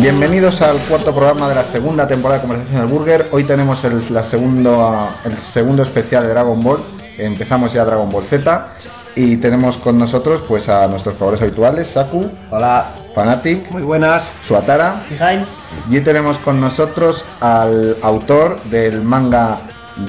Bienvenidos 0.00 0.62
al 0.62 0.78
cuarto 0.88 1.14
programa 1.14 1.46
de 1.46 1.54
la 1.54 1.62
segunda 1.62 2.08
temporada 2.08 2.40
de 2.40 2.46
Conversación 2.48 2.78
en 2.78 2.88
el 2.88 2.92
Burger. 2.92 3.28
Hoy 3.32 3.44
tenemos 3.44 3.84
el, 3.84 4.02
la 4.14 4.24
segundo, 4.24 5.10
el 5.24 5.36
segundo 5.36 5.82
especial 5.82 6.22
de 6.22 6.30
Dragon 6.30 6.58
Ball. 6.62 6.82
Empezamos 7.18 7.74
ya 7.74 7.84
Dragon 7.84 8.08
Ball 8.08 8.24
Z 8.24 8.76
y 9.14 9.36
tenemos 9.36 9.76
con 9.76 9.98
nosotros 9.98 10.42
pues 10.48 10.70
a 10.70 10.86
nuestros 10.86 11.16
favores 11.18 11.42
habituales, 11.42 11.86
Saku, 11.86 12.30
Hola, 12.50 12.86
Fanatic, 13.14 13.70
muy 13.72 13.82
buenas. 13.82 14.30
Suatara 14.42 15.02
Fijain. 15.06 15.46
y 15.90 16.00
tenemos 16.00 16.38
con 16.38 16.62
nosotros 16.62 17.26
al 17.40 17.94
autor 18.00 18.58
del 18.64 19.02
manga 19.02 19.58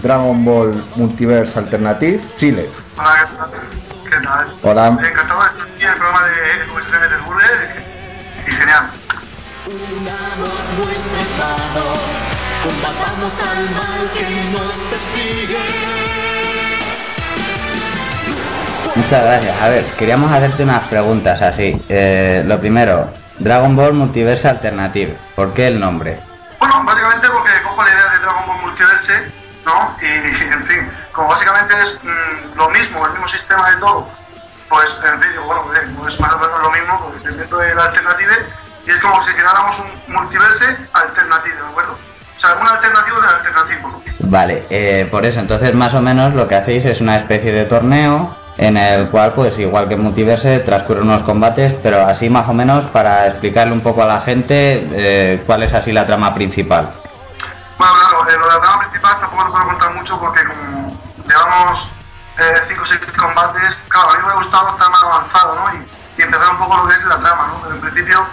Dragon 0.01 0.45
Ball 0.45 0.83
Multiverse 0.95 1.59
Alternative, 1.59 2.21
Chile. 2.37 2.69
Hola, 2.97 3.27
¿qué 4.09 4.25
tal? 4.25 4.47
Hola. 4.63 4.87
Encantado 4.87 5.41
de 5.41 5.47
estar 5.47 5.67
aquí 5.67 5.83
en 5.83 5.89
el 5.89 5.95
programa 5.95 6.27
de 6.27 6.67
conversaciones 6.67 7.09
del 7.09 7.21
Burger 7.23 7.85
y 8.47 8.51
genial. 8.51 9.00
Unamos 9.71 10.51
nuestras 10.79 11.29
manos, 11.39 11.97
combatamos 12.61 13.41
al 13.41 13.69
mal 13.69 14.11
que 14.13 14.51
nos 14.51 14.73
persigue. 14.89 15.57
Muchas 18.95 19.23
gracias. 19.23 19.61
A 19.61 19.69
ver, 19.69 19.85
queríamos 19.97 20.29
hacerte 20.29 20.63
unas 20.63 20.83
preguntas 20.89 21.41
así. 21.41 21.81
Eh, 21.87 22.43
lo 22.45 22.59
primero, 22.59 23.13
Dragon 23.39 23.73
Ball 23.73 23.93
Multiverse 23.93 24.49
Alternative. 24.49 25.17
¿Por 25.37 25.53
qué 25.53 25.67
el 25.67 25.79
nombre? 25.79 26.19
Bueno, 26.59 26.83
básicamente 26.83 27.29
porque 27.29 27.51
cojo 27.63 27.81
la 27.81 27.91
idea 27.91 28.09
de 28.11 28.19
Dragon 28.19 28.47
Ball 28.47 28.61
Multiverse, 28.63 29.31
¿no? 29.65 29.95
Y, 30.01 30.05
en 30.51 30.63
fin, 30.65 30.91
como 31.13 31.29
básicamente 31.29 31.75
es 31.81 31.97
mm, 32.03 32.57
lo 32.57 32.69
mismo, 32.71 33.05
el 33.05 33.13
mismo 33.13 33.27
sistema 33.29 33.71
de 33.71 33.77
todo, 33.77 34.05
pues, 34.67 34.97
en 35.13 35.21
fin, 35.21 35.31
bueno, 35.45 35.63
pues 35.97 36.19
más 36.19 36.33
o 36.33 36.39
menos 36.39 36.61
lo 36.61 36.71
mismo, 36.71 36.99
porque 37.05 37.27
el 37.29 37.33
invento 37.35 37.57
de 37.57 37.73
la 37.73 37.85
alternativa, 37.85 38.33
y 38.85 38.89
es 38.89 38.97
como 38.97 39.21
si 39.21 39.33
creáramos 39.33 39.79
un 39.79 40.13
multiverse 40.13 40.77
alternativo, 40.93 41.55
¿de 41.55 41.69
acuerdo? 41.69 41.97
O 42.35 42.39
sea, 42.39 42.55
un 42.55 42.67
alternativo 42.67 43.21
del 43.21 43.29
alternativo. 43.29 44.03
Vale, 44.19 44.65
eh, 44.69 45.07
por 45.11 45.25
eso, 45.25 45.39
entonces 45.39 45.73
más 45.75 45.93
o 45.93 46.01
menos 46.01 46.33
lo 46.35 46.47
que 46.47 46.55
hacéis 46.55 46.85
es 46.85 47.01
una 47.01 47.17
especie 47.17 47.51
de 47.51 47.65
torneo 47.65 48.35
en 48.57 48.77
el 48.77 49.09
cual, 49.09 49.33
pues 49.33 49.57
igual 49.59 49.87
que 49.87 49.95
en 49.95 50.01
Multiverse, 50.01 50.59
transcurren 50.59 51.03
unos 51.03 51.23
combates, 51.23 51.73
pero 51.81 52.05
así 52.05 52.29
más 52.29 52.47
o 52.47 52.53
menos 52.53 52.85
para 52.85 53.27
explicarle 53.27 53.73
un 53.73 53.81
poco 53.81 54.03
a 54.03 54.05
la 54.05 54.21
gente 54.21 54.87
eh, 54.91 55.43
cuál 55.45 55.63
es 55.63 55.73
así 55.73 55.91
la 55.91 56.05
trama 56.05 56.33
principal. 56.33 56.91
Bueno, 57.77 57.93
claro, 57.93 58.29
eh, 58.29 58.37
lo 58.37 58.47
de 58.47 58.53
la 58.53 58.61
trama 58.61 58.79
principal 58.79 59.19
tampoco 59.19 59.43
te 59.45 59.51
puedo 59.51 59.67
contar 59.67 59.93
mucho 59.93 60.19
porque 60.19 60.43
como 60.45 60.97
llevamos 61.25 61.91
5 62.67 62.81
o 62.81 62.85
6 62.85 63.01
combates, 63.17 63.81
claro, 63.87 64.09
a 64.09 64.17
mí 64.17 64.23
me 64.25 64.31
ha 64.31 64.35
gustado 64.35 64.69
estar 64.69 64.89
más 64.89 65.03
avanzado, 65.03 65.55
¿no? 65.55 65.73
Y, 65.75 65.87
y 66.17 66.23
empezar 66.23 66.49
un 66.49 66.57
poco 66.57 66.77
lo 66.77 66.87
que 66.87 66.95
es 66.95 67.05
la 67.05 67.19
trama, 67.19 67.47
¿no? 67.47 67.61
Pero 67.63 67.75
en 67.75 67.81
principio 67.81 68.25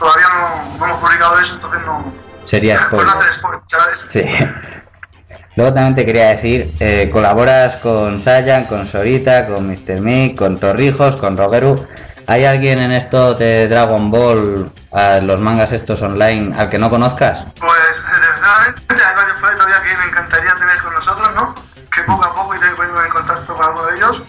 todavía 0.00 0.26
no, 0.28 0.78
no 0.78 0.84
hemos 0.86 0.98
publicado 0.98 1.38
eso, 1.38 1.54
entonces 1.54 1.80
no... 1.86 2.12
Sería 2.44 2.88
Pues 2.90 3.04
no 3.04 3.12
spoiler. 3.12 3.16
hacer 3.28 3.32
spoiler, 3.34 3.60
¿sabes? 3.68 4.00
Sí. 4.10 4.24
Luego 5.56 5.74
también 5.74 5.94
te 5.94 6.06
quería 6.06 6.28
decir, 6.30 6.74
eh, 6.80 7.10
colaboras 7.12 7.76
con 7.76 8.20
Saiyan, 8.20 8.64
con 8.64 8.86
Sorita, 8.86 9.46
con 9.46 9.68
Mr. 9.70 10.00
Mick, 10.00 10.36
con 10.38 10.58
Torrijos, 10.58 11.16
con 11.16 11.36
Rogeru. 11.36 11.86
¿Hay 12.26 12.44
alguien 12.44 12.78
en 12.78 12.92
esto 12.92 13.34
de 13.34 13.68
Dragon 13.68 14.10
Ball, 14.10 14.72
a 14.92 15.18
los 15.18 15.40
mangas 15.40 15.72
estos 15.72 16.00
online, 16.02 16.54
al 16.58 16.70
que 16.70 16.78
no 16.78 16.88
conozcas? 16.88 17.44
Pues 17.58 17.72
desgraciadamente 17.96 18.94
hay 19.04 19.16
varios 19.16 19.36
por 19.38 19.50
todavía 19.54 19.82
que 19.82 19.96
me 19.96 20.04
encantaría 20.04 20.54
tener 20.54 20.78
con 20.82 20.94
nosotros, 20.94 21.28
¿no? 21.34 21.54
Que 21.94 22.02
poco 22.02 22.24
a 22.24 22.34
poco 22.34 22.54
iré 22.54 22.68
poniéndome 22.70 23.06
en 23.06 23.12
contacto 23.12 23.54
con 23.54 23.64
alguno 23.64 23.86
de 23.86 23.96
ellos. 23.96 24.22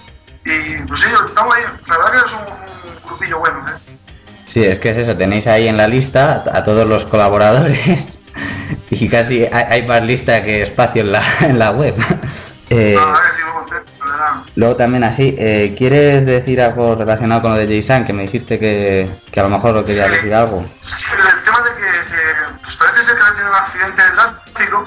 Y 0.43 0.81
pues 0.83 0.99
sí, 1.01 1.09
estamos 1.27 1.55
ahí. 1.55 1.63
La 1.87 1.97
verdad 1.97 2.11
que 2.11 2.25
es 2.25 2.33
un, 2.33 2.39
un 2.41 2.99
grupillo 3.05 3.39
bueno, 3.39 3.65
¿eh? 3.69 3.97
Sí, 4.51 4.65
es 4.65 4.79
que 4.79 4.89
es 4.89 4.97
eso, 4.97 5.15
tenéis 5.15 5.47
ahí 5.47 5.69
en 5.69 5.77
la 5.77 5.87
lista 5.87 6.43
a 6.51 6.63
todos 6.65 6.85
los 6.85 7.05
colaboradores 7.05 8.05
y 8.89 9.07
casi 9.07 9.45
hay, 9.45 9.87
más 9.87 10.03
lista 10.03 10.43
que 10.43 10.63
espacio 10.63 11.03
en 11.03 11.13
la, 11.13 11.23
en 11.39 11.57
la 11.57 11.71
web. 11.71 11.95
Eh, 12.69 12.97
contento, 13.53 13.91
verdad. 14.05 14.43
luego 14.55 14.75
también 14.75 15.05
así, 15.05 15.35
eh, 15.39 15.73
¿quieres 15.77 16.25
decir 16.25 16.61
algo 16.61 16.95
relacionado 16.95 17.41
con 17.43 17.51
lo 17.51 17.57
de 17.57 17.81
Jason? 17.81 18.03
Que 18.03 18.11
me 18.11 18.23
dijiste 18.23 18.59
que, 18.59 19.09
que 19.31 19.39
a 19.39 19.43
lo 19.43 19.49
mejor 19.49 19.73
lo 19.73 19.85
querías 19.85 20.07
Sí. 20.07 20.15
decir 20.15 20.33
algo. 20.35 20.65
Sí, 20.79 21.05
el 21.13 21.43
tema 21.43 21.59
de 21.61 21.69
que 21.75 21.87
eh, 21.87 22.57
pues 22.61 22.75
parece 22.75 23.03
ser 23.05 23.15
que 23.17 23.23
ha 23.23 23.29
tenido 23.31 23.49
un 23.51 23.55
accidente 23.55 24.01
de 24.03 24.09
tráfico 24.09 24.85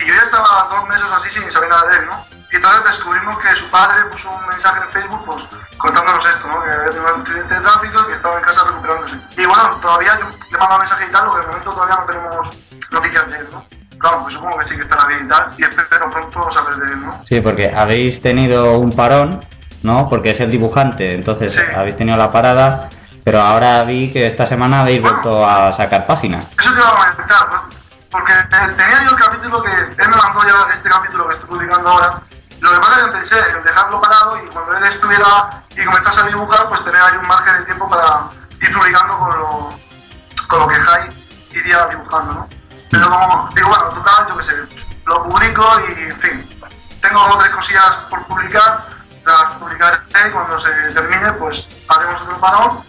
y 0.00 0.06
yo 0.06 0.14
ya 0.14 0.22
estaba 0.22 0.68
dos 0.70 0.88
meses 0.88 1.04
así 1.14 1.30
sin 1.38 1.50
saber 1.50 1.68
nada 1.68 1.90
de 1.90 1.96
él, 1.98 2.06
¿no? 2.06 2.35
Y 2.52 2.56
entonces 2.56 2.84
descubrimos 2.84 3.38
que 3.38 3.52
su 3.54 3.68
padre 3.70 4.04
puso 4.10 4.30
un 4.30 4.46
mensaje 4.48 4.80
en 4.80 4.88
Facebook 4.90 5.22
pues 5.26 5.46
contándonos 5.78 6.24
esto, 6.26 6.46
¿no? 6.46 6.62
Que 6.62 6.70
había 6.70 6.86
tenido 6.90 7.14
un 7.14 7.20
accidente 7.20 7.54
de 7.54 7.60
tráfico 7.60 8.00
y 8.02 8.06
que 8.06 8.12
estaba 8.12 8.36
en 8.36 8.42
casa 8.44 8.64
recuperándose. 8.64 9.16
Y 9.36 9.46
bueno, 9.46 9.62
todavía 9.82 10.18
yo 10.20 10.26
le 10.52 10.58
mando 10.58 10.78
mensaje 10.78 11.06
y 11.08 11.12
tal, 11.12 11.26
porque 11.26 11.40
de 11.40 11.46
momento 11.48 11.72
todavía 11.72 11.96
no 11.96 12.04
tenemos 12.06 12.50
noticias 12.92 13.30
de 13.30 13.36
él, 13.38 13.48
¿no? 13.52 13.64
Claro, 13.98 14.22
pues 14.22 14.34
supongo 14.34 14.58
que 14.58 14.64
sí 14.66 14.76
que 14.76 14.82
estará 14.82 15.06
bien 15.06 15.24
y 15.24 15.28
tal, 15.28 15.54
y 15.58 15.62
espero 15.64 16.10
pronto 16.10 16.50
saber 16.50 16.76
de 16.76 16.92
él, 16.92 17.00
¿no? 17.04 17.24
Sí, 17.28 17.40
porque 17.40 17.72
habéis 17.74 18.20
tenido 18.22 18.78
un 18.78 18.94
parón, 18.94 19.44
¿no? 19.82 20.08
Porque 20.08 20.30
es 20.30 20.40
el 20.40 20.50
dibujante, 20.50 21.14
entonces 21.14 21.52
Sí. 21.54 21.60
habéis 21.76 21.96
tenido 21.96 22.16
la 22.16 22.30
parada, 22.30 22.90
pero 23.24 23.40
ahora 23.42 23.82
vi 23.84 24.12
que 24.12 24.26
esta 24.26 24.46
semana 24.46 24.82
habéis 24.82 25.00
vuelto 25.02 25.44
a 25.46 25.72
sacar 25.72 26.06
página. 26.06 26.44
Eso 26.58 26.72
te 26.72 26.78
iba 26.78 26.88
a 26.88 27.12
comentar, 27.12 27.48
¿no? 27.50 27.76
porque 28.08 28.32
eh, 28.32 28.72
tenía 28.76 29.04
yo 29.04 29.10
el 29.10 29.16
capítulo 29.16 29.62
que 29.62 29.70
él 29.72 30.08
me 30.08 30.16
mandó 30.16 30.42
ya 30.44 30.72
este 30.72 30.88
capítulo 30.88 31.28
que 31.28 31.34
estoy 31.34 31.48
publicando 31.50 31.90
ahora. 31.90 32.14
Lo 32.60 32.70
que 32.72 32.78
pasa 32.78 33.00
es 33.00 33.06
que 33.06 33.12
pensé 33.12 33.36
en 33.56 33.64
dejarlo 33.64 34.00
parado 34.00 34.38
y 34.44 34.48
cuando 34.48 34.76
él 34.76 34.84
estuviera 34.84 35.62
y 35.76 35.84
comenzase 35.84 36.20
a 36.20 36.24
dibujar, 36.24 36.68
pues 36.68 36.84
tener 36.84 37.00
ahí 37.00 37.16
un 37.20 37.26
margen 37.26 37.56
de 37.58 37.64
tiempo 37.64 37.88
para 37.88 38.28
ir 38.62 38.72
publicando 38.72 39.18
con 39.18 39.38
lo, 39.38 39.74
con 40.48 40.58
lo 40.60 40.68
que 40.68 40.74
Jai 40.74 41.08
iría 41.52 41.86
dibujando, 41.86 42.32
¿no? 42.34 42.48
Pero 42.90 43.10
como 43.10 43.50
digo, 43.54 43.68
bueno, 43.68 43.84
total, 43.90 44.26
yo 44.28 44.36
qué 44.38 44.42
sé, 44.44 44.54
lo 45.06 45.24
publico 45.24 45.64
y 45.88 46.02
en 46.02 46.16
fin, 46.20 46.48
tengo 47.02 47.36
tres 47.38 47.50
cosillas 47.50 47.96
por 48.08 48.24
publicar, 48.26 48.84
las 49.26 49.42
publicaré 49.58 49.96
y 50.28 50.30
cuando 50.30 50.58
se 50.58 50.70
termine, 50.94 51.32
pues 51.34 51.66
haremos 51.88 52.20
otro 52.22 52.38
parón 52.40 52.80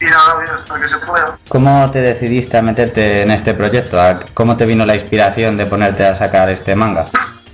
y 0.00 0.06
nada, 0.06 0.54
hasta 0.54 0.80
que 0.80 0.88
se 0.88 0.98
pueda. 0.98 1.36
¿Cómo 1.48 1.90
te 1.90 2.00
decidiste 2.00 2.56
a 2.56 2.62
meterte 2.62 3.22
en 3.22 3.30
este 3.30 3.52
proyecto? 3.54 4.00
¿A- 4.00 4.20
¿Cómo 4.34 4.56
te 4.56 4.64
vino 4.66 4.86
la 4.86 4.94
inspiración 4.94 5.56
de 5.56 5.66
ponerte 5.66 6.06
a 6.06 6.16
sacar 6.16 6.48
este 6.50 6.74
manga? 6.74 7.06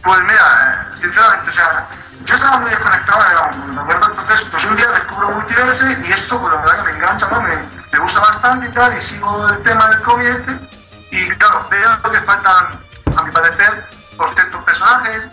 Pues 0.05 0.21
mira, 0.23 0.78
sinceramente, 0.99 1.51
o 1.51 1.53
sea, 1.53 1.89
yo 2.25 2.35
estaba 2.35 2.59
muy 2.59 2.71
desconectado 2.71 3.23
de 3.23 3.35
Ball, 3.35 3.75
¿de? 3.75 4.07
Entonces, 4.07 4.49
pues 4.51 4.65
un 4.65 4.77
día 4.77 4.89
descubro 4.89 5.31
Multiverse 5.31 5.99
y 6.05 6.13
esto, 6.13 6.41
pues 6.41 6.53
la 6.53 6.61
verdad 6.61 6.77
que 6.77 6.93
me 6.93 6.99
engancha, 6.99 7.29
¿no? 7.31 7.43
Me, 7.43 7.57
me 7.93 7.99
gusta 8.01 8.21
bastante 8.21 8.67
y 8.67 8.71
tal, 8.71 8.97
y 8.97 9.01
sigo 9.01 9.49
el 9.49 9.63
tema 9.63 9.89
del 9.89 10.03
cómic 10.03 10.29
este, 10.29 10.59
y 11.11 11.29
claro, 11.31 11.67
veo 11.71 12.03
que 12.03 12.21
faltan, 12.23 12.81
a 13.17 13.23
mi 13.23 13.31
parecer, 13.31 13.89
por 14.17 14.35
ciertos 14.35 14.63
personajes, 14.65 15.29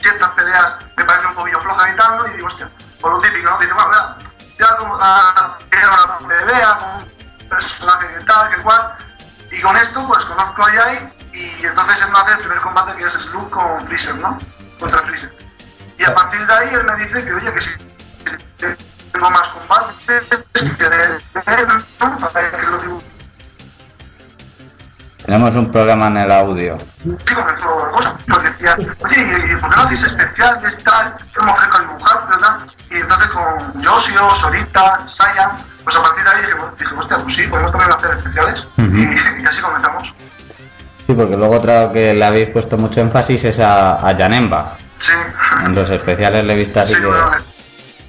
ciertas 0.00 0.28
peleas 0.30 0.76
me 0.96 1.04
parecen 1.04 1.30
un 1.30 1.36
poquillo 1.36 1.60
flojas 1.60 1.90
y 1.92 1.96
tal, 1.96 2.16
¿no? 2.18 2.28
Y 2.28 2.32
digo, 2.34 2.46
hostia, 2.46 2.68
por 3.00 3.12
lo 3.12 3.20
típico, 3.20 3.50
¿no? 3.50 3.58
Dice, 3.58 3.72
bueno, 3.72 3.88
mira, 3.88 4.16
ya 4.58 4.76
como 4.76 4.96
la 4.96 5.58
una 5.72 6.28
pelea 6.28 6.78
con 6.78 6.88
un 6.94 7.48
personaje 7.48 8.06
que 8.14 8.24
tal, 8.24 8.50
que 8.50 8.62
cual, 8.62 8.96
y 9.56 9.60
con 9.62 9.74
esto, 9.74 10.06
pues 10.06 10.24
conozco 10.26 10.66
a 10.66 10.74
Yai 10.74 11.08
y 11.32 11.64
entonces 11.64 12.02
él 12.02 12.12
me 12.12 12.18
hace 12.18 12.32
el 12.32 12.38
primer 12.38 12.58
combate 12.58 12.94
que 12.96 13.04
es 13.04 13.12
Slug 13.14 13.48
con 13.48 13.86
Freezer, 13.86 14.16
¿no? 14.16 14.38
Contra 14.78 14.98
Freezer. 14.98 15.32
Y 15.98 16.04
a 16.04 16.14
partir 16.14 16.46
de 16.46 16.52
ahí 16.52 16.68
él 16.74 16.84
me 16.84 16.96
dice 17.02 17.24
que, 17.24 17.32
oye, 17.32 17.54
que 17.54 17.60
si 17.62 17.70
tengo 19.12 19.30
más 19.30 19.48
combates, 19.48 19.96
que 19.98 20.66
¿no? 22.00 22.18
Para 22.28 22.50
que 22.50 22.66
lo 22.66 22.78
dibujo. 22.78 23.02
Tenemos 25.24 25.54
un 25.56 25.72
programa 25.72 26.08
en 26.08 26.16
el 26.18 26.32
audio. 26.32 26.78
Sí 27.24 27.34
comenzó 27.34 27.86
la 27.86 27.92
cosa. 27.92 28.16
Pues 28.28 28.42
decía, 28.42 28.76
oye, 28.76 29.52
¿y 29.52 29.56
por 29.56 29.70
qué 29.70 29.76
no 29.76 29.82
hacéis 29.82 30.02
especiales, 30.02 30.84
tal? 30.84 31.14
Yo 31.34 31.42
me 31.42 31.52
ofrezco 31.52 31.76
a 31.76 31.80
dibujar, 31.80 32.28
¿verdad? 32.28 32.58
Y 32.90 32.96
entonces 32.96 33.28
con 33.28 33.82
Josio, 33.82 34.34
Sorita, 34.34 35.08
Saiyan, 35.08 35.64
pues 35.86 35.94
a 35.96 36.02
partir 36.02 36.24
de 36.24 36.30
ahí 36.30 36.40
dije, 36.42 36.54
bueno, 36.54 36.74
dije 36.76 36.94
hostia, 36.96 37.16
pues 37.18 37.34
sí, 37.36 37.46
podemos 37.46 37.70
también 37.70 37.92
hacer 37.92 38.10
especiales. 38.18 38.66
Ujú. 38.76 38.96
y, 38.96 39.02
y 39.42 39.46
así 39.46 39.62
comenzamos. 39.62 40.14
Sí, 41.06 41.14
porque 41.14 41.36
luego 41.36 41.54
otra 41.54 41.92
que 41.92 42.12
le 42.12 42.24
habéis 42.24 42.48
puesto 42.50 42.76
mucho 42.76 43.00
énfasis 43.00 43.44
es 43.44 43.60
a, 43.60 43.92
a 44.04 44.16
Janemba. 44.16 44.76
Sí. 44.98 45.12
En 45.64 45.76
los 45.76 45.88
especiales 45.88 46.42
le 46.42 46.54
he 46.54 46.56
visto 46.56 46.80
así 46.80 46.94
Sí, 46.94 47.00
que... 47.00 47.06
bueno, 47.06 47.30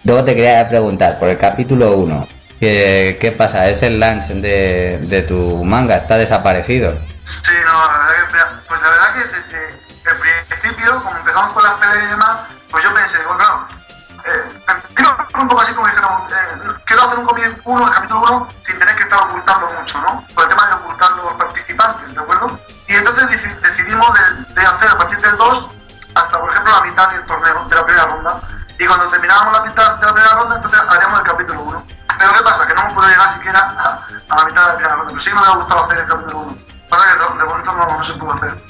Luego 0.05 0.23
te 0.23 0.35
quería 0.35 0.67
preguntar, 0.67 1.19
por 1.19 1.29
el 1.29 1.37
capítulo 1.37 1.91
1, 1.97 2.27
¿qué, 2.59 3.19
qué 3.21 3.31
pasa? 3.31 3.67
¿Es 3.69 3.83
el 3.83 3.99
lunch 3.99 4.27
de, 4.29 4.99
de 5.07 5.21
tu 5.21 5.63
manga? 5.63 5.97
¿Está 5.97 6.17
desaparecido? 6.17 6.97
Sí, 7.25 7.51
no, 7.63 7.91
la 7.91 7.99
verdad 7.99 8.27
que, 8.31 8.67
pues 8.67 8.81
la 8.81 8.89
verdad 8.89 9.13
que 9.13 9.19
desde 9.37 9.67
el 10.09 10.45
principio, 10.59 10.95
como 11.03 11.15
empezamos 11.17 11.51
con 11.53 11.63
las 11.63 11.73
peleas 11.73 12.03
y 12.03 12.07
demás, 12.07 12.37
pues 12.71 12.83
yo 12.83 12.93
pensé, 12.95 13.17
digo, 13.19 13.37
claro, 13.37 13.67
un 15.39 15.47
poco 15.47 15.61
así 15.61 15.73
como 15.73 15.87
dijeron, 15.87 16.11
eh, 16.29 16.73
quiero 16.85 17.03
hacer 17.03 17.19
un 17.19 17.25
cómic 17.25 17.61
uno, 17.65 17.85
el 17.87 17.93
capítulo 17.93 18.21
1, 18.21 18.47
sin 18.63 18.79
tener 18.79 18.95
que 18.95 19.03
estar 19.03 19.19
ocultando 19.23 19.67
mucho, 19.79 20.01
¿no? 20.01 20.23
Por 20.33 20.43
el 20.43 20.49
tema 20.49 20.67
de 20.67 20.73
ocultar 20.73 21.11
los 21.11 21.33
participantes, 21.33 22.13
¿de 22.15 22.19
acuerdo? 22.19 22.59
Y 22.87 22.93
entonces 22.95 23.23
deci- 23.29 23.59
decidimos 23.61 24.07
de, 24.13 24.53
de 24.61 24.67
hacer 24.67 24.89
a 24.89 24.97
partir 24.97 25.19
del 25.19 25.37
2 25.37 25.69
hasta, 26.15 26.39
por 26.39 26.49
ejemplo, 26.51 26.71
la 26.73 26.81
mitad 26.81 27.09
del 27.11 27.25
torneo, 27.25 27.65
de 27.69 27.75
la 27.75 27.85
primera 27.85 28.05
ronda. 28.07 28.39
Y 28.79 28.85
cuando 28.85 29.07
terminábamos 29.09 29.53
la 29.53 29.61
mitad 29.65 29.95
de 29.97 30.05
la 30.05 30.13
primera 30.13 30.33
ronda, 30.35 30.55
entonces 30.55 30.81
haríamos 30.89 31.19
el 31.19 31.25
capítulo 31.25 31.61
1. 31.61 31.83
Pero 32.19 32.33
¿qué 32.33 32.43
pasa? 32.43 32.67
Que 32.67 32.73
no 32.73 32.81
hemos 32.81 32.93
podido 32.93 33.11
llegar 33.11 33.29
siquiera 33.33 33.59
a, 33.59 34.07
a 34.29 34.35
la 34.37 34.45
mitad 34.45 34.61
de 34.61 34.67
la 34.69 34.75
primera 34.75 34.95
ronda. 34.95 35.07
Pero 35.09 35.19
sí 35.19 35.29
me 35.33 35.39
hubiera 35.39 35.55
gustado 35.55 35.83
hacer 35.85 35.97
el 35.99 36.07
capítulo 36.07 36.37
1. 36.39 36.57
Pasa 36.89 37.03
que 37.05 37.19
de, 37.33 37.37
de 37.37 37.45
momento 37.45 37.71
no, 37.73 37.85
no 37.97 38.03
se 38.03 38.13
pudo 38.13 38.33
hacer. 38.33 38.63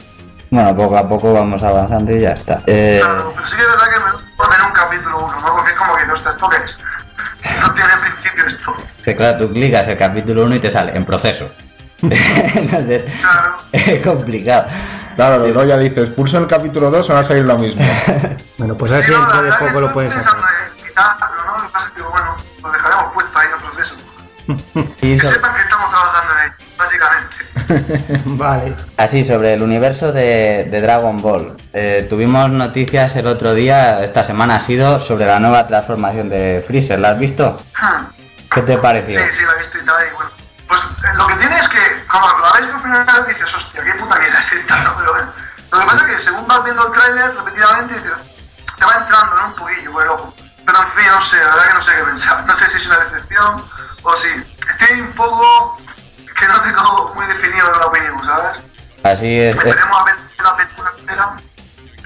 Bueno, 0.50 0.76
poco 0.78 0.98
a 0.98 1.08
poco 1.08 1.34
vamos 1.34 1.62
avanzando 1.62 2.12
y 2.12 2.22
ya 2.22 2.30
está. 2.32 2.60
Eh, 2.66 3.00
Claro, 3.04 3.34
claro, 9.16 9.38
tú 9.38 9.52
clicas 9.54 9.88
el 9.88 9.98
capítulo 9.98 10.44
1 10.46 10.56
y 10.56 10.60
te 10.60 10.72
sale 10.72 10.96
en 10.96 11.06
proceso. 11.06 11.50
Entonces, 12.02 13.04
Claro. 13.22 13.58
es 13.72 14.02
complicado. 14.06 14.66
Claro, 15.16 15.40
luego 15.40 15.64
ya 15.64 15.78
dices, 15.78 16.10
pulso 16.10 16.38
el 16.38 16.46
capítulo 16.48 16.92
2, 16.92 17.12
va 17.12 17.20
a 17.20 17.24
salir 17.24 17.44
lo 17.46 17.58
mismo. 17.58 17.82
Bueno, 18.58 18.76
pues 18.76 18.92
así 18.92 19.06
Sí, 19.06 19.12
no, 19.12 19.20
la 19.20 19.42
dentro 19.42 19.44
de 19.44 19.52
poco 19.68 19.80
lo 19.82 19.88
estoy 19.88 19.94
puedes 19.94 20.16
hacer. 20.16 20.32
pensando 20.32 20.48
en 20.82 20.88
quitarlo, 20.88 21.46
¿no? 21.46 21.58
Lo 21.58 21.64
que 21.68 21.74
pasa 21.74 21.88
es 21.88 21.94
que, 21.94 22.02
bueno, 22.02 22.36
lo 22.64 22.72
dejaremos 22.72 23.14
puesto 23.14 23.40
ahí 23.40 23.48
en 23.54 23.62
proceso. 23.62 23.96
Que 25.02 25.20
sepan 25.20 25.56
que 25.56 25.62
estamos 25.62 25.90
trabajando 25.90 26.34
en 26.34 26.46
ello, 26.48 26.56
básicamente. 26.78 28.24
Vale. 28.26 28.76
Así, 28.98 29.26
sobre 29.26 29.54
el 29.54 29.62
universo 29.62 30.12
de, 30.14 30.68
de 30.72 30.82
Dragon 30.82 31.22
Ball. 31.22 31.56
Eh, 31.74 32.08
tuvimos 32.10 32.50
noticias 32.50 33.16
el 33.18 33.28
otro 33.28 33.54
día, 33.54 34.04
esta 34.04 34.24
semana 34.24 34.56
ha 34.56 34.60
sido, 34.62 35.00
sobre 35.00 35.26
la 35.26 35.40
nueva 35.40 35.68
transformación 35.68 36.30
de 36.30 36.64
Freezer. 36.66 37.00
¿La 37.00 37.10
has 37.12 37.20
visto? 37.20 37.62
¿Qué 38.66 38.74
te 38.74 38.78
pareció? 38.78 39.20
Sí, 39.20 39.26
sí, 39.32 39.46
lo 39.46 39.52
he 39.54 39.58
visto 39.58 39.78
y 39.78 39.86
tal. 39.86 40.08
Y 40.08 40.14
bueno, 40.16 40.32
pues 40.68 40.82
eh, 40.82 41.14
lo 41.16 41.28
que 41.28 41.36
tiene 41.36 41.58
es 41.60 41.68
que, 41.70 41.80
cuando 42.12 42.38
lo 42.40 42.54
ves 42.54 42.72
por 42.72 42.82
primera 42.82 43.04
vez, 43.04 43.28
dices, 43.28 43.54
hostia, 43.56 43.84
qué 43.84 43.94
puta 43.96 44.20
mierda 44.20 44.40
es 44.40 44.52
esta, 44.54 44.78
¿no? 44.84 44.96
Pero 44.98 45.12
bueno, 45.14 45.34
lo 45.72 45.80
que 45.80 45.86
pasa 45.86 45.98
es 46.06 46.14
que 46.14 46.20
según 46.20 46.48
vas 46.48 46.64
viendo 46.64 46.88
el 46.88 46.92
tráiler 46.94 47.36
repetidamente, 47.36 47.96
te, 47.96 48.10
te 48.80 48.86
va 48.86 48.94
entrando 49.00 49.36
¿no? 49.42 49.48
un 49.48 49.54
poquillo 49.56 49.92
por 49.92 50.04
el 50.04 50.10
ojo. 50.10 50.34
Pero 50.66 50.82
en 50.82 50.88
fin, 50.90 51.06
no 51.10 51.22
sé, 51.22 51.38
la 51.38 51.50
verdad 51.50 51.68
que 51.70 51.74
no 51.76 51.82
sé 51.82 51.96
qué 51.96 52.04
pensar. 52.04 52.46
No 52.46 52.56
sé 52.56 52.70
si 52.70 52.78
es 52.78 52.86
una 52.88 53.00
decepción 53.00 53.64
o 54.04 54.16
si. 54.18 54.28
Estoy 54.70 55.02
un 55.02 55.14
poco. 55.14 55.78
que 56.38 56.48
no 56.48 56.62
tengo 56.62 57.14
muy 57.16 57.26
definido 57.26 57.72
la 57.80 57.86
opinión, 57.88 58.24
¿sabes? 58.24 58.60
Así 59.04 59.40
es. 59.40 59.56
eh, 59.56 59.60
Esperemos 59.60 60.00
a 60.00 60.04
ver 60.04 60.16
la 60.44 60.56
película 60.58 60.92
entera, 61.00 61.38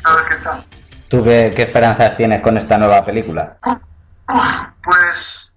a 0.03 0.13
ver 0.13 0.25
qué 0.29 0.35
tal. 0.35 0.65
¿Tú 1.09 1.23
qué, 1.23 1.51
qué 1.55 1.63
esperanzas 1.63 2.15
tienes 2.15 2.41
con 2.41 2.55
esta 2.57 2.77
nueva 2.77 3.03
película? 3.03 3.57
Uf, 4.29 4.45
Pues, 4.83 5.50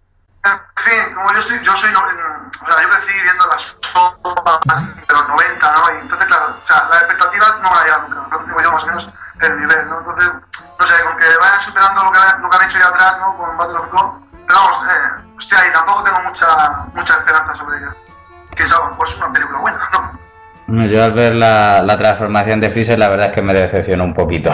en 0.45 0.83
fin, 0.83 1.15
como 1.15 1.33
yo 1.33 1.39
estoy, 1.39 1.59
yo 1.63 1.77
soy, 1.77 1.91
o 1.91 2.67
sea, 2.67 2.83
yo 2.83 2.89
crecí 2.91 3.21
viendo 3.23 3.47
las 3.47 3.77
sopas 3.81 4.61
de 4.67 5.15
los 5.15 5.29
90, 5.29 5.73
¿no? 5.73 5.95
Y 5.95 6.01
entonces, 6.01 6.27
claro, 6.27 6.47
o 6.53 6.67
sea, 6.67 6.89
las 6.91 7.03
expectativas 7.03 7.61
no 7.63 7.71
van 7.71 7.79
a 7.79 7.85
llegar 7.85 8.03
nunca, 8.03 8.21
entonces 8.25 8.47
tengo 8.49 8.63
yo 8.63 8.73
más 8.73 8.85
o 8.85 8.87
menos 8.87 9.11
el 9.41 9.57
nivel, 9.57 9.89
¿no? 9.89 9.99
Entonces, 10.01 10.31
no 10.79 10.87
sé, 10.87 11.05
con 11.05 11.17
que 11.17 11.25
vayan 11.41 11.61
superando 11.61 12.05
lo 12.05 12.13
que, 12.13 12.19
lo 12.41 12.51
que 12.51 12.57
han 12.57 12.65
hecho 12.65 12.79
ya 12.79 12.89
atrás, 12.89 13.19
¿no? 13.21 13.37
Con 13.39 13.57
Battle 13.57 13.79
of 13.79 13.91
God, 13.91 14.11
pero 14.47 14.59
vamos, 14.59 14.77
eh, 14.85 15.33
estoy 15.39 15.59
ahí, 15.59 15.73
tampoco 15.73 16.05
tengo 16.05 16.21
mucha, 16.21 16.47
mucha 16.93 17.15
esperanza 17.15 17.55
sobre 17.55 17.79
ella. 17.79 17.95
Que 18.55 18.63
a 18.63 18.79
lo 18.79 18.89
mejor 18.91 19.09
es 19.09 19.17
una 19.17 19.33
película 19.33 19.59
buena, 19.59 19.91
¿no? 19.93 20.85
Yo 20.87 21.05
al 21.05 21.13
ver 21.13 21.35
la, 21.35 21.83
la 21.83 21.99
transformación 21.99 22.61
de 22.61 22.71
Freezer, 22.71 22.99
la 22.99 23.09
verdad 23.09 23.27
es 23.27 23.33
que 23.33 23.43
me 23.43 23.55
decepcionó 23.55 24.05
un 24.05 24.15
poquito. 24.15 24.53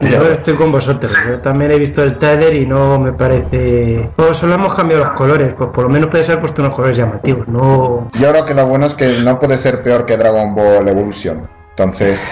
Yo 0.00 0.26
estoy 0.30 0.54
con 0.56 0.70
vosotros. 0.72 1.14
Yo 1.26 1.40
también 1.40 1.70
he 1.70 1.78
visto 1.78 2.02
el 2.02 2.18
trailer 2.18 2.54
y 2.54 2.66
no 2.66 2.98
me 2.98 3.12
parece. 3.12 4.10
Pues 4.16 4.36
solo 4.36 4.54
hemos 4.54 4.74
cambiado 4.74 5.04
los 5.04 5.14
colores. 5.14 5.54
Pues 5.56 5.70
por 5.70 5.84
lo 5.84 5.88
menos 5.90 6.10
puede 6.10 6.24
ser 6.24 6.40
puesto 6.40 6.62
unos 6.62 6.74
colores 6.74 6.96
llamativos. 6.98 7.46
No. 7.48 8.10
Yo 8.14 8.30
creo 8.30 8.44
que 8.44 8.54
lo 8.54 8.66
bueno 8.66 8.86
es 8.86 8.94
que 8.94 9.20
no 9.24 9.38
puede 9.38 9.56
ser 9.56 9.82
peor 9.82 10.04
que 10.04 10.16
Dragon 10.16 10.54
Ball 10.54 10.86
Evolution. 10.88 11.48
Entonces, 11.70 12.26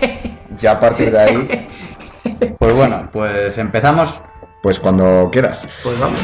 ya 0.58 0.72
a 0.72 0.80
partir 0.80 1.10
de 1.10 1.18
ahí, 1.18 1.68
Pues 2.58 2.74
bueno, 2.74 3.08
pues 3.12 3.58
empezamos. 3.58 4.20
pues 4.62 4.78
cuando 4.78 5.28
quieras. 5.32 5.66
Pues 5.82 5.98
vamos. 5.98 6.18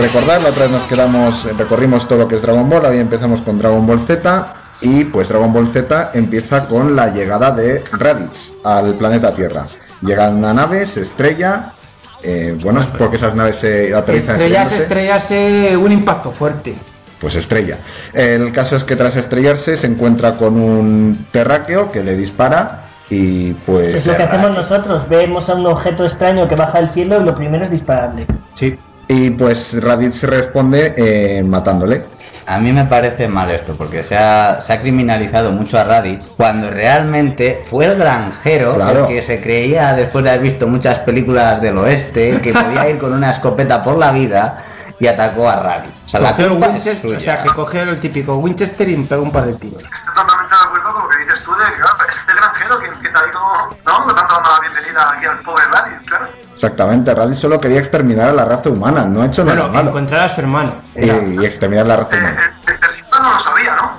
Recordad, 0.00 0.40
la 0.42 0.48
otra 0.48 0.62
vez 0.62 0.72
nos 0.72 0.84
quedamos, 0.84 1.46
recorrimos 1.58 2.08
todo 2.08 2.20
lo 2.20 2.28
que 2.28 2.34
es 2.36 2.42
Dragon 2.42 2.68
Ball, 2.68 2.86
ahí 2.86 2.98
empezamos 2.98 3.42
con 3.42 3.58
Dragon 3.58 3.86
Ball 3.86 4.00
Z 4.06 4.54
y 4.80 5.04
pues 5.04 5.28
Dragon 5.28 5.52
Ball 5.52 5.68
Z 5.68 6.12
empieza 6.14 6.64
con 6.64 6.96
la 6.96 7.08
llegada 7.12 7.50
de 7.50 7.84
Raditz 7.92 8.54
al 8.64 8.94
planeta 8.94 9.34
Tierra. 9.34 9.66
Llega 10.00 10.30
una 10.30 10.54
nave, 10.54 10.86
se 10.86 11.02
estrella, 11.02 11.72
eh, 12.22 12.56
bueno, 12.62 12.80
es 12.80 12.86
porque 12.86 13.16
esas 13.16 13.34
naves 13.34 13.56
se 13.56 13.94
aterrizan 13.94 14.36
Estrellarse, 14.36 14.78
estrellándose. 14.78 15.34
estrellarse, 15.34 15.76
un 15.76 15.92
impacto 15.92 16.32
fuerte. 16.32 16.74
pues 17.20 17.36
estrella. 17.36 17.80
El 18.14 18.50
caso 18.52 18.76
es 18.76 18.84
que 18.84 18.96
tras 18.96 19.16
estrellarse 19.16 19.76
se 19.76 19.86
encuentra 19.86 20.36
con 20.36 20.58
un 20.58 21.26
terráqueo 21.30 21.90
que 21.90 22.02
le 22.02 22.16
dispara 22.16 22.86
y 23.10 23.52
pues... 23.52 23.92
Es 23.92 24.06
lo 24.06 24.16
que 24.16 24.22
hacemos 24.22 24.56
nosotros, 24.56 25.06
vemos 25.10 25.50
a 25.50 25.54
un 25.54 25.66
objeto 25.66 26.04
extraño 26.04 26.48
que 26.48 26.56
baja 26.56 26.78
del 26.78 26.88
cielo 26.88 27.20
y 27.20 27.24
lo 27.24 27.34
primero 27.34 27.64
es 27.64 27.70
dispararle. 27.70 28.26
Sí. 28.54 28.78
Y 29.12 29.30
pues 29.30 29.82
Raditz 29.82 30.22
responde 30.22 30.94
eh, 30.96 31.42
matándole. 31.42 32.06
A 32.46 32.58
mí 32.58 32.72
me 32.72 32.84
parece 32.84 33.26
mal 33.26 33.50
esto, 33.50 33.74
porque 33.76 34.04
se 34.04 34.16
ha, 34.16 34.60
se 34.60 34.72
ha 34.72 34.80
criminalizado 34.80 35.50
mucho 35.50 35.78
a 35.80 35.84
Raditz, 35.84 36.26
cuando 36.36 36.70
realmente 36.70 37.64
fue 37.68 37.86
el 37.86 37.96
granjero 37.98 38.74
Claro. 38.76 39.00
el 39.00 39.06
que 39.08 39.22
se 39.24 39.40
creía, 39.42 39.94
después 39.94 40.22
de 40.22 40.30
haber 40.30 40.42
visto 40.42 40.68
muchas 40.68 41.00
películas 41.00 41.60
del 41.60 41.78
oeste, 41.78 42.40
que 42.40 42.52
podía 42.52 42.88
ir 42.88 42.98
con 42.98 43.12
una 43.12 43.30
escopeta 43.32 43.82
por 43.82 43.98
la 43.98 44.12
vida 44.12 44.64
y 45.00 45.08
atacó 45.08 45.48
a 45.48 45.56
Raditz. 45.56 45.92
O 46.06 46.08
sea, 46.08 46.20
la 46.20 46.36
culpa 46.36 46.66
es 46.66 46.72
Winchester, 46.74 47.10
o 47.10 47.14
suya. 47.14 47.20
sea, 47.20 47.42
que 47.42 47.48
cogió 47.50 47.82
el 47.82 47.98
típico 48.00 48.36
Winchester 48.36 48.88
y 48.88 48.96
pegó 49.04 49.22
un 49.24 49.32
par 49.32 49.44
de 49.46 49.54
tiros. 49.54 49.82
Estoy 49.82 50.14
totalmente 50.14 50.54
de 50.54 50.62
acuerdo 50.66 50.92
con 50.92 51.02
lo 51.02 51.08
que 51.08 51.18
dices 51.18 51.42
tú 51.42 51.50
de 51.52 51.64
que, 51.64 51.80
claro, 51.82 51.96
este 52.08 52.32
granjero 52.32 52.78
que 52.78 52.86
empieza 52.86 53.18
ahí 53.18 53.30
como, 53.32 53.76
¿no? 54.06 54.12
Dando 54.14 54.34
la 54.40 54.60
bienvenida 54.60 55.12
aquí 55.16 55.26
al 55.26 55.38
pobre 55.40 55.64
Raditz, 55.66 56.06
claro. 56.06 56.26
Exactamente, 56.64 57.14
Raditz 57.14 57.38
solo 57.38 57.58
quería 57.58 57.78
exterminar 57.78 58.28
a 58.28 58.32
la 58.34 58.44
raza 58.44 58.68
humana, 58.68 59.06
no 59.06 59.22
ha 59.22 59.26
hecho 59.26 59.42
nada 59.44 59.60
Bueno, 59.62 59.72
malo. 59.72 59.88
encontrar 59.88 60.28
a 60.28 60.28
su 60.28 60.42
hermano. 60.42 60.74
Y, 60.94 61.42
exterminar 61.42 61.86
a 61.86 61.88
la 61.88 61.96
raza 61.96 62.16
Eh, 62.16 62.18
humana. 62.20 62.38
el, 62.66 62.72
el 62.74 62.78
principal 62.78 63.22
no 63.22 63.32
lo 63.32 63.38
sabía, 63.40 63.76
¿no? 63.76 63.90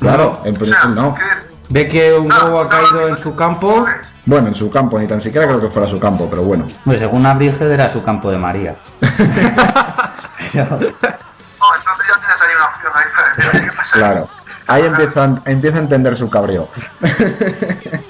Claro, 0.00 0.40
en 0.44 0.50
O 0.50 0.54
sea, 0.56 0.58
principio 0.58 0.88
no. 0.88 1.14
que- 1.14 1.22
Ve 1.70 1.86
que 1.86 2.14
un 2.14 2.32
huevo 2.32 2.60
ha 2.60 2.68
caído 2.68 3.06
en 3.08 3.16
su 3.18 3.36
campo. 3.36 3.86
Bueno, 4.26 4.48
en 4.48 4.54
su 4.56 4.68
campo, 4.68 4.98
ni 4.98 5.06
tan 5.06 5.20
siquiera 5.20 5.46
creo 5.46 5.60
que 5.60 5.68
fuera 5.70 5.86
su 5.86 6.00
campo, 6.00 6.26
pero 6.28 6.42
bueno. 6.42 6.66
Pues 6.84 6.98
según 6.98 7.24
Abriged 7.24 7.70
era 7.70 7.88
su 7.88 8.02
campo 8.02 8.30
de 8.32 8.38
María. 8.38 8.74
Pero- 9.00 10.70
No, 10.70 10.78
entonces 10.80 12.06
ya 12.08 12.20
tienes 12.20 12.42
ahí 12.42 12.54
una 12.56 12.66
opción 12.66 12.92
ahí 12.96 13.04
para 13.14 13.34
decir 13.36 13.70
qué 13.70 13.76
pasa. 13.76 13.96
Claro. 13.96 14.28
Ahí 14.66 14.84
empieza, 14.86 15.28
empieza 15.44 15.76
a 15.76 15.80
entender 15.80 16.16
su 16.16 16.28
cabreo. 16.28 16.68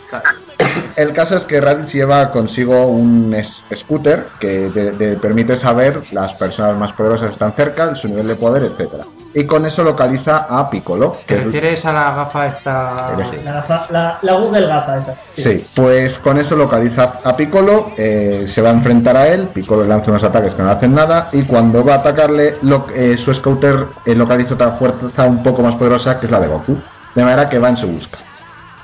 El 0.98 1.12
caso 1.12 1.36
es 1.36 1.44
que 1.44 1.60
Raditz 1.60 1.92
lleva 1.94 2.30
consigo 2.32 2.86
un 2.86 3.32
scooter 3.72 4.26
que 4.40 4.68
te, 4.74 4.90
te 4.90 5.16
permite 5.16 5.56
saber 5.56 6.02
las 6.10 6.34
personas 6.34 6.76
más 6.76 6.92
poderosas 6.92 7.30
están 7.30 7.52
cerca, 7.52 7.94
su 7.94 8.08
nivel 8.08 8.26
de 8.26 8.34
poder, 8.34 8.64
etcétera. 8.64 9.04
Y 9.32 9.44
con 9.44 9.64
eso 9.64 9.84
localiza 9.84 10.46
a 10.50 10.68
Piccolo. 10.68 11.12
¿Te 11.24 11.36
Que, 11.36 11.44
refieres 11.44 11.84
a 11.86 11.92
la 11.92 12.14
gafa 12.16 12.46
esta? 12.48 13.12
La, 13.44 13.52
gafa- 13.62 13.86
la, 13.90 14.18
la 14.22 14.32
Google 14.34 14.66
gafa 14.66 14.98
esa. 14.98 15.14
sí, 15.34 15.64
pues 15.76 16.18
con 16.18 16.36
eso 16.36 16.56
localiza 16.56 17.12
a 17.22 17.36
Piccolo, 17.36 17.90
eh, 17.96 18.44
se 18.48 18.60
va 18.60 18.70
a 18.70 18.72
enfrentar 18.72 19.16
a 19.16 19.28
él, 19.28 19.46
Piccolo 19.54 19.82
le 19.82 19.88
lanza 19.90 20.10
unos 20.10 20.24
ataques 20.24 20.54
que 20.56 20.62
no 20.62 20.68
le 20.68 20.74
hacen 20.74 20.94
nada, 20.96 21.28
y 21.32 21.44
cuando 21.44 21.84
va 21.84 21.94
a 21.94 21.96
atacarle, 21.98 22.56
lo- 22.62 22.86
eh, 22.92 23.16
su 23.18 23.32
scooter 23.32 23.86
eh, 24.04 24.16
localiza 24.16 24.54
otra 24.54 24.72
fuerza 24.72 25.24
un 25.26 25.44
poco 25.44 25.62
más 25.62 25.76
poderosa 25.76 26.18
que 26.18 26.26
es 26.26 26.32
la 26.32 26.40
de 26.40 26.48
Goku. 26.48 26.76
De 27.14 27.22
manera 27.22 27.48
que 27.48 27.58
va 27.60 27.68
en 27.68 27.76
su 27.76 27.86
busca. 27.86 28.18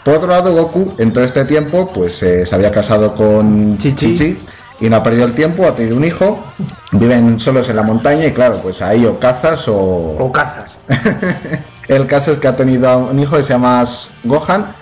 Por 0.04 0.14
otro 0.14 0.28
lado, 0.28 0.52
Goku 0.54 0.94
en 0.99 1.12
todo 1.12 1.25
este 1.25 1.44
tiempo 1.44 1.90
pues 1.92 2.23
eh, 2.23 2.44
se 2.44 2.54
había 2.54 2.70
casado 2.70 3.14
con 3.14 3.78
Chichi. 3.78 4.14
Chichi 4.14 4.38
y 4.80 4.90
no 4.90 4.96
ha 4.96 5.02
perdido 5.02 5.25
el 5.25 5.34
tiempo, 5.34 5.66
ha 5.66 5.75
tenido 5.75 5.96
un 5.96 6.04
hijo, 6.04 6.38
viven 6.92 7.38
solos 7.38 7.68
en 7.68 7.76
la 7.76 7.82
montaña 7.82 8.26
y 8.26 8.32
claro, 8.32 8.58
pues 8.62 8.82
ahí 8.82 9.06
o 9.06 9.18
cazas 9.18 9.68
o... 9.68 9.75
O 10.18 10.32
cazas. 10.32 10.76
El 11.88 12.06
caso 12.06 12.32
es 12.32 12.38
que 12.38 12.49
ha 12.49 12.56
tenido 12.56 12.99
un 12.99 13.18
hijo 13.18 13.37
que 13.37 13.42
se 13.42 13.50
llama 13.50 13.84
Gohan 14.25 14.75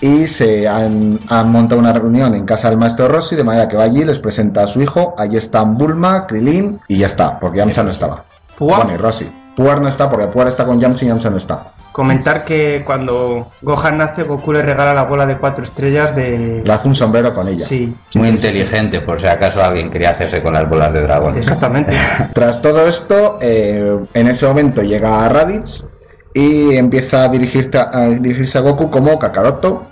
y 0.00 0.26
se 0.26 0.68
han, 0.68 1.18
han 1.28 1.50
montado 1.50 1.80
una 1.80 1.92
reunión 1.92 2.34
en 2.34 2.44
casa 2.44 2.68
del 2.68 2.78
maestro 2.78 3.08
Rossi, 3.08 3.36
de 3.36 3.44
manera 3.44 3.68
que 3.68 3.76
va 3.76 3.84
allí, 3.84 4.04
les 4.04 4.20
presenta 4.20 4.64
a 4.64 4.66
su 4.66 4.80
hijo, 4.80 5.14
allí 5.18 5.36
están 5.36 5.76
Bulma, 5.76 6.26
Krilin 6.26 6.80
y 6.88 6.98
ya 6.98 7.06
está, 7.06 7.38
porque 7.38 7.58
Yamcha 7.58 7.82
no 7.82 7.90
estaba. 7.90 8.24
Guau. 8.58 8.82
Bueno, 8.82 8.94
y 8.94 8.96
Rossi. 8.96 9.30
Puar 9.56 9.80
no 9.80 9.88
está 9.88 10.10
porque 10.10 10.26
Puar 10.26 10.48
está 10.48 10.66
con 10.66 10.80
Yamcha 10.80 11.04
y 11.04 11.08
Yamcha 11.08 11.30
no 11.30 11.38
está. 11.38 11.73
Comentar 11.94 12.44
que 12.44 12.82
cuando 12.84 13.52
Gohan 13.62 13.98
nace, 13.98 14.24
Goku 14.24 14.52
le 14.52 14.62
regala 14.62 14.92
la 14.94 15.04
bola 15.04 15.26
de 15.26 15.38
cuatro 15.38 15.62
estrellas 15.62 16.16
de. 16.16 16.60
Le 16.64 16.72
hace 16.72 16.88
un 16.88 16.96
sombrero 16.96 17.32
con 17.32 17.46
ella. 17.46 17.64
Sí, 17.64 17.94
Muy 18.14 18.30
inteligente, 18.30 19.00
por 19.00 19.20
si 19.20 19.28
acaso 19.28 19.62
alguien 19.62 19.92
quería 19.92 20.10
hacerse 20.10 20.42
con 20.42 20.54
las 20.54 20.68
bolas 20.68 20.92
de 20.92 21.02
dragón. 21.02 21.38
exactamente. 21.38 21.92
Tras 22.34 22.60
todo 22.60 22.84
esto, 22.88 23.38
eh, 23.40 23.96
en 24.12 24.26
ese 24.26 24.44
momento 24.44 24.82
llega 24.82 25.28
Raditz 25.28 25.84
y 26.34 26.74
empieza 26.74 27.22
a, 27.22 27.28
dirigirte 27.28 27.78
a, 27.78 27.90
a 27.92 28.08
dirigirse 28.08 28.58
a 28.58 28.62
Goku 28.62 28.90
como 28.90 29.16
Kakaroto, 29.16 29.86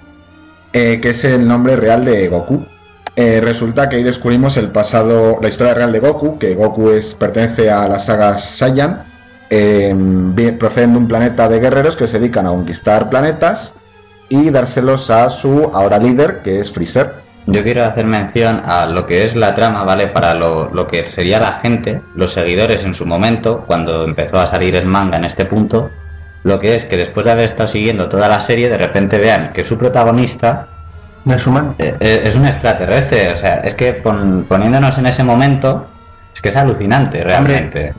eh, 0.72 0.98
que 1.00 1.10
es 1.10 1.22
el 1.22 1.46
nombre 1.46 1.76
real 1.76 2.04
de 2.04 2.26
Goku. 2.26 2.66
Eh, 3.14 3.40
resulta 3.40 3.88
que 3.88 3.94
ahí 3.94 4.02
descubrimos 4.02 4.56
el 4.56 4.72
pasado, 4.72 5.38
la 5.40 5.48
historia 5.48 5.74
real 5.74 5.92
de 5.92 6.00
Goku, 6.00 6.36
que 6.36 6.56
Goku 6.56 6.90
es, 6.90 7.14
pertenece 7.14 7.70
a 7.70 7.86
la 7.86 8.00
saga 8.00 8.38
Saiyan, 8.38 9.11
eh, 9.54 10.56
proceden 10.58 10.92
de 10.94 10.98
un 10.98 11.08
planeta 11.08 11.48
de 11.48 11.60
guerreros 11.60 11.94
que 11.96 12.06
se 12.06 12.18
dedican 12.18 12.46
a 12.46 12.50
conquistar 12.50 13.10
planetas 13.10 13.74
y 14.28 14.48
dárselos 14.50 15.10
a 15.10 15.28
su 15.28 15.70
ahora 15.74 15.98
líder, 15.98 16.40
que 16.42 16.58
es 16.58 16.72
Freezer. 16.72 17.20
Yo 17.46 17.62
quiero 17.62 17.84
hacer 17.84 18.06
mención 18.06 18.62
a 18.64 18.86
lo 18.86 19.06
que 19.06 19.26
es 19.26 19.34
la 19.34 19.54
trama, 19.54 19.84
¿vale? 19.84 20.06
Para 20.06 20.32
lo, 20.34 20.70
lo 20.72 20.86
que 20.86 21.06
sería 21.06 21.38
la 21.40 21.54
gente, 21.54 22.00
los 22.14 22.32
seguidores 22.32 22.84
en 22.84 22.94
su 22.94 23.04
momento, 23.04 23.64
cuando 23.66 24.04
empezó 24.04 24.38
a 24.40 24.46
salir 24.46 24.74
el 24.76 24.86
manga 24.86 25.18
en 25.18 25.24
este 25.24 25.44
punto, 25.44 25.90
lo 26.44 26.58
que 26.58 26.74
es 26.76 26.84
que 26.86 26.96
después 26.96 27.26
de 27.26 27.32
haber 27.32 27.44
estado 27.46 27.68
siguiendo 27.68 28.08
toda 28.08 28.28
la 28.28 28.40
serie, 28.40 28.68
de 28.68 28.78
repente 28.78 29.18
vean 29.18 29.50
que 29.52 29.64
su 29.64 29.76
protagonista 29.76 30.68
No 31.24 31.34
es 31.34 31.46
humano. 31.46 31.74
eh, 31.78 31.94
eh, 32.00 32.22
es 32.24 32.34
un 32.36 32.46
extraterrestre. 32.46 33.32
O 33.32 33.36
sea, 33.36 33.56
es 33.60 33.74
que 33.74 33.92
pon- 33.92 34.46
poniéndonos 34.48 34.96
en 34.98 35.06
ese 35.06 35.22
momento, 35.24 35.86
es 36.34 36.40
que 36.40 36.48
es 36.48 36.56
alucinante 36.56 37.22
realmente. 37.22 37.92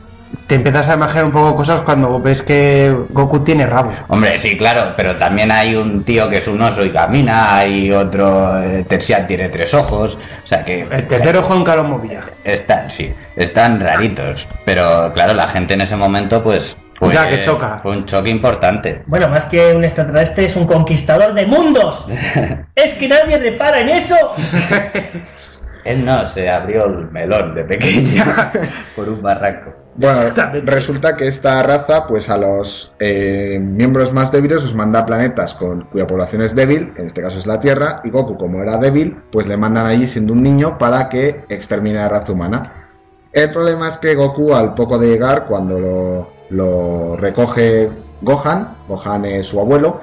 Te 0.46 0.56
empiezas 0.56 0.88
a 0.88 0.94
imaginar 0.94 1.24
un 1.26 1.32
poco 1.32 1.54
cosas 1.56 1.80
cuando 1.80 2.20
ves 2.20 2.42
que 2.42 2.94
Goku 3.10 3.40
tiene 3.40 3.66
rabo. 3.66 3.92
Hombre, 4.08 4.38
sí, 4.38 4.56
claro, 4.56 4.94
pero 4.96 5.16
también 5.16 5.50
hay 5.50 5.74
un 5.74 6.04
tío 6.04 6.28
que 6.28 6.38
es 6.38 6.48
un 6.48 6.60
oso 6.60 6.84
y 6.84 6.90
camina, 6.90 7.56
hay 7.56 7.90
otro, 7.92 8.62
eh, 8.62 8.84
Tercian 8.88 9.26
tiene 9.26 9.48
tres 9.48 9.72
ojos, 9.74 10.16
o 10.16 10.46
sea 10.46 10.64
que... 10.64 10.86
El 10.90 11.08
tercer 11.08 11.36
ojo 11.36 11.54
nunca 11.54 11.76
lo 11.76 11.84
movía. 11.84 12.22
Están, 12.44 12.90
sí, 12.90 13.12
están 13.36 13.80
raritos. 13.80 14.46
Pero 14.64 15.12
claro, 15.14 15.34
la 15.34 15.48
gente 15.48 15.74
en 15.74 15.80
ese 15.82 15.96
momento, 15.96 16.42
pues. 16.42 16.76
Fue, 16.98 17.12
Ya, 17.12 17.28
que 17.28 17.40
choca. 17.40 17.80
Fue 17.82 17.92
un 17.96 18.06
choque 18.06 18.30
importante. 18.30 19.02
Bueno, 19.06 19.28
más 19.28 19.46
que 19.46 19.74
un 19.74 19.84
extraterrestre, 19.84 20.44
es 20.44 20.56
un 20.56 20.66
conquistador 20.66 21.34
de 21.34 21.46
mundos. 21.46 22.06
es 22.74 22.94
que 22.94 23.08
nadie 23.08 23.38
repara 23.38 23.80
en 23.80 23.88
eso. 23.90 24.16
Él 25.84 26.04
no, 26.04 26.26
se 26.26 26.48
abrió 26.48 26.86
el 26.86 27.10
melón 27.10 27.54
de 27.54 27.64
pequeño 27.64 28.24
por 28.96 29.08
un 29.08 29.20
barranco. 29.20 29.72
Bueno, 29.96 30.20
resulta 30.64 31.16
que 31.16 31.28
esta 31.28 31.62
raza, 31.62 32.06
pues 32.06 32.28
a 32.28 32.36
los 32.36 32.92
eh, 32.98 33.58
miembros 33.60 34.12
más 34.12 34.32
débiles 34.32 34.64
os 34.64 34.74
manda 34.74 35.00
a 35.00 35.06
planetas 35.06 35.54
con, 35.54 35.82
cuya 35.84 36.06
población 36.06 36.42
es 36.42 36.54
débil, 36.54 36.92
que 36.94 37.02
en 37.02 37.06
este 37.06 37.22
caso 37.22 37.38
es 37.38 37.46
la 37.46 37.60
Tierra, 37.60 38.00
y 38.02 38.10
Goku, 38.10 38.36
como 38.36 38.60
era 38.60 38.76
débil, 38.78 39.16
pues 39.30 39.46
le 39.46 39.56
mandan 39.56 39.86
allí 39.86 40.08
siendo 40.08 40.32
un 40.32 40.42
niño 40.42 40.78
para 40.78 41.08
que 41.08 41.44
extermine 41.48 41.98
a 41.98 42.02
la 42.04 42.08
raza 42.08 42.32
humana. 42.32 42.90
El 43.32 43.50
problema 43.52 43.88
es 43.88 43.98
que 43.98 44.14
Goku, 44.14 44.54
al 44.54 44.74
poco 44.74 44.98
de 44.98 45.08
llegar, 45.08 45.44
cuando 45.44 45.78
lo, 45.78 46.30
lo 46.50 47.16
recoge 47.16 47.88
Gohan, 48.22 48.76
Gohan 48.88 49.24
es 49.26 49.46
su 49.46 49.60
abuelo, 49.60 50.00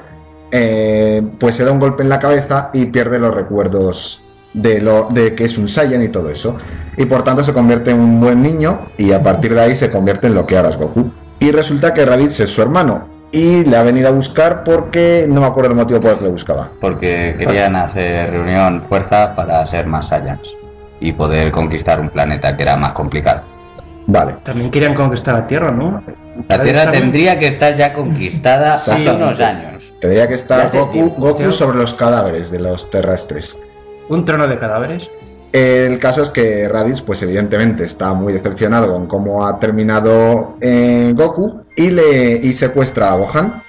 eh, 0.52 1.22
pues 1.40 1.56
se 1.56 1.66
da 1.66 1.72
un 1.72 1.80
golpe 1.80 2.04
en 2.04 2.10
la 2.10 2.20
cabeza 2.20 2.70
y 2.74 2.86
pierde 2.86 3.20
los 3.20 3.34
recuerdos 3.34 4.22
de, 4.53 4.81
lo, 4.81 5.05
de 5.10 5.36
que 5.36 5.46
es 5.46 5.58
un 5.58 5.67
Saiyan 5.67 6.03
y 6.03 6.10
todo 6.10 6.29
eso. 6.29 6.58
Y 6.98 7.05
por 7.05 7.24
tanto 7.24 7.43
se 7.43 7.53
convierte 7.53 7.91
en 7.91 8.00
un 8.00 8.20
buen 8.20 8.41
niño 8.41 8.88
y 8.98 9.12
a 9.13 9.24
partir 9.24 9.53
de 9.53 9.62
ahí 9.62 9.75
se 9.75 9.89
convierte 9.89 10.27
en 10.27 10.36
lo 10.36 10.46
que 10.46 10.58
ahora 10.58 10.70
es 10.70 10.77
Goku. 10.77 11.12
Y 11.39 11.51
resulta 11.51 11.93
que 11.93 12.05
Raditz 12.05 12.39
es 12.39 12.50
su 12.50 12.62
hermano 12.62 13.08
y 13.31 13.63
le 13.63 13.77
ha 13.77 13.84
venido 13.84 14.10
a 14.10 14.12
buscar 14.12 14.63
porque 14.63 15.25
no 15.27 15.39
me 15.41 15.48
acuerdo 15.48 15.72
el 15.72 15.77
motivo 15.77 16.01
por 16.01 16.12
el 16.12 16.17
que 16.17 16.24
le 16.25 16.29
buscaba. 16.31 16.70
Porque 16.81 17.36
querían 17.39 17.75
hacer 17.75 18.29
reunión 18.31 18.84
fuerza 18.89 19.36
para 19.36 19.65
ser 19.67 19.88
más 19.88 20.10
Saiyans 20.10 20.41
y 21.00 21.13
poder 21.13 21.51
conquistar 21.51 22.00
un 22.00 22.10
planeta 22.10 22.55
que 22.55 22.63
era 22.63 22.75
más 22.77 22.91
complicado. 22.91 23.41
Vale. 24.05 24.36
También 24.43 24.70
querían 24.70 24.93
conquistar 24.93 25.36
la 25.36 25.48
Tierra, 25.48 25.72
¿no? 25.72 26.03
La 26.48 26.62
Tierra 26.62 26.84
También- 26.84 27.03
tendría 27.03 27.39
que 27.39 27.48
estar 27.48 27.75
ya 27.75 27.93
conquistada 27.93 28.74
hace 28.75 29.10
unos 29.10 29.39
años. 29.39 29.93
Tendría 30.01 30.27
que 30.27 30.34
estar 30.34 30.72
Goku, 30.72 31.10
Goku 31.17 31.51
sobre 31.51 31.77
los 31.77 31.93
cadáveres 31.93 32.51
de 32.51 32.60
los 32.60 32.89
terrestres. 32.89 33.58
Un 34.12 34.25
trono 34.25 34.46
de 34.46 34.60
cadáveres. 34.60 35.10
El 35.53 35.98
caso 35.98 36.22
es 36.22 36.30
que 36.32 36.68
Raditz, 36.68 37.01
pues 37.01 37.22
evidentemente 37.22 37.86
está 37.86 38.13
muy 38.13 38.34
decepcionado 38.34 38.91
con 38.91 39.08
cómo 39.08 39.48
ha 39.48 39.58
terminado 39.58 40.58
eh, 40.60 41.13
Goku 41.15 41.62
y 41.77 41.91
le 41.91 42.34
y 42.34 42.51
secuestra 42.51 43.10
a 43.10 43.15
Gohan. 43.15 43.63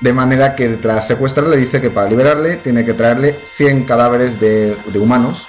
De 0.00 0.14
manera 0.14 0.54
que 0.54 0.68
tras 0.68 1.06
secuestrarle 1.06 1.58
dice 1.58 1.82
que 1.82 1.90
para 1.90 2.08
liberarle 2.08 2.56
tiene 2.56 2.82
que 2.82 2.94
traerle 2.94 3.36
100 3.56 3.84
cadáveres 3.84 4.40
de, 4.40 4.74
de 4.86 4.98
humanos 4.98 5.46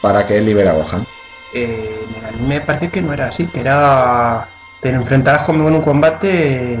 para 0.00 0.26
que 0.26 0.38
él 0.38 0.46
libere 0.46 0.70
a 0.70 0.72
Gohan. 0.72 1.06
Eh, 1.52 2.00
en 2.08 2.16
el 2.16 2.34
anime 2.34 2.60
parece 2.62 2.88
que 2.88 3.02
no 3.02 3.12
era 3.12 3.26
así, 3.26 3.46
que 3.46 3.60
era. 3.60 4.48
Te 4.80 4.88
enfrentarás 4.88 5.42
conmigo 5.42 5.68
en 5.68 5.74
un 5.74 5.82
combate 5.82 6.78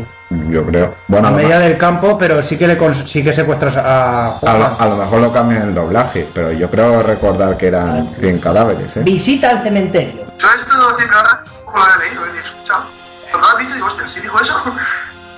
Yo 0.50 0.64
creo. 0.66 0.94
Bueno, 1.06 1.26
a 1.26 1.30
a 1.30 1.32
lo, 1.32 1.36
medida 1.38 1.58
del 1.60 1.76
campo, 1.78 2.16
pero 2.18 2.42
sí 2.42 2.56
que 2.56 2.66
le 2.66 2.78
sí 3.06 3.22
que 3.22 3.32
secuestras 3.32 3.76
a. 3.76 4.38
a 4.38 4.58
lo- 4.58 4.76
a 4.80 4.86
lo 4.86 4.96
mejor 4.96 5.20
lo 5.20 5.32
cambian 5.32 5.62
en 5.62 5.68
el 5.68 5.74
doblaje, 5.74 6.26
pero 6.34 6.50
yo 6.52 6.70
creo 6.70 7.02
recordar 7.02 7.56
que 7.56 7.68
eran 7.68 8.08
100 8.18 8.38
cadáveres. 8.38 8.96
¿eh? 8.96 9.02
Visita 9.04 9.50
al 9.50 9.62
cementerio. 9.62 10.22
Yo 10.38 10.46
esto 10.56 10.88
decir 10.96 11.10
que 11.10 11.16
ahora 11.16 11.42
tampoco 11.44 11.78
lo 11.78 11.84
había 11.84 11.96
leído, 12.08 12.22
ni 12.32 12.38
escuchado. 12.38 12.82
Cuando 13.30 13.48
lo 13.48 13.54
has 13.54 13.58
dicho, 13.62 13.74
digo, 13.74 13.86
hostia, 13.86 14.08
¿sí 14.08 14.20
dijo 14.20 14.40
eso? 14.40 14.54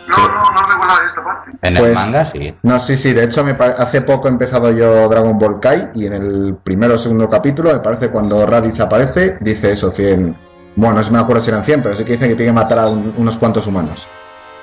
No, 0.08 0.16
no, 0.18 0.52
no 0.52 0.62
recuerdo 0.70 1.00
de 1.00 1.06
esta 1.08 1.24
parte. 1.24 1.50
En 1.62 1.74
Pues- 1.74 1.88
el 1.88 1.94
manga 1.96 2.24
sí. 2.24 2.54
No, 2.62 2.78
sí, 2.78 2.96
sí, 2.96 3.12
de 3.12 3.24
hecho 3.24 3.42
me 3.42 3.54
pare- 3.56 3.74
hace 3.76 4.02
poco 4.02 4.28
he 4.28 4.30
empezado 4.30 4.70
yo 4.70 5.08
Dragon 5.08 5.36
Ball 5.36 5.58
Kai 5.58 5.88
y 5.96 6.06
en 6.06 6.12
el 6.12 6.56
primero 6.62 6.94
o 6.94 6.96
segundo 6.96 7.28
capítulo, 7.28 7.72
me 7.72 7.80
parece 7.80 8.08
cuando 8.10 8.46
Raditz 8.46 8.78
aparece, 8.78 9.36
dice 9.40 9.72
eso, 9.72 9.90
100... 9.90 10.38
Bueno, 10.76 10.94
no 10.94 11.02
sé, 11.02 11.10
me 11.10 11.18
acuerdo 11.18 11.42
si 11.42 11.50
eran 11.50 11.64
100, 11.64 11.82
pero 11.82 11.96
sí 11.96 12.04
que 12.04 12.12
dice 12.12 12.28
que 12.28 12.36
tiene 12.36 12.50
que 12.50 12.54
matar 12.54 12.78
a 12.78 12.86
un- 12.86 13.14
unos 13.16 13.36
cuantos 13.36 13.66
humanos. 13.66 14.06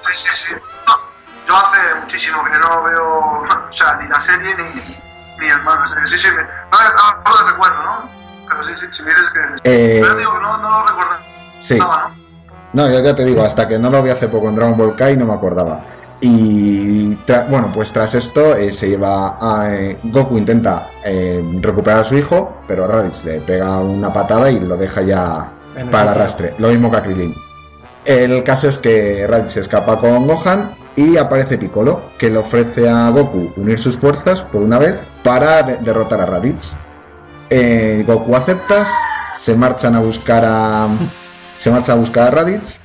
Sí, 0.04 0.12
sí, 0.14 0.30
sí. 0.36 0.54
No, 0.88 0.94
yo 1.48 1.56
hace 1.56 1.96
muchísimo 2.02 2.44
que 2.46 2.60
no 2.60 2.84
veo, 2.84 3.20
o 3.70 3.72
sea, 3.72 3.96
ni 3.96 4.08
la 4.08 4.20
serie 4.20 4.56
ni, 4.56 4.82
ni 5.40 5.52
el 5.52 5.62
manga. 5.64 5.86
Sí, 5.88 5.94
sí, 6.06 6.18
sí. 6.18 6.28
Me, 6.36 6.44
no, 6.44 7.24
no 7.32 7.42
lo 7.42 7.50
recuerdo, 7.50 7.84
¿no? 7.84 8.10
Pero 8.50 8.64
sí, 8.64 8.74
sí, 8.76 8.86
si 8.92 9.04
me 9.04 9.10
dices 9.10 9.30
que... 9.30 9.40
Eh, 9.64 10.00
Pero 10.02 10.16
digo 10.16 10.34
que 10.34 10.40
no, 10.42 10.58
no 10.58 10.70
lo 10.82 10.86
recuerdo. 10.88 11.18
sí, 11.60 11.78
Nada, 11.80 12.10
¿no? 12.74 12.88
no, 12.88 12.90
yo 12.92 13.00
ya 13.00 13.16
te 13.16 13.24
digo, 13.26 13.44
hasta 13.44 13.68
que 13.68 13.80
no 13.80 13.90
lo 13.90 14.04
vi 14.04 14.10
hace 14.12 14.28
poco 14.28 14.50
en 14.50 14.56
Dragon 14.56 14.78
Ball 14.78 14.96
Kai 14.96 15.16
no 15.18 15.26
me 15.26 15.34
acordaba. 15.34 15.82
Y 16.22 17.16
tra- 17.26 17.48
bueno, 17.50 17.72
pues 17.74 17.92
tras 17.92 18.16
esto 18.16 18.56
eh, 18.56 18.72
se 18.72 18.90
lleva 18.90 19.38
a... 19.42 19.70
eh, 19.74 20.00
Goku 20.04 20.38
intenta 20.38 20.90
eh, 21.04 21.44
recuperar 21.62 22.00
a 22.00 22.04
su 22.04 22.16
hijo, 22.18 22.62
pero 22.68 22.88
Raditz 22.88 23.24
le 23.26 23.42
pega 23.42 23.80
una 23.80 24.12
patada 24.14 24.50
y 24.50 24.60
lo 24.60 24.78
deja 24.78 25.02
ya 25.02 25.52
para 25.92 26.12
arrastre. 26.12 26.56
Lo 26.60 26.70
mismo 26.70 26.90
que 26.92 26.98
a 26.98 27.04
Krillin. 27.04 27.36
El 28.06 28.44
caso 28.44 28.68
es 28.68 28.78
que 28.78 29.26
Raditz 29.28 29.54
se 29.54 29.60
escapa 29.62 30.00
con 30.00 30.28
Gohan 30.28 30.76
y 30.96 31.18
aparece 31.18 31.58
Piccolo, 31.58 32.02
que 32.18 32.30
le 32.30 32.38
ofrece 32.38 32.90
a 32.90 33.10
Goku 33.10 33.54
unir 33.56 33.80
sus 33.80 33.98
fuerzas 33.98 34.44
por 34.44 34.62
una 34.62 34.78
vez 34.78 35.02
para 35.24 35.64
de- 35.64 35.78
derrotar 35.78 36.22
a 36.22 36.26
Raditz. 36.26 36.74
Eh, 37.50 38.04
Goku 38.06 38.36
acepta, 38.36 38.86
se 39.40 39.56
marchan 39.56 39.96
a 39.96 40.00
buscar 40.00 40.44
a 40.46 40.88
se 41.60 41.72
marcha 41.72 41.94
a 41.94 41.96
buscar 41.96 42.28
a 42.28 42.32
Raditz 42.32 42.80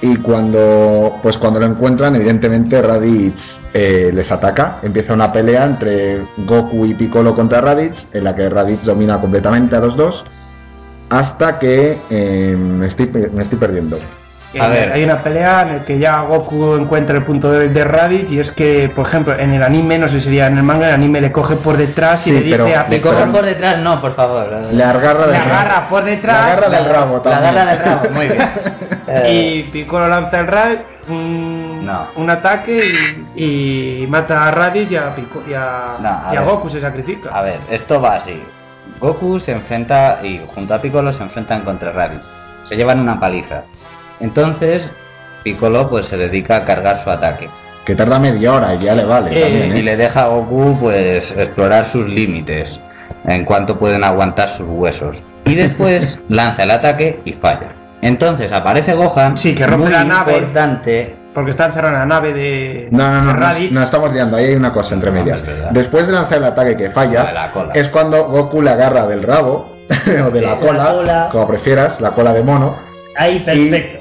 y 0.00 0.16
cuando 0.16 1.14
pues 1.22 1.36
cuando 1.38 1.60
lo 1.60 1.66
encuentran 1.66 2.14
evidentemente 2.16 2.80
Raditz 2.82 3.60
eh, 3.74 4.10
les 4.12 4.30
ataca 4.32 4.78
empieza 4.82 5.12
una 5.12 5.32
pelea 5.32 5.64
entre 5.64 6.22
Goku 6.38 6.84
y 6.86 6.94
Piccolo 6.94 7.34
contra 7.34 7.60
Raditz 7.60 8.06
en 8.12 8.24
la 8.24 8.34
que 8.34 8.48
Raditz 8.48 8.84
domina 8.84 9.20
completamente 9.20 9.76
a 9.76 9.80
los 9.80 9.96
dos 9.96 10.24
hasta 11.08 11.58
que 11.58 11.98
eh, 12.10 12.56
me, 12.58 12.86
estoy, 12.86 13.06
me 13.32 13.42
estoy 13.42 13.58
perdiendo 13.58 13.98
A 14.60 14.68
ver. 14.68 14.92
Hay 14.92 15.02
una 15.04 15.22
pelea 15.22 15.62
en 15.62 15.76
la 15.78 15.84
que 15.84 15.98
ya 15.98 16.20
Goku 16.20 16.74
encuentra 16.76 17.16
el 17.16 17.24
punto 17.24 17.50
de, 17.50 17.68
de 17.70 17.84
Raditz 17.84 18.30
y 18.32 18.40
es 18.40 18.52
que, 18.52 18.90
por 18.94 19.06
ejemplo, 19.06 19.34
en 19.38 19.54
el 19.54 19.62
anime, 19.62 19.98
no 19.98 20.08
sé 20.08 20.14
si 20.20 20.24
sería 20.26 20.46
en 20.46 20.58
el 20.58 20.62
manga, 20.62 20.88
el 20.88 20.94
anime 20.94 21.20
le 21.20 21.32
coge 21.32 21.56
por 21.56 21.76
detrás 21.76 22.26
y 22.26 22.30
Sí, 22.30 22.36
le 22.36 22.42
dice 22.42 22.58
pero- 22.58 22.78
a 22.80 22.86
¿Le 22.88 23.00
cogen 23.00 23.32
por 23.32 23.44
detrás? 23.44 23.78
No, 23.78 24.00
por 24.00 24.12
favor. 24.14 24.48
le 24.72 24.84
agarra 24.84 25.26
Le 25.26 25.32
del 25.32 25.36
agarra 25.42 25.88
por 25.88 26.04
detrás. 26.04 26.44
Le 26.46 26.52
agarra 26.52 26.68
del 26.68 26.84
rabo 26.94 27.16
La 27.16 27.22
también. 27.22 27.54
garra 27.54 27.70
del 27.74 27.84
rabo, 27.84 28.10
muy 28.14 28.26
bien. 28.28 28.48
Eh, 29.08 29.32
Y 29.34 29.62
Piccolo 29.64 30.08
lanza 30.08 30.40
el 30.40 30.46
Rad, 30.46 30.76
un, 31.08 31.84
No. 31.84 32.06
un 32.16 32.30
ataque 32.30 32.82
y, 33.36 34.02
y 34.02 34.06
mata 34.06 34.46
a 34.46 34.50
Raditz 34.52 34.90
y 34.92 34.96
a, 34.96 35.14
Pico- 35.14 35.42
y 35.46 35.52
a, 35.52 35.96
No, 36.00 36.08
a 36.08 36.30
y 36.32 36.36
a. 36.36 36.40
Goku 36.42 36.70
se 36.70 36.80
sacrifica. 36.80 37.28
A 37.30 37.42
ver, 37.42 37.58
esto 37.70 38.00
va 38.00 38.14
así. 38.16 38.42
Goku 39.00 39.38
se 39.40 39.52
enfrenta 39.52 40.20
y 40.22 40.40
junto 40.54 40.72
a 40.74 40.78
Piccolo 40.80 41.12
se 41.12 41.22
enfrentan 41.24 41.62
contra 41.62 41.90
Raditz. 41.92 42.22
Se 42.64 42.76
llevan 42.76 43.00
una 43.00 43.18
paliza. 43.20 43.62
Entonces, 44.22 44.90
Piccolo 45.44 45.90
pues 45.90 46.06
se 46.06 46.16
dedica 46.16 46.56
a 46.56 46.64
cargar 46.64 46.98
su 46.98 47.10
ataque. 47.10 47.48
que 47.84 47.96
tarda 47.96 48.18
media 48.20 48.52
hora 48.54 48.74
y 48.74 48.78
ya 48.78 48.94
le 48.94 49.04
vale 49.04 49.36
Eh, 49.36 49.42
también, 49.42 49.72
¿eh? 49.72 49.78
Y 49.78 49.82
le 49.82 49.96
deja 49.96 50.24
a 50.24 50.28
Goku 50.28 50.78
pues 50.80 51.32
explorar 51.32 51.84
sus 51.84 52.06
límites. 52.06 52.80
En 53.26 53.44
cuanto 53.44 53.78
pueden 53.78 54.04
aguantar 54.04 54.48
sus 54.48 54.66
huesos. 54.68 55.16
Y 55.44 55.54
después 55.56 56.20
lanza 56.28 56.62
el 56.62 56.70
ataque 56.70 57.20
y 57.24 57.32
falla. 57.32 57.74
Entonces 58.00 58.52
aparece 58.52 58.94
Gohan. 58.94 59.36
Sí, 59.36 59.54
que 59.54 59.66
rompe 59.66 59.84
muy 59.86 59.92
la 59.92 60.04
nave. 60.04 60.32
importante. 60.38 61.16
Porque 61.34 61.50
está 61.50 61.66
encerrado 61.66 61.94
en 61.94 62.00
la 62.00 62.06
nave 62.06 62.32
de, 62.34 62.88
No, 62.90 63.10
no, 63.22 63.32
no, 63.32 63.52
de 63.54 63.82
estamos 63.84 64.12
liando, 64.12 64.36
ahí 64.36 64.46
hay 64.46 64.54
una 64.54 64.70
cosa 64.70 64.94
entre 64.94 65.10
medias. 65.10 65.42
Después 65.70 66.06
de 66.06 66.12
lanzar 66.12 66.38
el 66.38 66.44
ataque 66.44 66.76
que 66.76 66.90
falla, 66.90 67.32
la 67.32 67.50
cola. 67.52 67.72
es 67.74 67.88
cuando 67.88 68.26
Goku 68.28 68.60
le 68.60 68.70
agarra 68.70 69.06
del 69.06 69.22
rabo, 69.22 69.72
o 70.26 70.30
de 70.30 70.42
la 70.42 70.50
la 70.54 70.60
cola, 70.60 70.84
cola. 70.92 71.28
como 71.32 71.46
prefieras, 71.46 72.00
la 72.02 72.10
cola 72.10 72.34
de 72.34 72.42
mono, 72.42 72.76
Ahí, 73.16 73.40
perfecto. 73.40 74.00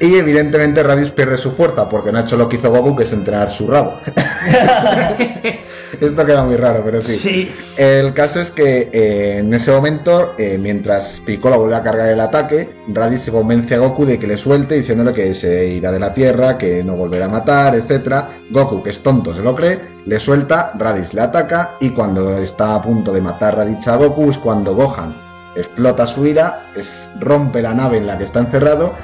y 0.00 0.16
evidentemente 0.16 0.82
Raditz 0.82 1.12
pierde 1.12 1.36
su 1.36 1.50
fuerza, 1.50 1.88
porque 1.88 2.12
no 2.12 2.18
ha 2.18 2.22
hecho 2.22 2.36
lo 2.36 2.48
que 2.48 2.56
hizo 2.56 2.70
Goku, 2.70 2.96
que 2.96 3.04
es 3.04 3.12
entrenar 3.12 3.50
su 3.50 3.66
rabo. 3.66 4.00
Esto 6.00 6.26
queda 6.26 6.44
muy 6.44 6.56
raro, 6.56 6.82
pero 6.84 7.00
sí. 7.00 7.16
Sí. 7.16 7.52
El 7.76 8.14
caso 8.14 8.40
es 8.40 8.50
que 8.50 8.90
eh, 8.92 9.38
en 9.38 9.52
ese 9.52 9.70
momento, 9.72 10.34
eh, 10.38 10.58
mientras 10.58 11.20
Piccolo 11.24 11.58
vuelve 11.58 11.76
a 11.76 11.82
cargar 11.82 12.08
el 12.08 12.20
ataque, 12.20 12.70
Raditz 12.88 13.22
se 13.22 13.32
convence 13.32 13.74
a 13.74 13.78
Goku 13.78 14.04
de 14.06 14.18
que 14.18 14.26
le 14.26 14.38
suelte, 14.38 14.76
diciéndole 14.76 15.12
que 15.12 15.34
se 15.34 15.66
irá 15.66 15.90
de 15.92 15.98
la 15.98 16.14
Tierra, 16.14 16.56
que 16.56 16.84
no 16.84 16.96
volverá 16.96 17.26
a 17.26 17.30
matar, 17.30 17.74
etc. 17.74 18.24
Goku, 18.50 18.82
que 18.82 18.90
es 18.90 19.02
tonto, 19.02 19.34
se 19.34 19.42
lo 19.42 19.54
cree, 19.54 19.80
le 20.06 20.18
suelta, 20.20 20.70
Raditz 20.78 21.14
le 21.14 21.22
ataca, 21.22 21.76
y 21.80 21.90
cuando 21.90 22.38
está 22.38 22.74
a 22.76 22.82
punto 22.82 23.12
de 23.12 23.20
matar 23.20 23.56
Raditz 23.56 23.88
a 23.88 23.96
Goku 23.96 24.30
es 24.30 24.38
cuando 24.38 24.74
Gohan 24.74 25.29
explota 25.56 26.06
su 26.06 26.26
ira, 26.26 26.66
es- 26.76 27.10
rompe 27.18 27.62
la 27.62 27.74
nave 27.74 27.98
en 27.98 28.06
la 28.06 28.16
que 28.18 28.24
está 28.24 28.40
encerrado 28.40 28.94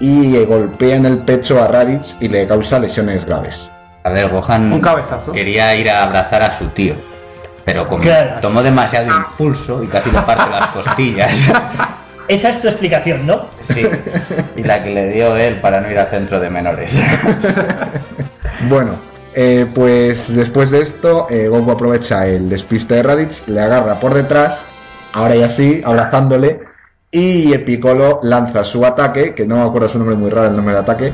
y 0.00 0.44
golpea 0.44 0.96
en 0.96 1.06
el 1.06 1.18
pecho 1.20 1.62
a 1.62 1.68
Raditz 1.68 2.16
y 2.20 2.28
le 2.28 2.46
causa 2.46 2.78
lesiones 2.78 3.24
graves. 3.24 3.72
A 4.04 4.10
ver, 4.10 4.28
Gohan 4.28 4.72
Un 4.72 4.80
cabezazo. 4.80 5.32
quería 5.32 5.74
ir 5.74 5.90
a 5.90 6.04
abrazar 6.04 6.42
a 6.42 6.52
su 6.56 6.66
tío. 6.68 6.94
Pero 7.64 7.88
como 7.88 8.04
tomó 8.40 8.62
demasiado 8.62 9.08
impulso 9.16 9.82
y 9.82 9.88
casi 9.88 10.10
le 10.12 10.20
parte 10.20 10.48
las 10.50 10.68
costillas. 10.68 11.50
Esa 12.28 12.50
es 12.50 12.60
tu 12.60 12.68
explicación, 12.68 13.26
¿no? 13.26 13.46
Sí. 13.72 13.82
Y 14.56 14.62
la 14.64 14.82
que 14.82 14.90
le 14.90 15.08
dio 15.10 15.36
él 15.36 15.60
para 15.60 15.80
no 15.80 15.90
ir 15.90 15.98
al 15.98 16.08
centro 16.08 16.38
de 16.40 16.50
menores. 16.50 16.92
Bueno, 18.68 18.96
eh, 19.34 19.66
pues 19.74 20.34
después 20.34 20.70
de 20.70 20.80
esto, 20.80 21.26
eh, 21.30 21.46
Goku 21.48 21.70
aprovecha 21.72 22.26
el 22.26 22.48
despiste 22.48 22.94
de 22.94 23.02
Raditz, 23.02 23.46
le 23.46 23.60
agarra 23.60 23.96
por 24.00 24.14
detrás, 24.14 24.66
ahora 25.16 25.34
ya 25.34 25.48
sí, 25.48 25.82
abrazándole, 25.84 26.60
y 27.10 27.56
Piccolo 27.58 28.20
lanza 28.22 28.64
su 28.64 28.84
ataque, 28.84 29.34
que 29.34 29.46
no 29.46 29.56
me 29.56 29.62
acuerdo 29.62 29.88
su 29.88 29.98
nombre 29.98 30.14
muy 30.14 30.28
raro, 30.28 30.48
el 30.48 30.56
nombre 30.56 30.74
del 30.74 30.82
ataque, 30.82 31.12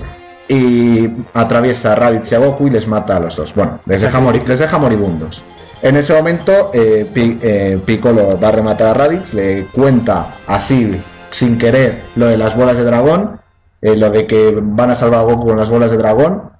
y 0.48 1.08
atraviesa 1.32 1.92
a 1.92 1.94
Raditz 1.94 2.32
y 2.32 2.34
a 2.34 2.38
Goku 2.38 2.66
y 2.66 2.70
les 2.70 2.88
mata 2.88 3.16
a 3.16 3.20
los 3.20 3.36
dos. 3.36 3.54
Bueno, 3.54 3.78
les 3.86 4.02
deja, 4.02 4.20
les 4.20 4.58
deja 4.58 4.78
moribundos. 4.78 5.44
En 5.82 5.96
ese 5.96 6.14
momento, 6.14 6.70
eh, 6.74 7.08
eh, 7.14 7.80
Piccolo 7.84 8.38
va 8.40 8.48
a 8.48 8.52
rematar 8.52 8.88
a 8.88 8.94
Raditz, 8.94 9.34
le 9.34 9.66
cuenta 9.66 10.36
así, 10.48 11.00
sin 11.30 11.56
querer, 11.56 12.02
lo 12.16 12.26
de 12.26 12.36
las 12.36 12.56
bolas 12.56 12.76
de 12.76 12.84
dragón, 12.84 13.40
eh, 13.82 13.96
lo 13.96 14.10
de 14.10 14.26
que 14.26 14.58
van 14.60 14.90
a 14.90 14.96
salvar 14.96 15.20
a 15.20 15.22
Goku 15.22 15.46
con 15.46 15.58
las 15.58 15.70
bolas 15.70 15.92
de 15.92 15.96
dragón, 15.96 16.50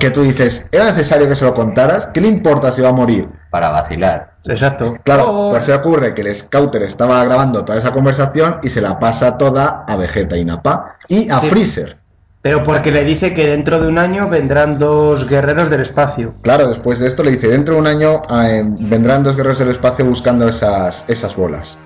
que 0.00 0.10
tú 0.10 0.22
dices, 0.22 0.66
¿era 0.72 0.86
necesario 0.86 1.28
que 1.28 1.36
se 1.36 1.44
lo 1.44 1.54
contaras? 1.54 2.08
¿Qué 2.08 2.20
le 2.20 2.28
importa 2.28 2.72
si 2.72 2.82
va 2.82 2.88
a 2.88 2.92
morir? 2.92 3.28
Para 3.50 3.70
vacilar. 3.70 4.32
Exacto. 4.46 4.96
Claro, 5.04 5.24
Oh. 5.30 5.50
pues 5.52 5.64
se 5.64 5.74
ocurre 5.74 6.14
que 6.14 6.20
el 6.22 6.34
Scouter 6.34 6.82
estaba 6.82 7.24
grabando 7.24 7.64
toda 7.64 7.78
esa 7.78 7.92
conversación 7.92 8.58
y 8.62 8.68
se 8.68 8.80
la 8.80 8.98
pasa 8.98 9.38
toda 9.38 9.84
a 9.86 9.96
Vegeta 9.96 10.36
y 10.36 10.44
Nappa 10.44 10.96
y 11.08 11.30
a 11.30 11.38
Sí. 11.40 11.48
Freezer. 11.48 11.96
Pero 12.40 12.62
porque 12.62 12.92
le 12.92 13.04
dice 13.04 13.34
que 13.34 13.48
dentro 13.48 13.80
de 13.80 13.88
un 13.88 13.98
año 13.98 14.28
vendrán 14.28 14.78
dos 14.78 15.26
guerreros 15.28 15.70
del 15.70 15.80
espacio. 15.80 16.34
Claro, 16.42 16.68
después 16.68 16.98
de 17.00 17.08
esto 17.08 17.22
le 17.24 17.32
dice, 17.32 17.48
dentro 17.48 17.74
de 17.74 17.80
un 17.80 17.86
año 17.88 18.22
eh, 18.30 18.62
vendrán 18.64 19.24
dos 19.24 19.36
guerreros 19.36 19.58
del 19.58 19.70
espacio 19.70 20.04
buscando 20.04 20.48
esas, 20.48 21.04
esas 21.08 21.34
bolas. 21.34 21.78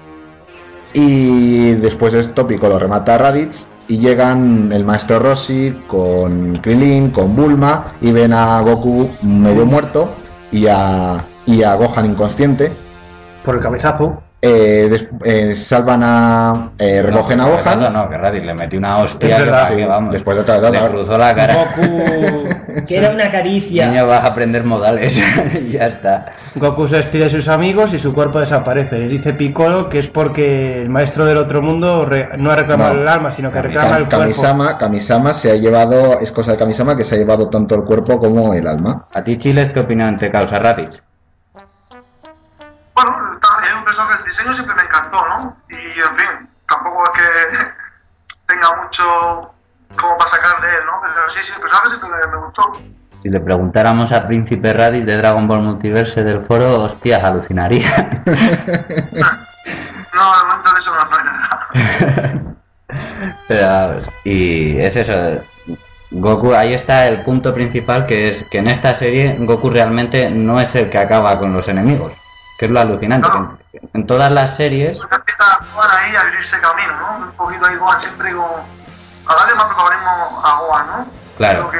Y 0.95 1.75
después 1.77 2.13
de 2.13 2.21
esto 2.21 2.47
Piccolo 2.47 2.79
remata 2.79 3.15
a 3.15 3.19
Raditz 3.19 3.67
y 3.89 3.97
llegan 3.99 4.71
el 4.73 4.85
maestro 4.85 5.19
Rossi 5.19 5.75
con 5.89 6.55
Krillin, 6.57 7.11
con 7.11 7.35
Bulma 7.35 7.95
y 8.01 8.13
ven 8.13 8.33
a 8.33 8.61
Goku 8.61 9.09
medio 9.23 9.65
muerto 9.65 10.13
y 10.53 10.67
a, 10.67 11.25
y 11.47 11.63
a 11.63 11.75
Gohan 11.75 12.07
inconsciente. 12.07 12.73
Por 13.45 13.57
el 13.57 13.61
cabezazo. 13.61 14.23
Eh, 14.45 14.89
des- 14.91 15.07
eh, 15.25 15.55
salvan 15.55 16.01
a... 16.03 16.71
eh, 16.77 17.01
recogen 17.01 17.39
no, 17.39 17.45
a 17.45 17.49
Gohan. 17.49 17.81
No, 17.81 17.91
no, 17.91 18.11
que 18.11 18.17
Raditz 18.19 18.45
le 18.45 18.55
metió 18.55 18.77
una 18.81 18.99
hostia 18.99 19.37
que, 19.69 19.77
sí, 19.77 19.85
vamos. 19.87 20.13
después 20.13 20.37
de 20.37 20.45
cabezazo, 20.45 20.73
Le 20.73 20.79
claro. 20.81 20.95
cruzó 20.95 21.17
la 21.19 21.33
cara. 21.33 21.55
Goku, 21.55 22.85
Que 22.89 22.97
era 22.99 23.11
una 23.11 23.31
caricia. 23.31 23.87
niño 23.89 24.07
va 24.09 24.17
a 24.19 24.27
aprender 24.27 24.65
modales 24.65 25.17
y 25.61 25.69
ya 25.71 25.87
está. 25.87 26.33
Goku 26.57 26.89
se 26.89 26.97
despide 26.97 27.25
de 27.25 27.31
sus 27.31 27.47
amigos 27.47 27.95
y 27.95 28.01
su 28.01 28.13
cuerpo 28.13 28.41
desaparece. 28.41 28.99
Le 28.99 29.07
dice 29.07 29.33
Piccolo 29.33 29.89
que 29.89 30.01
es 30.01 30.09
porque 30.09 30.83
el 30.83 30.89
maestro 30.89 31.25
del 31.25 31.37
otro 31.39 31.63
mundo 31.63 32.05
re- 32.05 32.31
no 32.37 32.51
ha 32.51 32.57
reclamado 32.57 32.95
No. 32.95 33.03
el 33.03 33.09
alma, 33.09 33.31
sino 33.31 33.51
que 33.53 33.59
Kami- 33.59 33.69
reclama 33.69 33.97
el 33.97 34.07
cuerpo. 34.07 34.19
Kamisama, 34.23 34.77
Kamisama 34.79 35.35
se 35.35 35.53
ha 35.53 35.55
llevado, 35.55 36.19
es 36.21 36.33
cosa 36.33 36.51
de 36.53 36.57
Kamisama 36.59 36.97
que 36.97 37.05
se 37.05 37.15
ha 37.15 37.19
llevado 37.19 37.49
tanto 37.49 37.77
el 37.77 37.85
cuerpo 37.85 38.19
como 38.19 38.55
el 38.55 38.67
alma. 38.67 39.07
¿A 39.15 39.23
ti, 39.23 39.37
Chiles, 39.39 39.71
qué 39.73 39.79
opinión 39.81 40.17
te 40.17 40.33
causa 40.33 40.59
Raditz? 40.59 41.01
Bueno, 42.95 43.39
es 43.65 43.73
un 43.73 43.85
personaje, 43.85 44.19
el 44.19 44.25
diseño 44.25 44.53
siempre 44.53 44.75
me 44.75 44.83
encantó, 44.83 45.27
¿no? 45.29 45.57
Y 45.69 45.75
en 45.75 46.17
fin, 46.17 46.49
tampoco 46.69 47.05
es 47.07 47.23
que 47.23 47.73
tenga 48.47 48.83
mucho 48.83 49.55
como 49.99 50.17
para 50.17 50.31
sacar 50.31 50.61
de 50.61 50.69
él, 50.69 50.81
¿no? 50.87 51.01
Pero 51.03 51.31
sí, 51.31 51.41
sí, 51.43 51.53
el 51.55 51.61
personaje 51.61 51.89
siempre 51.89 52.11
me, 52.11 52.27
me 52.33 52.45
gustó. 52.45 52.73
Si 53.23 53.29
le 53.29 53.41
preguntáramos 53.41 54.11
a 54.11 54.27
Príncipe 54.27 54.73
Raditz 54.73 55.07
de 55.07 55.17
Dragon 55.17 55.47
Ball 55.47 55.63
Multiverse 55.63 56.25
del 56.25 56.45
foro, 56.47 56.83
hostias, 56.83 57.23
alucinaría. 57.23 58.23
No, 60.15 60.37
de 60.37 60.45
momento 60.45 60.73
de 60.73 60.79
eso 60.79 60.95
no 60.95 61.01
hay 61.17 61.25
nada. 61.25 62.55
Pero, 63.49 64.03
y 64.25 64.79
es 64.79 64.97
eso. 64.97 65.43
Goku, 66.11 66.53
ahí 66.53 66.75
está 66.75 67.09
el 67.09 67.23
punto 67.23 67.55
principal 67.55 68.05
que 68.07 68.29
es 68.29 68.45
que 68.45 68.59
en 68.59 68.69
esta 68.69 68.95
serie 68.95 69.37
Goku 69.41 69.71
realmente 69.71 70.31
no 70.31 70.61
es 70.61 70.75
el 70.75 70.91
que 70.91 70.99
acaba 70.99 71.39
con 71.39 71.55
los 71.55 71.67
enemigos, 71.69 72.13
que 72.59 72.67
es 72.67 72.71
lo 72.71 72.81
alucinante. 72.81 73.29
Que 73.31 73.79
En, 73.79 73.91
en 73.95 74.07
todas 74.07 74.31
las 74.31 74.57
series, 74.57 74.97
Porque 74.99 75.17
empieza 75.17 75.45
a 75.45 75.65
jugar 75.73 75.91
ahí 75.91 76.15
a 76.17 76.21
abrirse 76.23 76.61
camino, 76.61 76.93
¿no? 76.99 77.27
Un 77.27 77.33
poquito 77.33 77.67
ahí 77.67 77.77
Gohan 77.77 78.01
siempre 78.01 78.33
con... 78.33 78.45
A 79.27 79.35
darle 79.37 79.55
más 79.55 79.67
protagonismo 79.67 80.43
a 80.45 80.59
Gohan, 80.61 80.87
¿no? 80.87 81.07
Claro. 81.37 81.71
Que 81.71 81.79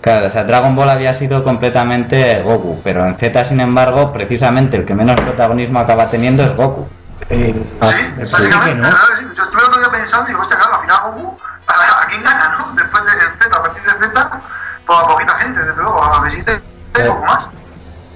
claro, 0.00 0.26
o 0.26 0.30
sea, 0.30 0.44
Dragon 0.44 0.74
Ball 0.74 0.90
había 0.90 1.14
sido 1.14 1.44
completamente 1.44 2.42
Goku, 2.42 2.80
pero 2.82 3.04
en 3.06 3.16
Z, 3.16 3.44
sin 3.44 3.60
embargo, 3.60 4.12
precisamente 4.12 4.76
el 4.76 4.84
que 4.84 4.94
menos 4.94 5.20
protagonismo 5.20 5.78
acaba 5.78 6.10
teniendo 6.10 6.42
es 6.44 6.54
Goku. 6.56 6.88
Eh, 7.30 7.54
Sí, 7.82 7.94
sí, 7.94 8.12
básicamente, 8.18 8.70
que 8.70 8.74
no. 8.74 8.90
Yo 8.90 9.42
estuve 9.44 9.62
otro 9.62 9.80
día 9.80 9.90
pensando 9.90 10.24
y 10.24 10.28
digo, 10.28 10.40
hostia, 10.42 10.56
claro, 10.58 10.74
al 10.74 10.80
final 10.80 11.00
Goku, 11.04 11.38
¿a, 11.66 11.72
a 12.02 12.06
quién 12.06 12.22
gana, 12.22 12.58
no? 12.58 12.72
Después 12.74 13.04
de 13.04 13.10
Z, 13.10 13.56
a 13.56 13.62
partir 13.62 13.82
de 13.82 13.90
Z, 14.06 14.30
pues 14.86 14.98
a 14.98 15.06
poquita 15.06 15.34
gente, 15.36 15.60
desde 15.60 15.76
luego, 15.76 16.02
a 16.02 16.20
Vegeta 16.20 16.52
y 16.54 17.02
poco 17.08 17.24
más. 17.24 17.48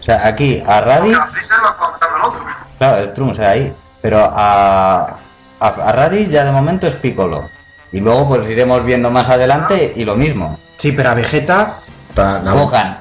O 0.06 0.08
sea, 0.08 0.24
aquí 0.24 0.62
a 0.64 0.80
Raditz 0.82 1.16
el. 1.16 2.78
Claro, 2.78 2.96
es 2.98 3.12
Trunks 3.14 3.40
ahí. 3.40 3.74
Pero 4.00 4.20
a, 4.20 5.16
a, 5.58 5.66
a 5.66 5.92
Raditz 5.92 6.30
ya 6.30 6.44
de 6.44 6.52
momento 6.52 6.86
es 6.86 6.94
Piccolo. 6.94 7.48
Y 7.90 7.98
luego 7.98 8.28
pues 8.28 8.48
iremos 8.48 8.84
viendo 8.84 9.10
más 9.10 9.28
adelante 9.28 9.92
y 9.96 10.04
lo 10.04 10.14
mismo. 10.14 10.60
Sí, 10.76 10.92
pero 10.92 11.10
a 11.10 11.14
Vegeta. 11.14 11.72
Ta- 12.14 12.38
Gohan. 12.38 12.98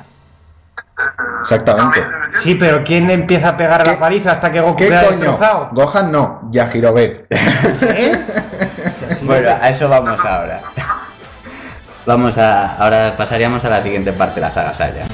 Exactamente. 1.41 2.03
Sí, 2.33 2.55
pero 2.55 2.83
¿quién 2.83 3.05
le 3.05 3.13
empieza 3.13 3.49
a 3.49 3.57
pegar 3.57 3.85
la 3.85 3.93
¿Qué- 3.93 3.99
paliza 3.99 4.31
hasta 4.31 4.51
que 4.51 4.61
Goku 4.61 4.75
¿Qué 4.77 4.87
queda 4.87 5.03
coño? 5.03 5.17
destrozado? 5.19 5.69
Gohan 5.73 6.11
no, 6.11 6.41
Yajirobe. 6.49 7.27
¿Eh? 7.29 8.25
Bueno, 9.21 9.49
a 9.61 9.69
eso 9.69 9.87
vamos 9.89 10.19
ahora. 10.25 10.61
Vamos 12.07 12.37
a. 12.37 12.75
Ahora 12.77 13.15
pasaríamos 13.17 13.63
a 13.65 13.69
la 13.69 13.81
siguiente 13.83 14.11
parte 14.13 14.35
de 14.35 14.41
la 14.41 14.51
saga 14.51 14.71
Saiyan. 14.71 15.07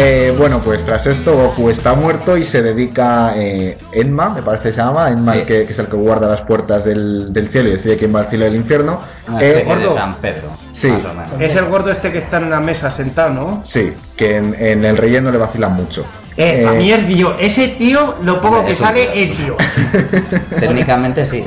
Eh, 0.00 0.34
bueno, 0.38 0.60
pues 0.62 0.84
tras 0.84 1.06
esto 1.06 1.34
Goku 1.36 1.70
está 1.70 1.94
muerto 1.94 2.36
y 2.36 2.44
se 2.44 2.62
dedica 2.62 3.32
eh, 3.36 3.76
Enma, 3.92 4.30
me 4.30 4.42
parece 4.42 4.64
que 4.68 4.72
se 4.72 4.80
llama, 4.80 5.10
Enma, 5.10 5.32
Sí. 5.34 5.40
que, 5.40 5.66
que 5.66 5.72
es 5.72 5.78
el 5.78 5.86
que 5.88 5.96
guarda 5.96 6.28
las 6.28 6.42
puertas 6.42 6.84
del, 6.84 7.32
del 7.32 7.48
cielo 7.48 7.68
y 7.68 7.72
decide 7.72 7.96
quién 7.96 8.14
va 8.14 8.20
al 8.20 8.26
cielo 8.26 8.44
y 8.44 8.48
al 8.48 8.54
infierno. 8.56 9.00
Una 9.28 9.40
Eh, 9.42 9.48
especie 9.58 9.76
de 9.76 9.84
gordo. 9.84 9.94
San 9.96 10.14
Pedro. 10.16 10.48
Sí. 10.72 10.92
Es 11.40 11.54
el 11.56 11.64
gordo 11.66 11.90
este 11.90 12.12
que 12.12 12.18
está 12.18 12.36
en 12.38 12.44
una 12.44 12.60
mesa 12.60 12.90
sentado, 12.90 13.30
¿no? 13.34 13.58
sí, 13.62 13.92
que 14.16 14.36
en, 14.36 14.54
en 14.58 14.84
el 14.84 14.96
relleno 14.96 15.30
le 15.32 15.38
vacilan 15.38 15.74
mucho. 15.74 16.04
Eh, 16.36 16.64
a 16.68 16.70
mí 16.74 16.92
es 16.92 17.04
Dios. 17.08 17.34
Ese 17.40 17.66
tío, 17.66 18.14
lo 18.22 18.40
poco 18.40 18.64
que 18.64 18.76
sale 18.76 19.20
es 19.20 19.36
Dios. 19.36 19.56
Técnicamente 20.60 21.26
sí. 21.26 21.42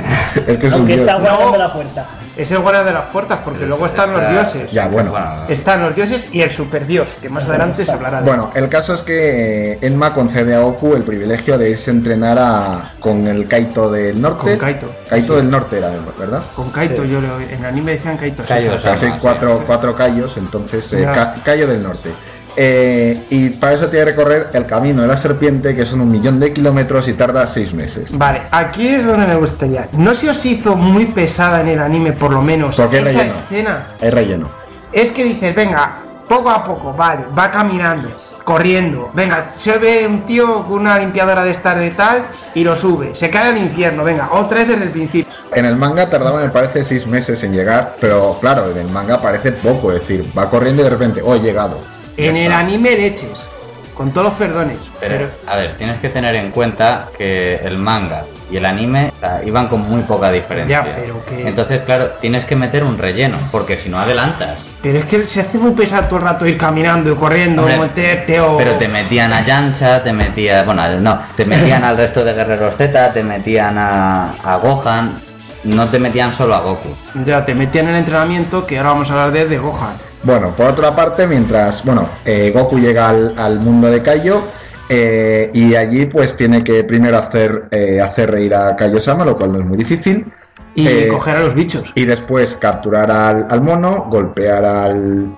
Es 0.47 0.57
que 0.57 0.67
es 0.67 0.73
un 0.73 0.79
Aunque 0.79 0.95
dios. 0.97 1.07
está 1.07 1.17
guardando 1.19 1.51
No. 1.53 1.57
la 1.57 1.73
puerta. 1.73 2.05
Es 2.37 2.49
el 2.51 2.59
guardia 2.59 2.83
de 2.83 2.93
las 2.93 3.05
puertas, 3.05 3.39
porque 3.43 3.65
luego 3.65 3.85
están 3.85 4.13
los 4.13 4.29
dioses. 4.29 4.71
Ya, 4.71 4.87
bueno. 4.87 5.13
Están 5.49 5.81
los 5.81 5.95
dioses 5.95 6.29
y 6.33 6.41
el 6.41 6.49
superdios, 6.49 7.15
que 7.21 7.29
más 7.29 7.43
adelante 7.45 7.83
se 7.85 7.91
hablará 7.91 8.21
de 8.21 8.25
Bueno, 8.27 8.49
el 8.55 8.69
caso 8.69 8.93
es 8.93 9.01
que 9.01 9.73
eh, 9.73 9.77
Enma 9.81 10.13
concede 10.13 10.55
a 10.55 10.61
Goku 10.61 10.95
el 10.95 11.03
privilegio 11.03 11.57
de 11.57 11.71
irse 11.71 11.91
a 11.91 11.93
entrenar 11.93 12.37
a, 12.39 12.93
con 12.99 13.27
el 13.27 13.47
Kaito 13.47 13.91
del 13.91 14.21
norte. 14.21 14.51
Con 14.51 14.57
Kaito. 14.57 14.91
Kaito 15.09 15.35
del 15.35 15.49
norte 15.49 15.77
era, 15.77 15.91
¿verdad? 16.17 16.41
Con 16.55 16.71
Kaito, 16.71 17.03
yo 17.03 17.19
lo- 17.19 17.39
en 17.41 17.51
el 17.59 17.65
anime 17.65 17.93
decían 17.93 18.17
Kaito. 18.17 18.43
sí. 18.43 18.49
Kaio, 18.49 18.75
O 18.75 18.79
sea, 18.79 18.95
sí, 18.95 19.05
Sama, 19.05 19.15
sí. 19.15 19.19
cuatro, 19.21 19.63
cuatro 19.67 19.95
Kaios, 19.95 20.37
entonces 20.37 20.93
eh, 20.93 21.01
Ya. 21.01 21.11
Ka- 21.11 21.35
Kaio 21.43 21.67
del 21.67 21.83
norte. 21.83 22.11
Eh, 22.55 23.17
y 23.29 23.49
para 23.49 23.73
eso 23.73 23.87
tiene 23.87 24.05
que 24.05 24.11
recorrer 24.11 24.49
el 24.53 24.65
camino 24.65 25.01
de 25.01 25.07
la 25.07 25.17
serpiente, 25.17 25.75
que 25.75 25.85
son 25.85 26.01
un 26.01 26.11
millón 26.11 26.39
de 26.39 26.51
kilómetros 26.53 27.07
y 27.07 27.13
tarda 27.13 27.47
seis 27.47 27.73
meses. 27.73 28.17
Vale, 28.17 28.41
aquí 28.51 28.87
es 28.87 29.05
donde 29.05 29.25
me 29.25 29.35
gustaría. 29.35 29.87
¿No 29.93 30.13
se 30.13 30.29
os 30.29 30.45
hizo 30.45 30.75
muy 30.75 31.05
pesada 31.05 31.61
en 31.61 31.69
el 31.69 31.79
anime, 31.79 32.11
por 32.11 32.31
lo 32.31 32.41
menos, 32.41 32.75
Porque 32.75 32.99
esa 32.99 33.05
relleno. 33.05 33.33
escena? 33.33 33.87
Hay 34.01 34.09
relleno. 34.09 34.51
Es 34.91 35.11
que 35.11 35.23
dices, 35.23 35.55
venga, 35.55 35.89
poco 36.27 36.49
a 36.49 36.63
poco, 36.63 36.93
vale, 36.93 37.23
va 37.37 37.49
caminando, 37.49 38.09
corriendo. 38.43 39.09
Venga, 39.13 39.51
se 39.53 39.77
ve 39.77 40.05
un 40.07 40.25
tío 40.25 40.65
con 40.65 40.79
una 40.79 40.97
limpiadora 40.97 41.43
de 41.43 41.51
estar 41.51 41.77
de 41.77 41.91
tal 41.91 42.25
y 42.53 42.63
lo 42.63 42.75
sube. 42.75 43.15
Se 43.15 43.29
cae 43.29 43.49
al 43.49 43.57
infierno, 43.57 44.03
venga, 44.03 44.29
otra 44.31 44.59
vez 44.59 44.67
desde 44.69 44.83
el 44.83 44.89
principio. 44.89 45.33
En 45.53 45.65
el 45.65 45.75
manga 45.75 46.09
tardaba, 46.09 46.41
me 46.41 46.49
parece, 46.49 46.83
seis 46.83 47.07
meses 47.07 47.43
en 47.43 47.53
llegar, 47.53 47.95
pero 48.01 48.37
claro, 48.41 48.69
en 48.71 48.77
el 48.77 48.89
manga 48.89 49.21
parece 49.21 49.53
poco, 49.53 49.91
es 49.91 49.99
decir, 50.01 50.25
va 50.37 50.49
corriendo 50.49 50.81
y 50.81 50.85
de 50.85 50.89
repente, 50.89 51.21
oh, 51.23 51.35
he 51.35 51.39
llegado. 51.39 51.79
En 52.17 52.35
el 52.37 52.51
anime 52.51 52.95
leches, 52.95 53.47
con 53.95 54.11
todos 54.11 54.27
los 54.27 54.33
perdones. 54.35 54.77
Pero, 54.99 55.15
Pero, 55.17 55.29
a 55.47 55.55
ver, 55.55 55.71
tienes 55.77 55.99
que 55.99 56.09
tener 56.09 56.35
en 56.35 56.51
cuenta 56.51 57.09
que 57.17 57.55
el 57.63 57.77
manga 57.77 58.23
y 58.51 58.57
el 58.57 58.65
anime 58.65 59.11
o 59.15 59.19
sea, 59.19 59.41
iban 59.45 59.67
con 59.69 59.81
muy 59.81 60.01
poca 60.01 60.29
diferencia. 60.31 60.83
Ya, 60.83 60.95
pero 60.95 61.25
que- 61.25 61.47
Entonces, 61.47 61.81
claro, 61.81 62.07
tienes 62.19 62.43
que 62.45 62.55
meter 62.55 62.83
un 62.83 62.97
relleno, 62.97 63.37
porque 63.51 63.77
si 63.77 63.87
no 63.89 63.97
adelantas. 63.97 64.57
pero 64.81 64.97
es 64.99 65.05
que 65.05 65.23
se 65.23 65.41
hace 65.41 65.57
muy 65.57 65.71
pesado 65.71 66.03
todo 66.07 66.17
el 66.19 66.23
rato 66.25 66.45
ir 66.45 66.57
caminando 66.57 67.11
y 67.11 67.15
corriendo, 67.15 67.61
Hombre, 67.61 67.77
meterte 67.79 68.39
o... 68.41 68.57
Pero 68.57 68.73
te 68.75 68.87
metían 68.89 69.31
a 69.31 69.45
Yancha, 69.45 70.03
te 70.03 70.11
metían, 70.11 70.65
bueno, 70.65 70.99
no, 70.99 71.19
te 71.37 71.45
metían 71.45 71.83
al 71.83 71.95
resto 71.95 72.25
de 72.25 72.33
guerreros 72.33 72.75
Z, 72.75 73.13
te 73.13 73.23
metían 73.23 73.77
a, 73.77 74.33
a 74.43 74.57
Gohan, 74.57 75.21
no 75.63 75.87
te 75.89 75.99
metían 75.99 76.33
solo 76.33 76.55
a 76.55 76.59
Goku. 76.59 76.89
Ya, 77.25 77.45
te 77.45 77.53
metían 77.53 77.85
en 77.85 77.91
el 77.91 77.99
entrenamiento, 77.99 78.65
que 78.65 78.77
ahora 78.79 78.89
vamos 78.89 79.09
a 79.11 79.13
hablar 79.13 79.31
de, 79.31 79.45
de 79.47 79.57
Gohan. 79.59 79.93
Bueno, 80.23 80.55
por 80.55 80.67
otra 80.67 80.95
parte, 80.95 81.25
mientras, 81.27 81.83
bueno, 81.83 82.07
eh, 82.25 82.51
Goku 82.53 82.77
llega 82.79 83.09
al, 83.09 83.33
al 83.37 83.59
mundo 83.59 83.89
de 83.89 84.01
Kaio 84.03 84.41
eh, 84.87 85.49
y 85.53 85.73
allí 85.75 86.05
pues 86.05 86.35
tiene 86.37 86.63
que 86.63 86.83
primero 86.83 87.17
hacer, 87.17 87.67
eh, 87.71 87.99
hacer 87.99 88.29
reír 88.31 88.53
a 88.53 88.75
Kaio-sama, 88.75 89.25
lo 89.25 89.35
cual 89.35 89.53
no 89.53 89.59
es 89.59 89.65
muy 89.65 89.77
difícil, 89.77 90.31
Y 90.75 90.87
Eh, 90.87 91.07
coger 91.07 91.37
a 91.37 91.41
los 91.41 91.53
bichos. 91.55 91.91
y 91.95 92.05
después 92.05 92.55
capturar 92.55 93.11
al, 93.11 93.47
al 93.49 93.61
mono, 93.61 94.05
golpear 94.09 94.63
al 94.63 95.35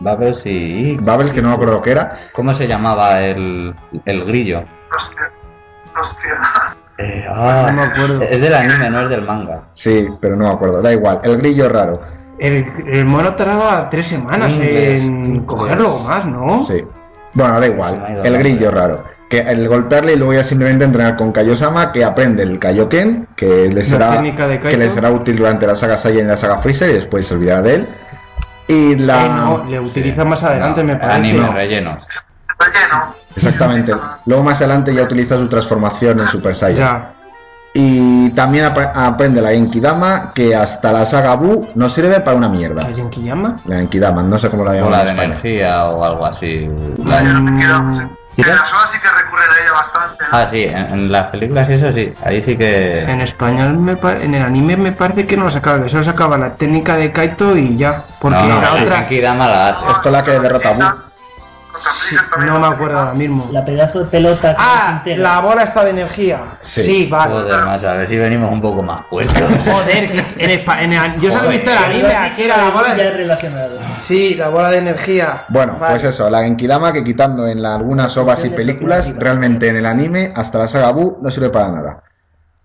Babel 0.00 0.34
sí. 0.34 0.96
Babel, 1.00 1.30
que 1.30 1.40
no 1.42 1.48
me 1.50 1.54
acuerdo 1.54 1.80
qué 1.82 1.90
era, 1.92 2.18
¿Cómo 2.32 2.52
se 2.54 2.66
llamaba 2.66 3.20
el, 3.22 3.74
el 4.06 4.24
grillo? 4.24 4.64
Hostia. 4.96 5.30
Hostia. 6.00 6.38
Eh, 6.98 7.24
ah, 7.28 7.66
No 7.70 7.76
me 7.76 7.82
acuerdo. 7.82 8.22
Es 8.22 8.40
del 8.40 8.54
anime, 8.54 8.88
no 8.90 9.02
es 9.02 9.08
del 9.10 9.22
manga. 9.22 9.62
sí, 9.74 10.08
pero 10.20 10.34
no 10.36 10.44
me 10.48 10.54
acuerdo, 10.54 10.80
da 10.82 10.92
igual, 10.92 11.20
el 11.24 11.36
grillo 11.38 11.68
raro, 11.68 12.00
El, 12.38 12.66
el 12.92 13.04
mono 13.06 13.34
tardaba 13.34 13.88
tres 13.90 14.08
semanas 14.08 14.58
en 14.60 15.44
cogerlo 15.44 15.96
o 15.96 16.00
más, 16.00 16.26
¿no? 16.26 16.58
sí. 16.64 16.82
Bueno, 17.36 17.58
da 17.58 17.66
igual, 17.66 18.20
el 18.24 18.38
grillo 18.38 18.70
raro. 18.70 19.02
Que 19.28 19.40
el 19.40 19.66
golpearle 19.68 20.12
y 20.12 20.16
luego 20.16 20.34
ya 20.34 20.44
simplemente 20.44 20.84
entrenar 20.84 21.16
con 21.16 21.32
Kaio-sama, 21.32 21.90
que 21.90 22.04
aprende 22.04 22.44
el 22.44 22.60
Kaioken, 22.60 23.26
que 23.34 23.68
le 23.72 23.82
será, 23.82 24.22
que 24.22 24.76
le 24.76 24.88
será 24.88 25.10
útil 25.10 25.36
durante 25.36 25.66
la 25.66 25.74
saga 25.74 25.96
Saiyan 25.96 26.26
y 26.26 26.28
la 26.28 26.36
saga 26.36 26.58
Freezer 26.58 26.90
y 26.90 26.92
después 26.92 27.26
se 27.26 27.34
olvidará 27.34 27.62
de 27.62 27.74
él. 27.74 27.88
Y 28.68 28.94
la... 28.96 29.24
Eh, 29.26 29.28
no, 29.30 29.64
le 29.68 29.80
utiliza 29.80 30.24
más 30.24 30.42
adelante, 30.44 30.82
No, 30.84 30.92
me 30.92 30.96
parece. 30.96 31.16
Anime 31.18 31.38
No. 31.40 31.52
relleno. 31.52 31.96
Relleno. 31.96 33.14
Exactamente. 33.34 33.92
Luego 34.26 34.44
más 34.44 34.60
adelante 34.60 34.94
ya 34.94 35.02
utiliza 35.02 35.36
su 35.36 35.48
transformación 35.48 36.20
en 36.20 36.28
Super 36.28 36.54
Saiyan. 36.54 36.86
Ya. 36.86 37.14
Y 37.76 38.30
también 38.30 38.66
ap- 38.66 38.96
aprende 38.96 39.42
la 39.42 39.50
Genkidama, 39.50 40.32
que 40.32 40.54
hasta 40.54 40.92
la 40.92 41.04
saga 41.04 41.34
Buu 41.34 41.68
no 41.74 41.88
sirve 41.88 42.20
para 42.20 42.36
una 42.36 42.48
mierda. 42.48 42.88
¿La 42.88 42.94
Genkidama? 42.94 43.58
La 43.66 43.76
Genkidama, 43.76 44.22
no 44.22 44.38
sé 44.38 44.48
cómo 44.48 44.64
la 44.64 44.74
llaman 44.74 44.90
Bola 44.90 45.00
en 45.00 45.06
de 45.06 45.10
España. 45.12 45.32
energía 45.34 45.84
o 45.86 46.04
algo 46.04 46.24
así. 46.24 46.70
La 47.04 47.22
yo 47.24 47.32
no 47.32 47.42
me 47.42 47.58
quiero. 47.58 47.90
Sí, 48.32 48.42
en 48.42 48.48
las 48.48 48.72
horas 48.72 48.90
sí 48.90 48.98
que 49.00 49.08
recurren 49.08 49.46
a 49.48 49.62
ella 49.62 49.72
bastante. 49.72 50.24
Ah, 50.30 50.46
sí, 50.50 50.62
en, 50.64 50.76
en 50.76 51.12
las 51.12 51.30
películas 51.30 51.68
y 51.68 51.72
eso 51.74 51.92
sí, 51.92 52.12
ahí 52.24 52.42
sí 52.42 52.56
que... 52.56 52.94
En 53.00 53.20
español, 53.20 53.76
me 53.78 53.92
en 53.92 54.34
el 54.34 54.42
anime 54.44 54.76
me 54.76 54.90
parece 54.92 55.24
que 55.26 55.36
no 55.36 55.44
lo 55.44 55.50
sacaba, 55.52 55.88
solo 55.88 56.02
sacaba 56.02 56.36
la 56.38 56.50
técnica 56.50 56.96
de 56.96 57.12
Kaito 57.12 57.56
y 57.56 57.76
ya. 57.76 58.02
Porque 58.20 58.38
no, 58.38 58.48
no, 58.56 58.60
la 58.60 58.68
sí, 58.70 58.82
otra 58.84 58.96
Genki 58.98 59.20
Dama 59.20 59.46
la 59.48 59.68
hace. 59.68 59.90
Es 59.90 59.98
con 59.98 60.12
la 60.12 60.24
que 60.24 60.30
derrota 60.38 60.68
a 60.68 60.72
Buu. 60.72 60.84
No 62.46 62.58
me 62.60 62.66
acuerdo 62.66 62.98
ahora 62.98 63.14
mismo. 63.14 63.48
La 63.52 63.64
pedazo 63.64 64.00
de 64.00 64.06
pelota 64.06 64.50
que 64.54 64.56
Ah, 64.58 65.02
la 65.16 65.40
bola 65.40 65.62
está 65.64 65.84
de 65.84 65.90
energía. 65.90 66.40
Sí. 66.60 66.82
Sí, 66.82 67.06
vale. 67.06 67.32
Joder, 67.32 67.64
macho, 67.64 67.88
a 67.88 67.92
ver 67.94 68.08
si 68.08 68.16
venimos 68.16 68.50
un 68.52 68.60
poco 68.60 68.82
más 68.82 69.04
puestos. 69.10 69.42
Joder, 69.72 70.08
que 70.08 70.44
en 70.44 70.50
en 70.50 70.92
el- 70.92 71.20
yo 71.20 71.30
solo 71.32 71.48
he 71.48 71.52
visto 71.52 71.70
el 71.70 71.78
anime, 71.78 72.14
aquí 72.14 72.42
era 72.44 72.56
la 72.58 72.70
bola 72.70 72.94
de... 72.94 73.10
relacionado. 73.10 73.78
Sí, 73.98 74.34
la 74.34 74.48
bola 74.50 74.70
de 74.70 74.78
energía. 74.78 75.44
Bueno, 75.48 75.76
Vale. 75.78 75.94
pues 75.94 76.04
eso, 76.04 76.30
la 76.30 76.42
Genkidama 76.42 76.92
que 76.92 77.02
quitando 77.02 77.46
en 77.48 77.62
la- 77.62 77.74
algunas 77.74 78.16
ovas 78.16 78.44
y 78.44 78.50
películas, 78.50 79.14
realmente 79.16 79.68
en 79.68 79.76
el 79.76 79.86
anime, 79.86 80.32
hasta 80.36 80.58
la 80.58 80.68
saga 80.68 80.90
Buu, 80.92 81.18
no 81.22 81.30
sirve 81.30 81.50
para 81.50 81.68
nada. 81.68 82.02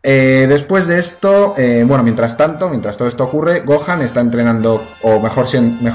Eh, 0.01 0.45
después 0.47 0.87
de 0.87 0.97
esto, 0.97 1.55
eh, 1.57 1.83
bueno, 1.85 2.03
mientras 2.03 2.37
tanto, 2.37 2.69
mientras 2.69 2.95
todo 2.95 3.09
esto 3.09 3.25
ocurre, 3.25 3.61
Gohan 3.61 4.01
está 4.01 4.21
entrenando, 4.21 4.81
o 5.03 5.19
mejor, 5.19 5.45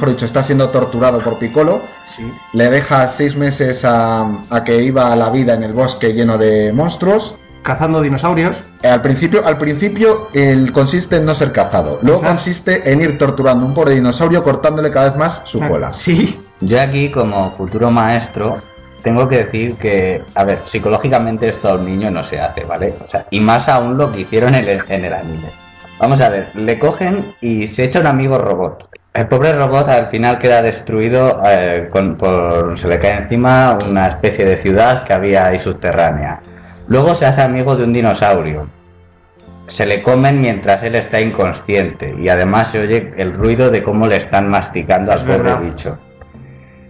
dicho, 0.08 0.26
está 0.26 0.42
siendo 0.42 0.68
torturado 0.68 1.20
por 1.20 1.38
Piccolo. 1.38 1.80
Sí. 2.04 2.22
Le 2.52 2.68
deja 2.68 3.08
seis 3.08 3.34
meses 3.36 3.84
a, 3.84 4.28
a 4.50 4.64
que 4.64 4.82
iba 4.82 5.10
a 5.10 5.16
la 5.16 5.30
vida 5.30 5.54
en 5.54 5.62
el 5.62 5.72
bosque 5.72 6.12
lleno 6.12 6.36
de 6.36 6.70
monstruos. 6.72 7.34
Cazando 7.62 8.02
dinosaurios. 8.02 8.60
Eh, 8.82 8.88
al 8.88 9.00
principio, 9.00 9.46
al 9.46 9.56
principio 9.56 10.28
el 10.34 10.70
consiste 10.70 11.16
en 11.16 11.24
no 11.24 11.34
ser 11.34 11.50
cazado. 11.50 11.98
Luego 12.02 12.18
Exacto. 12.20 12.36
consiste 12.36 12.92
en 12.92 13.00
ir 13.00 13.16
torturando 13.16 13.64
a 13.64 13.68
un 13.68 13.74
pobre 13.74 13.94
dinosaurio 13.94 14.42
cortándole 14.42 14.90
cada 14.90 15.06
vez 15.06 15.16
más 15.16 15.40
su 15.46 15.60
cola. 15.60 15.94
Sí. 15.94 16.38
Yo 16.60 16.78
aquí, 16.80 17.10
como 17.10 17.52
futuro 17.56 17.90
maestro, 17.90 18.58
tengo 19.04 19.28
que 19.28 19.44
decir 19.44 19.76
que, 19.76 20.20
a 20.34 20.42
ver, 20.42 20.58
psicológicamente 20.64 21.48
esto 21.48 21.68
a 21.68 21.74
un 21.74 21.84
niño 21.84 22.10
no 22.10 22.24
se 22.24 22.40
hace, 22.40 22.64
¿vale? 22.64 22.94
O 23.06 23.08
sea, 23.08 23.26
y 23.30 23.38
más 23.38 23.68
aún 23.68 23.96
lo 23.96 24.10
que 24.10 24.20
hicieron 24.22 24.54
en 24.56 24.66
el, 24.68 24.82
en 24.88 25.04
el 25.04 25.12
anime. 25.12 25.48
Vamos 26.00 26.20
a 26.20 26.28
ver, 26.30 26.48
le 26.56 26.76
cogen 26.78 27.24
y 27.40 27.68
se 27.68 27.84
echa 27.84 28.00
un 28.00 28.06
amigo 28.08 28.38
robot. 28.38 28.88
El 29.12 29.28
pobre 29.28 29.52
robot 29.52 29.86
al 29.88 30.08
final 30.08 30.38
queda 30.38 30.60
destruido, 30.60 31.40
eh, 31.46 31.88
con- 31.92 32.16
por, 32.16 32.76
se 32.76 32.88
le 32.88 32.98
cae 32.98 33.12
encima 33.14 33.78
una 33.88 34.08
especie 34.08 34.44
de 34.44 34.56
ciudad 34.56 35.04
que 35.04 35.12
había 35.12 35.46
ahí 35.46 35.58
subterránea. 35.60 36.40
Luego 36.88 37.14
se 37.14 37.26
hace 37.26 37.42
amigo 37.42 37.76
de 37.76 37.84
un 37.84 37.92
dinosaurio. 37.92 38.68
Se 39.68 39.86
le 39.86 40.02
comen 40.02 40.40
mientras 40.40 40.82
él 40.82 40.94
está 40.96 41.20
inconsciente 41.20 42.14
y 42.20 42.28
además 42.28 42.68
se 42.72 42.80
oye 42.80 43.14
el 43.16 43.32
ruido 43.32 43.70
de 43.70 43.82
cómo 43.82 44.06
le 44.06 44.16
están 44.16 44.48
masticando 44.48 45.12
al 45.12 45.24
pobre 45.24 45.54
bicho. 45.62 45.96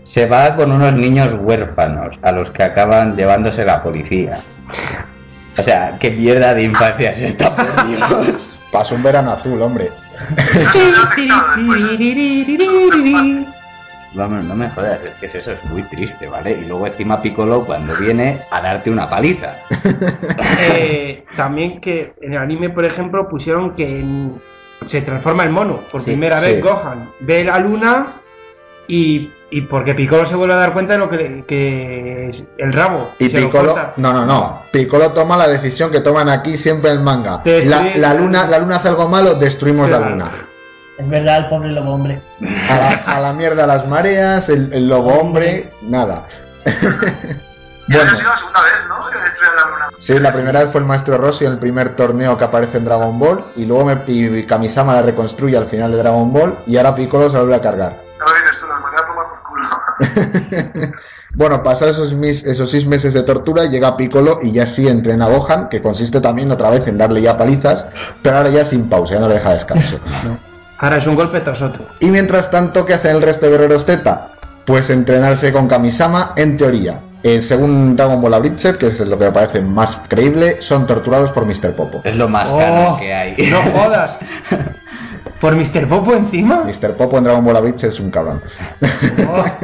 Se 0.05 0.27
va 0.27 0.55
con 0.55 0.71
unos 0.71 0.95
niños 0.95 1.35
huérfanos 1.41 2.19
a 2.23 2.31
los 2.33 2.51
que 2.51 2.63
acaban 2.63 3.17
llevándose 3.17 3.65
la 3.65 3.83
policía. 3.83 4.41
O 5.59 5.63
sea, 5.63 5.97
qué 5.99 6.11
mierda 6.11 6.55
de 6.55 6.63
infancia 6.65 7.11
es 7.13 7.23
esta, 7.23 7.51
por 7.55 7.87
Dios. 7.87 8.49
Pasó 8.71 8.95
un 8.97 9.03
verano 9.03 9.33
azul, 9.33 9.61
hombre. 9.63 9.91
Vamos, 14.17 14.45
no 14.45 14.55
me 14.55 14.69
jodas, 14.71 15.01
es 15.03 15.31
que 15.31 15.39
eso 15.39 15.51
es 15.53 15.65
muy 15.65 15.83
triste, 15.85 16.29
¿vale? 16.29 16.53
Y 16.53 16.67
luego 16.69 16.87
encima 16.87 17.21
Piccolo 17.21 17.65
cuando 17.65 17.97
viene 17.97 18.39
a 18.51 18.61
darte 18.61 18.91
una 18.91 19.09
paliza. 19.11 19.57
Eh, 20.61 21.25
también 21.37 21.81
que 21.81 22.15
en 22.21 22.33
el 22.35 22.39
anime, 22.39 22.71
por 22.71 22.85
ejemplo, 22.85 23.29
pusieron 23.29 23.75
que 23.75 23.85
en- 23.85 24.41
se 24.87 25.03
transforma 25.03 25.43
el 25.43 25.51
mono. 25.51 25.81
Por 25.91 26.01
Sí, 26.01 26.11
primera 26.13 26.39
sí. 26.39 26.47
vez 26.47 26.63
Gohan 26.63 27.11
ve 27.21 27.43
la 27.43 27.59
luna 27.59 28.07
y, 28.87 29.31
y 29.59 29.61
porque 29.63 29.95
Piccolo 29.95 30.25
se 30.27 30.35
vuelve 30.37 30.55
a 30.55 30.59
dar 30.59 30.73
cuenta 30.73 30.95
de 30.95 30.99
lo 30.99 31.09
que, 31.09 32.29
es 32.29 32.45
el 32.59 32.73
rabo. 32.73 33.13
Y 33.19 33.29
se 33.31 33.39
Piccolo, 33.43 33.75
no, 33.97 34.13
no, 34.13 34.25
no. 34.25 34.63
Piccolo 34.73 35.13
toma 35.13 35.37
la 35.37 35.49
decisión 35.49 35.91
que 35.91 36.01
toman 36.01 36.29
aquí 36.29 36.57
siempre 36.57 36.91
en 36.91 36.99
el 36.99 37.03
manga. 37.03 37.43
Destruir- 37.45 37.95
La, 37.97 38.09
la 38.13 38.15
luna, 38.15 38.47
la 38.47 38.59
luna 38.59 38.77
hace 38.77 38.89
algo 38.89 39.09
malo, 39.09 39.35
destruimos 39.35 39.89
la 39.91 39.99
luna. 40.01 40.31
Es 40.99 41.09
verdad, 41.09 41.39
el 41.39 41.49
pobre 41.49 41.71
lobo 41.73 41.95
hombre. 41.95 42.21
A 42.71 42.77
la, 42.77 43.17
a 43.17 43.21
la 43.21 43.33
mierda 43.33 43.67
las 43.67 43.87
mareas, 43.89 44.49
el, 44.49 44.73
el 44.73 44.89
lobo 44.89 45.13
hombre, 45.15 45.71
nada. 45.83 46.27
Y 47.87 47.93
bueno, 47.93 48.11
ha 48.13 48.17
sido 48.17 48.31
la 48.31 48.37
segunda 48.39 48.61
vez, 48.63 48.73
¿no? 48.89 49.11
Que 49.11 49.19
destruyen 49.19 49.57
la 49.57 49.63
luna. 49.71 49.89
sí, 49.99 50.19
la 50.19 50.33
primera 50.33 50.61
vez 50.61 50.71
fue 50.71 50.81
el 50.81 50.87
maestro 50.87 51.19
Rossi 51.19 51.45
en 51.45 51.53
el 51.53 51.59
primer 51.59 51.95
torneo 51.97 52.39
que 52.39 52.45
aparece 52.45 52.79
en 52.79 52.87
Dragon 52.87 53.19
Ball. 53.19 53.45
Y 53.57 53.67
luego 53.67 53.85
me, 53.85 53.99
y 54.07 54.47
Kamisama 54.47 54.95
la 54.95 55.03
reconstruye 55.03 55.55
al 55.59 55.67
final 55.67 55.91
de 55.91 55.99
Dragon 55.99 56.33
Ball. 56.33 56.57
Y 56.67 56.79
ahora 56.79 56.95
Piccolo 56.95 57.29
se 57.29 57.37
vuelve 57.37 57.57
a 57.57 57.61
cargar. 57.61 58.01
Ya 58.19 58.25
lo 58.25 58.33
dices 58.33 58.59
Bueno, 61.37 61.65
pasados 61.65 61.97
esos, 61.97 62.15
mis- 62.15 62.47
esos 62.47 62.71
seis 62.71 62.87
meses 62.87 63.13
de 63.13 63.25
tortura, 63.25 63.65
llega 63.65 63.97
Piccolo 63.97 64.39
y 64.41 64.53
ya 64.53 64.67
sí 64.67 64.87
entrena 64.87 65.25
a 65.27 65.31
Gohan, 65.31 65.69
que 65.69 65.83
consiste 65.83 66.21
también 66.21 66.49
otra 66.53 66.71
vez 66.71 66.87
en 66.87 66.97
darle 66.97 67.23
ya 67.23 67.37
palizas, 67.37 67.87
pero 68.23 68.37
ahora 68.37 68.51
ya 68.51 68.65
sin 68.65 68.89
pausa, 68.89 69.15
ya 69.15 69.21
no 69.21 69.27
le 69.29 69.35
deja 69.35 69.53
descanso. 69.53 69.99
Ahora 70.79 70.99
es 70.99 71.07
un 71.07 71.15
golpe 71.15 71.41
tras 71.41 71.63
otro. 71.63 71.87
Y 72.01 72.07
mientras 72.11 72.51
tanto, 72.51 72.85
¿qué 72.85 72.95
hacen 72.95 73.17
el 73.17 73.23
resto 73.23 73.47
de 73.47 73.53
guerreros 73.53 73.85
Z? 73.87 74.29
Pues 74.67 74.91
entrenarse 74.91 75.53
con 75.53 75.67
Kamisama, 75.67 76.35
en 76.37 76.57
teoría. 76.57 77.01
Eh, 77.23 77.41
según 77.43 77.97
Dragon 77.97 78.21
Ball 78.21 78.35
Abridged, 78.35 78.77
que 78.77 78.89
es 78.89 79.01
lo 79.01 79.19
que 79.19 79.25
me 79.27 79.33
parece 79.33 79.61
más 79.63 79.99
creíble, 80.09 80.59
son 80.61 80.87
torturados 80.87 81.33
por 81.33 81.47
Mr. 81.47 81.75
Popo. 81.75 82.01
Es 82.05 82.17
lo 82.17 82.29
más 82.29 82.49
Oh, 82.51 82.59
canon 82.59 82.99
que 82.99 83.15
hay. 83.15 83.37
No 83.51 83.63
jodas. 83.73 84.19
¿Por 85.45 85.57
Mr. 85.57 85.87
Popo 85.87 86.15
encima? 86.15 86.65
Mr. 86.65 86.97
Popo 86.97 87.19
en 87.19 87.25
Dragon 87.25 87.45
Ball 87.45 87.57
Abridged 87.59 87.89
es 87.89 88.01
un 88.01 88.11
cabrón. 88.11 88.41
Oh. 89.29 89.45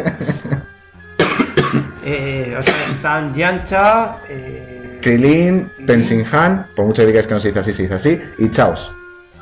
Eh, 2.02 2.56
o 2.58 2.62
sea, 2.62 2.74
están 2.90 3.32
Yancha, 3.32 4.16
eh, 4.28 4.98
Krilin, 5.00 5.70
Tenshinhan, 5.86 6.66
por 6.74 6.86
mucho 6.86 7.02
que 7.02 7.06
digáis 7.06 7.26
que 7.26 7.34
no 7.34 7.40
se 7.40 7.48
dice 7.48 7.60
así, 7.60 7.72
se 7.72 7.82
dice 7.82 7.94
así, 7.94 8.20
y 8.38 8.48
Chaos. 8.48 8.92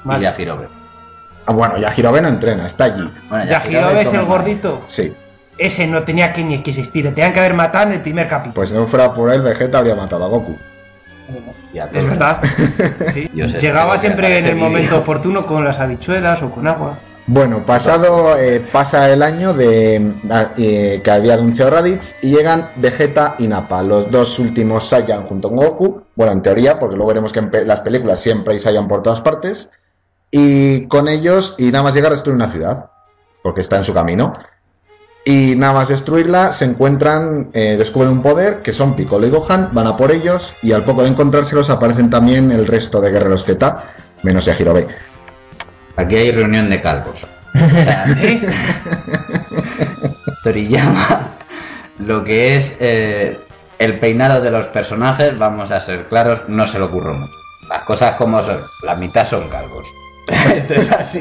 Y 0.04 0.20
ya 0.20 0.34
Hirobe. 0.36 0.68
Ah, 1.46 1.52
bueno, 1.52 1.78
Yajirobe 1.78 2.20
no 2.20 2.28
entrena, 2.28 2.66
está 2.66 2.84
allí. 2.84 3.10
Bueno, 3.30 3.46
Yajirobe 3.46 4.02
es 4.02 4.12
el 4.12 4.24
gordito. 4.24 4.82
Sí, 4.88 5.14
Ese 5.56 5.86
no 5.86 6.02
tenía 6.02 6.32
que 6.32 6.44
ni 6.44 6.60
que 6.62 6.70
existir, 6.70 7.04
le 7.04 7.12
tenían 7.12 7.32
que 7.32 7.40
haber 7.40 7.54
matado 7.54 7.86
en 7.86 7.92
el 7.94 8.00
primer 8.02 8.28
capítulo. 8.28 8.54
pues 8.54 8.68
si 8.68 8.74
no 8.74 8.86
fuera 8.86 9.14
por 9.14 9.32
él, 9.32 9.40
Vegeta 9.40 9.78
habría 9.78 9.94
matado 9.94 10.24
a 10.24 10.28
Goku. 10.28 10.58
Es 11.92 12.06
verdad. 12.06 12.40
Sí. 13.12 13.28
Llegaba 13.34 13.98
siempre 13.98 14.38
en 14.38 14.46
el 14.46 14.56
momento 14.56 14.98
oportuno 14.98 15.46
con 15.46 15.64
las 15.64 15.78
habichuelas 15.78 16.42
o 16.42 16.50
con 16.50 16.66
agua. 16.66 16.98
Bueno, 17.30 17.58
pasado 17.58 18.38
eh, 18.38 18.66
pasa 18.72 19.10
el 19.12 19.22
año 19.22 19.52
de 19.52 20.12
ah, 20.30 20.46
eh, 20.56 21.02
que 21.04 21.10
había 21.10 21.34
anunciado 21.34 21.70
Raditz 21.72 22.14
y 22.22 22.30
llegan 22.34 22.70
Vegeta 22.76 23.34
y 23.38 23.46
Nappa, 23.48 23.82
los 23.82 24.10
dos 24.10 24.38
últimos 24.38 24.88
Saiyan 24.88 25.24
junto 25.24 25.50
con 25.50 25.58
Goku. 25.58 26.02
Bueno, 26.16 26.32
en 26.32 26.40
teoría, 26.42 26.78
porque 26.78 26.96
luego 26.96 27.08
veremos 27.08 27.30
que 27.32 27.40
en 27.40 27.50
pe- 27.50 27.64
las 27.66 27.82
películas 27.82 28.20
siempre 28.20 28.54
hay 28.54 28.60
Saiyan 28.60 28.88
por 28.88 29.02
todas 29.02 29.20
partes. 29.20 29.68
Y 30.30 30.86
con 30.88 31.06
ellos, 31.08 31.54
y 31.58 31.70
nada 31.70 31.84
más 31.84 31.94
llegar 31.94 32.12
a 32.12 32.14
destruir 32.14 32.36
una 32.36 32.50
ciudad, 32.50 32.86
porque 33.42 33.60
está 33.60 33.76
en 33.76 33.84
su 33.84 33.92
camino. 33.92 34.32
Y 35.28 35.56
nada 35.56 35.74
más 35.74 35.88
destruirla, 35.88 36.52
se 36.52 36.64
encuentran, 36.64 37.50
eh, 37.52 37.76
descubren 37.78 38.12
un 38.12 38.22
poder, 38.22 38.62
que 38.62 38.72
son 38.72 38.96
Piccolo 38.96 39.26
y 39.26 39.30
Gohan, 39.30 39.68
van 39.74 39.86
a 39.86 39.94
por 39.94 40.10
ellos, 40.10 40.54
y 40.62 40.72
al 40.72 40.86
poco 40.86 41.02
de 41.02 41.10
encontrárselos 41.10 41.68
aparecen 41.68 42.08
también 42.08 42.50
el 42.50 42.66
resto 42.66 42.98
de 43.02 43.10
guerreros 43.10 43.44
Z, 43.44 43.84
menos 44.22 44.46
Yajirobe. 44.46 44.88
Aquí 45.96 46.16
hay 46.16 46.32
reunión 46.32 46.70
de 46.70 46.80
calvos. 46.80 47.26
O 47.54 47.58
sea, 47.58 48.06
Toriyama, 50.42 51.36
lo 51.98 52.24
que 52.24 52.56
es 52.56 52.72
eh, 52.80 53.38
el 53.78 53.98
peinado 53.98 54.40
de 54.40 54.50
los 54.50 54.68
personajes, 54.68 55.36
vamos 55.36 55.70
a 55.70 55.80
ser 55.80 56.08
claros, 56.08 56.40
no 56.48 56.66
se 56.66 56.78
le 56.78 56.86
ocurre 56.86 57.12
mucho. 57.12 57.38
Las 57.68 57.82
cosas 57.82 58.14
como 58.14 58.42
son, 58.42 58.62
la 58.82 58.94
mitad 58.94 59.28
son 59.28 59.46
calvos. 59.50 59.84
Esto 60.56 60.72
es 60.72 60.90
así. 60.90 61.20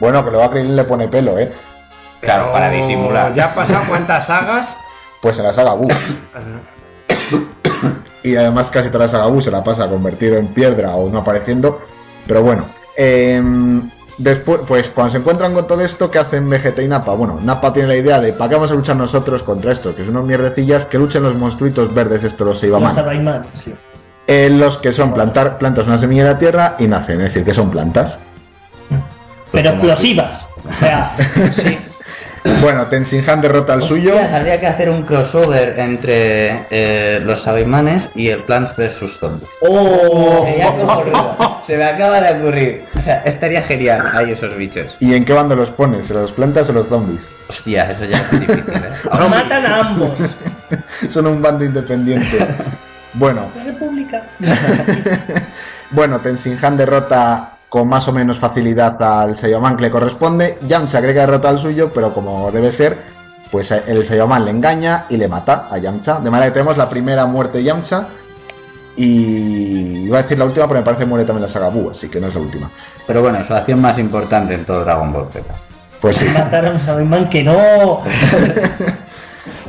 Bueno, 0.00 0.24
que 0.24 0.32
luego 0.32 0.46
a 0.46 0.50
Krillin 0.50 0.74
le 0.74 0.82
pone 0.82 1.06
pelo, 1.06 1.38
¿eh? 1.38 1.52
Claro, 2.22 2.50
para 2.52 2.70
disimular. 2.70 3.34
Ya 3.34 3.48
han 3.48 3.54
pasado 3.54 3.84
cuántas 3.88 4.26
sagas. 4.26 4.76
Pues 5.20 5.38
en 5.38 5.44
la 5.44 5.52
saga 5.52 5.74
Buu. 5.74 5.88
y 8.22 8.36
además 8.36 8.70
casi 8.70 8.88
toda 8.90 9.04
la 9.04 9.10
saga 9.10 9.26
Buu 9.26 9.40
se 9.40 9.50
la 9.50 9.62
pasa 9.62 9.88
convertido 9.88 10.36
en 10.36 10.46
piedra 10.48 10.94
o 10.94 11.10
no 11.10 11.18
apareciendo. 11.18 11.80
Pero 12.26 12.42
bueno. 12.42 12.64
em, 12.96 13.90
después, 14.18 14.60
pues 14.66 14.90
cuando 14.90 15.10
se 15.12 15.18
encuentran 15.18 15.52
con 15.52 15.66
todo 15.66 15.80
esto, 15.80 16.10
¿qué 16.10 16.18
hacen 16.20 16.48
Vegeta 16.48 16.80
y 16.82 16.88
Nappa? 16.88 17.14
Bueno, 17.14 17.38
Nappa 17.42 17.72
tiene 17.72 17.88
la 17.88 17.96
idea 17.96 18.20
de 18.20 18.32
¿para 18.32 18.50
qué 18.50 18.54
vamos 18.54 18.70
a 18.70 18.74
luchar 18.74 18.96
nosotros 18.96 19.42
contra 19.42 19.72
esto? 19.72 19.94
Que 19.94 20.04
son 20.04 20.16
unos 20.16 20.26
mierdecillas, 20.26 20.86
que 20.86 20.98
luchen 20.98 21.22
los 21.24 21.34
monstruitos 21.34 21.92
verdes, 21.92 22.22
estos 22.22 22.40
los 22.40 22.48
Los 22.54 22.58
Seibaman. 22.60 22.94
Sabaiman, 22.94 23.46
sí. 23.54 23.74
Eh, 24.28 24.48
los 24.50 24.78
que 24.78 24.92
son 24.92 25.12
plantar 25.12 25.58
plantas 25.58 25.88
una 25.88 25.98
semilla 25.98 26.22
de 26.24 26.30
la 26.30 26.38
tierra 26.38 26.76
y 26.78 26.86
nacen, 26.86 27.20
es 27.20 27.30
decir, 27.30 27.44
que 27.44 27.52
son 27.52 27.70
plantas. 27.70 28.20
Pero 29.50 29.70
como 29.70 29.82
explosivas. 29.84 30.46
O 30.70 30.74
sea, 30.78 31.16
sí. 31.50 31.78
Bueno, 32.60 32.86
Tenshinhan 32.86 33.40
derrota 33.40 33.72
al 33.72 33.82
suyo. 33.82 34.14
Habría 34.32 34.60
que 34.60 34.66
hacer 34.66 34.90
un 34.90 35.02
crossover 35.02 35.78
entre 35.78 36.66
eh, 36.70 37.20
los 37.24 37.42
Sabaimanes 37.42 38.10
y 38.14 38.28
el 38.28 38.40
Plants 38.40 38.76
vs 38.76 39.18
Zombies. 39.18 39.48
¡Oh! 39.60 40.44
Sería. 40.44 40.72
Se 41.66 41.76
me 41.76 41.84
acaba 41.84 42.20
de 42.20 42.40
ocurrir. 42.40 42.84
O 42.98 43.02
sea, 43.02 43.22
estaría 43.24 43.62
genial. 43.62 44.02
Hay 44.12 44.32
esos 44.32 44.56
bichos. 44.56 44.96
¿Y 45.00 45.14
en 45.14 45.24
qué 45.24 45.32
bando 45.32 45.54
los 45.54 45.70
pones? 45.70 46.06
¿Se 46.08 46.14
los 46.14 46.32
plantas 46.32 46.68
o 46.68 46.72
los 46.72 46.88
zombies? 46.88 47.30
Hostia, 47.48 47.92
eso 47.92 48.04
ya 48.04 48.16
es 48.18 48.40
difícil, 48.40 48.74
¿eh? 48.74 48.90
Ahora 49.10 49.24
Lo 49.24 49.28
sí. 49.28 49.34
matan 49.34 49.66
a 49.66 49.80
ambos. 49.80 50.36
Son 51.08 51.26
un 51.26 51.40
bando 51.42 51.64
independiente. 51.64 52.46
Bueno, 53.14 53.42
La 53.54 53.64
República. 53.64 54.22
Bueno, 55.90 56.18
Tenshinhan 56.20 56.78
derrota 56.78 57.51
con 57.72 57.88
más 57.88 58.06
o 58.06 58.12
menos 58.12 58.38
facilidad 58.38 59.02
al 59.02 59.34
Saiyaman 59.34 59.76
que 59.76 59.82
le 59.84 59.90
corresponde. 59.90 60.56
Yamcha 60.66 61.00
cree 61.00 61.14
que 61.14 61.20
derrota 61.20 61.48
al 61.48 61.58
suyo, 61.58 61.90
pero 61.90 62.12
como 62.12 62.50
debe 62.50 62.70
ser, 62.70 62.98
pues 63.50 63.70
el 63.70 64.04
Saiyaman 64.04 64.44
le 64.44 64.50
engaña 64.50 65.06
y 65.08 65.16
le 65.16 65.26
mata 65.26 65.68
a 65.70 65.78
Yamcha. 65.78 66.20
De 66.20 66.28
manera 66.28 66.50
que 66.50 66.52
tenemos 66.52 66.76
la 66.76 66.90
primera 66.90 67.24
muerte 67.24 67.56
de 67.56 67.64
Yamcha. 67.64 68.08
Y 68.94 70.04
iba 70.04 70.18
a 70.18 70.22
decir 70.22 70.38
la 70.38 70.44
última, 70.44 70.68
pero 70.68 70.80
me 70.80 70.84
parece 70.84 71.04
que 71.04 71.08
muere 71.08 71.24
también 71.24 71.44
la 71.44 71.48
saga 71.48 71.70
Buu, 71.70 71.88
así 71.88 72.10
que 72.10 72.20
no 72.20 72.26
es 72.26 72.34
la 72.34 72.42
última. 72.42 72.70
Pero 73.06 73.22
bueno, 73.22 73.42
su 73.42 73.54
acción 73.54 73.80
más 73.80 73.98
importante 73.98 74.52
en 74.52 74.66
todo 74.66 74.84
Dragon 74.84 75.10
Ball 75.10 75.28
Z. 75.28 75.42
Pues 75.98 76.16
sí. 76.18 76.26
Matar 76.26 76.66
a 76.66 76.72
un 76.72 77.28
que 77.30 77.42
no. 77.42 77.54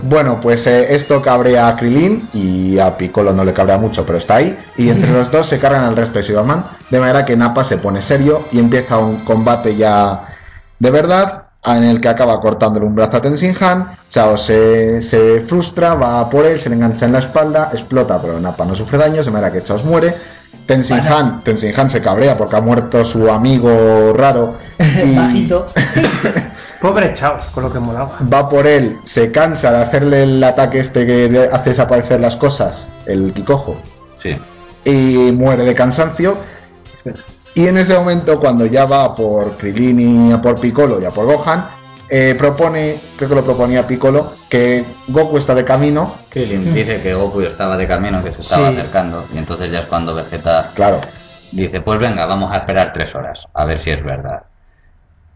Bueno, 0.06 0.39
pues 0.42 0.68
eh, 0.68 0.94
esto 0.94 1.22
cabrea 1.22 1.70
a 1.70 1.76
Krilin 1.78 2.28
y 2.34 2.78
a 2.78 2.98
Piccolo 2.98 3.32
no 3.32 3.46
le 3.46 3.54
cabrea 3.54 3.78
mucho, 3.78 4.06
pero 4.06 4.18
está 4.18 4.36
ahí. 4.36 4.58
Y 4.76 4.89
entre 4.89 5.12
los 5.13 5.32
dos 5.32 5.48
se 5.48 5.60
cargan 5.60 5.86
al 5.86 5.96
resto 5.96 6.20
de 6.20 6.26
Saiyaman, 6.26 6.66
de 6.89 7.00
manera 7.00 7.24
que 7.24 7.38
Nappa 7.38 7.63
se 7.63 7.78
pone 7.78 8.02
serio 8.02 8.44
y 8.52 8.60
empieza 8.60 8.98
un 8.98 9.20
combate 9.24 9.76
ya 9.78 10.28
de 10.78 10.92
verdad, 10.92 11.44
en 11.66 11.86
el 11.86 12.02
que 12.02 12.10
acaba 12.10 12.42
cortándole 12.42 12.86
un 12.86 12.94
brazo 12.94 13.18
a 13.18 13.22
Tenshinhan. 13.22 13.96
Chao 14.10 14.36
se, 14.36 15.00
se 15.00 15.39
frustra, 15.48 15.96
va 15.96 16.30
por 16.30 16.46
él, 16.46 16.60
se 16.60 16.70
le 16.70 16.76
engancha 16.76 17.06
en 17.06 17.13
la 17.13 17.20
espalda, 17.20 17.70
explota, 17.72 18.20
pero 18.22 18.42
Nappa 18.42 18.66
no 18.66 18.76
sufre 18.76 18.98
daños, 18.98 19.26
de 19.26 19.32
manera 19.32 19.54
que 19.54 19.63
Chaos 19.63 19.86
muere. 19.86 20.13
Tenshinhan, 20.66 21.44
Tenshinhan 21.46 21.89
se 21.89 22.02
cabrea 22.02 22.36
porque 22.38 22.58
ha 22.58 22.62
muerto 22.62 23.06
su 23.06 23.30
amigo 23.32 24.13
raro 24.13 24.58
y 24.80 25.16
Bajito. 25.16 25.66
Pobre 26.84 27.13
Chaos, 27.13 27.46
con 27.46 27.63
lo 27.63 27.72
que 27.72 27.80
molaba. 27.80 28.17
va 28.32 28.50
por 28.50 28.67
él, 28.67 28.98
se 29.06 29.32
cansa 29.32 29.72
de 29.72 29.78
hacerle 29.84 30.24
el 30.24 30.43
ataque 30.43 30.80
este 30.80 31.06
que 31.08 31.50
hace 31.52 31.69
desaparecer 31.69 32.19
las 32.19 32.36
cosas, 32.36 32.89
el 33.06 33.32
Kikojo, 33.32 33.78
Sí. 34.19 34.38
y 34.84 35.32
muere 35.32 35.63
de 35.63 35.74
cansancio. 35.74 36.38
Y 37.56 37.67
en 37.67 37.78
ese 37.78 37.96
momento, 37.96 38.38
cuando 38.38 38.65
ya 38.65 38.84
va 38.86 39.15
por 39.15 39.56
Krilin 39.56 40.30
y 40.30 40.34
a 40.34 40.41
por 40.41 40.60
Piccolo 40.60 41.00
y 41.02 41.06
a 41.06 41.12
por 41.12 41.26
Gohan, 41.26 41.65
eh, 42.10 42.36
propone, 42.38 43.00
creo 43.15 43.30
que 43.30 43.36
lo 43.36 43.46
proponía 43.46 43.88
Piccolo, 43.88 44.34
que 44.50 44.84
Goku 45.08 45.38
está 45.38 45.56
de 45.56 45.63
camino. 45.63 46.13
Krillin 46.30 46.74
dice 46.74 47.02
que 47.02 47.13
Goku 47.13 47.39
estaba 47.41 47.78
de 47.78 47.88
camino, 47.88 48.22
que 48.22 48.34
se 48.34 48.41
estaba 48.41 48.67
Sí. 48.69 48.76
acercando. 48.76 49.24
Y 49.34 49.38
entonces 49.38 49.72
ya 49.72 49.80
es 49.80 49.86
cuando 49.86 50.13
Vegeta 50.15 50.72
Claro, 50.76 51.00
dice, 51.54 51.80
pues 51.80 51.98
venga, 52.00 52.26
vamos 52.26 52.52
a 52.52 52.58
esperar 52.58 52.91
tres 52.91 53.15
horas, 53.15 53.48
a 53.54 53.63
ver 53.63 53.80
si 53.80 53.91
es 53.91 54.04
verdad. 54.04 54.43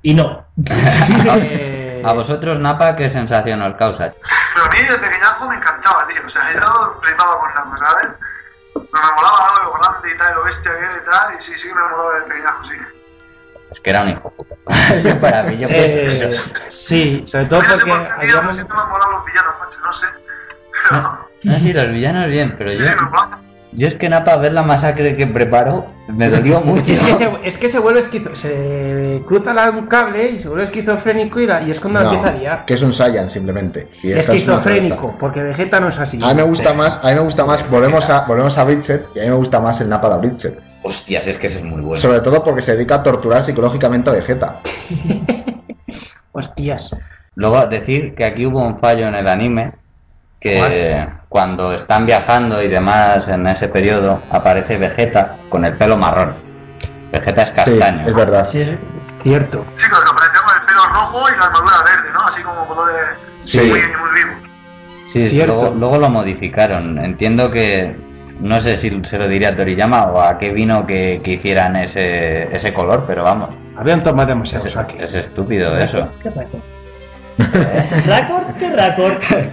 Y 0.07 0.13
no. 0.13 0.47
A 2.05 2.13
vosotros, 2.13 2.59
Napa, 2.59 2.95
¿qué 2.95 3.09
sensación 3.09 3.61
os 3.61 3.75
causa? 3.75 4.13
Pero 4.53 4.65
a 4.65 4.69
mí 4.69 4.79
de 4.79 4.97
pequeñajo 4.99 5.49
me 5.49 5.55
encantaba, 5.55 6.07
tío. 6.07 6.21
O 6.25 6.29
sea, 6.29 6.43
yo 6.53 6.97
flipaba 7.03 7.37
con 7.41 7.53
Napa, 7.53 7.77
¿sabes? 7.85 8.07
Me 8.75 8.99
molaba 9.17 9.51
¿no? 9.53 9.63
lo 9.65 9.73
grande 9.73 10.09
y 10.09 10.17
tal, 10.17 10.35
lo 10.35 10.43
bestia 10.45 10.71
era 10.71 10.97
y 10.97 11.05
tal. 11.11 11.35
Y 11.35 11.41
sí, 11.41 11.51
sí 11.59 11.67
que 11.67 11.75
me 11.75 11.81
molaba 11.81 12.13
de 12.13 12.21
pequeñajo, 12.21 12.63
sí. 12.63 12.71
Es 13.69 13.81
que 13.81 13.89
era 13.89 14.03
un 14.03 14.09
hijo 14.11 14.29
puta. 14.29 14.55
Para 15.21 15.43
mí, 15.43 15.57
yo 15.57 15.67
eh, 15.69 16.31
sí, 16.69 17.25
sobre 17.27 17.45
todo 17.47 17.61
No 17.61 17.67
porque 17.67 17.91
por 17.91 17.99
qué, 17.99 18.27
tío, 18.27 18.37
habíamos... 18.37 18.55
siempre 18.55 18.77
me 18.77 18.83
han 18.83 18.89
molado 18.89 19.11
los 19.11 19.25
villanos, 19.25 19.55
macho, 19.59 19.79
no 19.81 19.91
sé. 19.91 20.07
Pero... 20.89 21.27
No, 21.43 21.59
sí, 21.59 21.73
los 21.73 21.87
villanos 21.89 22.27
bien, 22.27 22.55
pero 22.57 22.71
Sí, 22.71 22.79
yo, 22.79 22.85
sí. 22.85 22.95
Yo 23.73 23.87
es 23.87 23.95
que 23.95 24.09
Napa, 24.09 24.35
ver 24.37 24.53
la 24.53 24.63
masacre 24.63 25.15
que 25.15 25.27
preparó, 25.27 25.85
me 26.07 26.29
dolió 26.29 26.61
mucho. 26.65 26.91
Es 26.93 26.99
que, 27.01 27.13
se, 27.15 27.29
es 27.43 27.57
que 27.57 27.69
se 27.69 27.79
vuelve 27.79 27.99
esquizo, 27.99 28.35
se 28.35 29.21
cruza 29.27 29.53
la- 29.53 29.69
un 29.71 29.87
cable 29.87 30.31
y 30.31 30.39
se 30.39 30.47
vuelve 30.47 30.63
esquizofrénico 30.63 31.39
y, 31.41 31.47
la- 31.47 31.61
y 31.61 31.71
es 31.71 31.79
cuando 31.79 31.99
no, 31.99 32.05
empieza 32.05 32.29
a 32.29 32.31
liar. 32.31 32.65
que 32.65 32.73
es 32.75 32.81
un 32.81 32.93
Saiyan 32.93 33.29
simplemente. 33.29 33.87
Y 34.03 34.11
es 34.11 34.19
Esquizofrénico, 34.27 35.15
porque 35.19 35.41
Vegeta 35.41 35.79
no 35.79 35.89
es 35.89 35.99
así. 35.99 36.19
A 36.23 36.27
mí 36.29 36.35
me 36.35 36.43
gusta 36.43 36.73
más, 36.73 37.03
a 37.03 37.09
mí 37.09 37.15
me 37.15 37.21
gusta 37.21 37.45
más, 37.45 37.69
volvemos 37.69 38.09
a, 38.09 38.21
volvemos 38.25 38.57
a 38.57 38.63
Bridget, 38.63 39.05
y 39.15 39.19
a 39.19 39.23
mí 39.23 39.29
me 39.29 39.35
gusta 39.35 39.59
más 39.59 39.79
el 39.81 39.89
Napa 39.89 40.09
de 40.17 40.27
Bridget. 40.27 40.59
Hostias, 40.83 41.27
es 41.27 41.37
que 41.37 41.47
ese 41.47 41.57
es 41.59 41.65
muy 41.65 41.81
bueno. 41.81 41.99
Sobre 42.01 42.21
todo 42.21 42.43
porque 42.43 42.61
se 42.61 42.73
dedica 42.75 42.95
a 42.95 43.03
torturar 43.03 43.43
psicológicamente 43.43 44.09
a 44.09 44.13
Vegeta. 44.13 44.61
Hostias. 46.31 46.91
Luego 47.35 47.65
decir 47.67 48.15
que 48.15 48.25
aquí 48.25 48.45
hubo 48.45 48.65
un 48.65 48.79
fallo 48.79 49.07
en 49.07 49.15
el 49.15 49.27
anime, 49.27 49.73
que 50.49 51.07
cuando 51.29 51.73
están 51.73 52.05
viajando 52.05 52.61
y 52.61 52.67
demás 52.67 53.27
en 53.27 53.45
ese 53.47 53.67
periodo, 53.67 54.21
aparece 54.31 54.77
Vegeta 54.77 55.37
con 55.49 55.65
el 55.65 55.77
pelo 55.77 55.97
marrón. 55.97 56.35
Vegeta 57.11 57.41
es 57.43 57.49
Sí, 57.49 57.55
castaño. 57.55 58.07
es 58.07 58.13
verdad. 58.13 58.47
Sí, 58.49 58.61
Es 58.99 59.17
cierto. 59.21 59.65
Sí, 59.75 59.85
pero 59.89 60.01
que 60.01 60.07
con 60.39 60.55
el 60.59 60.65
pelo 60.65 60.85
rojo 60.93 61.29
y 61.29 61.39
la 61.39 61.45
armadura 61.45 61.75
verde, 61.83 62.11
¿no? 62.13 62.21
Así 62.25 62.41
como 62.43 62.65
colores 62.67 62.95
Sí. 63.43 63.59
muy, 63.59 63.69
muy 63.69 63.79
vivos. 63.79 64.49
Sí, 65.05 65.27
Cierto. 65.27 65.53
luego, 65.55 65.75
luego 65.75 65.97
lo 65.99 66.09
modificaron. 66.09 66.97
Entiendo 67.03 67.49
que 67.49 67.95
no 68.41 68.59
sé 68.59 68.75
si 68.77 69.01
se 69.05 69.17
lo 69.17 69.27
diría 69.27 69.49
a 69.49 69.55
Toriyama 69.55 70.03
o 70.07 70.21
a 70.21 70.37
qué 70.37 70.49
vino 70.49 70.85
que, 70.85 71.21
que 71.23 71.31
hicieran 71.33 71.75
ese, 71.77 72.53
ese 72.55 72.73
color, 72.73 73.05
pero 73.07 73.23
vamos, 73.23 73.49
Habían 73.77 74.03
tomado 74.03 74.27
demasiado 74.29 74.65
es, 74.65 74.73
saque. 74.73 75.01
es 75.03 75.13
estúpido 75.15 75.77
eso. 75.77 76.09
¿Qué? 76.21 76.29
¿Récord? 78.05 78.55
¿Qué 78.57 78.69
récord? 78.75 79.21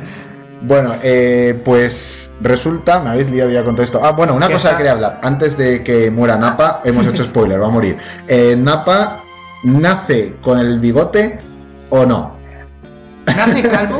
Bueno, 0.62 0.94
eh, 1.02 1.60
pues 1.64 2.34
resulta, 2.40 3.00
me 3.00 3.10
habéis 3.10 3.28
liado 3.30 3.50
ya 3.50 3.62
con 3.64 3.74
todo 3.74 3.82
esto. 3.84 4.00
Ah, 4.02 4.12
bueno, 4.12 4.34
una 4.34 4.46
¿Qué 4.46 4.54
cosa 4.54 4.70
que 4.70 4.76
quería 4.78 4.92
hablar. 4.92 5.20
Antes 5.22 5.58
de 5.58 5.82
que 5.82 6.10
muera 6.10 6.36
Napa, 6.36 6.80
hemos 6.84 7.06
hecho 7.06 7.24
spoiler, 7.24 7.60
va 7.60 7.66
a 7.66 7.70
morir. 7.70 7.98
Eh, 8.28 8.56
¿Napa 8.58 9.20
nace 9.64 10.36
con 10.42 10.58
el 10.58 10.78
bigote 10.78 11.38
o 11.90 12.06
no? 12.06 12.36
¿Nace 13.26 13.62
calvo? 13.70 13.98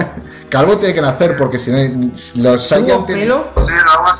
Calvo 0.49 0.79
tiene 0.79 0.95
que 0.95 1.01
nacer 1.03 1.37
porque 1.37 1.59
si 1.59 1.71
no 1.71 1.79
los 1.79 2.33
¿Tuvo 2.35 2.59
Saiyan 2.59 3.07
tienen- 3.07 3.25
pelo? 3.25 3.51
Sí, 3.59 3.73
la 3.73 3.93
agua 3.93 4.13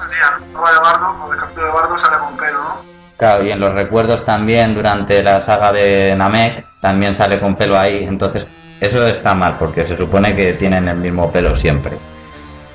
agua 0.55 0.73
de 0.73 0.79
bardo, 0.81 1.17
porque 1.21 1.35
el 1.37 1.41
capítulo 1.41 1.67
de 1.67 1.73
bardo 1.73 1.99
sale 1.99 2.19
con 2.19 2.37
pelo, 2.37 2.59
¿no? 2.59 2.95
Claro, 3.17 3.45
y 3.45 3.51
en 3.53 3.61
los 3.61 3.73
recuerdos 3.73 4.25
también, 4.25 4.75
durante 4.75 5.23
la 5.23 5.41
saga 5.41 5.73
de 5.73 6.15
Namek, 6.17 6.67
también 6.81 7.15
sale 7.15 7.41
con 7.41 7.55
pelo 7.57 7.79
ahí. 7.79 8.05
Entonces, 8.05 8.47
eso 8.81 9.07
está 9.07 9.35
mal, 9.35 9.57
porque 9.59 9.87
se 9.87 9.97
supone 9.97 10.35
que 10.35 10.55
tienen 10.55 10.89
el 10.89 10.97
mismo 10.97 11.31
pelo 11.31 11.57
siempre. 11.57 11.97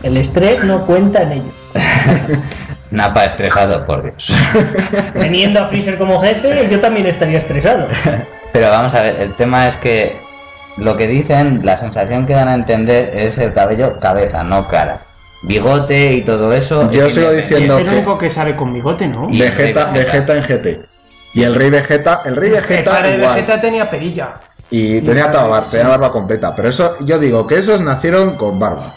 El 0.04 0.18
estrés 0.18 0.64
no 0.64 0.86
cuenta 0.86 1.24
en 1.24 1.32
ello. 1.34 1.52
Napa 2.92 3.26
estresado, 3.26 3.86
por 3.86 4.02
Dios. 4.04 4.32
Teniendo 5.14 5.62
a 5.62 5.66
Freezer 5.68 5.98
como 5.98 6.20
jefe, 6.20 6.68
yo 6.70 6.80
también 6.80 7.06
estaría 7.06 7.38
estresado. 7.38 7.88
Pero 8.54 8.70
vamos 8.70 8.94
a 8.96 9.02
ver, 9.04 9.18
el 9.20 9.36
tema 9.36 9.68
es 9.68 9.78
que 9.78 10.18
lo 10.78 10.98
que 10.98 11.06
dicen, 11.08 11.62
la 11.64 11.78
sensación 11.78 12.26
que 12.26 12.34
dan 12.34 12.48
a 12.48 12.54
entender 12.56 13.12
es 13.16 13.38
el 13.38 13.54
cabello 13.54 14.00
cabeza, 14.00 14.44
no 14.44 14.68
cara. 14.68 15.02
Bigote 15.44 16.14
y 16.14 16.22
todo 16.22 16.52
eso. 16.54 16.90
Yo 16.90 17.10
sigo 17.10 17.32
diciendo- 17.32 17.78
es 17.78 17.86
el 17.86 17.94
único 17.94 18.18
que 18.18 18.30
sale 18.30 18.56
con 18.56 18.74
bigote, 18.74 19.08
¿no? 19.08 19.30
El 19.30 19.40
Vegeta, 19.40 19.86
Vegeta. 19.92 20.36
En 20.36 20.44
GT. 20.44 20.80
Y 21.36 21.44
el 21.44 21.54
rey 21.56 21.70
Vegeta, 21.70 22.22
el 22.26 22.36
rey 22.36 22.50
El 22.50 22.56
Vegeta 22.56 22.92
padre 22.92 23.10
de 23.12 23.18
igual. 23.18 23.36
Vegeta 23.36 23.62
tenía 23.62 23.90
perilla. 23.90 24.34
Y 24.72 24.98
Y 24.98 25.02
tenía 25.02 25.26
el 25.28 25.32
barba, 25.32 25.64
sí. 25.64 25.72
tenía 25.72 25.88
barba 25.90 26.12
completa. 26.12 26.56
Pero 26.56 26.70
eso, 26.70 26.96
yo 27.02 27.20
digo 27.20 27.46
que 27.46 27.58
esos 27.60 27.82
nacieron 27.82 28.36
con 28.36 28.60
barba. 28.60 28.94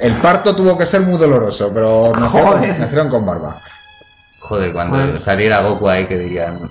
El 0.00 0.12
parto 0.16 0.54
tuvo 0.56 0.76
que 0.76 0.86
ser 0.86 1.00
muy 1.02 1.18
doloroso, 1.18 1.70
pero 1.72 2.12
nacieron, 2.18 2.52
Joder. 2.52 2.78
nacieron 2.80 3.08
con 3.10 3.24
barba. 3.24 3.60
Joder, 4.40 4.72
cuando 4.72 4.96
Joder. 4.98 5.22
saliera 5.22 5.60
Goku 5.60 5.88
ahí 5.88 6.06
que 6.06 6.18
dirían, 6.18 6.68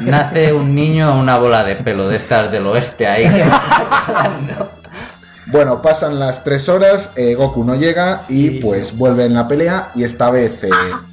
nace 0.00 0.52
un 0.52 0.74
niño 0.74 1.16
una 1.18 1.38
bola 1.38 1.64
de 1.64 1.76
pelo 1.76 2.08
de 2.08 2.16
estas 2.16 2.50
del 2.50 2.66
oeste 2.66 3.06
ahí. 3.06 3.26
Bueno, 5.48 5.80
pasan 5.80 6.18
las 6.18 6.42
tres 6.42 6.68
horas, 6.68 7.12
eh, 7.14 7.36
Goku 7.36 7.62
no 7.62 7.76
llega 7.76 8.22
y 8.28 8.58
pues 8.60 8.96
vuelve 8.98 9.26
en 9.26 9.34
la 9.34 9.46
pelea 9.46 9.92
y 9.94 10.02
esta 10.02 10.28
vez 10.28 10.64
eh, 10.64 10.70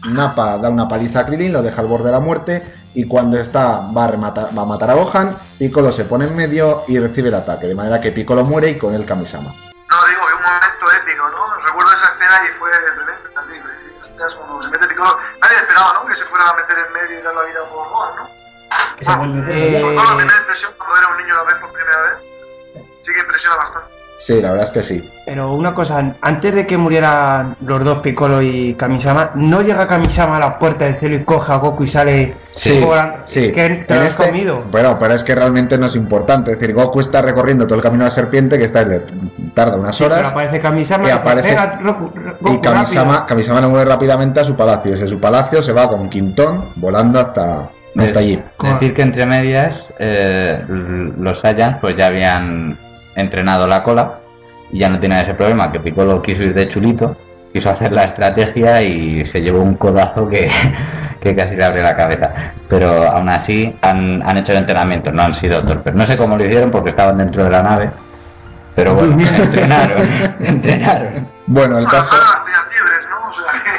Nappa 0.09 0.57
da 0.57 0.71
una 0.71 0.87
paliza 0.87 1.19
a 1.19 1.25
Krillin, 1.27 1.53
lo 1.53 1.61
deja 1.61 1.81
al 1.81 1.87
borde 1.87 2.05
de 2.05 2.13
la 2.13 2.19
muerte 2.19 2.63
y 2.95 3.05
cuando 3.07 3.37
está 3.37 3.81
va 3.95 4.05
a, 4.05 4.11
rematar- 4.11 4.49
va 4.57 4.63
a 4.63 4.65
matar 4.65 4.89
a 4.89 4.95
Gohan, 4.95 5.35
Piccolo 5.59 5.91
se 5.91 6.05
pone 6.05 6.25
en 6.25 6.35
medio 6.35 6.83
y 6.87 6.97
recibe 6.97 7.29
el 7.29 7.35
ataque, 7.35 7.67
de 7.67 7.75
manera 7.75 8.01
que 8.01 8.11
Piccolo 8.11 8.43
muere 8.43 8.71
y 8.71 8.77
con 8.79 8.95
él 8.95 9.05
Kamisama. 9.05 9.49
No, 9.51 9.53
digo, 10.07 10.21
que 10.27 10.33
un 10.33 10.41
momento 10.41 10.85
épico, 11.03 11.29
¿no? 11.29 11.63
Recuerdo 11.67 11.91
esa 11.93 12.13
escena 12.15 12.22
y 12.43 12.47
fue 12.59 12.71
tremendo, 12.71 13.29
terrible. 13.33 13.73
Hostias, 14.01 14.35
cuando 14.35 14.63
se 14.63 14.69
mete 14.69 14.87
Piccolo, 14.87 15.17
nadie 15.41 15.57
esperaba, 15.57 15.93
¿no? 15.93 16.05
Que 16.05 16.15
se 16.15 16.25
fuera 16.25 16.49
a 16.49 16.53
meter 16.55 16.77
en 16.77 16.93
medio 16.93 17.19
y 17.19 17.21
dar 17.21 17.35
la 17.35 17.43
vida 17.43 17.69
por 17.69 17.89
Gohan, 17.89 18.15
¿no? 18.15 18.29
Eh, 19.47 19.79
Sobre 19.79 19.95
todo 19.95 20.09
la 20.09 20.17
primera 20.17 20.37
impresión 20.39 20.73
cuando 20.77 20.97
era 20.97 21.07
un 21.09 21.17
niño 21.17 21.35
la 21.35 21.43
ves 21.43 21.55
por 21.55 21.71
primera 21.73 22.01
vez, 22.01 22.17
sí 23.01 23.13
que 23.13 23.19
impresiona 23.19 23.55
bastante. 23.57 23.92
Sí, 24.25 24.41
la 24.41 24.51
verdad 24.51 24.67
es 24.67 24.71
que 24.71 24.81
sí. 24.83 25.09
Pero 25.25 25.51
una 25.53 25.73
cosa, 25.73 26.13
antes 26.21 26.55
de 26.55 26.65
que 26.65 26.77
murieran 26.77 27.57
los 27.65 27.83
dos, 27.83 27.97
Piccolo 27.99 28.41
y 28.41 28.73
Kamisama, 28.75 29.31
¿no 29.35 29.61
llega 29.61 29.85
Kamisama 29.85 30.37
a 30.37 30.39
la 30.39 30.57
puerta 30.57 30.85
del 30.85 30.97
cielo 30.97 31.17
y 31.17 31.25
coja 31.25 31.55
a 31.55 31.57
Goku 31.57 31.83
y 31.83 31.87
sale 31.87 32.33
Sí, 32.53 32.81
sí. 33.25 33.45
Es 33.47 33.51
que 33.51 33.69
te 33.85 33.95
lo 33.95 33.99
has 34.01 34.07
este- 34.11 34.27
comido. 34.27 34.63
Bueno, 34.71 34.97
pero 34.97 35.13
es 35.13 35.25
que 35.25 35.35
realmente 35.35 35.77
no 35.77 35.87
es 35.87 35.97
importante. 35.97 36.53
Es 36.53 36.59
decir, 36.59 36.73
Goku 36.73 37.01
está 37.01 37.21
recorriendo 37.21 37.65
todo 37.67 37.75
el 37.75 37.81
camino 37.81 38.05
de 38.05 38.09
la 38.11 38.15
serpiente, 38.15 38.57
que 38.57 38.63
está 38.63 38.87
tarda 39.53 39.75
unas 39.75 39.97
Pero 39.99 40.13
horas. 40.15 40.31
aparece 40.31 40.61
Kamisama 40.61 41.05
y 41.07 41.11
aparece- 41.11 41.49
"Venga, 41.49 41.79
Goku, 41.83 42.11
Goku, 42.39 42.53
Y 42.53 42.61
Kamisama, 42.61 43.11
rápido". 43.11 43.25
Kamisama 43.27 43.59
lo 43.61 43.69
mueve 43.71 43.85
rápidamente 43.91 44.39
a 44.39 44.45
su 44.45 44.55
palacio. 44.55 44.91
Desde 44.91 45.07
su 45.07 45.19
palacio 45.19 45.61
se 45.61 45.73
va 45.73 45.89
con 45.89 46.07
Quintón 46.09 46.69
volando 46.77 47.19
hasta, 47.19 47.69
hasta 47.97 48.19
allí. 48.19 48.41
Decir 48.61 48.93
que 48.93 49.01
entre 49.01 49.25
medias 49.25 49.85
eh, 49.99 50.63
los 51.19 51.39
Saiyans 51.41 51.77
pues 51.81 51.97
ya 51.97 52.07
habían 52.07 52.77
entrenado 53.15 53.67
la 53.67 53.83
cola 53.83 54.19
y 54.71 54.79
ya 54.79 54.89
no 54.89 54.99
tenían 54.99 55.21
ese 55.21 55.33
problema, 55.33 55.71
que 55.71 55.79
Piccolo 55.79 56.21
quiso 56.21 56.43
ir 56.43 56.53
de 56.53 56.67
chulito, 56.67 57.15
quiso 57.53 57.69
hacer 57.69 57.91
la 57.91 58.05
estrategia 58.05 58.81
y 58.81 59.23
se 59.23 59.41
llevó 59.41 59.61
un 59.61 59.75
codazo 59.75 60.27
que, 60.27 60.49
que 61.21 61.35
casi 61.35 61.55
le 61.55 61.63
abre 61.63 61.83
la 61.83 61.95
cabeza. 61.95 62.31
Pero 62.67 63.03
aún 63.03 63.29
así 63.29 63.75
han, 63.81 64.21
han 64.27 64.37
hecho 64.37 64.51
el 64.53 64.59
entrenamiento, 64.59 65.11
no 65.11 65.21
han 65.21 65.33
sido 65.33 65.63
torpes. 65.63 65.93
No 65.93 66.05
sé 66.05 66.17
cómo 66.17 66.35
lo 66.35 66.43
hicieron 66.43 66.71
porque 66.71 66.89
estaban 66.89 67.17
dentro 67.17 67.43
de 67.43 67.49
la 67.51 67.61
nave, 67.61 67.91
pero 68.75 68.95
bueno, 68.95 69.15
entrenaron, 69.21 69.97
entrenaron. 70.39 71.27
Bueno, 71.45 71.77
el 71.77 71.85
caso. 71.85 72.15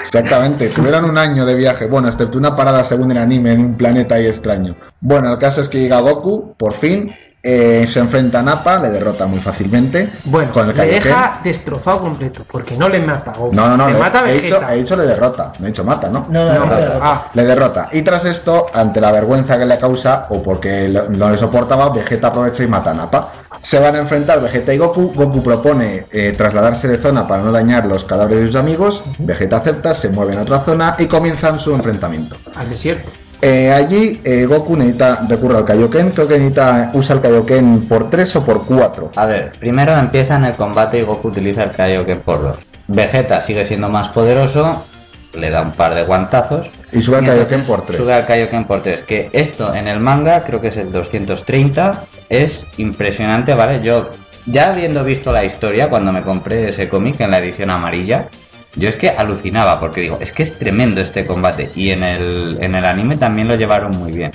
Exactamente, 0.00 0.68
tuvieron 0.68 1.06
un 1.06 1.18
año 1.18 1.44
de 1.44 1.56
viaje, 1.56 1.86
bueno, 1.86 2.06
excepto 2.06 2.38
una 2.38 2.54
parada 2.54 2.84
según 2.84 3.10
el 3.10 3.18
anime 3.18 3.52
en 3.52 3.60
un 3.60 3.76
planeta 3.76 4.14
ahí 4.14 4.26
extraño. 4.26 4.76
Bueno, 5.00 5.32
el 5.32 5.38
caso 5.38 5.60
es 5.60 5.68
que 5.68 5.80
llega 5.80 5.98
Goku, 6.00 6.54
por 6.56 6.74
fin, 6.74 7.12
eh, 7.44 7.86
se 7.88 8.00
enfrenta 8.00 8.40
a 8.40 8.42
Nappa, 8.42 8.78
le 8.80 8.90
derrota 8.90 9.26
muy 9.26 9.38
fácilmente. 9.38 10.10
Bueno, 10.24 10.50
con 10.52 10.62
el 10.62 10.68
le 10.68 10.74
Kaioken. 10.74 11.02
deja 11.04 11.40
destrozado 11.44 12.00
completo, 12.00 12.42
porque 12.50 12.74
no 12.76 12.88
le 12.88 13.00
mata 13.00 13.32
a 13.32 13.34
Goku. 13.36 13.54
No, 13.54 13.68
no, 13.68 13.76
no, 13.76 13.86
le 13.88 13.92
le- 13.92 13.98
mata 14.00 14.20
a 14.24 14.30
he, 14.30 14.34
dicho, 14.40 14.54
Vegeta. 14.54 14.74
he 14.74 14.78
dicho 14.78 14.96
le 14.96 15.04
derrota, 15.04 15.52
no 15.58 15.66
he 15.66 15.68
dicho 15.68 15.84
mata, 15.84 16.08
¿no? 16.08 16.26
No, 16.30 16.44
no, 16.46 16.54
No, 16.54 16.66
no, 16.66 16.66
no. 16.66 17.00
ah, 17.02 17.26
Le 17.34 17.44
derrota. 17.44 17.88
Y 17.92 18.02
tras 18.02 18.24
esto, 18.24 18.66
ante 18.72 19.00
la 19.00 19.12
vergüenza 19.12 19.58
que 19.58 19.66
le 19.66 19.78
causa, 19.78 20.26
o 20.30 20.42
porque 20.42 20.88
no 21.10 21.30
le 21.30 21.36
soportaba, 21.36 21.90
Vegeta 21.90 22.28
aprovecha 22.28 22.62
y 22.62 22.66
mata 22.66 22.90
a 22.92 22.94
Nappa. 22.94 23.32
Se 23.62 23.78
van 23.78 23.94
a 23.94 23.98
enfrentar 23.98 24.40
Vegeta 24.42 24.72
y 24.74 24.78
Goku. 24.78 25.12
Goku 25.14 25.42
propone 25.42 26.06
eh, 26.10 26.34
trasladarse 26.36 26.88
de 26.88 26.98
zona 26.98 27.26
para 27.28 27.42
no 27.42 27.52
dañar 27.52 27.84
los 27.86 28.04
cadáveres 28.04 28.40
de 28.40 28.46
sus 28.48 28.56
amigos. 28.56 29.02
Vegeta 29.18 29.58
acepta, 29.58 29.94
se 29.94 30.08
mueve 30.08 30.32
en 30.34 30.40
otra 30.40 30.60
zona 30.60 30.96
y 30.98 31.06
comienzan 31.06 31.58
su 31.60 31.74
enfrentamiento. 31.74 32.36
al 32.56 32.68
desierto. 32.70 33.10
Eh, 33.42 33.70
allí 33.72 34.20
eh, 34.24 34.46
Goku 34.46 34.76
necesita 34.76 35.24
recurre 35.28 35.58
al 35.58 35.64
Kaioken, 35.64 36.10
creo 36.12 36.26
que 36.26 36.34
necesita 36.34 36.90
usa 36.94 37.16
el 37.16 37.20
Kaioken 37.20 37.86
por 37.88 38.10
3 38.10 38.36
o 38.36 38.44
por 38.44 38.64
4. 38.64 39.10
A 39.16 39.26
ver, 39.26 39.52
primero 39.58 39.96
empiezan 39.96 40.44
el 40.44 40.54
combate 40.54 40.98
y 40.98 41.02
Goku 41.02 41.28
utiliza 41.28 41.64
el 41.64 41.72
Kaioken 41.72 42.20
por 42.20 42.42
dos. 42.42 42.56
Vegeta 42.86 43.40
sigue 43.40 43.66
siendo 43.66 43.88
más 43.88 44.08
poderoso, 44.10 44.84
le 45.34 45.50
da 45.50 45.62
un 45.62 45.72
par 45.72 45.94
de 45.94 46.04
guantazos. 46.04 46.66
Y 46.92 47.02
sube 47.02 47.18
al 47.18 47.26
Kaioken 47.26 47.64
por 47.64 47.82
3. 47.82 47.98
Sube 47.98 48.12
al 48.12 48.26
Kaioken 48.26 48.66
por 48.66 48.82
3. 48.82 49.02
Que 49.02 49.28
esto 49.32 49.74
en 49.74 49.88
el 49.88 50.00
manga, 50.00 50.44
creo 50.44 50.60
que 50.60 50.68
es 50.68 50.76
el 50.76 50.92
230, 50.92 52.04
es 52.28 52.66
impresionante, 52.76 53.54
¿vale? 53.54 53.82
Yo, 53.82 54.10
ya 54.46 54.70
habiendo 54.70 55.02
visto 55.02 55.32
la 55.32 55.44
historia 55.44 55.88
cuando 55.88 56.12
me 56.12 56.22
compré 56.22 56.68
ese 56.68 56.88
cómic 56.88 57.20
en 57.20 57.30
la 57.32 57.38
edición 57.38 57.70
amarilla, 57.70 58.28
yo 58.76 58.88
es 58.88 58.96
que 58.96 59.10
alucinaba 59.10 59.78
porque 59.80 60.00
digo, 60.02 60.18
es 60.20 60.32
que 60.32 60.42
es 60.42 60.58
tremendo 60.58 61.00
este 61.00 61.26
combate. 61.26 61.70
Y 61.74 61.90
en 61.90 62.02
el, 62.02 62.58
en 62.60 62.74
el 62.74 62.84
anime 62.84 63.16
también 63.16 63.48
lo 63.48 63.54
llevaron 63.54 63.96
muy 63.96 64.12
bien. 64.12 64.32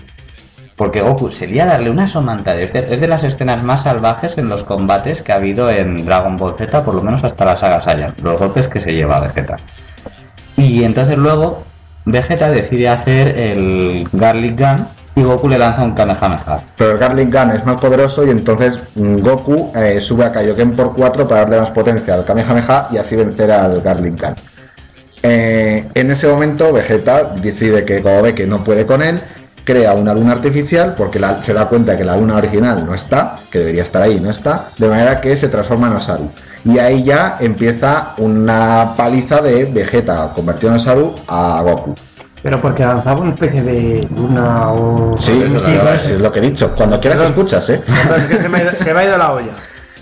Porque 0.75 1.01
Goku 1.01 1.29
se 1.29 1.45
lía 1.45 1.63
a 1.63 1.67
darle 1.67 1.89
una 1.91 2.07
somanta 2.07 2.55
de 2.55 2.63
este- 2.63 2.93
Es 2.93 3.01
de 3.01 3.07
las 3.09 3.23
escenas 3.25 3.61
más 3.63 3.83
salvajes 3.83 4.37
en 4.37 4.47
los 4.47 4.63
combates 4.63 5.21
que 5.21 5.33
ha 5.33 5.35
habido 5.35 5.69
en 5.69 6.05
Dragon 6.05 6.37
Ball 6.37 6.55
Z, 6.55 6.85
por 6.85 6.95
lo 6.95 7.01
menos 7.01 7.21
hasta 7.23 7.43
la 7.43 7.57
saga 7.57 7.81
Saiyan. 7.81 8.15
Los 8.23 8.39
golpes 8.39 8.69
que 8.69 8.79
se 8.79 8.93
lleva 8.93 9.19
Vegeta. 9.19 9.57
Y 10.55 10.83
entonces 10.85 11.17
luego 11.17 11.63
Vegeta 12.05 12.49
decide 12.49 12.87
hacer 12.87 13.37
el 13.37 14.07
Garlic 14.13 14.57
Gun 14.57 14.87
y 15.19 15.23
Goku 15.23 15.47
le 15.49 15.57
lanza 15.57 15.83
un 15.83 15.93
Kamehameha. 15.93 16.63
Pero 16.77 16.91
el 16.91 16.97
Garlic 16.97 17.33
Gun 17.33 17.51
es 17.51 17.65
más 17.65 17.79
poderoso 17.79 18.25
y 18.25 18.29
entonces 18.29 18.79
mm, 18.95 19.17
Goku 19.17 19.71
eh, 19.75 19.99
sube 19.99 20.25
a 20.25 20.31
Kaioken 20.31 20.75
por 20.75 20.93
4 20.93 21.27
para 21.27 21.41
darle 21.41 21.59
más 21.59 21.71
potencia 21.71 22.13
al 22.13 22.25
Kamehameha 22.25 22.87
y 22.91 22.97
así 22.97 23.15
vencer 23.15 23.51
al 23.51 23.81
Garlic 23.81 24.19
Gun. 24.19 24.35
Eh, 25.21 25.85
en 25.93 26.11
ese 26.11 26.27
momento 26.27 26.71
Vegeta 26.71 27.35
decide 27.41 27.83
que 27.83 28.01
como 28.01 28.21
ve 28.21 28.33
que 28.33 28.47
no 28.47 28.63
puede 28.63 28.85
con 28.85 29.01
él, 29.01 29.19
crea 29.65 29.93
una 29.93 30.13
luna 30.13 30.31
artificial 30.31 30.95
porque 30.97 31.19
se 31.41 31.53
da 31.53 31.67
cuenta 31.67 31.97
que 31.97 32.05
la 32.05 32.15
luna 32.15 32.37
original 32.37 32.85
no 32.85 32.95
está, 32.95 33.39
que 33.51 33.59
debería 33.59 33.83
estar 33.83 34.01
ahí, 34.01 34.19
no 34.19 34.31
está, 34.31 34.69
de 34.77 34.87
manera 34.87 35.19
que 35.19 35.35
se 35.35 35.49
transforma 35.49 35.87
en 35.87 35.93
Osaru. 35.93 36.31
Y 36.63 36.79
ahí 36.79 37.03
ya 37.03 37.37
empieza 37.39 38.13
una 38.17 38.93
paliza 38.97 39.41
de 39.41 39.65
Vegeta 39.65 40.31
convertido 40.33 40.71
en 40.71 40.77
Osaru 40.77 41.15
a 41.27 41.61
Goku. 41.61 41.95
Pero 42.41 42.61
porque 42.61 42.83
lanzaba 42.83 43.19
una 43.21 43.31
especie 43.33 43.61
de 43.61 44.07
luna 44.15 44.71
o... 44.71 45.15
Sí, 45.17 45.43
es 45.43 46.19
lo 46.21 46.31
que 46.31 46.39
he 46.39 46.41
dicho. 46.43 46.73
Cuando 46.75 46.99
quieras 46.99 47.19
escuchas, 47.21 47.69
¿eh? 47.69 47.81
Perdón, 47.85 48.21
es 48.21 48.25
que 48.27 48.35
se 48.37 48.49
me, 48.49 48.57
ha 48.59 48.61
ido- 48.63 48.71
se 48.73 48.93
me 48.93 48.99
ha 49.01 49.05
ido 49.05 49.17
la 49.17 49.31
olla. 49.33 49.51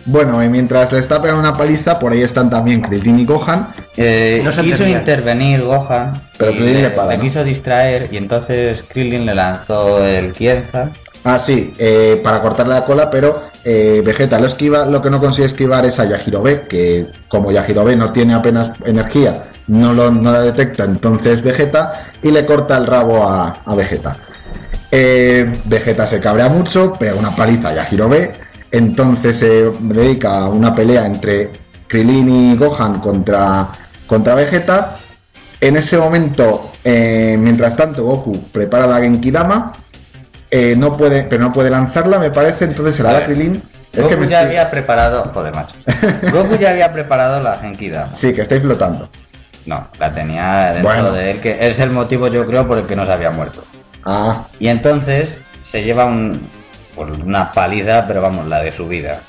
Bueno, 0.10 0.42
y 0.42 0.48
mientras 0.48 0.94
le 0.94 1.00
está 1.00 1.22
pegando 1.22 1.42
una 1.42 1.58
paliza, 1.58 2.00
por 2.00 2.14
ahí 2.14 2.22
están 2.22 2.50
también 2.50 2.80
Krillin 2.80 3.20
y 3.20 3.26
Gohan. 3.26 3.68
Eh, 3.98 4.40
No 4.42 4.54
se 4.54 4.62
quiso 4.62 4.76
entendía. 4.86 5.00
intervenir 5.00 5.62
Gohan, 5.64 6.22
Pero 6.38 6.52
y 6.52 6.54
Krillin 6.56 6.74
le, 6.76 6.82
le 6.84 6.90
para, 6.92 7.10
le 7.10 7.18
¿no? 7.18 7.24
quiso 7.24 7.44
distraer 7.44 8.08
y 8.10 8.16
entonces 8.16 8.86
Krillin 8.88 9.26
le 9.26 9.36
lanzó 9.36 10.02
el 10.06 10.32
Kienza. 10.32 10.92
Ah, 11.26 11.38
sí, 11.40 11.74
eh, 11.78 12.22
para 12.24 12.42
cortarle 12.42 12.76
la 12.76 12.86
cola, 12.86 13.10
pero 13.10 13.42
eh, 13.66 14.02
Vegeta 14.06 14.40
lo 14.40 14.46
esquiva, 14.48 14.86
lo 14.86 15.02
que 15.02 15.10
no 15.10 15.20
consigue 15.20 15.46
esquivar 15.48 15.86
es 15.86 16.00
a 16.00 16.06
Yajirobe, 16.06 16.62
que 16.70 17.08
como 17.28 17.52
Yajirobe 17.52 17.98
no 17.98 18.14
tiene 18.14 18.34
apenas 18.34 18.72
energía, 18.86 19.44
no, 19.68 19.94
lo, 19.94 20.12
no 20.12 20.32
la 20.32 20.42
detecta 20.42 20.84
entonces 20.84 21.42
Vegeta 21.42 22.08
y 22.24 22.32
le 22.32 22.46
corta 22.46 22.78
el 22.78 22.88
rabo 22.88 23.24
a, 23.28 23.58
a 23.66 23.76
Vegeta. 23.76 24.16
Eh, 24.92 25.60
Vegeta 25.66 26.08
se 26.08 26.20
cabrea 26.20 26.50
mucho, 26.50 26.94
pega 26.94 27.16
una 27.16 27.36
paliza 27.36 27.70
a 27.70 27.74
Yajirobe, 27.76 28.34
entonces 28.72 29.38
se 29.38 29.72
dedica 29.80 30.40
a 30.40 30.50
una 30.50 30.74
pelea 30.74 31.06
entre 31.06 31.52
Krillin 31.88 32.30
y 32.30 32.58
Gohan 32.58 33.00
contra, 33.00 33.68
contra 34.06 34.36
Vegeta. 34.36 34.96
En 35.60 35.76
ese 35.76 35.98
momento, 35.98 36.72
eh, 36.84 37.36
mientras 37.40 37.76
tanto, 37.76 38.04
Goku 38.04 38.40
prepara 38.52 38.88
la 38.88 39.00
Genkidama. 39.00 39.74
eh, 40.50 40.76
no 40.78 40.96
puede, 40.96 41.24
pero 41.24 41.44
no 41.44 41.52
puede 41.52 41.70
lanzarla, 41.70 42.20
me 42.20 42.32
parece, 42.32 42.66
entonces 42.66 42.96
se 42.96 43.04
la 43.04 43.12
da 43.14 43.18
a. 43.20 43.26
Krillin. 43.26 43.62
Es 43.92 44.04
Goku 44.04 44.16
que 44.16 44.28
ya 44.28 44.42
estoy- 44.42 44.46
había 44.48 44.72
preparado. 44.72 45.32
Joder, 45.34 45.54
macho. 45.54 45.76
Goku 46.32 46.56
ya 46.58 46.70
había 46.70 46.94
preparado 46.94 47.42
la 47.42 47.58
Genkida. 47.58 48.10
Sí, 48.14 48.32
que 48.32 48.42
estáis 48.42 48.62
flotando. 48.62 49.10
No, 49.68 49.88
la 50.00 50.12
tenía 50.14 50.72
dentro 50.74 50.84
Bueno. 50.84 51.12
de 51.12 51.32
él, 51.32 51.40
que 51.42 51.68
es 51.68 51.80
el 51.80 51.92
motivo, 51.92 52.28
yo 52.30 52.46
creo, 52.48 52.68
por 52.68 52.78
el 52.80 52.86
que 52.88 52.96
no 52.96 53.06
se 53.06 53.12
había 53.12 53.30
muerto. 53.30 53.64
Ah, 54.06 54.48
Y 54.60 54.70
entonces 54.70 55.38
se 55.62 55.84
lleva 55.84 56.06
un, 56.06 56.50
pues, 56.96 57.10
una 57.20 57.52
paliza, 57.52 58.06
pero 58.08 58.22
vamos, 58.22 58.48
la 58.48 58.62
de 58.62 58.72
su 58.72 58.88
vida. 58.88 59.20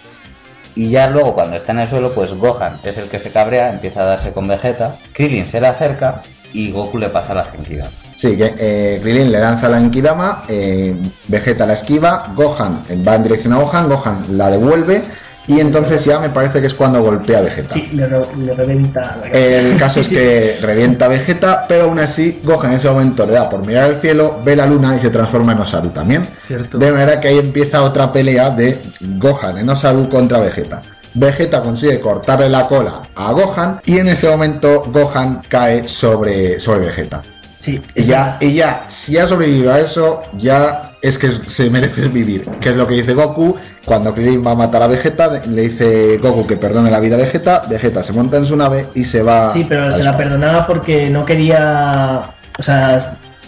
Y 0.77 0.91
ya 0.91 1.09
luego, 1.11 1.35
cuando 1.35 1.57
está 1.57 1.73
en 1.73 1.81
el 1.81 1.89
suelo, 1.89 2.13
pues 2.15 2.33
Gohan 2.33 2.79
es 2.85 2.97
el 2.99 3.09
que 3.09 3.19
se 3.19 3.31
cabrea, 3.33 3.71
empieza 3.71 4.03
a 4.03 4.05
darse 4.05 4.33
con 4.33 4.47
Vegeta. 4.47 4.97
Krillin 5.13 5.49
se 5.49 5.61
le 5.61 5.67
acerca 5.67 6.23
y 6.53 6.71
Goku 6.71 6.99
le 6.99 7.09
pasa 7.09 7.35
la 7.35 7.45
Genkida. 7.47 7.91
sí, 8.15 8.37
que 8.37 8.55
eh, 8.57 9.01
Krillin 9.03 9.33
le 9.33 9.41
lanza 9.41 9.69
la 9.69 9.79
Enkidama, 9.79 10.45
eh, 10.49 10.95
Vegeta 11.27 11.67
la 11.67 11.73
esquiva, 11.73 12.33
Gohan 12.37 12.85
va 13.07 13.17
en 13.17 13.23
dirección 13.25 13.53
a 13.55 13.57
Gohan, 13.57 13.89
Gohan 13.89 14.25
la 14.39 14.51
devuelve 14.51 15.03
y 15.49 15.59
entonces 15.61 16.05
ya 16.05 16.21
me 16.21 16.29
parece 16.29 16.61
que 16.61 16.67
es 16.69 16.75
cuando 16.75 17.03
golpea 17.03 17.39
a 17.39 17.41
Vegeta. 17.43 17.75
Sí, 17.75 17.89
le, 17.93 18.07
re- 18.07 18.27
le 18.39 18.55
la 18.55 18.55
cabeza. 18.55 19.31
El 19.33 19.77
caso 19.79 20.01
es 20.01 20.09
que 20.09 20.57
revienta 20.63 21.07
a 21.07 21.09
Vegeta, 21.09 21.65
pero 21.67 21.85
aún 21.85 21.99
así 21.99 22.41
Gohan 22.45 22.71
en 22.71 22.77
ese 22.77 22.89
momento 22.89 23.27
le 23.27 23.33
da 23.33 23.49
por 23.49 23.67
mirar 23.67 23.85
al 23.87 24.01
cielo, 24.01 24.41
ve 24.45 24.55
la 24.55 24.67
luna 24.67 24.95
y 24.95 25.01
se 25.01 25.11
transforma 25.11 25.53
en 25.53 25.59
Osaru 25.61 25.89
también. 25.89 26.29
Cierto. 26.47 26.79
De 26.79 26.93
manera 26.93 27.19
que 27.19 27.29
ahí 27.29 27.39
empieza 27.39 27.83
otra 27.83 28.13
pelea 28.13 28.51
de 28.51 28.79
Gohan 29.01 29.59
en 29.59 29.69
Osaru 29.71 30.09
contra 30.09 30.39
Vegeta. 30.39 30.83
Vegeta 31.15 31.63
consigue 31.63 31.99
cortarle 31.99 32.49
la 32.51 32.67
cola 32.69 33.01
a 33.17 33.33
Gohan 33.33 33.81
y 33.87 33.99
en 33.99 34.09
ese 34.09 34.29
momento 34.29 34.83
Gohan 34.93 35.41
cae 35.49 35.89
sobre, 35.89 36.61
sobre 36.61 36.87
Vegeta. 36.87 37.23
Sí, 37.59 37.83
Y 37.97 38.05
ya, 38.05 38.37
y 38.41 38.53
ya, 38.55 38.85
si 38.87 39.19
ha 39.19 39.27
sobrevivido 39.27 39.73
a 39.73 39.81
eso, 39.81 40.23
ya 40.37 40.88
es 41.01 41.19
que 41.19 41.31
se 41.31 41.71
merece 41.71 42.09
vivir. 42.09 42.45
Que 42.61 42.71
es 42.71 42.77
lo 42.77 42.87
que 42.87 42.95
dice 42.95 43.15
Goku. 43.15 43.57
Cuando 43.85 44.15
Krillin 44.15 44.47
va 44.47 44.53
a 44.53 44.57
matar 44.57 44.83
a 44.83 44.87
Vegeta, 44.87 45.41
le 45.47 45.63
dice 45.63 46.19
Goku 46.19 46.47
que 46.47 46.57
perdone 46.57 46.91
la 46.91 47.01
vida 47.01 47.17
a 47.17 47.19
Vegeta. 47.19 47.65
Vegeta 47.69 48.03
se 48.03 48.13
monta 48.13 48.37
en 48.37 48.45
su 48.45 48.57
nave 48.57 48.87
y 48.95 49.05
se 49.05 49.23
va. 49.23 49.53
Sí, 49.53 49.65
pero 49.69 49.93
se 49.93 50.03
la 50.03 50.17
perdonaba 50.17 50.67
porque 50.67 51.09
no 51.11 51.25
quería. 51.25 52.31
O 52.59 52.63
sea, 52.63 52.99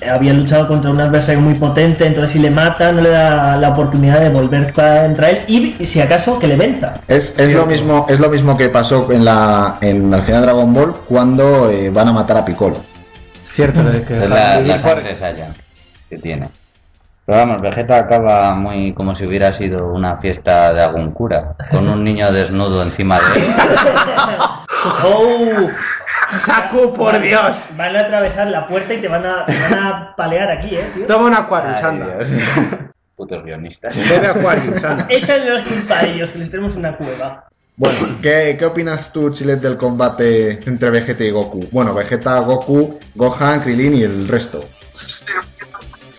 había 0.08 0.32
luchado 0.32 0.66
contra 0.68 0.90
un 0.90 1.00
adversario 1.00 1.40
muy 1.40 1.54
potente, 1.54 2.06
entonces 2.06 2.30
si 2.30 2.38
le 2.38 2.50
mata, 2.50 2.92
no 2.92 3.00
le 3.02 3.10
da 3.10 3.56
la 3.56 3.70
oportunidad 3.70 4.20
de 4.20 4.30
volver 4.30 4.72
contra 4.72 5.30
él 5.30 5.44
y, 5.46 5.84
si 5.84 6.00
acaso, 6.00 6.38
que 6.38 6.46
le 6.46 6.56
venta. 6.56 7.00
Es, 7.08 7.38
es 7.38 7.54
lo 7.54 7.66
mismo, 7.66 8.06
es 8.08 8.20
lo 8.20 8.28
mismo 8.28 8.56
que 8.56 8.68
pasó 8.68 9.10
en 9.12 9.24
la 9.24 9.76
en 9.80 10.12
al 10.14 10.22
final 10.22 10.40
de 10.40 10.46
Dragon 10.46 10.72
Ball 10.72 10.96
cuando 11.08 11.70
eh, 11.70 11.90
van 11.90 12.08
a 12.08 12.12
matar 12.12 12.38
a 12.38 12.44
Piccolo. 12.44 12.78
Cierto, 13.44 13.82
de 13.82 14.02
que 14.02 14.24
Es 14.24 14.30
la, 14.30 14.60
la 14.60 14.78
que 16.08 16.18
tiene. 16.18 16.48
Pero 17.30 17.46
vamos, 17.46 17.62
Vegeta 17.62 17.96
acaba 17.96 18.52
muy 18.56 18.92
como 18.92 19.14
si 19.14 19.24
hubiera 19.24 19.52
sido 19.52 19.86
una 19.86 20.16
fiesta 20.16 20.74
de 20.74 20.82
algún 20.82 21.12
cura, 21.12 21.54
con 21.70 21.88
un 21.88 22.02
niño 22.02 22.32
desnudo 22.32 22.82
encima 22.82 23.20
de 23.20 23.38
él. 23.38 23.54
¡Oh! 25.04 25.68
¡Saku, 26.32 26.92
por 26.92 27.20
Dios! 27.20 27.68
Van 27.76 27.94
a 27.94 28.00
atravesar 28.00 28.48
la 28.48 28.66
puerta 28.66 28.94
y 28.94 29.00
te 29.00 29.06
van 29.06 29.24
a, 29.24 29.46
te 29.46 29.56
van 29.56 29.74
a 29.74 30.16
palear 30.16 30.50
aquí, 30.50 30.74
eh, 30.74 30.84
tío. 30.92 31.06
Toma 31.06 31.26
un 31.28 31.34
Aquarius, 31.34 31.76
Ay, 31.76 31.84
anda. 31.84 32.16
Dios. 32.16 32.30
Putos 33.14 33.44
guionistas. 33.44 33.96
Bebe 34.08 34.26
Aquarius, 34.26 34.82
anda. 34.82 35.06
Échale 35.08 35.54
la 35.54 35.62
culpa 35.62 35.98
a 35.98 36.06
ellos, 36.06 36.32
que 36.32 36.38
les 36.40 36.50
tenemos 36.50 36.74
una 36.74 36.96
cueva. 36.96 37.44
Bueno, 37.76 37.96
¿qué, 38.20 38.56
qué 38.58 38.64
opinas 38.64 39.12
tú, 39.12 39.30
Chilet, 39.30 39.60
del 39.60 39.76
combate 39.76 40.58
entre 40.66 40.90
Vegeta 40.90 41.22
y 41.22 41.30
Goku? 41.30 41.68
Bueno, 41.70 41.94
Vegeta, 41.94 42.40
Goku, 42.40 42.98
Gohan, 43.14 43.60
Krillin 43.60 43.94
y 43.94 44.02
el 44.02 44.26
resto. 44.26 44.64
Sí, 44.92 45.22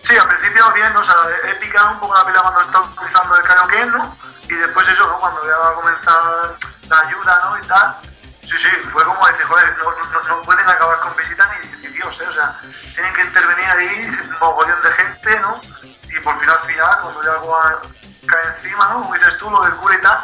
sí, 0.02 0.16
al 0.16 0.28
principio 0.28 0.72
bien, 0.72 0.96
o 0.96 1.02
sea, 1.02 1.14
épica 1.50 1.90
un 1.90 2.00
poco 2.00 2.14
la 2.14 2.24
pelea 2.24 2.42
cuando 2.42 2.60
está 2.60 2.80
utilizando 2.80 3.36
el 3.36 3.42
Kaioken, 3.42 3.90
¿no? 3.90 4.16
Y 4.48 4.54
después 4.54 4.88
eso, 4.88 5.06
¿no? 5.06 5.18
Cuando 5.18 5.44
ya 5.46 5.56
va 5.56 5.70
a 5.70 5.74
comenzar 5.74 6.56
la 6.88 6.98
ayuda, 7.00 7.40
¿no? 7.44 7.58
Y 7.58 7.66
tal. 7.66 7.96
Sí, 8.44 8.58
sí, 8.58 8.68
fue 8.88 9.04
como 9.04 9.26
decir, 9.26 9.46
joder, 9.46 9.76
no, 9.78 9.84
no, 9.84 10.28
no 10.28 10.42
pueden 10.42 10.68
acabar 10.68 10.98
con 11.00 11.16
Vegeta 11.16 11.48
ni, 11.60 11.78
ni 11.78 11.88
Dios, 11.94 12.20
¿eh? 12.20 12.26
O 12.28 12.32
sea, 12.32 12.60
tienen 12.94 13.12
que 13.14 13.22
intervenir 13.22 13.64
ahí 13.64 14.08
un 14.24 14.38
mogollón 14.40 14.82
de 14.82 14.90
gente, 14.90 15.40
¿no? 15.40 15.60
Y 15.82 16.20
por 16.20 16.38
fin 16.40 16.50
al 16.50 16.66
final, 16.66 16.98
cuando 17.00 17.22
ya 17.22 17.36
Gohan 17.36 17.74
cae 18.26 18.46
encima, 18.56 18.88
¿no? 18.88 19.02
Como 19.02 19.14
dices 19.14 19.38
tú, 19.38 19.50
lo 19.50 19.62
del 19.62 19.74
cura 19.76 19.94
y 19.94 20.00
tal. 20.00 20.18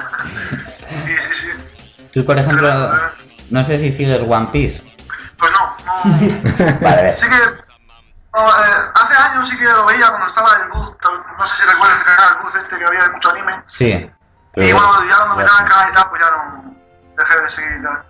Y 1.07 1.17
sí, 1.17 1.35
sí. 1.35 2.09
Tú, 2.13 2.25
por 2.25 2.39
ejemplo, 2.39 2.99
no 3.51 3.65
sé 3.65 3.79
si 3.79 3.91
sigues 3.93 4.23
One 4.23 4.49
Piece. 4.53 4.83
Pues 5.37 5.53
no, 5.53 5.77
no. 5.85 6.81
Vale, 6.81 7.17
Sí 7.17 7.27
que 7.29 7.68
no, 8.39 8.49
eh, 8.49 8.91
hace 8.95 9.15
años 9.17 9.49
sí 9.49 9.59
que 9.59 9.65
lo 9.65 9.85
veía 9.87 10.09
cuando 10.09 10.27
estaba 10.27 10.55
en 10.57 10.63
el 10.63 10.69
bus, 10.69 10.93
no 11.39 11.47
sé 11.47 11.63
si 11.63 11.69
recuerdas 11.69 12.05
el 12.07 12.43
bus 12.43 12.55
este 12.55 12.79
que 12.79 12.85
había 12.85 13.03
de 13.03 13.11
mucho 13.11 13.31
anime. 13.31 13.63
sí. 13.67 14.11
y 14.57 14.73
bueno, 14.73 14.89
ya 15.09 15.17
cuando 15.17 15.37
me 15.37 15.45
daban 15.45 15.67
canal 15.67 15.91
y 15.91 15.95
tal, 15.95 16.09
pues 16.09 16.23
ya 16.23 16.31
no 16.31 16.75
dejé 17.17 17.41
de 17.41 17.51
seguir 17.51 17.73
y 17.81 17.83
tal. 17.83 18.03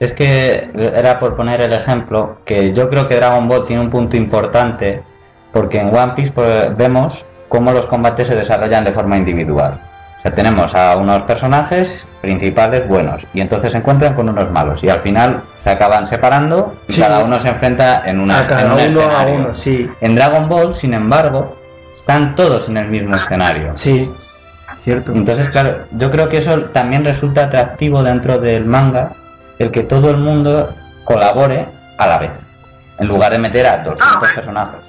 Es 0.00 0.12
que 0.12 0.70
era 0.94 1.18
por 1.18 1.34
poner 1.36 1.60
el 1.60 1.72
ejemplo 1.72 2.40
que 2.44 2.72
yo 2.72 2.88
creo 2.88 3.08
que 3.08 3.16
Dragon 3.16 3.48
Ball 3.48 3.66
tiene 3.66 3.82
un 3.82 3.90
punto 3.90 4.16
importante 4.16 5.04
porque 5.52 5.80
en 5.80 5.94
One 5.94 6.12
Piece 6.14 6.30
pues, 6.32 6.76
vemos 6.76 7.24
cómo 7.48 7.72
los 7.72 7.86
combates 7.86 8.28
se 8.28 8.36
desarrollan 8.36 8.84
de 8.84 8.92
forma 8.92 9.16
individual. 9.16 9.80
O 10.18 10.22
sea, 10.22 10.34
tenemos 10.34 10.74
a 10.74 10.96
unos 10.96 11.22
personajes 11.22 12.06
principales 12.20 12.86
buenos 12.88 13.26
y 13.32 13.40
entonces 13.40 13.72
se 13.72 13.78
encuentran 13.78 14.14
con 14.14 14.28
unos 14.28 14.50
malos 14.50 14.82
y 14.82 14.88
al 14.88 15.00
final 15.00 15.42
se 15.62 15.70
acaban 15.70 16.06
separando 16.06 16.76
y 16.88 16.92
Sí. 16.94 17.00
cada 17.00 17.20
uno 17.20 17.38
se 17.38 17.48
enfrenta 17.48 18.02
en, 18.06 18.20
una, 18.20 18.40
A 18.40 18.46
cada 18.46 18.60
en 18.62 18.66
un 18.66 18.72
uno 18.72 18.80
a 18.80 18.84
escenario. 18.86 19.34
uno, 19.36 19.54
sí. 19.54 19.90
En 20.00 20.14
Dragon 20.16 20.48
Ball, 20.48 20.76
sin 20.76 20.94
embargo, 20.94 21.56
están 21.96 22.34
todos 22.34 22.68
en 22.68 22.76
el 22.78 22.88
mismo 22.88 23.14
escenario. 23.14 23.72
Sí, 23.76 24.10
cierto. 24.78 25.12
Entonces, 25.12 25.48
claro, 25.50 25.84
yo 25.92 26.10
creo 26.10 26.28
que 26.28 26.38
eso 26.38 26.60
también 26.72 27.04
resulta 27.04 27.44
atractivo 27.44 28.02
dentro 28.02 28.38
del 28.38 28.64
manga, 28.64 29.12
el 29.58 29.70
que 29.70 29.82
todo 29.82 30.10
el 30.10 30.16
mundo 30.16 30.74
colabore 31.04 31.68
a 31.98 32.06
la 32.06 32.18
vez, 32.18 32.32
en 32.98 33.08
lugar 33.08 33.32
de 33.32 33.38
meter 33.38 33.66
a 33.66 33.78
200 33.78 34.32
personajes. 34.32 34.80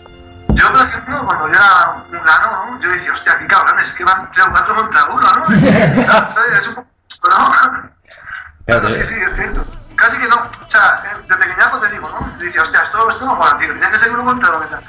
Yo, 0.54 0.66
por 0.72 0.82
ejemplo, 0.82 1.22
cuando 1.26 1.46
yo 1.48 1.54
era 1.54 2.04
un 2.10 2.18
nano, 2.26 2.72
¿no? 2.76 2.82
yo 2.82 2.90
decía, 2.90 3.12
hostia, 3.14 3.34
qué 3.40 3.46
cabrones, 3.48 3.92
que 3.92 4.04
van 4.04 4.30
3 4.32 4.46
o 4.48 4.52
4 4.52 4.76
contra 4.76 5.06
uno, 5.06 5.22
¿no? 5.22 5.56
Entonces, 5.56 6.60
es 6.60 6.68
un 6.70 6.76
poco... 6.76 6.88
¿no? 7.30 7.90
Pero 8.66 8.90
sí, 8.90 9.02
sí, 9.04 9.16
es 9.16 9.36
cierto. 9.36 9.66
Casi 9.96 10.18
que 10.18 10.28
no. 10.28 10.36
O 10.36 10.72
sea, 10.72 11.04
eh, 11.06 11.26
de 11.28 11.36
pequeñazo 11.36 11.80
te 11.80 11.90
digo, 11.90 12.10
¿no? 12.10 12.38
Decía, 12.38 12.62
hostia, 12.62 12.82
esto, 12.84 13.10
esto 13.10 13.26
no 13.26 13.36
mola, 13.36 13.58
tío. 13.58 13.74
Tenía 13.74 13.92
que 13.92 13.98
ser 13.98 14.12
uno 14.12 14.26
contra 14.26 14.52
tal. 14.52 14.82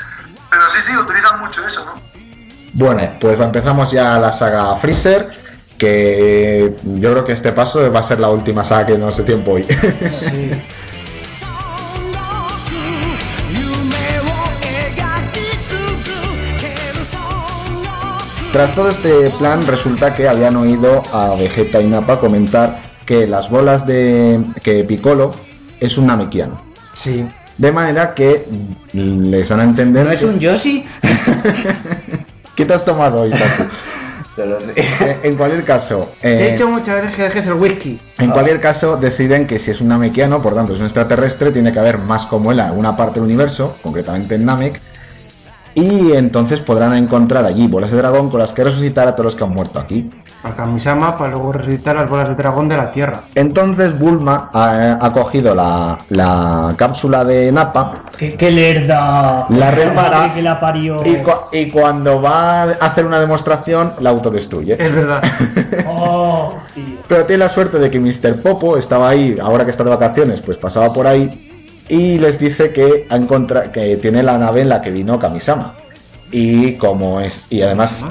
Pero 0.50 0.68
sí, 0.68 0.80
sí, 0.82 0.96
utilizan 0.96 1.40
mucho 1.40 1.66
eso, 1.66 1.84
¿no? 1.84 2.00
Bueno, 2.74 3.10
pues 3.20 3.40
empezamos 3.40 3.90
ya 3.90 4.18
la 4.18 4.32
saga 4.32 4.76
Freezer, 4.76 5.30
que 5.78 6.76
yo 6.84 7.12
creo 7.12 7.24
que 7.24 7.32
este 7.32 7.52
paso 7.52 7.90
va 7.92 8.00
a 8.00 8.04
ser 8.04 8.20
la 8.20 8.28
última 8.28 8.64
saga 8.64 8.86
que 8.86 8.98
no 8.98 9.10
sé 9.10 9.22
tiempo 9.22 9.52
hoy. 9.52 9.64
そ 9.64 10.26
Tras 18.52 18.74
todo 18.74 18.88
este 18.88 19.30
plan, 19.38 19.64
resulta 19.66 20.14
que 20.14 20.28
habían 20.28 20.56
oído 20.56 21.02
a 21.12 21.34
Vegeta 21.36 21.80
y 21.80 21.86
Nappa 21.86 22.18
comentar 22.18 22.78
que 23.06 23.26
las 23.26 23.48
bolas 23.48 23.86
de 23.86 24.40
que 24.62 24.82
Piccolo 24.84 25.30
es 25.78 25.96
un 25.98 26.06
Namekiano. 26.08 26.60
Sí. 26.94 27.24
De 27.58 27.70
manera 27.72 28.12
que 28.14 28.44
les 28.92 29.48
dan 29.50 29.60
a 29.60 29.64
entender. 29.64 30.04
¿No 30.04 30.12
es 30.12 30.20
que- 30.20 30.26
un 30.26 30.38
Yoshi? 30.40 30.84
¿Qué 32.56 32.64
te 32.66 32.74
has 32.74 32.84
tomado 32.84 33.22
hoy? 33.22 33.32
Eh, 34.74 35.18
en 35.24 35.34
cualquier 35.34 35.64
caso, 35.64 36.08
Te 36.22 36.28
he 36.32 36.48
eh, 36.48 36.54
hecho 36.54 36.66
muchas 36.66 37.02
veces 37.02 37.14
que 37.14 37.22
dejes 37.24 37.46
el 37.46 37.54
whisky. 37.54 38.00
en 38.16 38.30
cualquier 38.30 38.58
caso 38.58 38.96
deciden 38.96 39.46
que 39.46 39.58
si 39.58 39.72
es 39.72 39.82
un 39.82 39.88
Namekiano, 39.88 40.40
por 40.40 40.54
tanto 40.54 40.72
es 40.72 40.78
un 40.78 40.86
extraterrestre, 40.86 41.50
tiene 41.52 41.72
que 41.74 41.78
haber 41.78 41.98
más 41.98 42.26
como 42.26 42.50
él 42.50 42.58
en 42.58 42.64
alguna 42.66 42.96
parte 42.96 43.14
del 43.20 43.24
universo, 43.24 43.76
concretamente 43.82 44.36
en 44.36 44.46
Namek, 44.46 44.80
y 45.74 46.12
entonces 46.12 46.60
podrán 46.60 46.94
encontrar 46.94 47.44
allí 47.44 47.66
bolas 47.68 47.90
de 47.90 47.96
dragón 47.98 48.30
con 48.30 48.40
las 48.40 48.52
que 48.52 48.64
resucitar 48.64 49.06
a 49.08 49.12
todos 49.14 49.26
los 49.26 49.36
que 49.36 49.44
han 49.44 49.50
muerto 49.50 49.78
aquí. 49.78 50.10
A 50.42 50.52
Kamisama 50.56 51.18
para 51.18 51.32
luego 51.32 51.52
resucitar 51.52 51.94
las 51.96 52.08
bolas 52.08 52.28
de 52.30 52.34
dragón 52.34 52.66
de 52.66 52.74
la 52.76 52.90
tierra. 52.92 53.20
Entonces 53.34 53.98
Bulma 53.98 54.48
ha, 54.54 54.98
ha 55.04 55.12
cogido 55.12 55.54
la, 55.54 55.98
la 56.08 56.72
cápsula 56.78 57.24
de 57.24 57.52
Nappa 57.52 58.04
¡Qué, 58.16 58.36
qué 58.36 58.50
lerda! 58.50 59.44
La 59.50 59.70
repara 59.70 60.32
que 60.34 60.40
la 60.40 60.58
parió. 60.58 61.02
y, 61.04 61.16
cu- 61.22 61.32
y 61.52 61.68
cuando 61.70 62.22
va 62.22 62.62
a 62.62 62.70
hacer 62.80 63.04
una 63.04 63.18
demostración 63.20 63.92
la 64.00 64.10
autodestruye. 64.10 64.76
Es 64.82 64.94
verdad. 64.94 65.22
¡Oh! 65.86 66.54
Pero 67.06 67.26
tiene 67.26 67.44
la 67.44 67.48
suerte 67.50 67.78
de 67.78 67.90
que 67.90 68.00
Mr. 68.00 68.40
Popo 68.40 68.78
estaba 68.78 69.10
ahí, 69.10 69.36
ahora 69.42 69.64
que 69.66 69.70
está 69.70 69.84
de 69.84 69.90
vacaciones, 69.90 70.40
pues 70.40 70.56
pasaba 70.56 70.90
por 70.92 71.06
ahí 71.06 71.49
y 71.90 72.18
les 72.18 72.38
dice 72.38 72.72
que 72.72 73.06
ha 73.10 73.16
encontra- 73.16 73.70
que 73.70 73.96
tiene 73.98 74.22
la 74.22 74.38
nave 74.38 74.62
en 74.62 74.68
la 74.70 74.80
que 74.80 74.90
vino 74.90 75.18
Kamisama. 75.18 75.74
Y 76.32 76.74
como 76.74 77.20
es 77.20 77.46
y 77.50 77.60
además 77.62 78.04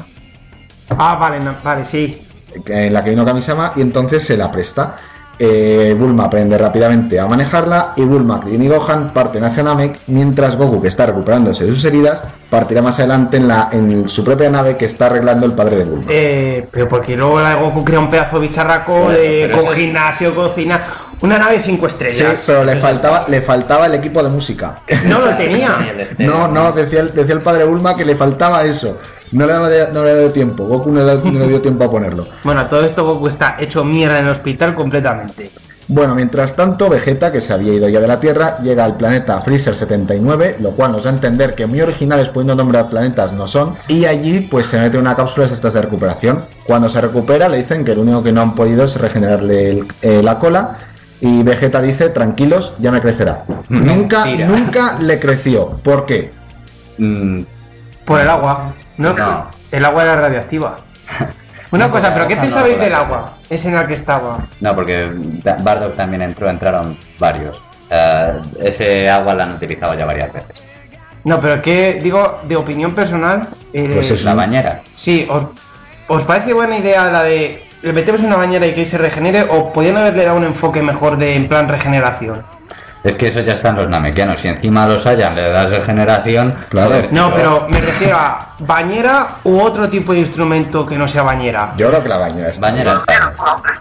Ah, 0.89 1.15
vale, 1.19 1.39
no, 1.39 1.55
vale, 1.63 1.85
sí. 1.85 2.21
en 2.67 2.93
la 2.93 3.03
que 3.03 3.11
vino 3.11 3.23
Kamisama 3.25 3.73
y 3.75 3.81
entonces 3.81 4.23
se 4.23 4.35
la 4.37 4.51
presta. 4.51 4.95
eh, 5.41 5.95
Bulma 5.97 6.25
aprende 6.25 6.57
rápidamente 6.57 7.17
a 7.17 7.25
manejarla 7.25 7.93
y 7.95 8.01
Bulma, 8.03 8.41
Krillin 8.41 8.63
y 8.63 8.67
Gohan 8.67 9.13
parten 9.13 9.41
hacia 9.45 9.63
Namek, 9.63 9.97
mientras 10.07 10.57
Goku, 10.57 10.81
que 10.81 10.89
está 10.89 11.05
recuperándose 11.05 11.63
de 11.65 11.71
sus 11.71 11.85
heridas, 11.85 12.21
partirá 12.49 12.81
más 12.81 12.99
adelante 12.99 13.37
en, 13.37 13.47
la, 13.47 13.69
en 13.71 14.09
su 14.09 14.21
propia 14.25 14.49
nave 14.49 14.75
que 14.75 14.83
está 14.83 15.05
arreglando 15.05 15.45
el 15.45 15.53
padre 15.53 15.77
de 15.77 15.85
Bulma. 15.85 16.03
Eh, 16.09 16.67
pero 16.73 16.89
porque 16.89 17.15
luego 17.15 17.39
la 17.39 17.51
de 17.51 17.55
Goku 17.55 17.85
crea 17.85 17.99
un 18.01 18.11
pedazo 18.11 18.37
de 18.37 18.47
bicharraco 18.49 19.11
de, 19.11 19.49
con 19.55 19.67
es- 19.71 19.75
gimnasio, 19.75 20.35
cocina. 20.35 20.83
Una 21.21 21.37
nave 21.37 21.61
cinco 21.63 21.87
Sí, 21.89 21.93
estrellas. 21.93 22.43
pero 22.45 22.63
le 22.63 22.75
faltaba, 22.77 23.25
le 23.27 23.41
faltaba 23.41 23.85
el 23.87 23.95
equipo 23.95 24.23
de 24.23 24.29
música. 24.29 24.79
No 25.07 25.19
lo 25.19 25.35
tenía. 25.35 25.77
No, 26.19 26.47
no, 26.47 26.71
decía 26.71 27.01
el, 27.01 27.13
decía 27.13 27.35
el 27.35 27.41
padre 27.41 27.65
Bulma 27.65 27.95
que 27.95 28.05
le 28.05 28.15
faltaba 28.15 28.63
eso. 28.63 28.97
No 29.31 29.45
le, 29.45 29.53
daba 29.53 29.69
de- 29.69 29.91
no 29.93 30.03
le 30.03 30.17
dio 30.17 30.31
tiempo, 30.31 30.63
Goku 30.65 30.91
no 30.91 31.03
le, 31.03 31.15
no 31.15 31.39
le 31.39 31.47
dio 31.47 31.61
tiempo 31.61 31.83
a 31.83 31.91
ponerlo. 31.91 32.25
Bueno, 32.43 32.65
todo 32.67 32.81
esto 32.81 33.05
Goku 33.05 33.27
está 33.27 33.57
hecho 33.59 33.83
mierda 33.83 34.19
en 34.19 34.25
el 34.25 34.31
hospital 34.31 34.73
completamente. 34.73 35.51
Bueno, 35.91 36.13
mientras 36.13 36.55
tanto, 36.55 36.87
Vegeta, 36.87 37.31
que 37.31 37.41
se 37.41 37.51
había 37.51 37.73
ido 37.73 37.89
ya 37.89 37.99
de 37.99 38.07
la 38.07 38.19
Tierra, 38.19 38.59
llega 38.59 38.85
al 38.85 38.95
planeta 38.95 39.41
Freezer 39.41 39.75
79, 39.75 40.57
lo 40.59 40.71
cual 40.71 40.91
nos 40.91 41.03
da 41.05 41.09
a 41.09 41.13
entender 41.13 41.55
que 41.55 41.65
muy 41.65 41.81
originales 41.81 42.29
pudiendo 42.29 42.53
nombrar 42.55 42.89
planetas 42.91 43.33
no 43.33 43.47
son, 43.47 43.75
y 43.87 44.05
allí 44.05 44.41
pues 44.41 44.67
se 44.67 44.79
mete 44.79 44.99
una 44.99 45.15
cápsula 45.15 45.47
de 45.47 45.53
estas 45.55 45.73
de 45.73 45.81
recuperación. 45.81 46.45
Cuando 46.67 46.89
se 46.89 47.01
recupera 47.01 47.49
le 47.49 47.57
dicen 47.57 47.83
que 47.83 47.95
lo 47.95 48.01
único 48.01 48.21
que 48.21 48.31
no 48.31 48.41
han 48.41 48.53
podido 48.53 48.83
es 48.83 48.97
regenerarle 48.97 49.69
el- 49.71 49.87
eh, 50.03 50.21
la 50.23 50.37
cola, 50.37 50.77
y 51.21 51.43
Vegeta 51.43 51.81
dice, 51.81 52.09
tranquilos, 52.09 52.73
ya 52.79 52.91
me 52.91 53.01
crecerá. 53.01 53.43
nunca, 53.69 54.25
Mentira. 54.25 54.47
nunca 54.47 54.97
le 54.99 55.19
creció. 55.19 55.69
¿Por 55.83 56.05
qué? 56.05 56.31
Mm, 56.97 57.41
Por 58.05 58.21
el 58.21 58.29
agua. 58.29 58.73
No, 58.97 59.13
No. 59.13 59.47
el 59.71 59.85
agua 59.85 60.03
era 60.03 60.15
radiactiva. 60.15 60.77
Una 61.71 61.85
No, 61.87 61.91
cosa, 61.93 62.13
¿pero 62.13 62.27
qué 62.27 62.35
pensabais 62.35 62.77
no, 62.77 62.83
del 62.83 62.93
agua? 62.95 63.33
Es 63.49 63.63
en 63.65 63.75
la 63.75 63.85
que 63.85 63.93
estaba. 63.93 64.39
no, 64.59 64.73
porque 64.75 65.09
Da- 65.43 65.57
Bardock 65.61 65.95
también 65.95 66.21
entró, 66.23 66.49
entraron 66.49 66.97
varios. 67.19 67.59
Eh, 67.91 68.33
ese 68.63 69.09
agua 69.09 69.33
la 69.35 69.43
han 69.43 69.51
utilizado 69.53 69.93
ya 69.93 70.05
varias 70.05 70.33
veces. 70.33 70.49
No, 71.25 71.39
pero 71.39 71.61
que, 71.61 71.99
digo, 72.01 72.39
de 72.47 72.55
opinión 72.55 72.93
personal. 72.95 73.47
eh, 73.73 73.91
Pues 73.93 74.09
eso. 74.09 74.25
La 74.25 74.33
bañera. 74.35 74.81
Sí, 74.95 75.27
¿os, 75.29 75.43
os 76.07 76.23
parece 76.23 76.53
buena 76.53 76.77
idea 76.77 77.05
la 77.11 77.23
de 77.23 77.63
le 77.81 77.93
metemos 77.93 78.21
en 78.21 78.27
una 78.27 78.37
bañera 78.37 78.65
y 78.67 78.73
que 78.73 78.85
se 78.85 78.97
regenere? 78.97 79.43
¿O 79.43 79.71
podían 79.71 79.97
haberle 79.97 80.25
dado 80.25 80.37
un 80.37 80.45
enfoque 80.45 80.81
mejor 80.81 81.17
de 81.17 81.35
en 81.35 81.47
plan 81.47 81.67
regeneración? 81.67 82.43
Es 83.03 83.15
que 83.15 83.27
eso 83.27 83.39
ya 83.39 83.53
están 83.53 83.77
los 83.77 83.89
namekianos. 83.89 84.41
Si 84.41 84.49
encima 84.49 84.85
los 84.85 85.05
hayan, 85.05 85.33
le 85.33 85.49
das 85.49 85.69
regeneración. 85.69 86.55
Claro. 86.67 86.95
No, 87.11 87.33
pero 87.33 87.65
me 87.69 87.79
refiero 87.79 88.17
a 88.17 88.49
bañera 88.59 89.27
u 89.45 89.59
otro 89.61 89.87
tipo 89.89 90.11
de 90.11 90.19
instrumento 90.19 90.85
que 90.85 90.97
no 90.97 91.07
sea 91.07 91.23
bañera. 91.23 91.73
Yo 91.77 91.87
creo 91.89 92.03
que 92.03 92.09
la 92.09 92.17
bañera 92.17 92.49
está. 92.49 92.67
Bañera 92.67 92.95
está. 92.99 93.33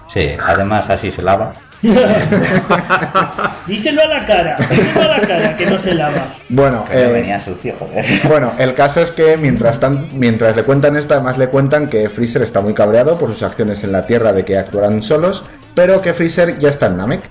Sí, 0.07 0.37
además 0.41 0.89
así 0.89 1.11
se 1.11 1.23
lava. 1.23 1.53
Díselo 3.67 4.03
a 4.03 4.07
la 4.07 4.27
cara, 4.27 4.57
díselo 4.59 5.03
a 5.03 5.19
la 5.19 5.21
cara, 5.21 5.57
que 5.57 5.67
no 5.67 5.79
se 5.79 5.95
lava. 5.95 6.35
Bueno, 6.49 6.85
eh, 6.91 7.09
venía 7.13 7.41
sucio, 7.41 7.75
joder. 7.79 8.05
Bueno, 8.29 8.53
el 8.59 8.75
caso 8.75 9.01
es 9.01 9.13
que 9.13 9.37
mientras, 9.37 9.79
tan, 9.79 10.09
mientras 10.15 10.57
le 10.57 10.65
cuentan 10.65 10.97
esto, 10.97 11.15
además 11.15 11.39
le 11.39 11.49
cuentan 11.49 11.89
que 11.89 12.09
Freezer 12.09 12.43
está 12.43 12.61
muy 12.61 12.75
cabreado 12.75 13.17
por 13.19 13.31
sus 13.31 13.45
acciones 13.45 13.85
en 13.85 13.93
la 13.93 14.07
Tierra 14.07 14.33
de 14.33 14.45
que 14.45 14.59
actuarán 14.59 15.03
solos, 15.03 15.45
pero 15.75 16.03
que 16.03 16.15
Freezer 16.15 16.59
ya 16.59 16.69
está 16.69 16.87
en 16.87 16.97
Namek, 16.97 17.23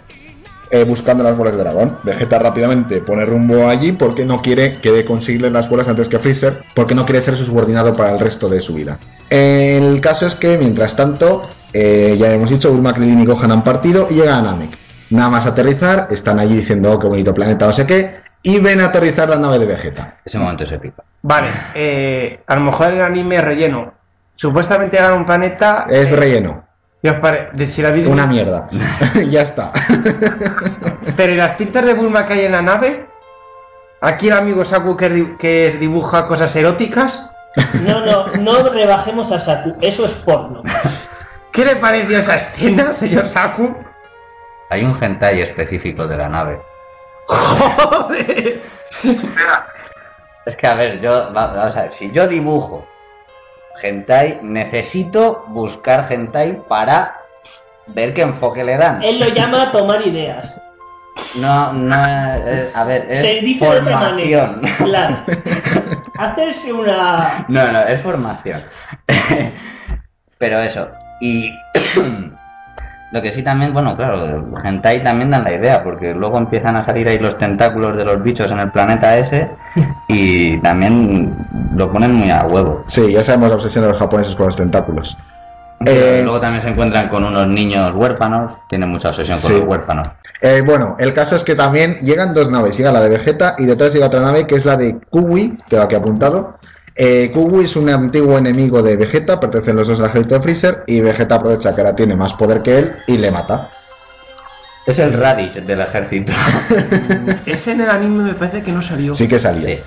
eh, 0.69 0.83
buscando 0.83 1.23
las 1.23 1.37
bolas 1.37 1.55
de 1.55 1.63
dragón. 1.63 1.97
Vegeta 2.03 2.39
rápidamente 2.39 3.01
pone 3.01 3.25
rumbo 3.25 3.67
allí 3.67 3.91
porque 3.91 4.25
no 4.25 4.41
quiere 4.41 4.79
que 4.79 5.03
conseguirle 5.05 5.49
las 5.49 5.69
bolas 5.69 5.87
antes 5.87 6.07
que 6.09 6.19
Freezer, 6.19 6.63
porque 6.73 6.95
no 6.95 7.05
quiere 7.05 7.21
ser 7.21 7.35
su 7.35 7.45
subordinado 7.45 7.93
para 7.93 8.11
el 8.11 8.19
resto 8.19 8.47
de 8.47 8.61
su 8.61 8.73
vida. 8.73 8.97
El 9.29 9.99
caso 10.01 10.25
es 10.27 10.35
que, 10.35 10.57
mientras 10.57 10.95
tanto, 10.95 11.49
eh, 11.73 12.15
ya 12.17 12.31
hemos 12.31 12.49
dicho, 12.49 12.71
Bulma, 12.71 12.93
Krillin 12.93 13.19
y 13.19 13.25
Gohan 13.25 13.51
han 13.51 13.63
partido 13.63 14.07
y 14.09 14.15
llegan 14.15 14.45
a 14.45 14.51
Namek. 14.51 14.77
Nada 15.09 15.29
más 15.29 15.45
aterrizar, 15.45 16.07
están 16.11 16.39
allí 16.39 16.55
diciendo, 16.55 16.91
oh, 16.91 16.99
qué 16.99 17.07
bonito 17.07 17.33
planeta, 17.33 17.65
no 17.65 17.71
sé 17.71 17.85
qué, 17.85 18.21
y 18.43 18.59
ven 18.59 18.81
a 18.81 18.85
aterrizar 18.85 19.29
la 19.29 19.37
nave 19.37 19.59
de 19.59 19.65
Vegeta. 19.65 20.17
Ese 20.23 20.37
momento 20.37 20.65
se 20.65 20.79
pica. 20.79 21.03
Vale, 21.21 21.47
eh, 21.75 22.41
a 22.45 22.55
lo 22.55 22.61
mejor 22.61 22.93
el 22.93 23.01
anime 23.01 23.37
es 23.37 23.43
relleno. 23.43 23.93
Supuestamente 24.35 24.97
era 24.97 25.13
un 25.13 25.25
planeta. 25.25 25.87
Es 25.89 26.07
eh, 26.07 26.15
relleno. 26.15 26.67
¿qué 27.01 27.63
os 27.63 27.71
si 27.71 27.81
la 27.81 27.91
Una 28.07 28.27
mierda. 28.27 28.69
ya 29.29 29.41
está. 29.41 29.71
Pero 31.17 31.33
¿y 31.33 31.37
las 31.37 31.53
pintas 31.53 31.85
de 31.85 31.93
Bulma 31.93 32.25
que 32.25 32.33
hay 32.33 32.45
en 32.45 32.51
la 32.51 32.61
nave? 32.61 33.05
Aquí 34.01 34.27
el 34.27 34.33
amigo 34.33 34.63
Saku 34.63 34.95
que, 34.95 35.35
que 35.37 35.77
dibuja 35.79 36.27
cosas 36.27 36.55
eróticas. 36.55 37.29
No, 37.85 38.05
no, 38.05 38.25
no 38.39 38.69
rebajemos 38.69 39.31
a 39.31 39.39
Saku, 39.39 39.75
eso 39.81 40.05
es 40.05 40.13
porno. 40.13 40.61
¿Qué 41.57 41.65
le 41.65 41.75
pareció 41.77 42.19
esa 42.19 42.35
escena, 42.35 42.93
señor 42.93 43.25
Saku? 43.25 43.75
Hay 44.69 44.83
un 44.83 44.95
hentai 45.01 45.41
específico 45.41 46.07
de 46.07 46.15
la 46.15 46.29
nave. 46.29 46.61
¡Joder! 47.27 48.61
Espera, 49.03 49.67
Es 50.45 50.55
que, 50.55 50.67
a 50.67 50.75
ver, 50.75 51.01
yo, 51.01 51.33
va- 51.35 51.47
vamos 51.47 51.75
a 51.75 51.81
ver, 51.83 51.93
si 51.93 52.11
yo 52.11 52.27
dibujo 52.27 52.87
hentai, 53.81 54.39
necesito 54.43 55.45
buscar 55.47 56.05
hentai 56.11 56.61
para 56.67 57.21
ver 57.87 58.13
qué 58.13 58.21
enfoque 58.21 58.63
le 58.63 58.77
dan. 58.77 59.01
Él 59.01 59.19
lo 59.19 59.27
llama 59.29 59.71
tomar 59.71 60.05
ideas. 60.05 60.59
No, 61.35 61.73
no, 61.73 61.95
eh, 61.95 62.69
a 62.75 62.83
ver, 62.83 63.07
es 63.09 63.19
Se 63.19 63.41
dice 63.41 63.65
de 63.65 63.79
otra 63.79 63.97
manera. 63.97 64.47
formación. 64.53 64.85
Claro. 64.85 65.15
Hacerse 66.19 66.71
una. 66.71 67.45
No, 67.47 67.71
no, 67.71 67.79
es 67.81 67.99
formación. 68.01 68.63
Pero 70.37 70.59
eso, 70.59 70.87
y 71.19 71.57
lo 73.11 73.21
que 73.21 73.31
sí 73.31 73.41
también, 73.41 73.73
bueno, 73.73 73.95
claro, 73.95 74.45
hentai 74.63 75.03
también 75.03 75.29
dan 75.31 75.43
la 75.43 75.53
idea, 75.53 75.83
porque 75.83 76.13
luego 76.13 76.37
empiezan 76.37 76.75
a 76.75 76.83
salir 76.83 77.07
ahí 77.07 77.19
los 77.19 77.37
tentáculos 77.37 77.95
de 77.95 78.03
los 78.05 78.21
bichos 78.21 78.51
en 78.51 78.59
el 78.59 78.71
planeta 78.71 79.17
ese 79.17 79.49
y 80.09 80.57
también 80.59 81.33
lo 81.75 81.91
ponen 81.91 82.13
muy 82.13 82.29
a 82.29 82.43
huevo. 82.45 82.83
Sí, 82.87 83.11
ya 83.11 83.23
sabemos 83.23 83.49
la 83.49 83.55
obsesión 83.55 83.85
de 83.85 83.91
los 83.91 83.99
japoneses 83.99 84.35
con 84.35 84.47
los 84.47 84.55
tentáculos. 84.55 85.17
Eh, 85.85 86.21
luego 86.23 86.41
también 86.41 86.63
se 86.63 86.69
encuentran 86.69 87.07
con 87.07 87.23
unos 87.23 87.47
niños 87.47 87.93
huérfanos, 87.93 88.51
tienen 88.67 88.89
mucha 88.89 89.09
obsesión 89.09 89.39
con 89.39 89.51
Sí. 89.51 89.57
los 89.59 89.63
huérfanos. 89.67 90.07
Eh, 90.41 90.61
bueno, 90.65 90.95
el 90.99 91.13
caso 91.13 91.35
es 91.35 91.43
que 91.43 91.55
también 91.55 91.95
llegan 91.97 92.33
dos 92.33 92.51
naves. 92.51 92.77
Llega 92.77 92.91
la 92.91 93.01
de 93.01 93.09
Vegeta 93.09 93.55
y 93.57 93.65
detrás 93.65 93.93
llega 93.93 94.07
otra 94.07 94.21
nave 94.21 94.45
que 94.45 94.55
es 94.55 94.65
la 94.65 94.75
de 94.75 94.97
Kuwi, 95.09 95.55
tengo 95.67 95.83
aquí 95.83 95.95
apuntado. 95.95 96.55
Eh, 96.99 97.29
Kuwi 97.33 97.65
es 97.65 97.75
un 97.75 97.89
antiguo 97.89 98.37
enemigo 98.37 98.81
de 98.81 98.97
Vegeta, 98.97 99.39
pertenecen 99.39 99.75
los 99.75 99.87
dos 99.87 99.99
al 99.99 100.07
ejército 100.07 100.35
de 100.35 100.41
Freezer 100.41 100.83
y 100.87 101.01
Vegeta 101.01 101.35
aprovecha 101.35 101.75
que 101.75 101.81
ahora 101.81 101.95
tiene 101.95 102.15
más 102.15 102.33
poder 102.33 102.61
que 102.63 102.79
él 102.79 102.95
y 103.05 103.17
le 103.17 103.29
mata. 103.31 103.69
Es 104.85 104.97
el 104.99 105.13
Raditz 105.13 105.55
del 105.65 105.81
ejército. 105.81 106.31
Ese 107.45 107.73
en 107.73 107.81
el 107.81 107.89
anime 107.89 108.23
me 108.23 108.33
parece 108.33 108.63
que 108.63 108.71
no 108.71 108.81
salió. 108.81 109.13
Sí 109.13 109.27
que 109.27 109.37
salió. 109.37 109.61
Sí. 109.67 109.79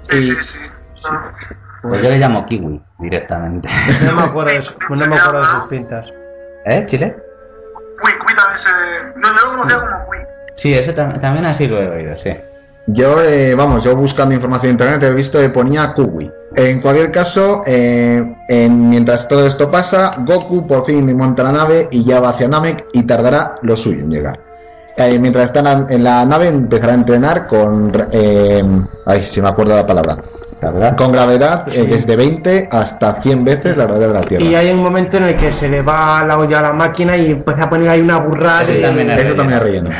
sí, 0.00 0.22
sí, 0.22 0.34
sí. 0.42 0.58
Pues 1.82 2.02
yo 2.02 2.10
le 2.10 2.18
llamo 2.18 2.44
Kiwi 2.46 2.82
directamente. 2.98 3.68
No 4.04 4.12
me 4.16 4.22
acuerdo 4.22 4.52
de, 4.52 4.62
su- 4.62 4.74
no 4.88 5.06
me 5.06 5.16
acuerdo 5.16 5.40
de 5.40 5.46
sus 5.46 5.64
pintas. 5.68 6.06
¿Eh, 6.64 6.84
Chile? 6.88 7.16
Cui, 8.00 8.10
Cui 8.18 8.34
también 8.34 8.58
se. 8.58 8.68
No, 9.16 9.32
lo 9.32 9.50
conocía 9.56 9.78
como. 9.78 9.90
Sí, 10.56 10.74
tam- 10.96 11.20
también 11.20 11.44
así 11.46 11.66
lo 11.68 11.80
he 11.80 11.88
oído, 11.88 12.18
sí. 12.18 12.30
Yo, 12.88 13.20
eh, 13.20 13.54
vamos, 13.56 13.82
yo 13.82 13.96
buscando 13.96 14.34
información 14.34 14.70
en 14.70 14.74
internet 14.74 15.02
he 15.02 15.10
visto 15.12 15.40
que 15.40 15.48
ponía 15.48 15.92
Kuwi. 15.92 16.30
En 16.54 16.80
cualquier 16.80 17.10
caso, 17.10 17.62
eh, 17.66 18.22
en- 18.48 18.88
mientras 18.88 19.26
todo 19.26 19.44
esto 19.46 19.70
pasa, 19.70 20.12
Goku 20.24 20.66
por 20.66 20.84
fin 20.84 21.14
monta 21.16 21.42
la 21.42 21.52
nave 21.52 21.88
y 21.90 22.04
ya 22.04 22.20
va 22.20 22.30
hacia 22.30 22.46
Namek 22.48 22.86
y 22.92 23.02
tardará 23.02 23.56
lo 23.62 23.76
suyo 23.76 24.04
en 24.04 24.10
llegar. 24.10 24.40
Eh, 24.96 25.18
mientras 25.18 25.46
está 25.46 25.58
en 25.58 25.64
la, 25.64 25.86
en 25.90 26.04
la 26.04 26.24
nave 26.24 26.48
empezará 26.48 26.92
a 26.92 26.96
entrenar 26.96 27.46
con... 27.48 27.92
eh, 28.12 28.62
ay, 29.04 29.24
si 29.24 29.42
me 29.42 29.48
acuerdo 29.48 29.74
la 29.76 29.86
palabra. 29.86 30.18
Con 30.96 31.12
gravedad 31.12 31.66
eh, 31.72 31.84
desde 31.86 32.16
20 32.16 32.68
hasta 32.70 33.14
100 33.14 33.44
veces 33.44 33.76
la 33.76 33.84
gravedad 33.84 34.08
de 34.08 34.14
la 34.14 34.20
Tierra. 34.22 34.44
Y 34.44 34.54
hay 34.54 34.70
un 34.70 34.82
momento 34.82 35.16
en 35.16 35.24
el 35.24 35.36
que 35.36 35.52
se 35.52 35.68
le 35.68 35.82
va 35.82 36.24
la 36.24 36.38
olla 36.38 36.58
a 36.58 36.62
la 36.62 36.72
máquina 36.72 37.16
y 37.16 37.30
empieza 37.32 37.64
a 37.64 37.70
poner 37.70 37.88
ahí 37.88 38.00
una 38.00 38.18
burrada 38.18 38.62
Sí, 38.62 38.80
también 38.80 39.10
Eso 39.10 39.34
también 39.34 39.58
es 39.58 39.62
relleno. 39.64 39.90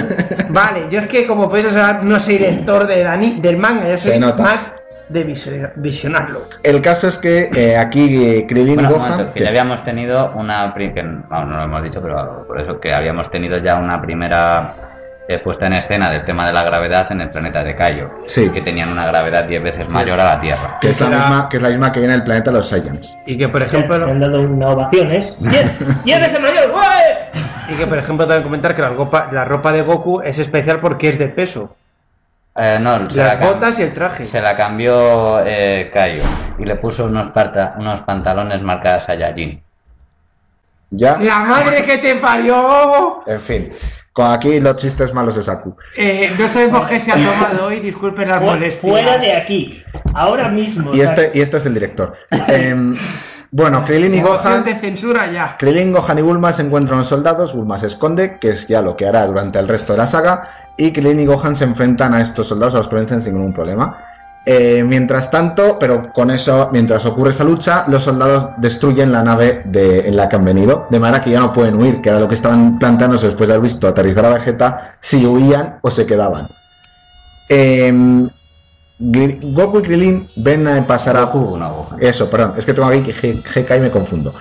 Vale, 0.50 0.86
yo 0.90 1.00
es 1.00 1.08
que 1.08 1.26
como 1.26 1.48
podéis 1.48 1.66
observar 1.66 2.04
no 2.04 2.18
soy 2.20 2.38
lector 2.38 2.86
del, 2.86 3.56
manga, 3.56 3.88
yo 3.88 3.98
Se 3.98 4.10
soy 4.10 4.18
nota. 4.18 4.42
más 4.42 4.70
de 5.08 5.22
visio- 5.22 5.70
visionarlo. 5.76 6.42
El 6.62 6.82
caso 6.82 7.08
es 7.08 7.18
que 7.18 7.50
eh, 7.54 7.76
aquí 7.76 8.24
eh, 8.24 8.46
Krillin 8.48 8.74
Bueno, 8.76 8.90
Gohan... 8.90 9.10
momento, 9.12 9.34
que 9.34 9.42
ya 9.44 9.48
habíamos 9.50 9.84
tenido 9.84 10.32
una... 10.34 10.74
Que, 10.74 11.02
no 11.02 11.44
lo 11.46 11.62
hemos 11.62 11.82
dicho, 11.82 12.00
pero 12.02 12.44
por 12.46 12.60
eso 12.60 12.80
que 12.80 12.92
habíamos 12.92 13.30
tenido 13.30 13.58
ya 13.58 13.76
una 13.76 14.00
primera 14.00 14.74
eh, 15.28 15.38
puesta 15.38 15.66
en 15.66 15.72
escena 15.74 16.10
del 16.10 16.24
tema 16.24 16.46
de 16.46 16.52
la 16.52 16.62
gravedad 16.62 17.10
en 17.10 17.20
el 17.20 17.30
planeta 17.30 17.64
de 17.64 17.74
Cayo. 17.74 18.10
Sí. 18.26 18.48
Que 18.50 18.60
tenían 18.60 18.90
una 18.90 19.06
gravedad 19.06 19.44
10 19.44 19.62
veces 19.62 19.88
mayor 19.88 20.20
a 20.20 20.24
la 20.24 20.40
Tierra. 20.40 20.78
que, 20.80 20.90
es 20.90 21.00
la 21.00 21.08
misma, 21.08 21.48
que 21.48 21.56
es 21.56 21.62
la 21.62 21.68
misma 21.70 21.92
que 21.92 21.98
viene 22.00 22.14
del 22.14 22.24
planeta 22.24 22.50
de 22.50 22.56
los 22.58 22.68
Saiyans. 22.68 23.18
Y 23.26 23.36
que 23.36 23.48
por 23.48 23.62
ejemplo... 23.62 23.96
han 24.04 24.20
dado 24.20 24.40
una 24.40 24.68
ovación, 24.68 25.12
¿eh? 25.12 25.34
¡Diez! 25.40 25.74
¡Diez 26.04 26.20
veces 26.20 26.40
mayor! 26.40 26.72
Y 27.68 27.74
que 27.74 27.86
por 27.86 27.98
ejemplo 27.98 28.26
también 28.26 28.44
comentar 28.44 28.74
que 28.76 28.82
la 28.82 28.90
ropa, 28.90 29.28
la 29.32 29.44
ropa 29.44 29.72
de 29.72 29.82
Goku 29.82 30.20
es 30.22 30.38
especial 30.38 30.78
porque 30.80 31.08
es 31.08 31.18
de 31.18 31.26
peso. 31.28 31.74
Eh, 32.54 32.78
no, 32.80 33.10
se 33.10 33.22
Las 33.22 33.38
la 33.40 33.46
botas 33.48 33.78
y 33.80 33.82
el 33.82 33.92
traje. 33.92 34.24
Se 34.24 34.40
la 34.40 34.56
cambió 34.56 35.40
eh, 35.44 35.90
Cayo 35.92 36.22
y 36.58 36.64
le 36.64 36.76
puso 36.76 37.04
unos, 37.04 37.32
parta- 37.32 37.74
unos 37.78 38.00
pantalones 38.02 38.62
marcadas 38.62 39.04
Saiyajin. 39.04 39.60
Ya. 40.90 41.18
¡La 41.18 41.40
madre 41.40 41.84
que 41.84 41.98
te 41.98 42.16
parió! 42.16 43.22
En 43.26 43.40
fin. 43.40 43.72
Con 44.12 44.30
aquí 44.30 44.60
los 44.60 44.76
chistes 44.76 45.12
malos 45.12 45.36
de 45.36 45.42
Saku. 45.42 45.76
Eh, 45.94 46.32
no 46.38 46.48
sabemos 46.48 46.86
qué 46.86 46.98
se 47.00 47.12
ha 47.12 47.16
tomado 47.16 47.66
hoy, 47.66 47.80
disculpen 47.80 48.28
las 48.28 48.40
molestias. 48.40 48.90
Fuera 48.90 49.18
de 49.18 49.32
aquí. 49.34 49.82
Ahora 50.14 50.48
mismo. 50.48 50.94
Y 50.94 51.02
este, 51.02 51.32
y 51.34 51.42
este 51.42 51.58
es 51.58 51.66
el 51.66 51.74
director. 51.74 52.16
Em, 52.48 52.94
bueno, 53.50 53.84
Krillin 53.84 54.14
y 54.14 54.22
Gohan. 54.22 54.64
de 54.64 54.74
censura 54.76 55.30
ya. 55.30 55.56
Krillin, 55.58 55.92
Gohan 55.92 56.18
y 56.18 56.22
Bulma 56.22 56.52
se 56.52 56.62
encuentran 56.62 56.96
unos 56.96 57.08
soldados, 57.08 57.54
Bulma 57.54 57.78
se 57.78 57.88
esconde, 57.88 58.38
que 58.38 58.50
es 58.50 58.66
ya 58.66 58.80
lo 58.80 58.96
que 58.96 59.06
hará 59.06 59.26
durante 59.26 59.58
el 59.58 59.68
resto 59.68 59.92
de 59.92 59.98
la 59.98 60.06
saga, 60.06 60.72
y 60.78 60.92
Krillin 60.92 61.20
y 61.20 61.26
Gohan 61.26 61.54
se 61.54 61.64
enfrentan 61.64 62.14
a 62.14 62.22
estos 62.22 62.46
soldados, 62.46 62.74
a 62.74 62.78
los 62.78 62.88
que 62.88 62.96
vencen 62.96 63.20
sin 63.20 63.34
ningún 63.34 63.52
problema. 63.52 63.98
Eh, 64.48 64.84
mientras 64.86 65.28
tanto, 65.32 65.76
pero 65.76 66.12
con 66.12 66.30
eso, 66.30 66.68
mientras 66.72 67.04
ocurre 67.04 67.30
esa 67.30 67.42
lucha, 67.42 67.84
los 67.88 68.04
soldados 68.04 68.50
destruyen 68.58 69.10
la 69.10 69.24
nave 69.24 69.62
de- 69.64 70.06
en 70.06 70.14
la 70.14 70.28
que 70.28 70.36
han 70.36 70.44
venido, 70.44 70.86
de 70.88 71.00
manera 71.00 71.20
que 71.24 71.30
ya 71.32 71.40
no 71.40 71.52
pueden 71.52 71.74
huir, 71.74 72.00
que 72.00 72.10
era 72.10 72.20
lo 72.20 72.28
que 72.28 72.36
estaban 72.36 72.78
planteándose 72.78 73.26
después 73.26 73.48
de 73.48 73.54
haber 73.54 73.64
visto 73.64 73.88
aterrizar 73.88 74.24
a 74.24 74.28
Vegeta, 74.30 74.96
si 75.00 75.26
huían 75.26 75.78
o 75.82 75.90
se 75.90 76.06
quedaban. 76.06 76.46
Em, 77.48 78.28
Goku 78.98 79.80
y 79.80 79.82
Krillin 79.82 80.28
ven 80.36 80.66
a 80.68 80.86
pasar 80.86 81.16
a 81.16 81.22
Goku, 81.24 81.58
no, 81.58 81.72
Gohan. 81.90 81.98
eso, 82.02 82.30
perdón, 82.30 82.54
es 82.56 82.64
que 82.64 82.72
tengo 82.72 82.88
aquí 82.88 83.02
que 83.02 83.12
GK 83.12 83.76
y 83.76 83.80
me 83.80 83.90
confundo. 83.90 84.32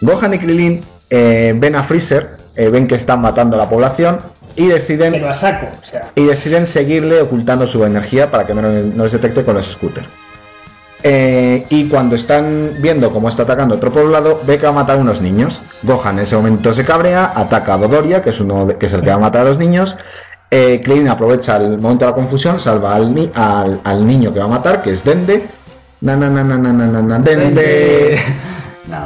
Gohan 0.00 0.34
y 0.34 0.38
Krillin 0.38 0.82
eh, 1.10 1.52
ven 1.56 1.74
a 1.74 1.82
Freezer, 1.82 2.36
eh, 2.56 2.68
ven 2.68 2.86
que 2.86 2.94
están 2.96 3.20
matando 3.20 3.56
a 3.56 3.58
la 3.60 3.68
población 3.68 4.18
y 4.56 4.66
deciden, 4.66 5.12
Pero 5.12 5.28
a 5.30 5.34
saco. 5.34 5.66
O 5.80 5.84
sea. 5.84 6.10
y 6.14 6.24
deciden 6.24 6.66
seguirle 6.66 7.20
ocultando 7.20 7.66
su 7.66 7.84
energía 7.84 8.30
para 8.30 8.46
que 8.46 8.54
no, 8.54 8.62
no 8.62 9.04
les 9.04 9.12
detecte 9.12 9.44
con 9.44 9.54
los 9.54 9.66
scooters. 9.72 10.06
Eh, 11.04 11.66
y 11.68 11.88
cuando 11.88 12.14
están 12.14 12.70
viendo 12.78 13.10
cómo 13.10 13.28
está 13.28 13.42
atacando 13.42 13.74
otro 13.74 13.90
poblado, 13.90 14.40
ve 14.46 14.58
que 14.58 14.64
va 14.64 14.68
a 14.70 14.72
matar 14.72 14.96
a 14.98 15.00
unos 15.00 15.20
niños. 15.20 15.60
Gohan 15.82 16.18
en 16.18 16.22
ese 16.24 16.36
momento 16.36 16.72
se 16.72 16.84
cabrea, 16.84 17.32
ataca 17.34 17.74
a 17.74 17.78
Dodoria, 17.78 18.22
que 18.22 18.30
es, 18.30 18.38
uno 18.40 18.66
de- 18.66 18.76
que 18.78 18.86
es 18.86 18.92
el 18.92 19.00
que 19.02 19.08
va 19.10 19.16
a 19.16 19.18
matar 19.18 19.40
a 19.42 19.44
los 19.48 19.58
niños. 19.58 19.96
Eh, 20.50 20.80
aprovecha 21.10 21.56
el 21.56 21.78
momento 21.78 22.04
de 22.04 22.10
la 22.10 22.14
confusión, 22.14 22.60
salva 22.60 22.94
al, 22.94 23.14
ni- 23.14 23.30
al, 23.34 23.80
al 23.82 24.06
niño 24.06 24.32
que 24.32 24.38
va 24.38 24.44
a 24.44 24.48
matar, 24.48 24.82
que 24.82 24.92
es 24.92 25.02
Dende. 25.02 25.44
Na, 26.02 26.16
na, 26.16 26.28
na, 26.30 26.44
na, 26.44 26.58
na, 26.58 26.72
na, 26.72 26.86
na, 26.86 27.02
na, 27.02 27.18
Dende. 27.18 28.20
No, 28.88 28.96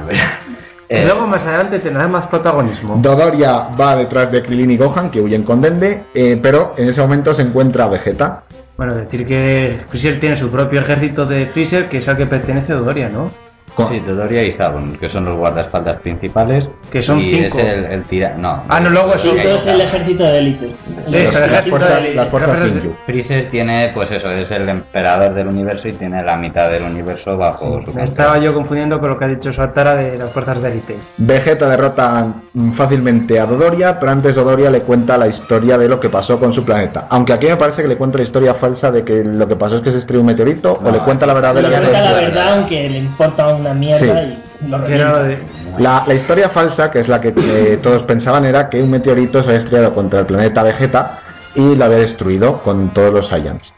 Eh, 0.88 1.02
Luego 1.04 1.26
más 1.26 1.44
adelante 1.46 1.80
tendrá 1.80 2.06
más 2.06 2.26
protagonismo. 2.26 2.96
Dodoria 2.98 3.68
va 3.78 3.96
detrás 3.96 4.30
de 4.30 4.42
Krillin 4.42 4.70
y 4.70 4.76
Gohan, 4.76 5.10
que 5.10 5.20
huyen 5.20 5.42
con 5.42 5.60
Dende, 5.60 6.04
eh, 6.14 6.38
pero 6.40 6.74
en 6.76 6.88
ese 6.88 7.00
momento 7.00 7.34
se 7.34 7.42
encuentra 7.42 7.88
Vegeta. 7.88 8.44
Bueno, 8.76 8.94
decir 8.94 9.26
que 9.26 9.80
Freezer 9.88 10.20
tiene 10.20 10.36
su 10.36 10.50
propio 10.50 10.80
ejército 10.80 11.26
de 11.26 11.46
Freezer, 11.46 11.88
que 11.88 11.98
es 11.98 12.08
al 12.08 12.16
que 12.16 12.26
pertenece 12.26 12.74
Dodoria, 12.74 13.08
¿no? 13.08 13.30
Con- 13.76 13.88
Sí, 13.88 14.00
Dodoria 14.00 14.42
y 14.42 14.52
Zabun, 14.52 14.96
que 14.96 15.08
son 15.08 15.26
los 15.26 15.36
guardaespaldas 15.36 16.00
principales. 16.00 16.66
Que 16.90 17.02
son 17.02 17.20
y 17.20 17.30
cinco. 17.34 17.58
es 17.58 17.64
el, 17.64 17.84
el 17.84 18.02
tira... 18.04 18.34
No. 18.36 18.64
Ah, 18.68 18.80
no, 18.80 18.88
luego 18.90 19.16
Sí, 19.18 19.30
es 19.36 19.66
el 19.66 19.80
ejército 19.82 20.24
de 20.24 20.38
élite. 20.38 20.66
Sí, 21.06 21.12
las 21.12 21.36
ejército 21.36 21.76
fuerzas, 21.76 22.02
de- 22.02 22.14
las 22.14 22.28
fuerzas 22.28 22.60
Ginyu. 22.60 22.94
Freezer 23.04 23.50
tiene, 23.50 23.90
pues 23.94 24.10
eso, 24.10 24.30
es 24.32 24.50
el 24.50 24.68
emperador 24.68 25.34
del 25.34 25.46
universo 25.48 25.88
y 25.88 25.92
tiene 25.92 26.22
la 26.24 26.36
mitad 26.36 26.70
del 26.70 26.84
universo 26.84 27.36
bajo 27.36 27.64
su 27.66 27.70
Me 27.70 27.84
control. 27.84 28.04
estaba 28.04 28.38
yo 28.38 28.54
confundiendo 28.54 28.98
con 28.98 29.10
lo 29.10 29.18
que 29.18 29.24
ha 29.26 29.28
dicho 29.28 29.52
Suatara 29.52 29.94
de 29.94 30.16
las 30.18 30.30
fuerzas 30.32 30.60
de 30.62 30.68
élite. 30.72 30.96
Vegeta 31.18 31.68
derrota 31.68 32.32
fácilmente 32.72 33.38
a 33.38 33.46
Dodoria, 33.46 33.98
pero 34.00 34.12
antes 34.12 34.34
Dodoria 34.34 34.70
le 34.70 34.80
cuenta 34.82 35.16
la 35.18 35.26
historia 35.28 35.78
de 35.78 35.88
lo 35.88 36.00
que 36.00 36.08
pasó 36.08 36.38
con 36.38 36.52
su 36.52 36.64
planeta. 36.64 37.06
Aunque 37.10 37.32
aquí 37.32 37.46
me 37.46 37.56
parece 37.56 37.82
que 37.82 37.88
le 37.88 37.96
cuenta 37.96 38.18
la 38.18 38.24
historia 38.24 38.54
falsa 38.54 38.90
de 38.90 39.04
que 39.04 39.22
lo 39.22 39.46
que 39.46 39.56
pasó 39.56 39.76
es 39.76 39.82
que 39.82 39.90
se 39.90 39.98
estrelló 39.98 40.20
un 40.20 40.26
meteorito, 40.26 40.72
o 40.74 40.82
No, 40.82 40.90
le 40.90 40.98
cuenta 41.00 41.26
la 41.26 41.34
Le 41.34 41.40
verdadera 41.40 41.78
cuenta 41.80 42.00
la 42.00 42.12
verdad, 42.14 42.52
aunque 42.54 42.88
le 42.88 42.98
importa 42.98 43.46
una 43.66 43.74
mierda 43.74 43.98
Sí. 43.98 44.38
y 44.64 44.68
lo 44.68 45.78
La, 45.78 46.04
la 46.06 46.14
historia 46.14 46.48
falsa, 46.48 46.90
que 46.90 47.00
es 47.00 47.08
la 47.08 47.20
que 47.20 47.34
eh, 47.36 47.78
todos 47.82 48.02
pensaban, 48.04 48.44
era 48.44 48.68
que 48.70 48.82
un 48.82 48.90
meteorito 48.90 49.42
se 49.42 49.50
había 49.50 49.58
estrellado 49.58 49.92
contra 49.92 50.20
el 50.20 50.26
planeta 50.26 50.62
Vegeta 50.62 51.18
y 51.54 51.74
lo 51.74 51.84
había 51.84 51.98
destruido 51.98 52.58
con 52.62 52.92
todos 52.94 53.12
los 53.12 53.28
Saiyans. 53.28 53.72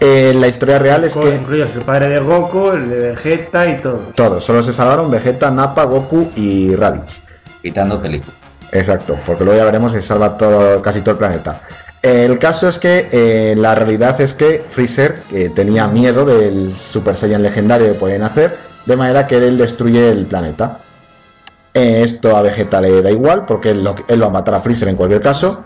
Eh, 0.00 0.34
la 0.38 0.46
historia 0.48 0.78
real 0.78 1.04
es 1.04 1.14
Con- 1.14 1.24
que 1.30 1.36
incluidos 1.36 1.72
el 1.74 1.82
padre 1.82 2.08
de 2.10 2.20
Goku, 2.20 2.68
el 2.70 2.90
de 2.90 2.96
Vegeta 3.10 3.66
y 3.66 3.78
todo. 3.78 4.00
todos, 4.14 4.44
solo 4.44 4.62
se 4.62 4.72
salvaron 4.72 5.10
Vegeta, 5.10 5.50
Nappa, 5.50 5.84
Goku 5.84 6.30
y 6.36 6.74
Raditz. 6.74 7.22
Quitando 7.62 8.00
película. 8.00 8.34
Exacto, 8.72 9.16
porque 9.24 9.44
luego 9.44 9.58
ya 9.58 9.64
veremos 9.64 9.92
que 9.92 10.02
salva 10.02 10.36
todo, 10.36 10.82
casi 10.82 11.00
todo 11.00 11.12
el 11.12 11.18
planeta. 11.18 11.60
El 12.02 12.38
caso 12.38 12.68
es 12.68 12.78
que 12.78 13.08
eh, 13.10 13.54
la 13.56 13.74
realidad 13.74 14.20
es 14.20 14.34
que 14.34 14.64
Freezer 14.68 15.22
que 15.30 15.48
tenía 15.48 15.88
miedo 15.88 16.24
del 16.24 16.76
Super 16.76 17.16
Saiyan 17.16 17.42
legendario 17.42 17.86
que 17.88 17.94
podían 17.94 18.22
hacer, 18.22 18.56
de 18.86 18.96
manera 18.96 19.26
que 19.26 19.36
él 19.36 19.58
destruye 19.58 20.10
el 20.10 20.26
planeta. 20.26 20.78
Eh, 21.74 22.02
esto 22.02 22.36
a 22.36 22.40
Vegeta 22.42 22.80
le 22.80 23.02
da 23.02 23.10
igual, 23.10 23.44
porque 23.46 23.70
él, 23.70 23.84
lo- 23.84 23.94
va 23.94 24.26
a 24.26 24.30
matar 24.30 24.54
a 24.54 24.60
Freezer 24.60 24.88
en 24.88 24.96
cualquier 24.96 25.20
caso. 25.20 25.62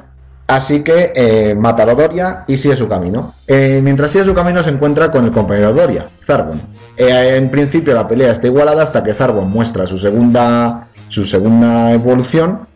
Así 0.48 0.82
que 0.82 1.12
eh, 1.14 1.54
mata 1.54 1.84
a 1.84 1.86
Dodoria 1.86 2.42
y 2.48 2.56
sigue 2.56 2.74
su 2.74 2.88
camino. 2.88 3.34
Eh, 3.46 3.80
mientras 3.82 4.10
sigue 4.10 4.24
su 4.24 4.34
camino 4.34 4.62
se 4.64 4.70
encuentra 4.70 5.08
con 5.12 5.24
el 5.24 5.30
compañero 5.30 5.72
Doria, 5.72 6.08
Zarbon. 6.24 6.60
En 6.96 7.50
principio 7.50 7.94
la 7.94 8.08
pelea 8.08 8.32
está 8.32 8.48
igualada 8.48 8.82
hasta 8.82 9.02
que 9.04 9.14
Zarbon 9.14 9.48
muestra 9.48 9.86
su 9.86 9.96
segunda, 9.98 10.88
su 11.08 11.24
segunda 11.24 11.92
evolución 11.92 12.66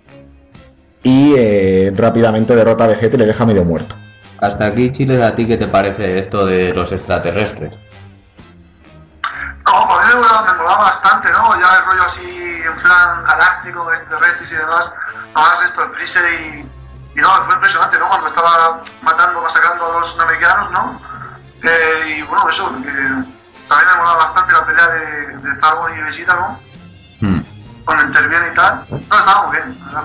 y 1.03 1.91
rápidamente 1.91 2.55
derrota 2.55 2.85
a 2.85 2.87
Vegeta 2.89 3.17
y 3.17 3.19
le 3.19 3.27
deja 3.27 3.45
medio 3.45 3.65
muerto. 3.65 3.97
Hasta 4.39 4.67
aquí, 4.67 4.91
Chile, 4.93 5.23
¿a 5.23 5.35
ti 5.35 5.47
qué 5.47 5.57
te 5.57 5.67
parece 5.67 6.19
esto 6.19 6.47
de 6.47 6.73
los 6.73 6.93
extraterrestres? 6.93 7.73
No, 9.67 9.89
pues 9.89 9.99
a 9.99 10.03
mí 10.03 10.15
me 10.15 10.21
molaba, 10.21 10.43
me 10.43 10.59
molaba 10.59 10.85
bastante, 10.85 11.31
¿no? 11.31 11.61
Ya 11.61 11.77
el 11.79 11.85
rollo 11.87 12.05
así 12.05 12.63
en 12.65 12.83
plan 12.83 13.25
galáctico, 13.25 13.93
extraterrestres 13.93 14.53
y 14.53 14.57
demás. 14.57 14.93
Además 15.35 15.63
esto 15.63 15.87
de 15.87 15.93
Freezer 15.95 16.33
y... 16.33 16.71
Y 17.17 17.21
no, 17.21 17.29
fue 17.45 17.55
impresionante, 17.55 17.97
¿no? 17.99 18.09
Cuando 18.09 18.27
estaba 18.27 18.83
matando, 19.03 19.41
masacrando 19.41 19.87
a 19.87 20.01
los 20.01 20.17
namequianos, 20.17 20.71
¿no? 20.73 21.01
Eh, 21.63 22.17
y 22.19 22.23
bueno, 22.23 22.49
eso, 22.49 22.65
también 22.69 23.89
me 23.93 23.97
molaba 23.99 24.17
bastante 24.17 24.53
la 24.53 24.67
pelea 24.67 24.89
de, 24.89 25.27
de 25.37 25.97
y 25.97 26.01
Vegeta, 26.03 26.35
¿no? 26.35 26.61
Hmm, 27.21 27.41
Cuando 27.85 28.05
interviene 28.05 28.49
y 28.49 28.55
tal. 28.55 28.85
No, 28.91 28.97
estaba 28.97 29.47
muy 29.47 29.57
bien, 29.57 29.79
¿verdad? 29.87 30.05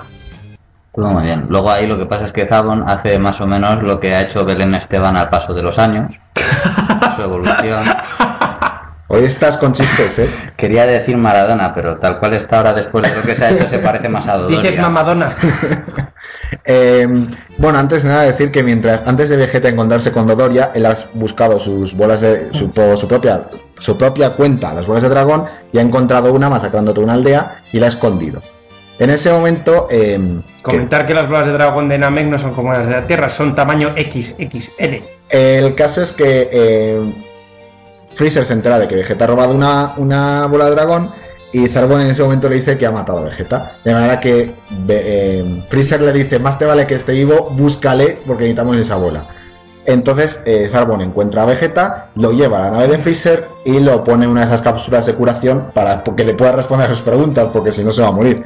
todo 0.92 1.06
muy 1.06 1.22
bien. 1.24 1.46
Luego 1.48 1.70
ahí 1.70 1.86
lo 1.86 1.96
que 1.98 2.06
pasa 2.06 2.24
es 2.24 2.32
que 2.32 2.46
Zabon 2.46 2.88
hace 2.88 3.18
más 3.18 3.40
o 3.40 3.46
menos 3.46 3.82
lo 3.82 3.98
que 4.00 4.14
ha 4.14 4.22
hecho 4.22 4.44
Belén 4.44 4.74
Esteban 4.74 5.16
al 5.16 5.30
paso 5.30 5.52
de 5.52 5.62
los 5.62 5.78
años. 5.78 6.14
Su 7.16 7.22
evolución. 7.22 7.84
Hoy 9.12 9.24
estás 9.24 9.56
con 9.56 9.72
chistes, 9.72 10.20
¿eh? 10.20 10.30
Quería 10.56 10.86
decir 10.86 11.16
Maradona, 11.16 11.74
pero 11.74 11.96
tal 11.98 12.20
cual 12.20 12.34
está 12.34 12.58
ahora 12.58 12.74
después 12.74 13.02
de 13.10 13.16
lo 13.16 13.22
que 13.22 13.34
se 13.34 13.44
ha 13.44 13.50
hecho 13.50 13.68
se 13.68 13.80
parece 13.80 14.08
más 14.08 14.28
a 14.28 14.36
Dodoria. 14.36 14.60
Dices 14.62 14.78
mamadona. 14.80 15.34
Eh, 16.64 17.08
bueno, 17.58 17.78
antes 17.78 18.02
de 18.02 18.08
nada 18.10 18.22
decir 18.22 18.50
que 18.50 18.62
mientras 18.62 19.02
antes 19.06 19.28
de 19.30 19.36
Vegeta 19.36 19.68
encontrarse 19.68 20.12
con 20.12 20.26
Dodoria, 20.26 20.70
él 20.74 20.84
ha 20.84 20.94
buscado 21.14 21.58
sus 21.58 21.94
bolas 21.94 22.20
de 22.20 22.48
su, 22.52 22.70
propia 22.70 23.44
su 23.78 23.96
propia 23.96 24.30
cuenta, 24.30 24.74
las 24.74 24.86
bolas 24.86 25.02
de 25.02 25.08
dragón, 25.08 25.46
y 25.72 25.78
ha 25.78 25.80
encontrado 25.80 26.32
una 26.32 26.50
masacrando 26.50 26.92
toda 26.92 27.04
una 27.04 27.14
aldea 27.14 27.62
y 27.72 27.80
la 27.80 27.86
ha 27.86 27.88
escondido. 27.88 28.42
En 28.98 29.10
ese 29.10 29.30
momento, 29.32 29.88
eh, 29.90 30.18
que- 30.56 30.62
Comentar 30.62 31.06
que 31.06 31.14
las 31.14 31.28
bolas 31.28 31.46
de 31.46 31.52
dragón 31.52 31.88
de 31.88 31.98
Namek 31.98 32.26
no 32.26 32.38
son 32.38 32.52
como 32.52 32.72
las 32.72 32.86
de 32.86 32.92
la 32.92 33.06
Tierra, 33.06 33.30
son 33.30 33.54
tamaño 33.54 33.94
XXL. 33.96 35.02
el 35.30 35.74
caso 35.74 36.02
es 36.02 36.12
que 36.12 36.50
eh, 36.52 37.00
Freezer 38.20 38.44
se 38.44 38.52
entera 38.52 38.78
de 38.78 38.86
que 38.86 38.96
Vegeta 38.96 39.24
ha 39.24 39.28
robado 39.28 39.54
una, 39.54 39.94
una 39.96 40.44
bola 40.44 40.66
de 40.66 40.72
dragón 40.72 41.08
y 41.54 41.66
Zarbon 41.68 42.02
en 42.02 42.08
ese 42.08 42.22
momento 42.22 42.50
le 42.50 42.56
dice 42.56 42.76
que 42.76 42.84
ha 42.84 42.90
matado 42.90 43.20
a 43.20 43.22
Vegeta. 43.22 43.72
De 43.82 43.94
manera 43.94 44.20
que 44.20 44.56
eh, 44.88 45.64
Freezer 45.70 46.02
le 46.02 46.12
dice, 46.12 46.38
más 46.38 46.58
te 46.58 46.66
vale 46.66 46.86
que 46.86 46.96
esté 46.96 47.12
vivo, 47.12 47.48
búscale 47.56 48.18
porque 48.26 48.42
necesitamos 48.42 48.76
esa 48.76 48.96
bola. 48.96 49.24
Entonces 49.86 50.42
eh, 50.44 50.68
Zarbon 50.70 51.00
encuentra 51.00 51.44
a 51.44 51.46
Vegeta, 51.46 52.10
lo 52.14 52.32
lleva 52.32 52.58
a 52.58 52.60
la 52.66 52.70
nave 52.72 52.88
de 52.88 52.98
Freezer 52.98 53.48
y 53.64 53.80
lo 53.80 54.04
pone 54.04 54.26
en 54.26 54.32
una 54.32 54.40
de 54.40 54.48
esas 54.48 54.60
cápsulas 54.60 55.06
de 55.06 55.14
curación 55.14 55.70
para 55.72 56.04
que 56.04 56.22
le 56.22 56.34
pueda 56.34 56.52
responder 56.52 56.90
a 56.90 56.94
sus 56.94 57.02
preguntas, 57.02 57.48
porque 57.50 57.72
si 57.72 57.82
no 57.82 57.90
se 57.90 58.02
va 58.02 58.08
a 58.08 58.12
morir. 58.12 58.44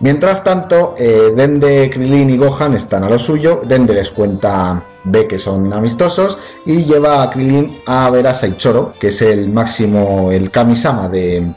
Mientras 0.00 0.44
tanto, 0.44 0.94
eh, 0.98 1.32
Dende, 1.34 1.90
Krillin 1.90 2.28
y 2.30 2.36
Gohan 2.36 2.74
están 2.74 3.04
a 3.04 3.08
lo 3.08 3.18
suyo. 3.18 3.62
Dende 3.64 3.94
les 3.94 4.10
cuenta, 4.10 4.82
ve 5.04 5.26
que 5.26 5.38
son 5.38 5.72
amistosos 5.72 6.38
y 6.66 6.84
lleva 6.84 7.22
a 7.22 7.30
Krillin 7.30 7.78
a 7.86 8.10
ver 8.10 8.26
a 8.26 8.34
Saichoro, 8.34 8.92
que 9.00 9.08
es 9.08 9.22
el 9.22 9.48
máximo, 9.50 10.30
el 10.30 10.50
Kamisama 10.50 11.08
de, 11.08 11.50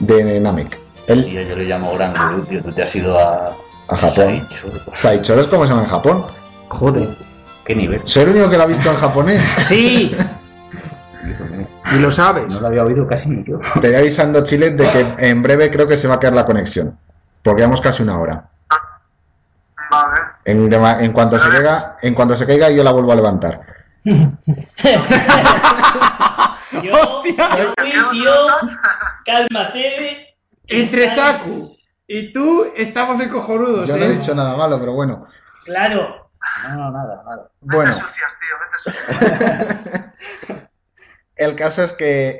de 0.00 0.40
Namek. 0.40 0.78
El, 1.06 1.24
Tío, 1.24 1.42
yo 1.42 1.56
le 1.56 1.64
llamo 1.64 1.94
Gran 1.94 2.12
Guru, 2.12 2.46
tío. 2.46 2.62
Tú 2.62 2.72
te 2.72 2.82
has 2.82 2.94
ido 2.94 3.18
a... 3.18 3.56
A 3.88 3.96
Japón. 3.96 4.46
Saichoro. 4.50 4.80
Saichoro 4.94 5.40
es 5.40 5.46
como 5.48 5.64
se 5.64 5.70
llama 5.70 5.82
en 5.82 5.88
Japón. 5.88 6.24
Joder. 6.68 7.16
¿Qué 7.64 7.74
nivel? 7.74 8.00
Soy 8.04 8.24
el 8.24 8.30
único 8.30 8.50
que 8.50 8.56
lo 8.56 8.62
ha 8.64 8.66
visto 8.66 8.90
en 8.90 8.96
japonés. 8.96 9.42
Sí, 9.58 10.14
y 11.92 11.96
lo 11.96 12.10
sabes. 12.10 12.52
No 12.54 12.60
lo 12.60 12.66
había 12.68 12.84
oído 12.84 13.06
casi 13.06 13.28
ni 13.28 13.44
yo. 13.44 13.58
Te 13.80 13.88
voy 13.88 13.96
avisando, 13.96 14.42
Chile, 14.44 14.70
de 14.70 14.84
que 14.84 15.14
en 15.18 15.42
breve 15.42 15.70
creo 15.70 15.86
que 15.86 15.96
se 15.96 16.08
va 16.08 16.14
a 16.14 16.20
caer 16.20 16.34
la 16.34 16.44
conexión. 16.44 16.96
Porque 17.42 17.60
llevamos 17.60 17.80
casi 17.80 18.02
una 18.02 18.18
hora. 18.18 18.48
Vale. 19.90 20.20
En, 20.44 21.12
cuanto 21.12 21.38
se 21.38 21.48
caiga, 21.48 21.98
en 22.00 22.14
cuanto 22.14 22.36
se 22.36 22.46
caiga, 22.46 22.70
yo 22.70 22.82
la 22.82 22.92
vuelvo 22.92 23.12
a 23.12 23.16
levantar. 23.16 23.60
Yo, 26.82 27.22
juicio, 27.22 28.32
cálmate. 29.26 30.34
Entre 30.66 31.08
Saku 31.08 31.70
Y 32.06 32.32
tú 32.32 32.72
estamos 32.74 33.20
en 33.20 33.28
cojonudos, 33.28 33.86
Yo 33.86 33.96
¿eh? 33.96 33.98
no 33.98 34.04
he 34.06 34.16
dicho 34.16 34.34
nada 34.34 34.56
malo, 34.56 34.80
pero 34.80 34.94
bueno. 34.94 35.26
Claro. 35.64 36.30
No, 36.64 36.74
no, 36.74 36.90
nada, 36.90 37.22
nada. 37.28 37.50
Bueno, 37.60 37.90
Vete 37.90 38.02
sucias, 38.02 38.38
tío, 38.40 38.56
vete 38.58 38.78
sucias. 38.78 40.12
el 41.36 41.56
caso 41.56 41.82
es 41.82 41.92
que 41.92 42.36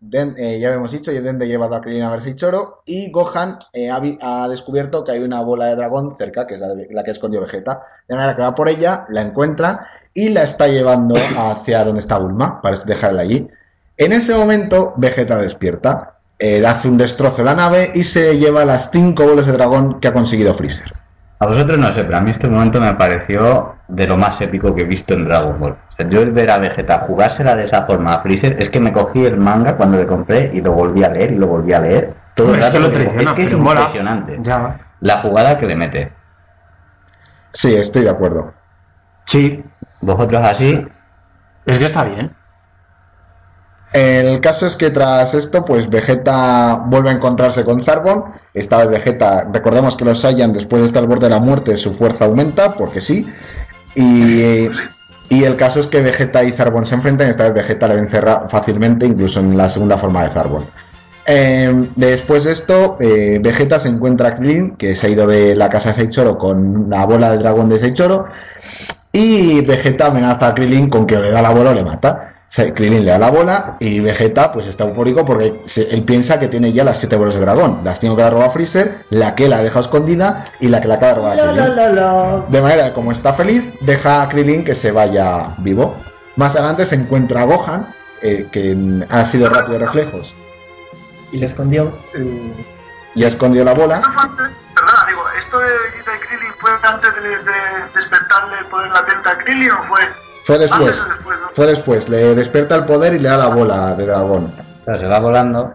Den- 0.00 0.34
eh, 0.38 0.58
ya 0.60 0.68
habíamos 0.68 0.92
dicho, 0.92 1.10
Dende 1.10 1.48
lleva 1.48 1.74
a 1.74 1.80
Krillin 1.80 2.02
a 2.02 2.10
ver 2.10 2.34
Choro 2.36 2.82
y 2.86 3.10
Gohan 3.10 3.58
eh, 3.72 3.90
ha, 3.90 4.48
descubierto 4.48 5.04
que 5.04 5.12
hay 5.12 5.22
una 5.22 5.42
bola 5.42 5.66
de 5.66 5.76
dragón 5.76 6.16
cerca, 6.18 6.46
que 6.46 6.54
es 6.54 6.60
la, 6.60 7.02
que 7.02 7.10
escondió 7.10 7.40
Vegeta. 7.40 7.82
De 8.08 8.14
manera 8.14 8.36
que 8.36 8.42
va 8.42 8.54
por 8.54 8.68
ella, 8.68 9.06
la 9.08 9.22
encuentra 9.22 9.88
y 10.14 10.28
la 10.28 10.42
está 10.42 10.68
llevando 10.68 11.14
hacia 11.36 11.84
donde 11.84 12.00
está 12.00 12.18
Bulma, 12.18 12.62
para 12.62 12.78
dejarla 12.78 13.22
allí. 13.22 13.48
En 13.96 14.12
ese 14.12 14.34
momento, 14.34 14.94
Vegeta 14.96 15.38
despierta, 15.38 16.18
eh, 16.38 16.64
hace 16.66 16.88
un 16.88 16.98
destrozo 16.98 17.38
de 17.38 17.44
la 17.44 17.54
nave 17.54 17.90
y 17.94 18.04
se 18.04 18.38
lleva 18.38 18.64
las 18.64 18.90
cinco 18.90 19.24
bolas 19.24 19.46
de 19.46 19.52
dragón 19.52 20.00
que 20.00 20.08
ha 20.08 20.12
conseguido 20.12 20.54
Freezer. 20.54 20.92
A 21.38 21.46
vosotros 21.46 21.78
no 21.78 21.90
sé, 21.92 22.04
pero 22.04 22.18
a 22.18 22.20
mí 22.20 22.30
este 22.30 22.48
momento 22.48 22.80
me 22.80 22.94
pareció 22.94 23.74
de 23.88 24.06
lo 24.06 24.16
más 24.16 24.40
épico 24.40 24.74
que 24.74 24.82
he 24.82 24.86
visto 24.86 25.14
en 25.14 25.24
Dragon 25.24 25.58
Ball. 25.58 25.76
Yo 25.98 26.20
el 26.20 26.32
ver 26.32 26.50
a 26.50 26.58
Vegeta 26.58 26.98
jugársela 27.00 27.56
de 27.56 27.64
esa 27.64 27.84
forma 27.86 28.14
a 28.14 28.20
Freezer, 28.20 28.56
es 28.58 28.68
que 28.68 28.80
me 28.80 28.92
cogí 28.92 29.24
el 29.24 29.38
manga 29.38 29.76
cuando 29.76 29.96
le 29.96 30.06
compré 30.06 30.50
y 30.52 30.60
lo 30.60 30.72
volví 30.72 31.02
a 31.02 31.08
leer 31.08 31.32
y 31.32 31.36
lo 31.36 31.46
volví 31.46 31.72
a 31.72 31.80
leer. 31.80 32.14
Todo 32.34 32.54
el 32.54 32.54
Hombre, 32.54 32.66
es 32.66 32.72
que 32.72 32.78
rato 32.78 32.92
lo 32.92 32.98
digo, 32.98 33.10
traiciona, 33.10 33.30
es 33.30 33.36
que 33.36 33.42
es 33.42 33.52
impresionante. 33.52 34.38
Ya. 34.42 34.78
La 35.00 35.18
jugada 35.22 35.58
que 35.58 35.66
le 35.66 35.76
mete. 35.76 36.12
Sí, 37.52 37.74
estoy 37.74 38.02
de 38.02 38.10
acuerdo. 38.10 38.52
Sí, 39.24 39.64
Vosotros 40.00 40.46
así, 40.46 40.86
es 41.64 41.78
que 41.78 41.84
está 41.84 42.04
bien. 42.04 42.34
El 43.92 44.40
caso 44.40 44.66
es 44.66 44.76
que 44.76 44.90
tras 44.90 45.32
esto, 45.32 45.64
pues 45.64 45.88
Vegeta 45.88 46.82
vuelve 46.86 47.08
a 47.08 47.12
encontrarse 47.12 47.64
con 47.64 47.82
Zarbon. 47.82 48.34
Esta 48.52 48.78
vez 48.78 48.88
Vegeta, 48.88 49.48
recordemos 49.52 49.96
que 49.96 50.04
los 50.04 50.20
Saiyan 50.20 50.52
después 50.52 50.82
de 50.82 50.88
estar 50.88 51.02
al 51.02 51.08
borde 51.08 51.26
de 51.26 51.34
la 51.34 51.40
muerte, 51.40 51.76
su 51.76 51.94
fuerza 51.94 52.26
aumenta, 52.26 52.74
porque 52.74 53.00
sí. 53.00 53.32
Y, 53.94 54.68
y 55.28 55.44
el 55.44 55.56
caso 55.56 55.80
es 55.80 55.86
que 55.86 56.00
Vegeta 56.00 56.44
y 56.44 56.52
Zarbon 56.52 56.86
se 56.86 56.94
enfrentan. 56.94 57.28
Esta 57.28 57.44
vez 57.44 57.54
Vegeta 57.54 57.88
le 57.88 57.96
vence 57.96 58.20
fácilmente, 58.48 59.06
incluso 59.06 59.40
en 59.40 59.56
la 59.56 59.68
segunda 59.68 59.98
forma 59.98 60.22
de 60.24 60.30
Zarbon. 60.30 60.64
Eh, 61.28 61.88
después 61.96 62.44
de 62.44 62.52
esto, 62.52 62.96
eh, 63.00 63.40
Vegeta 63.42 63.80
se 63.80 63.88
encuentra 63.88 64.28
a 64.28 64.36
Krillin, 64.36 64.76
que 64.76 64.94
se 64.94 65.06
ha 65.08 65.10
ido 65.10 65.26
de 65.26 65.56
la 65.56 65.68
casa 65.68 65.88
de 65.88 65.96
Seichoro 65.96 66.38
con 66.38 66.88
la 66.88 67.04
bola 67.04 67.30
del 67.30 67.40
dragón 67.40 67.68
de 67.68 67.78
Seichoro. 67.78 68.26
Y 69.12 69.62
Vegeta 69.62 70.06
amenaza 70.06 70.48
a 70.48 70.54
Krillin 70.54 70.88
con 70.88 71.06
que 71.06 71.18
le 71.18 71.30
da 71.30 71.42
la 71.42 71.50
bola 71.50 71.70
o 71.70 71.74
le 71.74 71.82
mata. 71.82 72.35
Krillin 72.48 73.04
le 73.04 73.10
da 73.10 73.18
la 73.18 73.30
bola 73.30 73.76
y 73.80 74.00
Vegeta 74.00 74.52
pues 74.52 74.66
está 74.66 74.84
eufórico 74.84 75.24
porque 75.24 75.60
se- 75.66 75.90
él 75.92 76.04
piensa 76.04 76.38
que 76.38 76.48
tiene 76.48 76.72
ya 76.72 76.84
las 76.84 76.96
siete 76.98 77.16
bolas 77.16 77.34
de 77.34 77.40
dragón. 77.40 77.80
Las 77.84 77.98
tiene 78.00 78.14
que 78.16 78.22
haber 78.22 78.34
robado 78.34 78.50
a 78.50 78.52
Freezer, 78.52 79.04
la 79.10 79.34
que 79.34 79.48
la 79.48 79.58
ha 79.58 79.62
dejado 79.62 79.80
escondida 79.80 80.44
y 80.60 80.68
la 80.68 80.80
que 80.80 80.88
la 80.88 80.94
acaba 80.94 81.08
de 81.12 81.14
robar 81.18 81.32
a 81.32 81.36
Lo, 81.36 81.46
lo, 81.46 81.52
Krillin. 81.52 81.76
lo, 81.76 81.92
lo. 82.40 82.46
De 82.48 82.62
manera 82.62 82.84
que 82.86 82.92
como 82.92 83.12
está 83.12 83.32
feliz, 83.34 83.68
deja 83.80 84.22
a 84.22 84.28
Krillin 84.28 84.64
que 84.64 84.74
se 84.74 84.92
vaya 84.92 85.54
vivo. 85.58 85.96
Más 86.36 86.54
adelante 86.54 86.86
se 86.86 86.94
encuentra 86.94 87.42
a 87.42 87.44
Gohan, 87.44 87.94
eh, 88.22 88.46
que 88.52 88.76
ha 89.10 89.24
sido 89.24 89.48
rápido 89.50 89.78
de 89.78 89.86
reflejos 89.86 90.34
Y 91.32 91.38
se 91.38 91.46
escondió. 91.46 91.92
y 93.14 93.24
ha 93.24 93.28
escondido 93.28 93.64
la 93.64 93.74
bola. 93.74 93.94
Esto 93.94 94.10
fue 94.10 94.22
antes, 94.22 94.46
perdona, 94.74 95.06
digo, 95.08 95.22
¿esto 95.38 95.58
de, 95.58 95.66
de 95.66 96.20
Krillin 96.26 96.52
fue 96.58 96.70
antes 96.82 97.14
de, 97.16 97.28
de 97.28 97.52
despertarle 97.94 98.58
el 98.60 98.66
poder 98.66 98.90
latente 98.90 99.28
a 99.28 99.38
Krillin 99.38 99.70
o 99.72 99.82
fue 99.84 100.00
Fue 100.46 100.58
después. 100.58 101.00
Fue 101.54 101.66
después. 101.66 102.08
Le 102.08 102.34
despierta 102.34 102.74
el 102.76 102.84
poder 102.84 103.14
y 103.14 103.18
le 103.18 103.28
da 103.28 103.36
la 103.36 103.48
bola 103.48 103.92
de 103.94 104.06
dragón. 104.06 104.50
se 104.84 105.06
va 105.06 105.18
volando. 105.18 105.74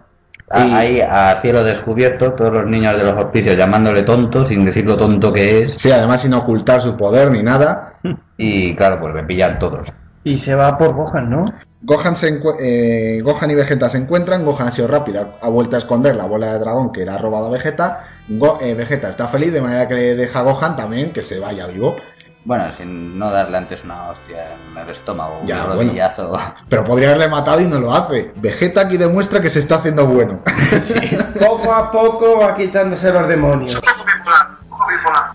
Y- 0.54 0.74
Ahí 0.74 1.02
a 1.02 1.40
cielo 1.42 1.64
descubierto, 1.64 2.34
todos 2.34 2.52
los 2.52 2.66
niños 2.66 2.98
de 2.98 3.10
los 3.10 3.18
hospicios 3.24 3.56
llamándole 3.56 4.04
tonto, 4.04 4.44
sin 4.44 4.66
decir 4.66 4.86
lo 4.86 4.98
tonto 4.98 5.32
que 5.32 5.62
es. 5.62 5.74
Sí, 5.78 5.92
además 5.92 6.22
sin 6.22 6.34
ocultar 6.34 6.82
su 6.82 6.98
poder 6.98 7.32
ni 7.32 7.42
nada. 7.42 7.94
Y 8.38 8.76
claro, 8.76 9.00
pues 9.00 9.14
me 9.14 9.24
pillan 9.24 9.60
todos. 9.60 9.88
Y 10.26 10.38
se 10.38 10.56
va 10.56 10.78
por 10.78 10.94
Gohan, 10.94 11.30
¿no? 11.30 11.46
Gohan, 11.84 12.16
se 12.16 12.40
eh, 12.60 13.22
Gohan 13.24 13.50
y 13.50 13.56
Vegeta 13.56 13.90
se 13.90 13.98
encuentran. 13.98 14.44
Gohan 14.46 14.68
ha 14.68 14.72
sido 14.72 14.88
rápida, 14.90 15.30
ha 15.42 15.48
vuelto 15.50 15.78
a 15.78 15.80
esconder 15.80 16.16
la 16.16 16.26
bola 16.26 16.54
de 16.54 16.60
dragón 16.60 16.92
que 16.92 17.06
le 17.06 17.12
ha 17.12 17.18
robado 17.18 17.48
a 17.48 17.50
Vegeta. 17.52 18.04
Go- 18.28 18.60
eh, 18.62 18.74
Vegeta 18.76 19.08
está 19.10 19.28
feliz, 19.28 19.52
de 19.54 19.62
manera 19.62 19.88
que 19.88 19.96
le 19.96 20.16
deja 20.16 20.40
a 20.40 20.44
Gohan 20.44 20.76
también 20.76 21.12
que 21.12 21.24
se 21.24 21.40
vaya 21.40 21.66
vivo. 21.68 21.96
Bueno, 22.44 22.72
sin 22.72 23.20
no 23.20 23.30
darle 23.32 23.58
antes 23.58 23.84
una 23.84 24.10
hostia 24.10 24.54
en 24.72 24.76
el 24.78 24.90
estómago, 24.90 25.42
Ya, 25.46 25.58
un 25.64 25.76
bueno. 25.76 25.82
rodillazo. 25.84 26.40
Pero 26.70 26.84
podría 26.84 27.10
haberle 27.10 27.28
matado 27.28 27.62
y 27.62 27.68
no 27.68 27.80
lo 27.80 27.94
hace. 27.94 28.32
Vegeta 28.38 28.82
aquí 28.82 28.98
demuestra 28.98 29.42
que 29.42 29.50
se 29.52 29.60
está 29.60 29.76
haciendo 29.76 30.08
bueno. 30.08 30.42
Poco 31.40 31.72
a 31.74 31.92
poco 31.92 32.40
va 32.40 32.54
quitándose 32.56 33.14
los 33.14 33.28
demonios. 33.28 33.80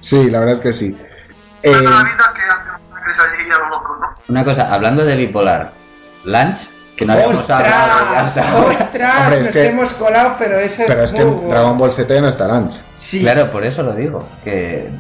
Sí, 0.01 0.31
la 0.31 0.41
verdad 0.41 0.57
es 0.57 0.61
que 0.61 0.73
sí. 0.73 0.99
Eh, 1.63 1.71
Toda 1.73 1.83
la 1.83 2.03
vida 2.03 2.33
que 2.35 2.43
hace 2.43 2.71
una 2.91 3.01
crisis 3.03 3.23
allí 3.23 3.51
a 3.51 3.59
lo 3.59 3.69
loco, 3.69 3.97
¿no? 4.01 4.07
Una 4.29 4.45
cosa, 4.45 4.73
hablando 4.75 5.05
de 5.05 5.17
bipolar, 5.17 5.73
Lunch, 6.25 6.69
que 6.97 7.07
no 7.07 7.13
habíamos 7.13 7.49
hablado 7.49 8.13
ya 8.13 8.23
¡Ostras! 8.23 8.37
está. 8.37 8.57
¡Ostras! 8.57 9.21
Hombre, 9.23 9.41
es 9.41 9.47
Nos 9.47 9.55
que- 9.55 9.67
hemos 9.69 9.93
colado, 9.95 10.37
pero 10.39 10.59
ese 10.59 10.85
pero 10.87 11.03
es 11.03 11.13
que 11.13 11.23
en 11.23 11.35
bueno. 11.37 11.51
Dragon 11.51 11.79
Ball 11.79 11.93
Z 11.93 12.21
no 12.21 12.29
está 12.29 12.49
Lunch. 12.49 12.81
Sí. 12.95 13.21
Claro, 13.21 13.51
por 13.51 13.65
eso 13.65 13.83
lo 13.83 13.93
digo. 13.95 14.27
Que. 14.45 14.91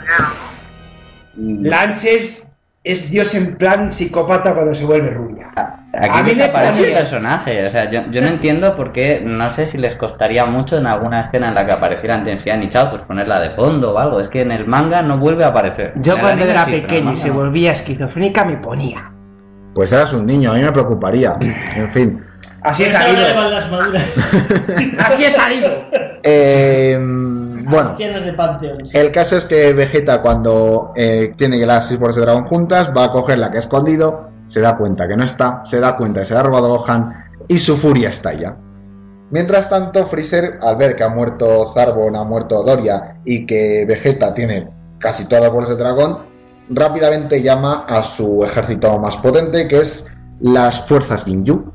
Bien, 1.36 1.70
Lanches 1.70 2.46
es 2.84 3.10
Dios 3.10 3.34
en 3.34 3.56
plan 3.56 3.92
psicópata 3.92 4.54
cuando 4.54 4.72
se 4.74 4.84
vuelve 4.84 5.10
rubia. 5.10 5.48
A- 5.56 5.80
A 5.92 6.20
Aquí 6.20 6.30
mí 6.30 6.36
me 6.36 6.44
el 6.44 6.50
pones- 6.52 6.94
personaje, 6.94 7.66
o 7.66 7.70
sea, 7.70 7.90
yo, 7.90 8.02
yo 8.10 8.20
no 8.20 8.28
entiendo 8.28 8.76
por 8.76 8.92
qué, 8.92 9.22
no 9.24 9.48
sé 9.50 9.64
si 9.66 9.78
les 9.78 9.96
costaría 9.96 10.44
mucho 10.44 10.76
en 10.76 10.86
alguna 10.86 11.22
escena 11.26 11.48
en 11.48 11.54
la 11.54 11.64
que 11.66 11.72
apareciera 11.72 12.22
Tensian 12.22 12.62
y 12.62 12.68
Chao, 12.68 12.90
pues 12.90 13.02
ponerla 13.02 13.40
de 13.40 13.50
fondo 13.50 13.94
o 13.94 13.98
algo, 13.98 14.20
es 14.20 14.28
que 14.28 14.42
en 14.42 14.52
el 14.52 14.66
manga 14.66 15.00
no 15.02 15.16
vuelve 15.18 15.44
a 15.44 15.48
aparecer. 15.48 15.94
Yo 15.96 16.18
cuando 16.20 16.44
era 16.44 16.66
sí, 16.66 16.72
pequeño 16.72 17.12
y 17.12 17.16
se 17.16 17.30
volvía 17.30 17.72
esquizofrénica 17.72 18.44
me 18.44 18.58
ponía. 18.58 19.10
Pues 19.74 19.90
eras 19.92 20.12
un 20.12 20.26
niño, 20.26 20.52
a 20.52 20.54
mí 20.54 20.60
me 20.62 20.70
preocuparía. 20.72 21.36
En 21.76 21.90
fin. 21.92 22.22
Así 22.62 22.84
he 22.84 22.86
Pues 22.86 22.98
le 23.02 23.60
salido. 23.60 23.98
Así 24.98 25.24
he 25.24 25.30
salido. 25.30 25.84
Eh, 26.22 26.98
bueno, 27.70 27.90
Ancianas 27.90 28.24
de 28.24 28.32
Pantheon. 28.32 28.86
sí. 28.86 28.96
el 28.96 29.10
caso 29.12 29.36
es 29.36 29.44
que 29.44 29.72
Vegeta 29.72 30.22
cuando 30.22 30.92
eh, 30.96 31.34
tiene 31.36 31.64
las 31.66 31.88
seis 31.88 31.98
bolas 31.98 32.16
de 32.16 32.22
dragón 32.22 32.44
juntas, 32.44 32.90
va 32.96 33.04
a 33.04 33.12
coger 33.12 33.38
la 33.38 33.50
que 33.50 33.58
ha 33.58 33.60
escondido, 33.60 34.30
se 34.46 34.60
da 34.60 34.76
cuenta 34.76 35.08
que 35.08 35.16
no 35.16 35.24
está, 35.24 35.62
se 35.64 35.80
da 35.80 35.96
cuenta 35.96 36.20
que 36.20 36.26
se 36.26 36.34
la 36.34 36.40
ha 36.40 36.42
robado 36.44 36.68
Gohan 36.68 37.12
y 37.48 37.58
su 37.58 37.76
furia 37.76 38.08
estalla. 38.08 38.56
Mientras 39.30 39.68
tanto, 39.68 40.06
Freezer, 40.06 40.60
al 40.62 40.76
ver 40.76 40.94
que 40.94 41.02
ha 41.02 41.08
muerto 41.08 41.66
Zarbon, 41.74 42.14
ha 42.14 42.24
muerto 42.24 42.62
Doria 42.62 43.16
y 43.24 43.44
que 43.44 43.84
Vegeta 43.86 44.32
tiene 44.32 44.68
casi 44.98 45.24
todas 45.24 45.44
las 45.44 45.52
bolas 45.52 45.68
de 45.68 45.76
dragón, 45.76 46.18
rápidamente 46.68 47.42
llama 47.42 47.84
a 47.88 48.02
su 48.02 48.44
ejército 48.44 48.98
más 48.98 49.16
potente, 49.16 49.66
que 49.66 49.78
es 49.78 50.06
las 50.40 50.86
fuerzas 50.86 51.24
Ginyu. 51.24 51.72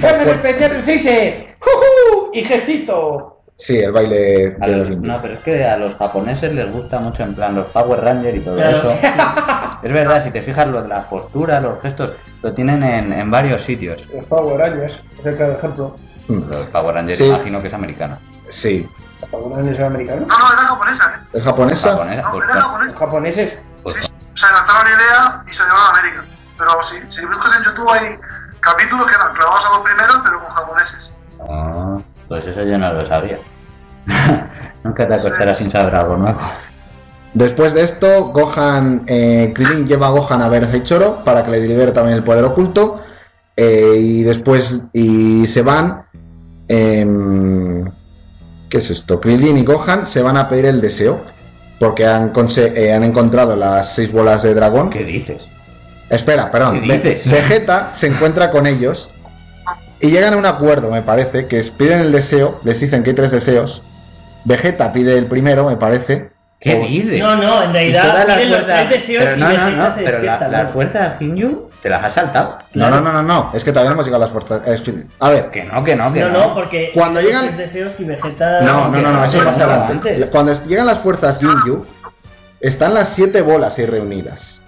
¡Fuerzas 0.00 0.26
especiales 0.26 0.84
Freezer! 0.84 1.56
¡Jujú! 1.60 2.30
Y 2.32 2.42
gestito. 2.42 3.33
Sí, 3.56 3.78
el 3.78 3.92
baile 3.92 4.56
A 4.60 4.66
de 4.66 4.72
los- 4.72 4.80
los 4.80 4.88
Ginyu. 4.88 5.06
no, 5.06 5.22
pero 5.22 5.34
es 5.34 5.40
que 5.40 5.64
a 5.64 5.76
los 5.76 5.94
japoneses 5.96 6.52
les 6.52 6.70
gusta 6.72 6.98
mucho 6.98 7.22
en 7.22 7.34
plan 7.34 7.54
los 7.54 7.66
Power 7.66 8.00
Rangers 8.02 8.36
y 8.36 8.40
todo 8.40 8.56
Claro. 8.56 8.76
eso. 8.76 8.88
es 9.82 9.92
verdad, 9.92 10.22
si 10.24 10.30
te 10.30 10.42
fijas, 10.42 10.66
lo 10.66 10.82
de 10.82 10.88
la 10.88 11.08
postura, 11.08 11.60
los 11.60 11.80
gestos, 11.80 12.10
lo 12.42 12.52
tienen 12.52 12.82
en, 12.82 13.12
en 13.12 13.30
varios 13.30 13.62
sitios. 13.62 14.06
Los 14.12 14.24
Power 14.24 14.58
Rangers, 14.58 14.98
es 15.20 15.26
el 15.26 15.36
claro 15.36 15.52
ejemplo. 15.52 15.96
Los 16.28 16.66
Power 16.68 16.94
Rangers, 16.96 17.18
Sí. 17.18 17.26
imagino 17.26 17.60
que 17.62 17.68
es 17.68 17.74
americano. 17.74 18.18
Sí. 18.50 18.88
Los 19.20 19.30
Power 19.30 19.56
Rangers 19.56 19.76
son 19.76 19.86
americanos. 19.86 20.26
No, 20.26 20.38
no, 20.38 20.52
era 20.52 20.62
japonesa, 20.62 21.14
¿eh? 21.14 21.28
¿Es 21.34 21.44
japonesa? 21.44 21.90
Japonesa, 21.90 22.22
No, 22.22 22.32
pues, 22.32 22.44
era 22.50 22.60
japonesa. 22.60 22.96
japoneses. 22.96 23.54
pues, 23.82 23.94
Se 24.34 24.46
lanzaron 24.52 24.84
la 24.84 24.90
idea 24.90 25.44
y 25.48 25.54
se 25.54 25.62
llevaron 25.62 25.86
a 25.86 25.98
América. 26.00 26.24
Pero 26.58 26.82
si, 26.82 26.96
si 27.20 27.24
buscas 27.26 27.56
en 27.56 27.62
YouTube 27.62 27.88
hay 27.90 28.18
capítulos 28.60 29.06
que 29.06 29.14
eran 29.14 29.32
clavados 29.34 29.64
a 29.64 29.68
los 29.70 29.78
primeros, 29.80 30.20
pero 30.24 30.40
con 30.40 30.50
japoneses. 30.50 31.10
ah, 31.48 31.98
pues 32.28 32.46
eso 32.46 32.62
yo 32.64 32.78
no 32.78 32.92
lo 32.92 33.06
sabía. 33.06 33.38
Nunca 34.84 35.08
te 35.08 35.14
acostarás 35.14 35.58
sin 35.58 35.70
saber 35.70 35.94
algo 35.94 36.16
nuevo. 36.16 36.40
Después 37.32 37.74
de 37.74 37.82
esto, 37.82 38.26
Gohan, 38.26 39.02
eh, 39.06 39.52
Krillin 39.54 39.86
lleva 39.86 40.06
a 40.06 40.10
Gohan 40.10 40.40
a 40.42 40.48
ver 40.48 40.64
a 40.64 40.68
Seichoro 40.68 41.24
para 41.24 41.44
que 41.44 41.50
le 41.50 41.66
libere 41.66 41.90
también 41.92 42.16
el 42.18 42.22
poder 42.24 42.44
oculto. 42.44 43.00
eh, 43.56 43.94
y 43.98 44.22
después, 44.22 44.82
y 44.92 45.46
se 45.46 45.62
van. 45.62 46.04
em, 46.68 47.84
¿Qué 48.68 48.78
es 48.78 48.90
esto? 48.90 49.20
Krillin 49.20 49.56
y 49.58 49.64
Gohan 49.64 50.06
se 50.06 50.22
van 50.22 50.36
a 50.36 50.48
pedir 50.48 50.66
el 50.66 50.80
deseo. 50.80 51.22
Porque 51.80 52.06
han, 52.06 52.32
eh, 52.56 52.92
han 52.92 53.02
encontrado 53.02 53.56
las 53.56 53.94
seis 53.94 54.12
bolas 54.12 54.42
de 54.42 54.54
dragón. 54.54 54.90
¿Qué 54.90 55.04
dices? 55.04 55.42
Espera, 56.08 56.50
perdón. 56.50 56.80
¿Qué 56.80 56.98
dices? 56.98 57.30
Vegeta 57.30 57.90
se 57.94 58.06
encuentra 58.06 58.50
con 58.50 58.66
ellos 58.66 59.10
y 60.06 60.10
llegan 60.10 60.34
a 60.34 60.36
un 60.36 60.46
acuerdo, 60.46 60.90
me 60.90 61.02
parece, 61.02 61.46
que 61.46 61.58
es- 61.58 61.70
piden 61.70 62.00
el 62.00 62.12
deseo, 62.12 62.60
les 62.64 62.78
dicen 62.80 63.02
que 63.02 63.10
hay 63.10 63.16
tres 63.16 63.30
deseos. 63.30 63.82
Vegeta 64.44 64.92
pide 64.92 65.16
el 65.16 65.26
primero, 65.26 65.66
me 65.68 65.76
parece, 65.76 66.32
¿Qué 66.60 66.76
O- 66.76 66.86
dices? 66.86 67.18
No, 67.18 67.36
no, 67.36 67.62
en 67.62 67.72
realidad 67.74 68.24
tienen 68.24 68.48
los 68.50 68.58
fuerzas- 68.60 68.86
tres 68.88 68.90
deseos 68.90 69.24
pero 69.24 69.36
y 69.36 69.40
no, 69.40 69.70
no, 69.70 69.70
no, 69.70 69.92
se 69.92 70.02
pero 70.02 70.18
la- 70.22 70.66
fuerzas 70.72 71.18
Ginyu 71.18 71.68
te 71.82 71.90
las 71.90 72.04
has 72.04 72.12
saltado. 72.14 72.56
No, 72.72 72.88
no, 72.88 73.00
no, 73.02 73.12
no, 73.12 73.22
no. 73.22 73.50
Es 73.52 73.62
que 73.64 73.70
todavía 73.70 73.90
no 73.90 73.94
hemos 73.96 74.06
llegado 74.06 74.22
a 74.22 74.26
las 74.26 74.32
fuerzas. 74.32 74.66
es 74.66 74.80
que- 74.80 75.04
a 75.20 75.28
ver, 75.30 75.50
Que 75.50 75.64
no, 75.64 75.84
que 75.84 75.94
no, 75.94 76.10
que 76.10 76.20
No, 76.20 76.28
no. 76.30 76.38
no, 76.48 76.54
porque 76.54 76.90
Cuando 76.94 77.20
los 77.20 77.28
llegan- 77.28 77.44
tres 77.46 77.58
deseos 77.58 78.00
y 78.00 78.04
Vegeta. 78.04 78.60
No, 78.62 78.88
no, 78.88 78.90
no, 78.92 79.02
no, 79.02 79.12
no, 79.12 79.24
eso 79.26 79.42
no, 79.42 79.50
adelante. 79.50 79.92
antes. 79.92 80.26
Cuando 80.30 80.52
llegan 80.66 80.86
las 80.86 81.00
fuerzas 81.00 81.38
Ginyu, 81.40 81.84
están 82.60 82.94
las 82.94 83.10
siete 83.10 83.42
bolas 83.42 83.78
ahí 83.78 83.84
reunidas. 83.84 84.62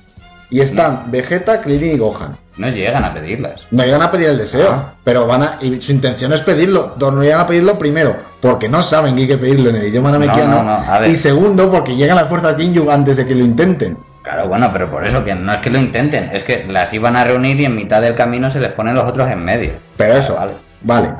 Y 0.50 0.60
están 0.60 1.10
Vegeta, 1.10 1.60
Krillin 1.60 1.94
y 1.94 1.98
Gohan. 1.98 2.36
No 2.56 2.68
llegan 2.68 3.04
a 3.04 3.12
pedirlas. 3.12 3.62
No 3.70 3.84
llegan 3.84 4.00
a 4.02 4.10
pedir 4.10 4.28
el 4.28 4.38
deseo, 4.38 4.70
Ah. 4.70 4.94
pero 5.04 5.26
van 5.26 5.42
a. 5.42 5.58
Y 5.60 5.80
su 5.82 5.92
intención 5.92 6.32
es 6.32 6.42
pedirlo. 6.42 6.94
No 6.98 7.22
llegan 7.22 7.40
a 7.40 7.46
pedirlo 7.46 7.78
primero, 7.78 8.16
porque 8.40 8.68
no 8.68 8.82
saben 8.82 9.14
que 9.16 9.22
hay 9.22 9.26
que 9.28 9.38
pedirlo 9.38 9.70
en 9.70 9.76
el 9.76 9.84
idioma 9.88 10.10
namekiano. 10.12 10.56
no, 10.58 10.62
no, 10.62 10.70
a 10.92 10.98
ver. 11.00 11.10
Y 11.10 11.16
segundo, 11.16 11.70
porque 11.70 11.96
llegan 11.96 12.16
las 12.16 12.28
fuerzas 12.28 12.56
Ginyu 12.56 12.90
antes 12.90 13.16
de 13.16 13.26
que 13.26 13.34
lo 13.34 13.44
intenten. 13.44 13.98
Claro, 14.22 14.48
bueno, 14.48 14.70
pero 14.72 14.90
por 14.90 15.06
eso 15.06 15.24
que 15.24 15.34
no 15.34 15.52
es 15.52 15.58
que 15.58 15.70
lo 15.70 15.78
intenten, 15.78 16.30
es 16.32 16.42
que 16.42 16.64
las 16.68 16.92
iban 16.92 17.16
a 17.16 17.24
reunir 17.24 17.60
y 17.60 17.64
en 17.64 17.74
mitad 17.74 18.00
del 18.00 18.14
camino 18.14 18.50
se 18.50 18.58
les 18.58 18.72
ponen 18.72 18.94
los 18.94 19.04
otros 19.04 19.30
en 19.30 19.44
medio. 19.44 19.72
Pero 19.96 20.14
eso, 20.14 20.34
Vale. 20.36 20.52
vale. 20.82 21.12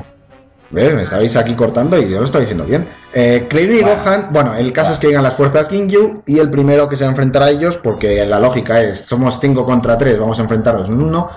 ¿Ves? 0.69 0.93
Me 0.93 1.01
estabais 1.03 1.35
aquí 1.37 1.53
cortando 1.53 1.97
y 1.97 2.09
yo 2.09 2.19
lo 2.19 2.25
estoy 2.25 2.41
diciendo 2.41 2.65
bien. 2.65 2.87
Eh, 3.13 3.47
y. 3.49 3.81
Gohan, 3.81 4.29
bueno, 4.31 4.53
el 4.55 4.73
caso 4.73 4.91
es 4.93 4.99
que 4.99 5.07
llegan 5.07 5.23
las 5.23 5.33
fuerzas 5.35 5.69
Ginyu 5.69 6.23
y 6.25 6.39
el 6.39 6.49
primero 6.49 6.89
que 6.89 6.97
se 6.97 7.03
va 7.05 7.09
a 7.09 7.11
enfrentar 7.11 7.43
a 7.43 7.49
ellos, 7.49 7.77
porque 7.81 8.25
la 8.25 8.39
lógica 8.39 8.81
es, 8.81 8.99
somos 8.99 9.39
5 9.39 9.65
contra 9.65 9.97
3, 9.97 10.19
vamos 10.19 10.39
a 10.39 10.41
enfrentarnos 10.43 10.89
en 10.89 11.01
uno. 11.01 11.29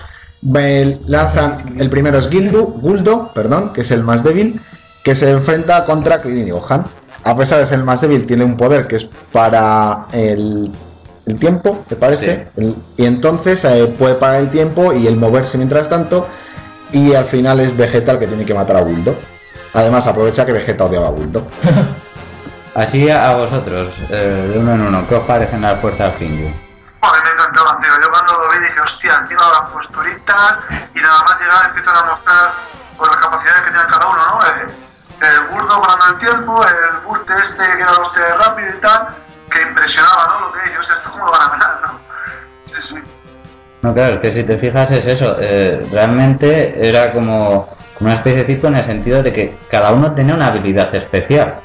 Lanzan, 1.07 1.53
el 1.79 1.89
primero 1.89 2.17
es 2.17 2.27
Gildu, 2.29 2.65
Guldo, 2.81 3.31
perdón, 3.33 3.71
que 3.73 3.81
es 3.81 3.91
el 3.91 4.03
más 4.03 4.23
débil, 4.23 4.59
que 5.03 5.15
se 5.15 5.29
enfrenta 5.31 5.85
contra 5.85 6.19
Krillin 6.21 6.47
y 6.47 6.51
Gohan. 6.51 6.83
A 7.23 7.35
pesar 7.35 7.59
de 7.59 7.67
ser 7.67 7.79
el 7.79 7.85
más 7.85 8.01
débil, 8.01 8.25
tiene 8.25 8.43
un 8.43 8.57
poder 8.57 8.87
que 8.87 8.95
es 8.97 9.07
para 9.31 10.05
el, 10.11 10.71
el 11.27 11.35
tiempo, 11.37 11.83
¿te 11.87 11.95
parece? 11.95 12.47
El- 12.57 12.75
y 12.97 13.05
entonces 13.05 13.63
eh, 13.63 13.93
puede 13.97 14.15
parar 14.15 14.41
el 14.41 14.49
tiempo 14.49 14.91
y 14.93 15.07
el 15.07 15.15
moverse 15.17 15.57
mientras 15.57 15.87
tanto. 15.87 16.25
Y 16.91 17.13
al 17.15 17.25
final 17.25 17.59
es 17.59 17.75
Vegeta 17.75 18.13
el 18.13 18.19
que 18.19 18.27
tiene 18.27 18.45
que 18.45 18.53
matar 18.53 18.77
a 18.77 18.81
Buldo. 18.81 19.15
Además, 19.73 20.05
aprovecha 20.07 20.45
que 20.45 20.51
Vegeta 20.51 20.85
odiaba 20.85 21.07
a 21.07 21.11
Buldo. 21.11 21.47
Así 22.75 23.09
a 23.09 23.33
vosotros, 23.35 23.93
eh, 24.09 24.49
de 24.53 24.57
uno 24.57 24.73
en 24.73 24.81
uno, 24.81 25.05
¿qué 25.07 25.15
os 25.15 25.25
parecen 25.25 25.61
las 25.61 25.77
Ginyu? 26.17 26.47
A 27.01 27.11
mí 27.11 27.17
me 27.23 27.29
encantaba, 27.31 27.77
tío. 27.81 27.91
Yo 28.01 28.09
cuando 28.09 28.31
lo 28.37 28.49
vi 28.49 28.59
dije, 28.59 28.79
hostia, 28.79 29.17
encima 29.21 29.41
las 29.49 29.69
posturitas 29.71 30.59
y 30.95 31.01
nada 31.01 31.21
más 31.23 31.39
llegar 31.41 31.65
empiezan 31.65 31.97
a 31.97 32.03
mostrar 32.03 32.51
pues, 32.97 33.11
las 33.11 33.19
capacidades 33.19 33.61
que 33.63 33.71
tiene 33.71 33.87
cada 33.89 34.07
uno, 34.07 34.21
¿no? 34.25 34.45
El, 34.45 35.27
el 35.27 35.47
burdo 35.47 35.81
parando 35.81 36.05
el 36.07 36.17
tiempo, 36.17 36.65
el 36.65 36.97
burte 37.05 37.33
este 37.41 37.61
que 37.61 37.81
era 37.81 37.91
hostia 37.91 38.23
de 38.23 38.35
rápido 38.35 38.69
y 38.69 38.81
tal, 38.81 39.07
que 39.49 39.61
impresionaba, 39.63 40.27
¿no? 40.27 40.47
Lo 40.47 40.53
que 40.53 40.61
dije, 40.61 40.77
o 40.77 40.83
sea, 40.83 40.95
esto 40.95 41.11
cómo 41.11 41.25
lo 41.25 41.31
van 41.31 41.41
a 41.41 41.49
ganar, 41.49 41.79
¿no? 41.81 41.99
Sí, 42.67 42.81
sí. 42.81 43.03
No, 43.81 43.93
claro, 43.93 44.15
es 44.15 44.21
que 44.21 44.33
si 44.33 44.43
te 44.43 44.57
fijas 44.57 44.91
es 44.91 45.07
eso, 45.07 45.37
eh, 45.39 45.79
realmente 45.91 46.87
era 46.87 47.11
como, 47.11 47.67
una 47.99 48.13
especie 48.13 48.39
de 48.39 48.45
circo 48.45 48.67
en 48.67 48.75
el 48.75 48.85
sentido 48.85 49.23
de 49.23 49.31
que 49.31 49.53
cada 49.69 49.91
uno 49.91 50.13
tenía 50.13 50.35
una 50.35 50.47
habilidad 50.47 50.93
especial. 50.93 51.55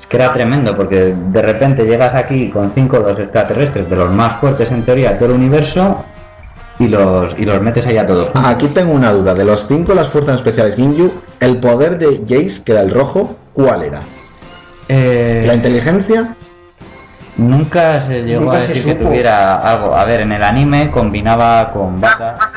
Es 0.00 0.06
que 0.06 0.16
era 0.16 0.32
tremendo, 0.32 0.76
porque 0.76 1.14
de 1.14 1.42
repente 1.42 1.84
llegas 1.84 2.14
aquí 2.14 2.50
con 2.50 2.70
cinco 2.72 2.98
o 2.98 3.00
dos 3.00 3.18
extraterrestres 3.18 3.88
de 3.88 3.96
los 3.96 4.10
más 4.10 4.40
fuertes 4.40 4.70
en 4.70 4.84
teoría 4.84 5.10
de 5.10 5.14
todo 5.16 5.30
el 5.30 5.34
universo 5.36 6.04
y 6.78 6.88
los, 6.88 7.38
y 7.38 7.44
los 7.44 7.60
metes 7.60 7.86
ahí 7.86 7.98
a 7.98 8.06
todos. 8.06 8.30
Aquí 8.34 8.68
tengo 8.68 8.92
una 8.92 9.12
duda. 9.12 9.34
De 9.34 9.44
los 9.44 9.66
cinco, 9.66 9.94
las 9.94 10.08
fuerzas 10.08 10.36
especiales 10.36 10.76
Ginyu, 10.76 11.12
el 11.40 11.58
poder 11.58 11.98
de 11.98 12.20
Jace, 12.28 12.62
que 12.64 12.72
era 12.72 12.82
el 12.82 12.90
rojo, 12.90 13.36
¿cuál 13.52 13.82
era? 13.82 14.00
Eh, 14.88 15.44
¿La 15.46 15.54
inteligencia? 15.54 16.36
Nunca 17.40 18.00
se 18.00 18.22
llegó 18.22 18.42
Nunca 18.42 18.56
a 18.58 18.60
decir 18.60 18.84
que 18.84 18.94
tuviera 18.94 19.56
algo. 19.56 19.96
A 19.96 20.04
ver, 20.04 20.20
en 20.20 20.32
el 20.32 20.42
anime 20.42 20.90
combinaba 20.90 21.72
con 21.72 22.00
Bata. 22.00 22.36
más- 22.38 22.54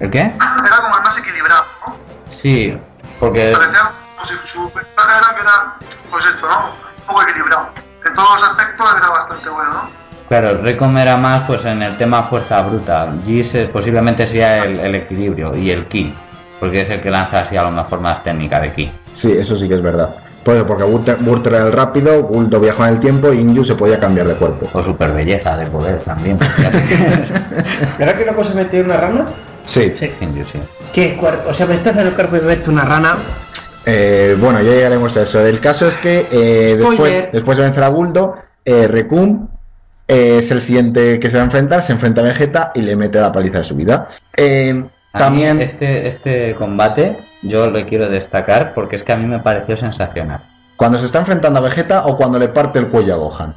¿El 0.00 0.10
qué? 0.10 0.20
era 0.20 0.76
como 0.82 0.96
el 0.96 1.02
más 1.02 1.18
equilibrado, 1.18 1.64
¿no? 1.86 1.96
Sí, 2.30 2.78
porque 3.18 3.52
Parecía 3.52 3.90
como 4.14 4.26
si 4.26 4.34
su 4.46 4.60
ventaja 4.64 5.18
era 5.18 5.34
que 5.36 5.42
era, 5.42 5.74
pues 6.10 6.26
esto, 6.26 6.46
¿no? 6.46 6.66
Un 7.00 7.06
poco 7.06 7.22
equilibrado. 7.22 7.68
En 8.06 8.14
todos 8.14 8.30
los 8.40 8.50
aspectos 8.50 8.86
era 8.98 9.08
bastante 9.08 9.48
bueno, 9.48 9.70
¿no? 9.70 9.90
Claro, 10.28 10.60
Recom 10.60 10.96
era 10.98 11.16
más 11.16 11.42
pues 11.46 11.64
en 11.64 11.82
el 11.82 11.96
tema 11.96 12.24
fuerza 12.24 12.60
bruta. 12.62 13.08
Gis 13.24 13.54
eh, 13.54 13.70
posiblemente 13.72 14.26
sea 14.26 14.64
el, 14.64 14.80
el 14.80 14.94
equilibrio 14.96 15.56
y 15.56 15.70
el 15.70 15.86
ki, 15.86 16.14
porque 16.60 16.82
es 16.82 16.90
el 16.90 17.00
que 17.00 17.10
lanza 17.10 17.40
así 17.40 17.56
a 17.56 17.62
lo 17.62 17.70
mejor 17.70 18.00
más 18.00 18.22
técnica 18.24 18.60
de 18.60 18.72
ki. 18.72 18.92
Sí, 19.12 19.32
eso 19.32 19.54
sí 19.56 19.68
que 19.68 19.76
es 19.76 19.82
verdad. 19.82 20.10
Pues 20.46 20.62
porque 20.62 20.84
Burt 20.84 21.10
Burt 21.22 21.44
era 21.48 21.66
el 21.66 21.72
rápido, 21.72 22.22
Guldo 22.22 22.60
viajaba 22.60 22.86
en 22.86 22.94
el 22.94 23.00
tiempo 23.00 23.32
y 23.32 23.38
Ginyu 23.38 23.64
se 23.64 23.74
podía 23.74 23.98
cambiar 23.98 24.28
de 24.28 24.34
cuerpo. 24.34 24.68
O 24.72 24.84
super 24.84 25.10
belleza 25.10 25.56
de 25.56 25.66
poder 25.66 25.98
también. 25.98 26.38
¿Verdad 27.98 28.14
que 28.14 28.24
luego 28.24 28.44
se 28.44 28.54
metió 28.54 28.84
una 28.84 28.96
rana? 28.96 29.26
Sí. 29.64 29.92
Sí. 29.98 30.08
Sí. 30.20 30.60
¿Qué 30.92 31.16
cuerpo? 31.16 31.50
O 31.50 31.54
sea, 31.54 31.66
me 31.66 31.74
estás 31.74 31.96
en 31.96 32.06
el 32.06 32.12
cuerpo 32.12 32.36
y 32.36 32.42
me 32.42 32.46
metes 32.46 32.68
una 32.68 32.84
rana. 32.84 33.16
Eh, 33.86 34.36
bueno, 34.38 34.62
ya 34.62 34.70
llegaremos 34.70 35.16
a 35.16 35.22
eso. 35.22 35.44
El 35.44 35.58
caso 35.58 35.88
es 35.88 35.96
que 35.96 36.28
eh, 36.30 36.76
después, 36.76 37.24
después 37.32 37.58
de 37.58 37.64
vencer 37.64 37.82
a 37.82 37.88
Guldo, 37.88 38.36
eh, 38.64 38.86
Recum 38.86 39.48
eh, 40.06 40.36
es 40.38 40.52
el 40.52 40.62
siguiente 40.62 41.18
que 41.18 41.28
se 41.28 41.38
va 41.38 41.42
a 41.42 41.46
enfrentar, 41.46 41.82
se 41.82 41.92
enfrenta 41.92 42.20
a 42.20 42.24
Vegeta 42.24 42.70
y 42.72 42.82
le 42.82 42.94
mete 42.94 43.20
la 43.20 43.32
paliza 43.32 43.58
de 43.58 43.64
su 43.64 43.74
vida. 43.74 44.10
Eh, 44.36 44.84
también... 45.10 45.60
este, 45.60 46.06
este 46.06 46.54
combate 46.54 47.16
yo 47.48 47.70
lo 47.70 47.84
quiero 47.86 48.08
destacar 48.08 48.72
porque 48.74 48.96
es 48.96 49.02
que 49.02 49.12
a 49.12 49.16
mí 49.16 49.26
me 49.26 49.38
pareció 49.38 49.76
sensacional. 49.76 50.40
Cuando 50.76 50.98
se 50.98 51.06
está 51.06 51.20
enfrentando 51.20 51.58
a 51.58 51.62
Vegeta 51.62 52.06
o 52.06 52.16
cuando 52.16 52.38
le 52.38 52.48
parte 52.48 52.78
el 52.78 52.88
cuello 52.88 53.14
a 53.14 53.16
Gohan. 53.16 53.54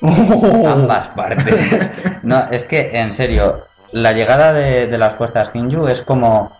Ambas 0.66 1.08
partes. 1.16 1.90
No, 2.22 2.48
es 2.50 2.64
que 2.64 2.90
en 2.94 3.12
serio, 3.12 3.66
la 3.90 4.12
llegada 4.12 4.52
de, 4.52 4.86
de 4.86 4.98
las 4.98 5.16
fuerzas 5.16 5.50
Ginyu 5.52 5.88
es 5.88 6.02
como. 6.02 6.52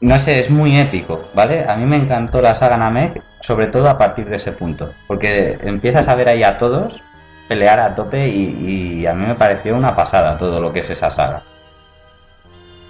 No 0.00 0.16
sé, 0.20 0.38
es 0.38 0.48
muy 0.48 0.78
épico, 0.78 1.24
¿vale? 1.34 1.66
A 1.68 1.74
mí 1.74 1.84
me 1.84 1.96
encantó 1.96 2.40
la 2.40 2.54
saga 2.54 2.76
Namek, 2.76 3.20
sobre 3.40 3.66
todo 3.66 3.88
a 3.88 3.98
partir 3.98 4.28
de 4.28 4.36
ese 4.36 4.52
punto. 4.52 4.92
Porque 5.08 5.58
empiezas 5.62 6.06
a 6.06 6.14
ver 6.14 6.28
ahí 6.28 6.44
a 6.44 6.56
todos 6.56 7.02
pelear 7.48 7.80
a 7.80 7.94
tope 7.94 8.28
y, 8.28 9.00
y 9.00 9.06
a 9.06 9.14
mí 9.14 9.26
me 9.26 9.34
pareció 9.34 9.74
una 9.74 9.96
pasada 9.96 10.36
todo 10.38 10.60
lo 10.60 10.72
que 10.72 10.80
es 10.80 10.90
esa 10.90 11.10
saga. 11.10 11.42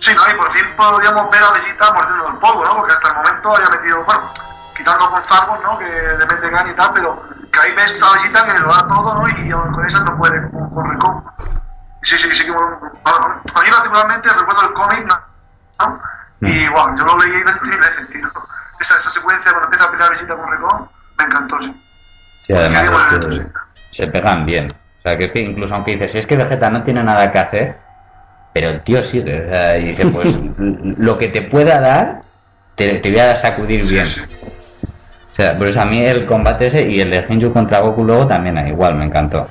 Sí, 0.01 0.14
¿no? 0.14 0.22
Y 0.30 0.34
por 0.36 0.51
fin 0.53 0.64
podíamos 0.76 1.30
ver 1.30 1.42
a 1.42 1.53
Vegeta 1.53 1.92
mordiendo 1.92 2.28
el 2.28 2.34
polvo, 2.36 2.64
¿no? 2.64 2.76
Porque 2.76 2.92
hasta 2.92 3.09
el 3.09 3.14
momento 3.16 3.57
había 3.57 3.68
metido, 3.70 4.05
bueno, 4.05 4.20
quitando 4.76 5.11
con 5.11 5.24
Zargos, 5.24 5.62
¿no? 5.62 5.78
Que 5.78 5.84
le 5.86 6.26
mete 6.26 6.51
gan 6.51 6.68
y 6.70 6.74
tal, 6.74 6.92
pero 6.94 7.22
que 7.53 7.61
ahí 7.61 7.72
ves 7.74 8.01
a 8.03 8.12
Vegeta 8.12 8.46
que 8.46 8.59
lo 8.61 8.68
da 8.68 8.86
todo, 8.88 9.14
¿no? 9.14 9.28
Y 9.28 9.51
con 9.51 9.86
esa 9.86 10.01
no 10.01 10.16
puede 10.16 10.40
con, 10.51 10.70
con 10.70 10.90
Recon. 10.90 11.24
Sí, 12.03 12.16
sí, 12.16 12.30
sí, 12.34 12.44
que 12.44 12.51
bueno, 12.53 12.78
a 13.05 13.61
mí 13.61 13.70
particularmente 13.70 14.28
recuerdo 14.32 14.62
el 14.68 14.72
cómic, 14.74 15.05
¿no? 15.07 15.20
¿no? 15.80 16.01
Y 16.40 16.68
wow, 16.68 16.96
yo 16.96 17.05
lo 17.05 17.18
leí 17.18 17.42
20 17.42 17.76
veces, 17.76 18.09
tío. 18.11 18.28
Esa, 18.80 18.96
esa 18.96 19.11
secuencia 19.11 19.51
cuando 19.51 19.66
empieza 19.66 19.86
a 19.86 19.90
pelear 19.90 20.11
Vegeta 20.11 20.36
con 20.36 20.51
Recon, 20.51 20.88
me 21.18 21.24
encantó, 21.24 21.61
sí. 21.61 21.84
Sí, 22.46 22.53
además 22.53 22.72
Sí, 22.82 22.88
bueno, 22.88 23.28
es 23.28 23.38
que 23.40 23.44
sí. 23.74 23.96
se 23.96 24.07
pegan 24.07 24.46
bien. 24.46 24.70
O 24.70 25.03
sea, 25.03 25.18
que 25.18 25.24
es 25.24 25.32
que 25.32 25.40
incluso 25.40 25.74
aunque 25.74 25.92
dices, 25.92 26.12
si 26.12 26.18
es 26.18 26.26
que 26.26 26.36
Vegeta 26.36 26.70
no 26.70 26.84
tiene 26.84 27.03
nada 27.03 27.30
que 27.32 27.38
hacer, 27.40 27.80
pero 28.53 28.70
el 28.70 28.82
tío 28.82 29.03
sigue. 29.03 29.46
O 29.51 29.55
sea, 29.55 29.76
y 29.78 29.84
dice, 29.90 30.07
pues 30.07 30.38
lo 30.59 31.18
que 31.18 31.28
te 31.28 31.42
pueda 31.42 31.80
dar, 31.80 32.20
te, 32.74 32.99
te 32.99 33.11
voy 33.11 33.20
a 33.20 33.36
sacudir 33.36 33.84
Sí, 33.86 33.94
bien. 33.94 34.07
sí. 34.07 34.22
O 35.32 35.34
sea, 35.34 35.57
por 35.57 35.68
eso 35.68 35.80
a 35.80 35.84
mí 35.84 36.05
el 36.05 36.26
combate 36.26 36.66
ese 36.66 36.82
y 36.82 37.01
el 37.01 37.11
de 37.12 37.22
Genju 37.22 37.53
contra 37.53 37.78
Goku 37.80 38.05
luego 38.05 38.26
también 38.26 38.59
igual, 38.66 38.94
me 38.96 39.05
encantó. 39.05 39.49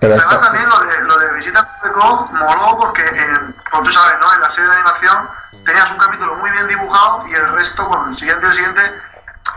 Pero 0.00 0.14
Además 0.14 0.32
esto- 0.32 0.44
también 0.44 0.68
lo 0.68 0.78
de, 0.80 1.00
lo 1.06 1.18
de 1.18 1.34
Visita 1.34 1.68
Recon 1.82 2.32
moló 2.32 2.78
porque, 2.80 3.02
eh, 3.02 3.54
como 3.70 3.84
tú 3.84 3.92
sabes, 3.92 4.14
¿no? 4.20 4.32
En 4.34 4.40
la 4.40 4.50
serie 4.50 4.70
de 4.70 4.76
animación 4.76 5.18
tenías 5.64 5.90
un 5.92 5.98
capítulo 5.98 6.34
muy 6.36 6.50
bien 6.50 6.66
dibujado 6.68 7.24
y 7.28 7.34
el 7.34 7.52
resto, 7.52 7.86
con 7.86 8.08
el 8.08 8.16
siguiente 8.16 8.44
y 8.46 8.48
el 8.48 8.54
siguiente, 8.56 8.80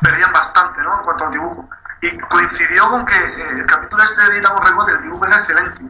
perdían 0.02 0.32
bastante, 0.34 0.82
¿no? 0.84 1.00
En 1.00 1.06
cuanto 1.06 1.26
al 1.26 1.32
dibujo. 1.32 1.70
Y 2.02 2.18
coincidió 2.20 2.90
con 2.90 3.06
que 3.06 3.16
eh, 3.16 3.50
el 3.60 3.66
capítulo 3.66 4.04
este 4.04 4.22
de 4.22 4.30
Visita 4.32 4.54
Recon, 4.64 4.90
el 4.90 5.02
dibujo 5.02 5.26
era 5.26 5.38
excelente. 5.38 5.82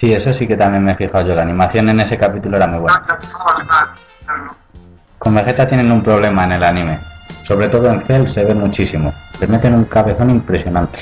Sí, 0.00 0.14
eso 0.14 0.32
sí 0.32 0.48
que 0.48 0.56
también 0.56 0.82
me 0.82 0.92
he 0.92 0.96
fijado 0.96 1.26
yo. 1.26 1.34
La 1.34 1.42
animación 1.42 1.90
en 1.90 2.00
ese 2.00 2.16
capítulo 2.16 2.56
era 2.56 2.66
muy 2.66 2.78
buena. 2.78 3.04
Con 5.18 5.34
Vegeta 5.34 5.66
tienen 5.66 5.92
un 5.92 6.02
problema 6.02 6.44
en 6.44 6.52
el 6.52 6.64
anime. 6.64 6.98
Sobre 7.46 7.68
todo 7.68 7.92
en 7.92 8.00
Cell 8.00 8.26
se 8.26 8.42
ve 8.42 8.54
muchísimo. 8.54 9.12
Le 9.38 9.46
meten 9.46 9.74
un 9.74 9.84
cabezón 9.84 10.30
impresionante. 10.30 10.98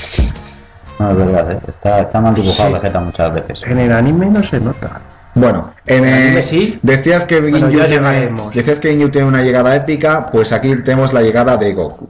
No, 0.99 1.11
es 1.11 1.15
verdad, 1.15 1.49
¿eh? 1.49 1.59
está, 1.69 2.01
está 2.01 2.19
mal 2.19 2.33
dibujado 2.33 2.67
Sí. 2.67 2.73
Vegeta 2.73 2.99
muchas 2.99 3.33
veces. 3.35 3.63
En 3.63 3.79
el 3.79 3.93
anime 3.93 4.25
no 4.25 4.43
se 4.43 4.59
nota. 4.59 4.99
Bueno, 5.33 5.73
en, 5.85 6.03
eh, 6.03 6.13
anime 6.13 6.41
sí. 6.43 6.77
decías 6.81 7.23
que 7.23 7.39
Bueno, 7.39 7.69
Ginyu 7.69 7.85
tiene, 7.85 8.33
decías 8.53 8.79
que 8.79 8.89
Ginyu 8.89 9.07
tiene 9.07 9.29
una 9.29 9.41
llegada 9.41 9.73
épica, 9.77 10.25
pues 10.29 10.51
aquí 10.51 10.75
tenemos 10.83 11.13
la 11.13 11.21
llegada 11.21 11.55
de 11.55 11.73
Goku. 11.73 12.09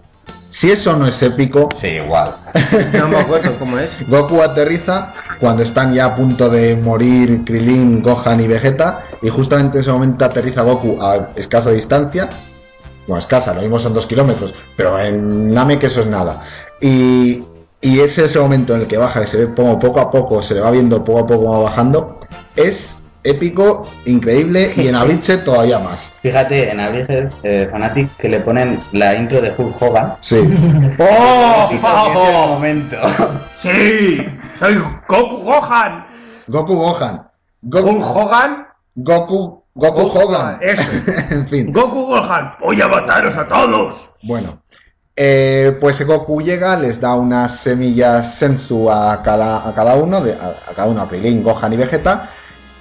Si 0.60 0.70
eso 0.70 0.94
no 0.98 1.08
es 1.08 1.24
épico, 1.24 1.70
Sí, 1.74 1.88
igual. 1.88 2.36
No 3.00 3.08
me 3.08 3.16
acuerdo 3.16 3.58
cómo 3.58 3.80
es. 3.80 3.96
Goku 4.10 4.42
aterriza 4.42 5.14
cuando 5.40 5.64
están 5.64 5.94
ya 5.94 6.08
a 6.08 6.16
punto 6.18 6.50
de 6.50 6.76
morir 6.76 7.46
Krilin, 7.46 8.04
Gohan 8.04 8.42
y 8.42 8.48
Vegeta, 8.50 9.06
y 9.22 9.30
justamente 9.30 9.78
en 9.78 9.82
ese 9.84 9.92
momento 9.94 10.26
aterriza 10.26 10.64
Goku 10.64 11.02
a 11.02 11.30
escasa 11.38 11.72
distancia. 11.72 12.28
Bueno, 13.08 13.20
escasa, 13.20 13.54
lo 13.54 13.62
mismo 13.62 13.80
son 13.80 13.94
dos 13.94 14.06
kilómetros, 14.06 14.54
pero 14.76 15.00
en 15.00 15.54
Namek 15.54 15.82
eso 15.86 16.02
es 16.02 16.08
nada. 16.08 16.44
Y 16.82 17.42
y 17.80 18.02
es 18.02 18.18
ese 18.18 18.38
momento 18.38 18.76
en 18.76 18.82
el 18.82 18.88
que 18.88 18.98
baja, 18.98 19.22
que 19.22 19.28
se 19.28 19.38
ve 19.38 19.56
como 19.56 19.80
poco 19.80 20.02
a 20.02 20.12
poco, 20.12 20.42
se 20.42 20.56
le 20.56 20.60
va 20.60 20.72
viendo 20.72 21.02
poco 21.06 21.20
a 21.20 21.26
poco 21.28 21.54
va 21.54 21.60
bajando, 21.60 22.20
es 22.58 22.98
épico, 23.24 23.88
increíble 24.06 24.72
y 24.76 24.88
en 24.88 24.96
Abridge 24.96 25.44
todavía 25.44 25.80
más. 25.80 26.14
Fíjate, 26.22 26.72
en 26.72 26.80
Abril 26.80 27.30
eh, 27.44 27.68
Fanatic 27.72 28.16
que 28.18 28.30
le 28.30 28.40
ponen 28.40 28.80
la 28.92 29.16
intro 29.16 29.42
de 29.42 29.54
Hulk 29.56 29.82
Hogan. 29.82 30.16
Sí. 30.22 30.38
¡Oh! 31.00 31.70
El 31.72 32.50
momento. 32.50 32.98
¡Sí! 33.56 34.26
¡Soy 34.58 34.76
Goku 35.08 35.38
Gohan! 35.44 36.06
Goku 36.48 36.76
Gohan. 36.76 37.28
Goku 37.62 37.90
¿Un 37.90 38.02
Hogan? 38.02 38.68
Goku, 38.96 39.64
Goku 39.76 40.02
Hogan. 40.02 40.58
Eso. 40.62 40.90
en 41.32 41.48
fin. 41.48 41.72
Goku 41.72 42.08
Gohan, 42.08 42.54
voy 42.60 42.82
a 42.82 42.88
mataros 42.88 43.38
a 43.38 43.48
todos. 43.48 44.10
Bueno, 44.24 44.62
eh, 45.16 45.78
pues 45.82 46.06
Goku 46.06 46.42
llega, 46.42 46.78
les 46.78 47.00
da 47.00 47.16
unas 47.16 47.58
semillas 47.58 48.36
Senzu 48.36 48.90
a 48.90 49.22
cada, 49.22 49.68
a 49.68 49.74
cada 49.74 49.96
uno, 49.96 50.22
de, 50.22 50.34
a, 50.34 50.56
a 50.70 50.74
cada 50.74 50.88
uno, 50.88 51.02
a 51.02 51.10
Krillin, 51.10 51.44
Gohan 51.44 51.74
y 51.74 51.78
Vegeta, 51.78 52.30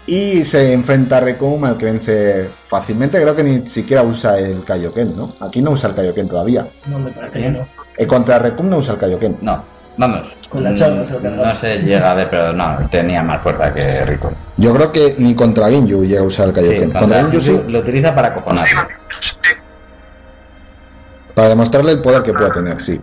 y 0.08 0.42
se 0.46 0.72
enfrenta 0.72 1.18
a 1.18 1.20
Rekum, 1.20 1.62
al 1.66 1.76
que 1.76 1.84
vence 1.84 2.48
fácilmente. 2.66 3.20
Creo 3.20 3.36
que 3.36 3.44
ni 3.44 3.66
siquiera 3.66 4.02
usa 4.02 4.38
el 4.38 4.64
Kaioken, 4.64 5.14
¿no? 5.14 5.34
Aquí 5.40 5.60
no 5.60 5.72
usa 5.72 5.90
el 5.90 5.94
Kaioken 5.94 6.26
todavía. 6.26 6.66
No, 6.86 6.98
me 6.98 7.10
parece 7.10 7.38
que 7.38 7.50
no. 7.50 7.68
Eh, 7.94 8.06
contra 8.06 8.38
Rekum 8.38 8.70
no 8.70 8.78
usa 8.78 8.94
el 8.94 9.00
Kaioken. 9.00 9.36
No, 9.42 9.62
vamos. 9.98 10.34
Con 10.48 10.64
la 10.64 10.70
mm. 10.70 11.36
No 11.36 11.54
se 11.54 11.80
llega 11.80 12.10
a 12.10 12.14
ver, 12.14 12.30
pero 12.30 12.54
no, 12.54 12.78
tenía 12.90 13.22
más 13.22 13.42
fuerza 13.42 13.74
que 13.74 14.02
Rico. 14.06 14.32
Yo 14.56 14.72
creo 14.72 14.90
que 14.90 15.14
ni 15.18 15.34
contra 15.34 15.68
Ginyu 15.68 16.02
llega 16.06 16.22
a 16.22 16.24
usar 16.24 16.48
el 16.48 16.54
Sí, 16.54 16.60
Kaioken. 16.62 16.80
contra 16.90 17.00
contra- 17.00 17.24
Ginyu 17.24 17.40
sí, 17.42 17.60
lo 17.70 17.78
utiliza 17.80 18.14
para 18.14 18.32
cojonar. 18.32 18.64
Para 21.34 21.48
demostrarle 21.50 21.92
el 21.92 22.00
poder 22.00 22.22
que 22.22 22.32
puede 22.32 22.50
tener, 22.50 22.80
sí. 22.80 22.98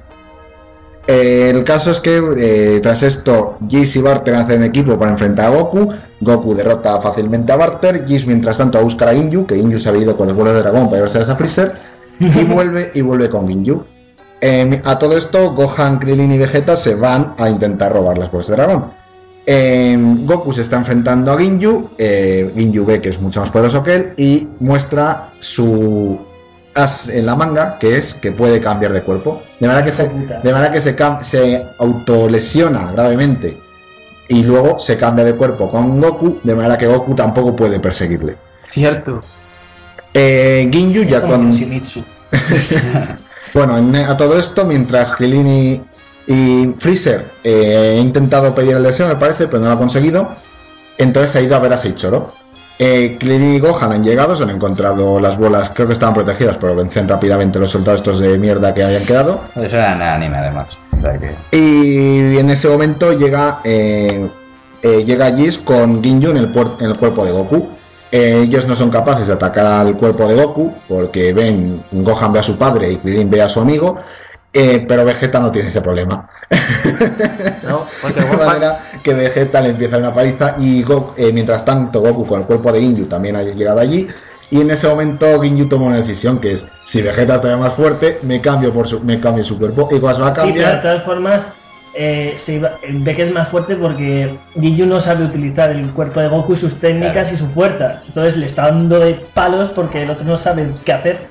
Eh, 1.08 1.52
el 1.54 1.64
caso 1.64 1.92
es 1.92 2.00
que 2.00 2.20
eh, 2.38 2.80
tras 2.82 3.04
esto, 3.04 3.58
Jis 3.68 3.96
y 3.96 4.02
Barter 4.02 4.36
hacen 4.36 4.64
equipo 4.64 4.98
para 4.98 5.12
enfrentar 5.12 5.46
a 5.46 5.50
Goku. 5.56 5.90
Goku 6.20 6.56
derrota 6.56 7.00
fácilmente 7.00 7.52
a 7.52 7.56
Barter. 7.58 8.06
Jis, 8.06 8.26
mientras 8.26 8.58
tanto, 8.58 8.80
a 8.80 8.82
buscar 8.82 9.10
a 9.10 9.14
Ginyu, 9.14 9.46
que 9.46 9.56
Ginyu 9.56 9.80
se 9.80 9.90
ha 9.90 9.96
ido 9.96 10.18
con 10.18 10.28
los 10.28 10.36
vuelos 10.36 10.56
de 10.56 10.62
dragón 10.62 10.86
para 10.86 11.06
llevarse 11.06 11.32
a 11.32 11.36
Freezer. 11.36 11.74
Y 12.20 12.44
vuelve 12.46 12.92
y 12.94 13.02
vuelve 13.02 13.30
con 13.30 13.48
Ginyu. 13.48 13.84
Eh, 14.42 14.82
a 14.84 14.98
todo 14.98 15.18
esto, 15.18 15.54
Gohan, 15.54 16.00
Krillin 16.00 16.32
y 16.32 16.38
Vegeta 16.38 16.76
se 16.76 16.96
van 16.96 17.34
a 17.38 17.50
intentar 17.50 17.94
robar 17.94 18.18
las 18.18 18.32
bolas 18.32 18.48
de 18.48 18.56
dragón. 18.56 18.86
Eh, 19.48 19.96
Goku 20.24 20.54
se 20.54 20.62
está 20.62 20.78
enfrentando 20.78 21.32
a 21.32 21.38
Ginyu. 21.38 21.90
eh, 22.00 22.52
Ginyu 22.56 22.84
ve 22.84 23.00
que 23.00 23.10
es 23.10 23.22
mucho 23.22 23.42
más 23.42 23.52
poderoso 23.52 23.84
que 23.84 23.96
él 23.96 24.14
y 24.18 24.48
muestra 24.60 25.34
su 25.40 26.20
as 26.76 27.08
en 27.10 27.26
la 27.26 27.36
manga, 27.36 27.78
que 27.80 27.98
es 27.98 28.14
que 28.14 28.32
puede 28.32 28.60
cambiar 28.62 28.94
de 28.94 29.02
cuerpo. 29.02 29.42
De 29.60 29.68
manera 29.68 29.84
que 29.86 29.92
se, 29.92 30.08
de 30.10 30.52
manera 30.54 30.72
que 30.72 30.82
se, 30.82 30.96
se 31.22 31.66
autolesiona 31.80 32.92
gravemente 32.92 33.58
y 34.28 34.44
luego 34.44 34.80
se 34.80 34.98
cambia 34.98 35.24
de 35.26 35.36
cuerpo 35.36 35.70
con 35.72 36.00
Goku, 36.02 36.40
de 36.44 36.54
manera 36.56 36.78
que 36.78 36.88
Goku 36.88 37.16
tampoco 37.16 37.56
puede 37.56 37.80
perseguirle. 37.80 38.36
Cierto. 38.68 39.22
Eh, 40.14 40.70
Ginyu 40.72 41.04
ya 41.04 41.22
con... 41.22 41.52
Bueno, 43.54 43.78
en- 43.78 43.96
a 43.96 44.18
todo 44.18 44.38
esto, 44.38 44.66
mientras 44.66 45.14
Krillin 45.14 45.48
y, 45.48 45.82
y 46.28 46.76
Freezer 46.78 47.24
eh, 47.44 47.94
he 47.96 48.00
intentado 48.00 48.54
pedir 48.54 48.76
el 48.76 48.84
deseo, 48.84 49.08
me 49.08 49.16
parece, 49.16 49.48
pero 49.48 49.60
no 49.62 49.68
lo 49.68 49.74
ha 49.76 49.78
conseguido. 49.78 50.30
Entonces 50.98 51.36
ha 51.38 51.42
ido 51.42 51.56
a 51.56 51.60
ver 51.60 51.72
a 51.72 51.78
Seichoro. 51.78 52.34
Eh, 52.78 53.16
Krillin 53.20 53.56
y 53.56 53.60
Gohan 53.60 53.94
han 53.94 54.04
llegado, 54.04 54.36
se 54.36 54.44
han 54.44 54.50
encontrado 54.50 55.20
las 55.20 55.38
bolas, 55.38 55.72
creo 55.74 55.88
que 55.88 55.94
estaban 55.94 56.14
protegidas, 56.14 56.58
pero 56.60 56.76
vencen 56.76 57.08
rápidamente 57.08 57.58
los 57.58 57.72
soldados 57.72 58.02
estos 58.02 58.20
de 58.20 58.38
mierda 58.38 58.74
que 58.74 58.84
habían 58.84 59.06
quedado. 59.06 59.40
Eso 59.56 59.78
era 59.78 60.14
anime, 60.16 60.38
además. 60.38 60.68
O 60.98 61.02
sea 61.02 61.18
que- 61.18 61.36
Y 61.58 62.38
en 62.38 62.50
ese 62.50 62.68
momento 62.68 63.14
llega 63.14 63.60
eh, 63.64 64.28
eh, 64.82 65.04
llega 65.06 65.32
Jis 65.36 65.58
con 65.60 66.04
Ginyu 66.04 66.32
en 66.32 66.38
el, 66.38 66.52
en 66.80 66.86
el 66.90 66.98
cuerpo 66.98 67.24
de 67.26 67.32
Goku. 67.32 67.70
Eh, 68.12 68.42
ellos 68.44 68.68
no 68.68 68.76
son 68.76 68.90
capaces 68.92 69.28
de 69.28 69.34
atacar 69.34 69.66
al 69.66 69.96
cuerpo 69.96 70.28
de 70.28 70.36
Goku 70.36 70.74
porque 70.88 71.34
ven 71.34 71.82
Gohan 71.92 72.34
ve 72.34 72.40
a 72.40 72.44
su 72.44 72.58
padre 72.58 72.92
y 72.92 72.98
Krillin 72.98 73.30
ve 73.30 73.42
a 73.42 73.50
su 73.50 73.62
amigo. 73.62 73.96
eh, 74.58 74.86
pero 74.88 75.04
Vegeta 75.04 75.40
no 75.40 75.52
tiene 75.52 75.68
ese 75.68 75.82
problema. 75.82 76.30
¿No? 77.64 77.86
Porque 78.02 78.22
De 78.22 78.28
Gohan- 78.28 78.46
manera 78.46 78.80
que 79.04 79.14
Vegeta 79.14 79.62
le 79.62 79.70
empieza 79.70 79.98
una 79.98 80.14
paliza 80.14 80.56
y 80.60 80.84
eh, 81.18 81.32
mientras 81.34 81.66
tanto 81.66 82.02
Goku 82.02 82.26
con 82.26 82.42
el 82.42 82.46
cuerpo 82.46 82.72
de 82.72 82.80
Ginyu 82.82 83.06
también 83.06 83.36
ha 83.36 83.44
llegado 83.44 83.80
allí. 83.80 84.08
Y 84.52 84.62
en 84.62 84.70
ese 84.70 84.88
momento 84.88 85.42
Ginyu 85.42 85.68
toma 85.68 85.88
una 85.88 85.98
decisión 85.98 86.40
que 86.40 86.54
es 86.54 86.66
si 86.86 87.02
Vegeta 87.02 87.36
es 87.36 87.42
todavía 87.42 87.64
más 87.66 87.74
fuerte, 87.74 88.20
me 88.24 88.42
cambio 88.42 88.72
por 88.74 88.88
su, 88.88 89.00
me 89.00 89.20
cambio 89.20 89.44
su 89.44 89.58
cuerpo. 89.58 89.90
Y 89.92 90.00
cuando 90.00 90.16
se 90.18 90.22
va 90.22 90.28
a 90.30 90.36
Sí, 90.36 90.42
pero 90.42 90.54
de 90.54 90.62
cambiar, 90.62 90.82
todas 90.82 91.04
formas, 91.04 91.48
eh, 91.96 92.36
se 92.38 92.60
ve 92.60 93.16
que 93.16 93.24
es 93.24 93.34
más 93.34 93.48
fuerte 93.48 93.76
porque 93.76 94.38
Ginyu 94.54 94.86
no 94.86 95.00
sabe 95.00 95.26
utilizar 95.26 95.72
el 95.72 95.90
cuerpo 95.92 96.20
de 96.20 96.28
Goku, 96.28 96.56
sus 96.56 96.76
técnicas 96.76 97.32
y 97.32 97.38
su 97.38 97.48
fuerza. 97.48 98.02
Entonces 98.06 98.38
le 98.38 98.46
está 98.46 98.64
dando 98.68 99.00
de 99.00 99.16
palos 99.34 99.72
porque 99.72 100.04
el 100.04 100.10
otro 100.12 100.26
no 100.26 100.38
sabe 100.38 100.70
qué 100.86 100.94
hacer. 100.94 101.28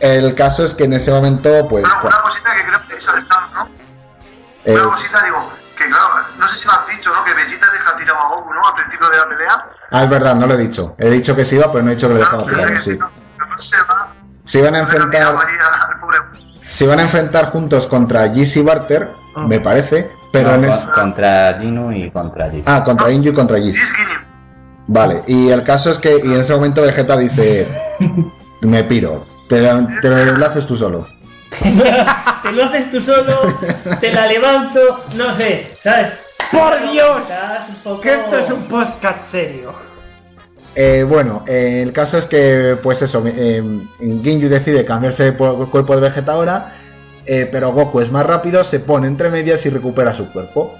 el 0.00 0.34
caso 0.36 0.64
es 0.64 0.72
que 0.74 0.84
en 0.84 0.92
ese 0.92 1.10
momento, 1.10 1.66
pues. 1.68 1.84
Una, 1.84 2.00
una 2.02 2.20
cosita 2.22 2.50
que 2.56 2.62
creo 2.68 2.80
que 2.96 3.00
se 3.04 3.10
adelantado, 3.10 3.68
¿no? 4.66 4.72
eh, 4.72 4.80
Una 4.80 4.90
cosita, 4.90 5.24
digo, 5.24 5.50
que 5.76 5.84
claro, 5.86 6.08
no 6.38 6.48
sé 6.48 6.56
si 6.58 6.66
lo 6.66 6.72
has 6.72 6.86
dicho, 6.88 7.12
¿no? 7.14 7.24
Que 7.24 7.34
Vegeta 7.34 7.66
deja 7.72 7.96
tirado 7.96 8.18
a 8.18 8.28
Goku, 8.28 8.54
¿no? 8.54 8.66
Al 8.68 8.74
principio 8.74 9.08
de 9.10 9.16
la 9.16 9.28
pelea. 9.28 9.64
ah, 9.90 10.02
es 10.04 10.10
verdad, 10.10 10.34
no 10.36 10.46
lo 10.46 10.54
he 10.54 10.58
dicho. 10.58 10.94
He 10.98 11.10
dicho 11.10 11.34
que 11.36 11.44
se 11.44 11.56
iba, 11.56 11.70
pero 11.72 11.84
no 11.84 11.90
he 11.90 11.94
dicho 11.94 12.08
que 12.08 12.14
lo 12.14 12.20
dejaba 12.20 12.44
Claro, 12.44 12.58
tirado, 12.68 12.74
que 12.74 12.80
sí. 12.90 12.98
no, 12.98 13.58
se 13.58 13.76
va. 13.82 14.08
Se 14.44 14.58
iban 14.58 14.74
a 14.74 14.78
enfrentar. 14.80 15.36
Se 16.68 16.84
iban 16.84 16.98
a 16.98 17.02
enfrentar 17.02 17.46
juntos 17.46 17.86
contra 17.86 18.28
Jis 18.30 18.56
y 18.56 18.62
Barter, 18.62 19.10
Ah. 19.36 19.40
me 19.46 19.60
parece. 19.60 20.10
Pero 20.32 20.48
No, 20.50 20.54
en 20.56 20.64
es- 20.64 20.86
contra 20.94 21.58
Ginu 21.60 21.92
y 21.92 22.10
contra 22.10 22.50
Jis. 22.50 22.62
Ah, 22.66 22.82
contra 22.82 23.10
Inju 23.10 23.28
y 23.28 23.32
contra 23.34 23.58
Jis. 23.58 23.92
Vale, 24.86 25.22
y 25.26 25.50
el 25.50 25.62
caso 25.62 25.90
es 25.90 25.98
que 25.98 26.20
y 26.24 26.32
en 26.34 26.40
ese 26.40 26.54
momento 26.54 26.80
Vegeta 26.82 27.16
dice: 27.16 27.70
Me 28.62 28.82
piro, 28.84 29.24
te, 29.48 29.60
te 30.00 30.08
lo 30.32 30.46
haces 30.46 30.66
tú 30.66 30.74
solo. 30.76 31.06
Te 32.42 32.52
lo 32.52 32.64
haces 32.64 32.90
tú 32.90 33.00
solo, 33.00 33.34
te 34.00 34.12
la 34.12 34.26
levanto, 34.26 35.04
no 35.14 35.32
sé, 35.32 35.68
¿sabes? 35.82 36.10
¡Por 36.50 36.90
Dios! 36.90 37.22
Poco- 37.84 38.00
Que 38.00 38.14
esto 38.14 38.36
es 38.38 38.50
un 38.50 38.62
podcast 38.64 39.20
serio. 39.20 39.72
Eh, 40.74 41.04
bueno, 41.08 41.44
eh, 41.46 41.80
el 41.82 41.92
caso 41.92 42.18
es 42.18 42.26
que, 42.26 42.76
pues 42.82 43.02
eso, 43.02 43.22
eh, 43.26 43.62
Ginyu 44.00 44.48
decide 44.48 44.84
cambiarse 44.84 45.32
por 45.32 45.60
el 45.60 45.66
cuerpo 45.68 45.94
de 45.94 46.00
Vegeta 46.02 46.32
ahora, 46.32 46.72
eh, 47.26 47.48
pero 47.50 47.72
Goku 47.72 48.00
es 48.00 48.10
más 48.10 48.26
rápido, 48.26 48.64
se 48.64 48.80
pone 48.80 49.06
entre 49.06 49.30
medias 49.30 49.64
y 49.66 49.70
recupera 49.70 50.14
su 50.14 50.32
cuerpo. 50.32 50.74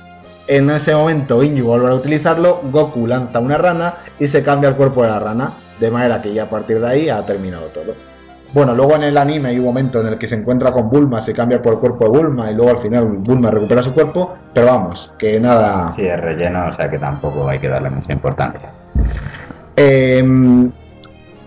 En 0.49 0.69
ese 0.71 0.95
momento 0.95 1.41
Ginyu 1.41 1.67
vuelve 1.67 1.89
a 1.91 1.95
utilizarlo, 1.95 2.61
Goku 2.65 3.07
lanza 3.07 3.39
una 3.39 3.59
rana 3.59 3.95
y 4.19 4.27
se 4.29 4.43
cambia 4.43 4.71
el 4.71 4.77
cuerpo 4.77 5.03
de 5.05 5.11
la 5.11 5.19
rana, 5.21 5.53
de 5.79 5.91
manera 5.91 6.21
que 6.21 6.33
ya 6.33 6.45
a 6.45 6.51
partir 6.51 6.81
de 6.81 6.89
ahí 6.89 7.09
ha 7.09 7.25
terminado 7.25 7.67
todo. 7.67 7.95
Bueno, 8.53 8.75
luego 8.75 8.97
en 8.97 9.05
el 9.05 9.17
anime 9.17 9.49
hay 9.51 9.59
un 9.59 9.65
momento 9.65 10.01
en 10.01 10.09
el 10.09 10.19
que 10.19 10.29
se 10.29 10.35
encuentra 10.37 10.73
con 10.73 10.91
Bulma, 10.91 11.21
se 11.23 11.33
cambia 11.33 11.63
por 11.63 11.73
el 11.75 11.79
cuerpo 11.79 12.05
de 12.05 12.11
Bulma 12.11 12.51
y 12.51 12.55
luego 12.55 12.71
al 12.71 12.79
final 12.79 13.07
Bulma 13.07 13.51
recupera 13.51 13.83
su 13.83 13.95
cuerpo, 13.95 14.35
pero 14.53 14.67
vamos, 14.67 15.13
que 15.19 15.41
nada... 15.41 15.91
Sí, 15.95 16.03
es 16.03 16.21
relleno, 16.21 16.69
o 16.69 16.73
sea 16.73 16.91
que 16.91 16.99
tampoco 16.99 17.49
hay 17.49 17.59
que 17.59 17.69
darle 17.69 17.89
mucha 17.89 18.13
importancia. 18.13 18.69
Eh, 19.77 20.23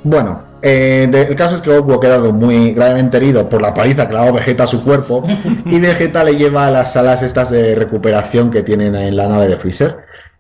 bueno, 0.04 0.42
eh, 0.62 1.08
de- 1.12 1.22
el 1.24 1.36
caso 1.36 1.56
es 1.58 1.62
que 1.62 1.76
Goku 1.78 1.94
ha 1.94 2.00
quedado 2.00 2.34
muy 2.34 2.74
gravemente 2.74 3.18
herido 3.18 3.48
por 3.48 3.62
la 3.62 3.74
paliza 3.74 4.08
que 4.08 4.14
le 4.14 4.20
ha 4.20 4.22
dado 4.24 4.34
Vegeta 4.34 4.64
a 4.64 4.68
su 4.68 4.84
cuerpo 4.84 5.24
y 5.68 5.80
Vegeta 5.80 6.24
le 6.24 6.36
lleva 6.36 6.66
a 6.68 6.72
las 6.72 6.94
salas 6.94 7.22
estas 7.22 7.52
de 7.52 7.76
recuperación 7.76 8.50
que 8.50 8.64
tienen 8.64 8.96
en 8.96 9.16
la 9.16 9.28
nave 9.28 9.48
de 9.48 9.58
Freezer. 9.58 9.98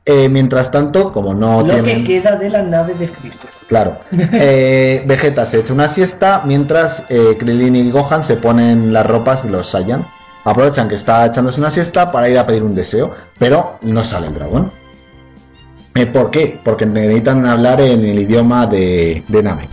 Eh, 0.08 0.30
mientras 0.30 0.70
tanto, 0.70 1.12
como 1.12 1.34
no 1.34 1.62
Lo 1.62 1.68
tienen... 1.68 2.04
que 2.04 2.22
queda 2.22 2.36
de 2.36 2.52
la 2.52 2.62
nave 2.62 2.94
de 2.94 3.10
Cristo. 3.10 3.48
Claro. 3.68 3.98
Eh, 4.34 5.04
Vegeta 5.08 5.46
se 5.46 5.60
echa 5.60 5.74
una 5.74 5.88
siesta 5.88 6.44
mientras 6.46 7.04
eh, 7.10 7.36
Krillin 7.40 7.76
y 7.76 7.90
Gohan 7.90 8.24
se 8.24 8.36
ponen 8.38 8.94
las 8.94 9.06
ropas 9.06 9.44
de 9.44 9.50
los 9.50 9.68
Saiyan. 9.68 10.06
Aprovechan 10.44 10.88
que 10.88 10.96
está 10.96 11.26
echándose 11.26 11.60
una 11.60 11.72
siesta 11.72 12.12
para 12.12 12.30
ir 12.30 12.38
a 12.38 12.46
pedir 12.46 12.64
un 12.64 12.76
deseo, 12.76 13.16
pero 13.40 13.80
no 13.82 14.04
sale 14.04 14.28
el 14.28 14.36
dragón. 14.36 14.72
Eh, 15.96 16.06
¿Por 16.06 16.30
qué? 16.30 16.60
Porque 16.64 16.86
necesitan 16.86 17.46
hablar 17.48 17.82
en 17.82 18.06
el 18.06 18.20
idioma 18.20 18.68
de, 18.68 19.24
de 19.28 19.42
Namek. 19.42 19.70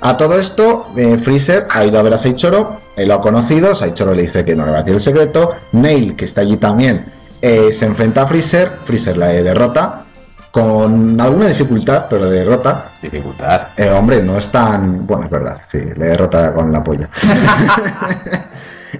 A 0.00 0.16
todo 0.16 0.38
esto, 0.38 0.86
eh, 0.96 1.18
Freezer 1.18 1.66
ha 1.70 1.84
ido 1.84 1.98
a 1.98 2.02
ver 2.02 2.14
a 2.14 2.18
Seichoro, 2.18 2.80
él 2.96 3.08
lo 3.08 3.14
ha 3.14 3.20
conocido, 3.20 3.74
Seichoro 3.74 4.14
le 4.14 4.22
dice 4.22 4.44
que 4.44 4.54
no 4.54 4.64
le 4.66 4.72
va 4.72 4.78
a 4.78 4.82
decir 4.82 4.94
el 4.94 5.00
secreto, 5.00 5.56
Nail, 5.72 6.14
que 6.14 6.26
está 6.26 6.42
allí 6.42 6.58
también, 6.58 7.06
eh, 7.40 7.72
se 7.72 7.86
enfrenta 7.86 8.22
a 8.22 8.26
Freezer, 8.26 8.70
Freezer 8.84 9.16
la 9.16 9.28
derrota, 9.28 10.04
con 10.50 11.20
alguna 11.20 11.48
dificultad, 11.48 12.06
pero 12.08 12.24
le 12.30 12.38
derrota, 12.38 12.92
Dificultad. 13.02 13.68
eh, 13.76 13.90
hombre, 13.90 14.22
no 14.22 14.36
es 14.38 14.50
tan. 14.50 15.06
Bueno, 15.06 15.24
es 15.24 15.30
verdad, 15.30 15.60
sí, 15.70 15.78
le 15.78 16.06
derrota 16.06 16.52
con 16.54 16.72
la 16.72 16.82
polla. 16.82 17.10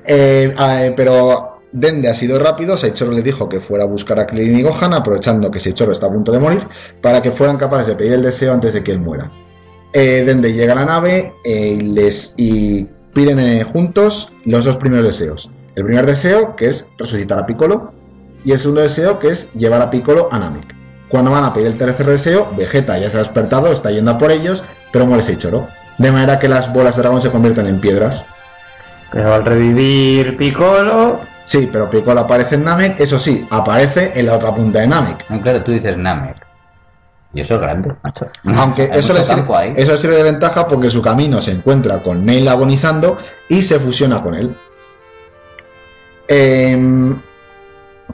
Eh, 0.08 0.92
pero 0.94 1.60
Dende 1.72 2.08
ha 2.08 2.14
sido 2.14 2.38
rápido. 2.38 2.76
Seichoro 2.76 3.12
le 3.12 3.22
dijo 3.22 3.48
que 3.48 3.60
fuera 3.60 3.84
a 3.84 3.86
buscar 3.86 4.20
a 4.20 4.26
Krillin 4.26 4.58
y 4.58 4.62
Gohan, 4.62 4.92
aprovechando 4.92 5.50
que 5.50 5.58
Seichoro 5.58 5.90
está 5.90 6.06
a 6.06 6.10
punto 6.10 6.30
de 6.30 6.38
morir, 6.38 6.68
para 7.00 7.22
que 7.22 7.30
fueran 7.30 7.56
capaces 7.56 7.88
de 7.88 7.94
pedir 7.94 8.12
el 8.12 8.22
deseo 8.22 8.52
antes 8.52 8.74
de 8.74 8.84
que 8.84 8.92
él 8.92 9.00
muera. 9.00 9.30
Dende 9.92 10.52
llega 10.52 10.74
a 10.74 10.76
la 10.76 10.84
nave 10.84 11.32
y 11.44 11.80
les, 11.80 12.34
y 12.36 12.86
piden 13.14 13.64
juntos 13.64 14.30
los 14.44 14.66
dos 14.66 14.76
primeros 14.76 15.06
deseos. 15.06 15.50
El 15.74 15.84
primer 15.84 16.04
deseo, 16.04 16.54
que 16.56 16.68
es 16.68 16.86
resucitar 16.98 17.38
a 17.38 17.46
Piccolo, 17.46 17.92
y 18.46 18.52
el 18.52 18.58
segundo 18.58 18.80
deseo, 18.80 19.18
que 19.18 19.28
es 19.28 19.48
llevar 19.54 19.82
a 19.82 19.90
Piccolo 19.90 20.28
a 20.30 20.38
Namek. 20.38 20.74
Cuando 21.08 21.32
van 21.32 21.44
a 21.44 21.52
pedir 21.52 21.66
el 21.66 21.76
tercer 21.76 22.06
deseo, 22.06 22.48
Vegeta 22.56 22.96
ya 22.96 23.10
se 23.10 23.16
ha 23.16 23.20
despertado, 23.20 23.72
está 23.72 23.90
yendo 23.90 24.12
a 24.12 24.18
por 24.18 24.30
ellos, 24.30 24.64
pero 24.92 25.04
muere 25.04 25.24
Seichoro. 25.24 25.66
De 25.98 26.12
manera 26.12 26.38
que 26.38 26.48
las 26.48 26.72
bolas 26.72 26.96
de 26.96 27.02
dragón 27.02 27.20
se 27.20 27.30
convierten 27.30 27.66
en 27.66 27.80
piedras. 27.80 28.24
Pero 29.10 29.34
al 29.34 29.44
revivir 29.44 30.36
Piccolo, 30.36 31.20
Sí, 31.44 31.68
pero 31.72 31.88
Piccolo 31.88 32.20
aparece 32.20 32.56
en 32.56 32.64
Namek, 32.64 32.98
eso 32.98 33.20
sí, 33.20 33.46
aparece 33.50 34.12
en 34.14 34.26
la 34.26 34.34
otra 34.34 34.52
punta 34.52 34.80
de 34.80 34.88
Namek. 34.88 35.30
No, 35.30 35.40
claro, 35.40 35.62
tú 35.62 35.72
dices 35.72 35.96
Namek. 35.96 36.36
Y 37.34 37.40
eso 37.40 37.54
es 37.54 37.60
grande, 37.60 37.94
macho. 38.02 38.26
Aunque 38.56 38.90
eso 38.92 39.12
le, 39.12 39.22
sirve, 39.22 39.74
eso 39.76 39.92
le 39.92 39.98
sirve 39.98 40.16
de 40.16 40.22
ventaja 40.24 40.66
porque 40.66 40.90
su 40.90 41.02
camino 41.02 41.40
se 41.40 41.52
encuentra 41.52 41.98
con 41.98 42.24
Neil 42.24 42.48
agonizando 42.48 43.18
y 43.48 43.62
se 43.62 43.78
fusiona 43.78 44.22
con 44.22 44.34
él. 44.34 44.56
Em, 46.28 47.20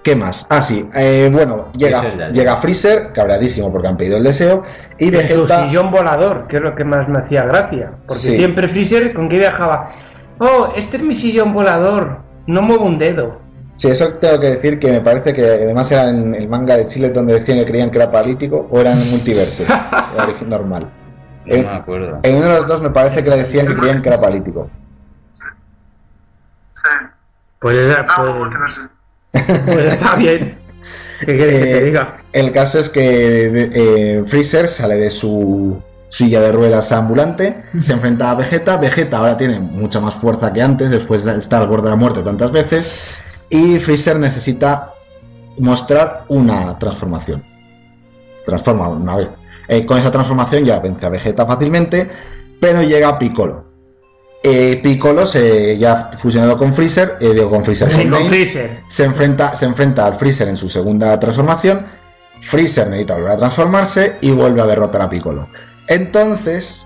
¿Qué 0.03 0.17
más? 0.17 0.47
Ah, 0.49 0.63
sí. 0.63 0.89
eh, 0.95 1.29
bueno, 1.33 1.71
llega, 1.77 2.01
Freezer 2.01 2.33
llega 2.33 2.57
Freezer, 2.57 3.13
cabreadísimo 3.13 3.71
porque 3.71 3.89
han 3.89 3.97
pedido 3.97 4.17
el 4.17 4.25
deseo. 4.25 4.65
Y 4.99 5.15
en 5.15 5.29
su 5.29 5.43
Vegeta. 5.43 5.67
sillón 5.69 5.91
volador, 5.91 6.47
que 6.49 6.57
es 6.57 6.63
lo 6.63 6.75
que 6.75 6.85
más 6.85 7.09
me 7.09 7.19
hacía 7.21 7.43
gracia. 7.45 7.93
Porque 8.07 8.23
Sí. 8.23 8.37
siempre 8.37 8.69
Freezer, 8.69 9.13
¿con 9.15 9.29
qué 9.29 9.39
viajaba? 9.39 9.91
Oh, 10.39 10.73
este 10.75 10.97
es 10.97 11.03
mi 11.03 11.15
sillón 11.15 11.53
volador, 11.53 12.19
no 12.47 12.63
muevo 12.63 12.85
un 12.87 12.99
dedo. 12.99 13.41
Sí, 13.77 13.89
eso 13.91 14.15
tengo 14.15 14.41
que 14.41 14.49
decir 14.49 14.79
que 14.79 14.91
me 14.93 15.01
parece 15.01 15.35
que 15.35 15.45
además 15.45 15.91
era 15.91 16.09
en 16.09 16.35
el 16.35 16.49
manga 16.49 16.77
de 16.77 16.87
Chile 16.89 17.11
donde 17.11 17.35
decían 17.41 17.59
que 17.59 17.67
creían 17.67 17.91
que 17.91 17.99
era 17.99 18.11
paralítico 18.11 18.67
o 18.71 18.81
era 18.81 18.93
en 18.93 18.99
el 18.99 19.09
multiverse, 19.11 19.65
el 19.65 20.21
origen 20.25 20.49
normal. 20.49 20.89
No 21.47 21.55
En, 21.55 21.67
me 21.67 21.73
acuerdo. 21.75 22.19
en 22.23 22.37
uno 22.37 22.45
de 22.47 22.57
los 22.57 22.67
dos 22.67 22.83
me 22.83 22.91
parece 22.91 23.23
que 23.23 23.31
le 23.31 23.37
decían 23.39 23.67
que 23.67 23.77
creían 23.77 24.01
que 24.03 24.09
era 24.09 24.19
paralítico. 24.19 24.71
Sí. 25.33 25.45
Pues, 27.61 27.77
esa, 27.79 28.03
No, 28.03 28.51
pues. 28.59 28.81
Pues 29.71 29.87
está 29.95 30.17
bien. 30.17 30.59
¿Qué 31.25 31.35
quieres 31.37 31.59
que 31.59 31.67
te 31.67 31.79
Eh, 31.79 31.85
diga? 31.85 32.25
El 32.33 32.53
caso 32.53 32.79
es 32.79 32.89
que 32.89 33.51
eh, 33.55 34.25
Freezer 34.27 34.69
sale 34.69 34.97
de 34.97 35.11
su 35.11 35.83
silla 36.09 36.41
de 36.41 36.53
ruedas 36.53 36.93
ambulante, 36.93 37.65
se 37.81 37.93
enfrenta 37.93 38.31
a 38.31 38.35
Vegeta. 38.35 38.77
Vegeta 38.77 39.19
ahora 39.19 39.37
tiene 39.37 39.61
mucha 39.61 40.01
más 40.01 40.15
fuerza 40.15 40.53
que 40.53 40.63
antes, 40.63 40.91
después 40.91 41.25
de 41.25 41.37
estar 41.39 41.63
al 41.63 41.69
borde 41.69 41.85
de 41.85 41.91
la 41.91 41.97
muerte 41.97 42.23
tantas 42.23 42.53
veces. 42.53 43.01
Y 43.49 43.79
Freezer 43.79 44.19
necesita 44.19 44.93
mostrar 45.59 46.25
una 46.29 46.79
transformación. 46.79 47.45
Transforma 48.45 48.89
una 48.89 49.17
vez. 49.17 49.29
Eh, 49.69 49.87
con 49.87 49.99
esa 49.99 50.11
transformación 50.11 50.65
ya 50.65 50.81
vence 50.81 51.07
a 51.07 51.09
Vegeta 51.11 51.47
fácilmente, 51.47 52.11
pero 52.61 52.83
llega 52.83 53.19
Piccolo. 53.19 53.72
Eh, 54.43 54.81
Piccolo 54.83 55.27
se 55.27 55.79
ya 55.79 56.11
fusionado 56.17 56.59
con 56.59 56.75
Freezer, 56.75 57.17
eh, 57.21 57.33
digo 57.33 57.49
con 57.49 57.65
Freezer, 57.65 57.89
Sí, 57.89 58.09
con 58.09 58.27
Freezer. 58.27 58.81
se 58.89 59.05
enfrenta, 59.05 59.55
se 59.55 59.67
enfrenta 59.67 60.05
al 60.07 60.17
Freezer 60.17 60.49
en 60.49 60.57
su 60.57 60.69
segunda 60.69 61.19
transformación. 61.21 61.87
Freezer 62.43 62.89
necesita 62.89 63.15
volver 63.15 63.33
a 63.33 63.37
transformarse 63.37 64.17
y 64.21 64.33
vuelve 64.33 64.61
a 64.63 64.67
derrotar 64.67 65.03
a 65.03 65.09
Piccolo. 65.09 65.47
Entonces, 65.87 66.85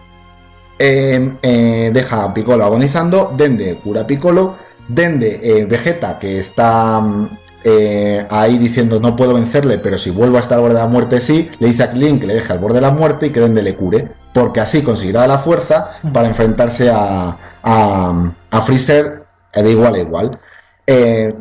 eh, 0.78 1.32
eh, 1.40 1.90
deja 1.92 2.24
a 2.24 2.34
Piccolo 2.34 2.64
agonizando. 2.64 3.32
Dende 3.34 3.74
cura 3.76 4.02
a 4.02 4.06
Piccolo. 4.06 4.56
Dende, 4.88 5.40
eh, 5.42 5.64
Vegeta, 5.64 6.18
que 6.18 6.38
está 6.38 7.00
mm, 7.00 7.28
eh, 7.68 8.24
ahí 8.30 8.58
diciendo 8.58 9.00
no 9.00 9.16
puedo 9.16 9.34
vencerle, 9.34 9.78
pero 9.78 9.98
si 9.98 10.10
vuelvo 10.10 10.36
a 10.36 10.40
estar 10.40 10.58
al 10.58 10.62
borde 10.62 10.76
de 10.76 10.82
la 10.82 10.86
muerte, 10.86 11.20
sí. 11.20 11.50
Le 11.58 11.66
dice 11.66 11.82
a 11.82 11.92
Link 11.92 12.20
que 12.20 12.28
le 12.28 12.34
deje 12.34 12.52
al 12.52 12.60
borde 12.60 12.76
de 12.76 12.82
la 12.82 12.92
muerte 12.92 13.26
y 13.26 13.30
que 13.30 13.40
Dende 13.40 13.60
le 13.60 13.74
cure. 13.74 14.08
Porque 14.32 14.60
así 14.60 14.82
conseguirá 14.82 15.26
la 15.26 15.38
fuerza 15.38 15.98
para 16.12 16.28
enfrentarse 16.28 16.88
a, 16.90 17.36
a, 17.62 18.32
a 18.50 18.62
Freezer 18.62 19.24
eh, 19.52 19.62
de 19.64 19.70
igual 19.72 19.94
a 19.96 19.98
igual. 19.98 20.38
Eh, 20.86 21.34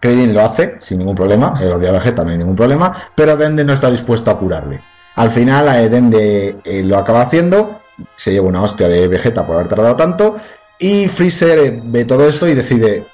Krillin 0.00 0.34
lo 0.34 0.42
hace 0.42 0.74
sin 0.80 0.98
ningún 0.98 1.14
problema, 1.14 1.58
el 1.62 1.72
odia 1.72 1.88
a 1.88 1.92
Vegeta 1.92 2.24
no 2.24 2.30
hay 2.30 2.36
ningún 2.36 2.56
problema, 2.56 2.92
pero 3.14 3.34
Dende 3.34 3.64
no 3.64 3.72
está 3.72 3.90
dispuesto 3.90 4.30
a 4.30 4.38
curarle. 4.38 4.82
Al 5.16 5.30
final, 5.30 5.66
eh, 5.68 5.88
Dende 5.88 6.56
eh, 6.62 6.82
lo 6.82 6.98
acaba 6.98 7.22
haciendo, 7.22 7.80
se 8.16 8.32
lleva 8.32 8.48
una 8.48 8.60
hostia 8.60 8.86
de 8.86 9.08
Vegeta 9.08 9.46
por 9.46 9.56
haber 9.56 9.68
tardado 9.68 9.96
tanto, 9.96 10.36
y 10.78 11.08
Freezer 11.08 11.80
ve 11.82 12.04
todo 12.04 12.28
esto 12.28 12.46
y 12.46 12.54
decide 12.54 13.06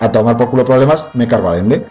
a 0.00 0.10
tomar 0.12 0.36
por 0.36 0.50
culo 0.50 0.64
problemas, 0.64 1.06
me 1.14 1.26
cargo 1.28 1.50
a 1.50 1.56
Dende. 1.56 1.84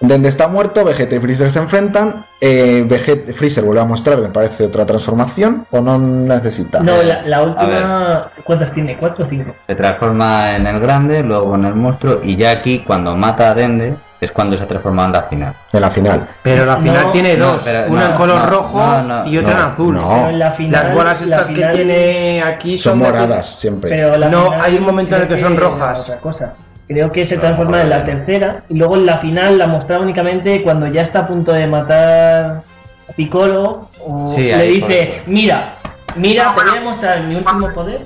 Dende 0.00 0.28
está 0.28 0.48
muerto, 0.48 0.84
Vegeta 0.84 1.14
y 1.14 1.20
Freezer 1.20 1.48
se 1.48 1.60
enfrentan, 1.60 2.24
eh, 2.40 2.84
Veget- 2.88 3.32
Freezer 3.34 3.62
vuelve 3.62 3.82
a 3.82 3.84
mostrar, 3.84 4.18
me 4.20 4.30
parece, 4.30 4.64
otra 4.64 4.84
transformación, 4.84 5.64
o 5.70 5.80
no 5.80 5.96
necesita. 5.96 6.80
No, 6.80 7.00
la, 7.04 7.22
la 7.22 7.42
última. 7.42 8.30
¿Cuántas 8.42 8.72
tiene? 8.72 8.96
¿Cuatro 8.96 9.24
o 9.24 9.28
cinco? 9.28 9.54
Se 9.64 9.76
transforma 9.76 10.56
en 10.56 10.66
el 10.66 10.80
grande, 10.80 11.22
luego 11.22 11.54
en 11.54 11.66
el 11.66 11.74
monstruo, 11.74 12.18
y 12.20 12.34
ya 12.34 12.50
aquí, 12.50 12.80
cuando 12.84 13.14
mata 13.16 13.50
a 13.50 13.54
Dende, 13.54 13.94
es 14.20 14.32
cuando 14.32 14.58
se 14.58 14.66
transforma 14.66 15.04
en 15.04 15.12
la 15.12 15.22
final. 15.22 15.54
En 15.72 15.80
la 15.80 15.90
final. 15.90 16.28
Pero 16.42 16.66
la 16.66 16.78
final 16.78 17.04
No, 17.06 17.10
tiene 17.12 17.36
no, 17.36 17.52
dos, 17.52 17.62
pero 17.64 17.92
una 17.92 18.00
no, 18.04 18.10
en 18.10 18.16
color 18.16 18.40
no, 18.40 18.46
rojo 18.50 18.78
no, 18.84 19.02
no, 19.02 19.26
y 19.28 19.38
otra 19.38 19.54
no, 19.54 19.60
en 19.60 19.66
azul. 19.68 19.94
no. 19.94 20.08
Pero 20.08 20.28
en 20.30 20.38
la 20.40 20.50
final, 20.50 20.82
Las 20.84 20.94
bolas 20.94 21.20
la 21.28 21.36
estas 21.36 21.46
final- 21.48 21.70
que 21.70 21.76
tiene 21.76 22.42
aquí 22.42 22.76
Son 22.76 22.98
moradas 22.98 23.46
siempre. 23.60 23.88
Pero 23.90 24.16
la 24.16 24.28
No, 24.28 24.46
final 24.46 24.60
hay 24.62 24.76
un 24.78 24.84
momento 24.84 25.14
en 25.14 25.22
el 25.22 25.26
creo 25.28 25.38
que 25.38 25.44
son 25.44 25.56
rojas. 25.56 26.00
Otra 26.00 26.16
cosa. 26.18 26.52
Creo 26.92 27.10
que 27.10 27.24
se 27.24 27.38
transforma 27.38 27.80
en 27.80 27.88
la 27.88 28.04
tercera 28.04 28.64
y 28.68 28.76
luego 28.76 28.96
en 28.96 29.06
la 29.06 29.16
final 29.16 29.56
la 29.56 29.66
mostraba 29.66 30.02
únicamente 30.02 30.62
cuando 30.62 30.86
ya 30.88 31.00
está 31.00 31.20
a 31.20 31.26
punto 31.26 31.50
de 31.52 31.66
matar 31.66 32.62
a 33.08 33.12
Piccolo 33.16 33.88
o 33.98 34.28
Sí, 34.28 34.52
le 34.52 34.64
dice, 34.64 35.24
mira, 35.26 35.76
mira, 36.16 36.54
te 36.54 36.62
voy 36.62 36.76
a 36.76 36.80
mostrar 36.82 37.20
mi 37.22 37.36
último 37.36 37.68
poder. 37.68 38.04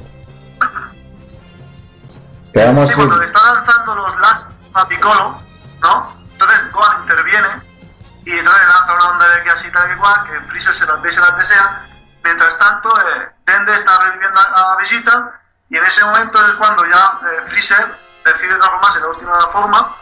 Sí. 2.52 2.94
cuando 2.94 3.16
le 3.18 3.24
está 3.24 3.54
lanzando 3.54 3.96
los 3.96 4.20
las 4.20 4.48
a 4.74 4.86
Piccolo, 4.86 5.36
¿no? 5.82 6.12
Entonces 6.32 6.72
Gohan 6.72 7.02
interviene 7.02 7.48
y 8.24 8.30
entonces 8.30 8.62
lanza 8.68 8.94
una 8.94 9.10
onda 9.10 9.26
de 9.34 9.42
que 9.42 9.50
así 9.50 9.70
tal 9.72 9.90
y 9.92 9.98
cual, 9.98 10.14
que 10.26 10.40
Freezer 10.48 10.74
se 10.74 10.86
las 10.86 11.02
ve 11.02 11.08
y 11.08 11.12
se 11.12 11.20
las 11.20 11.38
desea. 11.38 11.86
Mientras 12.22 12.56
tanto, 12.58 12.88
eh, 13.00 13.28
Dende 13.46 13.74
está 13.74 13.98
reviviendo 13.98 14.38
a, 14.38 14.72
a 14.72 14.76
Vegeta 14.76 15.32
y 15.70 15.76
en 15.76 15.84
ese 15.84 16.04
momento 16.04 16.38
es 16.38 16.54
cuando 16.54 16.84
ya 16.86 17.18
eh, 17.22 17.46
Freezer 17.46 18.05
decide 18.32 18.56
transformarse 18.56 18.98
en 18.98 19.04
la 19.04 19.10
última 19.10 19.32
forma 19.52 19.96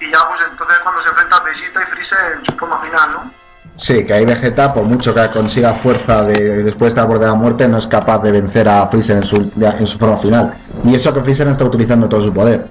y 0.00 0.10
ya 0.10 0.18
pues 0.28 0.40
entonces 0.48 0.76
es 0.76 0.82
cuando 0.82 1.02
se 1.02 1.08
enfrenta 1.08 1.36
a 1.36 1.40
Vegeta 1.40 1.82
y 1.82 1.86
Freezer 1.86 2.32
en 2.38 2.44
su 2.44 2.52
forma 2.52 2.78
final, 2.78 3.12
¿no? 3.12 3.30
Sí, 3.76 4.04
que 4.04 4.12
ahí 4.12 4.24
Vegeta, 4.24 4.74
por 4.74 4.84
mucho 4.84 5.14
que 5.14 5.30
consiga 5.30 5.74
fuerza 5.74 6.24
de, 6.24 6.64
después 6.64 6.80
de 6.80 6.88
estar 6.88 7.04
al 7.04 7.08
borde 7.08 7.26
de 7.26 7.32
la 7.32 7.38
muerte, 7.38 7.68
no 7.68 7.78
es 7.78 7.86
capaz 7.86 8.18
de 8.20 8.32
vencer 8.32 8.68
a 8.68 8.86
Freezer 8.88 9.18
en 9.18 9.24
su, 9.24 9.52
en 9.60 9.86
su 9.86 9.98
forma 9.98 10.16
final. 10.18 10.54
Y 10.84 10.96
eso 10.96 11.14
que 11.14 11.22
Freezer 11.22 11.46
no 11.46 11.52
está 11.52 11.64
utilizando 11.64 12.08
todo 12.08 12.20
su 12.20 12.32
poder. 12.32 12.66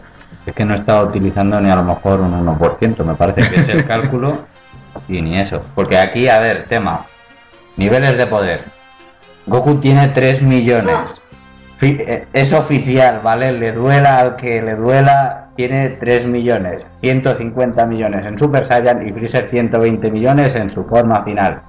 Es 0.45 0.54
que 0.54 0.66
no 0.66 0.76
está 0.76 1.02
utilizando 1.02 1.60
ni 1.62 1.70
a 1.70 1.78
lo 1.78 1.84
mejor 1.84 2.20
un 2.20 2.45
1%, 2.45 3.04
me 3.06 3.16
parece 3.16 3.50
que 3.50 3.56
es 3.56 3.70
el 3.70 3.86
cálculo, 3.88 4.45
y 5.08 5.22
ni 5.22 5.39
eso. 5.39 5.62
Porque 5.76 5.98
aquí, 5.98 6.28
a 6.28 6.39
ver, 6.39 6.66
tema, 6.68 7.06
niveles 7.78 8.18
de 8.18 8.28
poder. 8.28 8.66
Goku 9.45 9.76
tiene 9.76 10.10
3 10.10 10.43
millones. 10.43 11.22
Eh, 11.82 12.25
Es 12.34 12.53
oficial, 12.53 13.21
¿vale? 13.23 13.51
Le 13.51 13.71
duela 13.71 14.19
al 14.19 14.36
que 14.36 14.61
le 14.61 14.75
duela, 14.75 15.49
tiene 15.55 15.89
3 15.89 16.28
millones. 16.28 16.88
150 17.01 17.86
millones 17.86 18.25
en 18.25 18.38
Super 18.38 18.65
Saiyan 18.65 19.07
y 19.07 19.11
Freezer 19.11 19.49
120 19.49 20.09
millones 20.11 20.55
en 20.55 20.69
su 20.69 20.84
forma 20.86 21.23
final. 21.23 21.61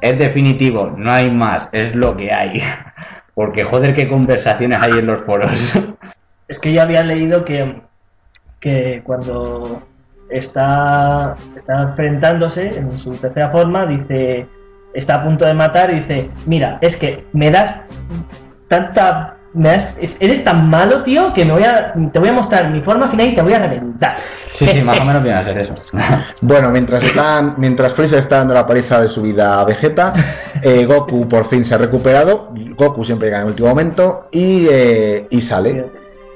Es 0.00 0.18
definitivo, 0.18 0.92
no 0.96 1.10
hay 1.10 1.30
más, 1.30 1.68
es 1.72 1.94
lo 1.94 2.16
que 2.16 2.32
hay. 2.32 2.62
Porque 3.34 3.64
joder, 3.64 3.94
qué 3.94 4.08
conversaciones 4.08 4.80
hay 4.80 4.92
en 4.92 5.06
los 5.06 5.24
foros. 5.24 5.74
Es 6.46 6.58
que 6.58 6.74
yo 6.74 6.82
había 6.82 7.02
leído 7.02 7.42
que, 7.42 7.80
que 8.60 9.00
cuando 9.02 9.82
está, 10.28 11.34
está 11.56 11.82
enfrentándose 11.84 12.68
en 12.68 12.98
su 12.98 13.12
tercera 13.12 13.48
forma, 13.48 13.86
dice, 13.86 14.46
está 14.92 15.14
a 15.14 15.24
punto 15.24 15.46
de 15.46 15.54
matar 15.54 15.90
y 15.90 15.94
dice, 15.94 16.28
mira, 16.44 16.78
es 16.82 16.98
que 16.98 17.24
me 17.32 17.50
das 17.50 17.80
tanta... 18.68 19.36
Me 19.54 19.76
eres 20.18 20.42
tan 20.42 20.68
malo, 20.68 21.04
tío, 21.04 21.32
que 21.32 21.44
me 21.44 21.52
voy 21.52 21.62
a, 21.62 21.94
te 22.12 22.18
voy 22.18 22.28
a 22.28 22.32
mostrar 22.32 22.70
mi 22.70 22.80
forma 22.80 23.06
final 23.06 23.28
y 23.28 23.34
te 23.34 23.42
voy 23.42 23.52
a 23.52 23.60
reventar. 23.60 24.16
Sí, 24.54 24.66
sí, 24.66 24.82
más 24.82 24.98
o 24.98 25.04
menos 25.04 25.22
viene 25.22 25.38
a 25.38 25.44
ser 25.44 25.58
eso. 25.58 25.74
Bueno, 26.40 26.70
mientras 26.70 27.02
están, 27.04 27.54
mientras 27.56 27.94
Freezer 27.94 28.18
está 28.18 28.38
dando 28.38 28.54
la 28.54 28.66
paliza 28.66 29.00
de 29.00 29.08
su 29.08 29.22
vida 29.22 29.60
a 29.60 29.64
Vegeta, 29.64 30.12
eh, 30.62 30.84
Goku 30.86 31.28
por 31.28 31.44
fin 31.44 31.64
se 31.64 31.74
ha 31.74 31.78
recuperado. 31.78 32.52
Goku 32.76 33.04
siempre 33.04 33.28
llega 33.28 33.38
en 33.38 33.42
el 33.44 33.48
último 33.50 33.68
momento 33.68 34.28
y, 34.32 34.66
eh, 34.68 35.26
y 35.30 35.40
sale. 35.40 35.86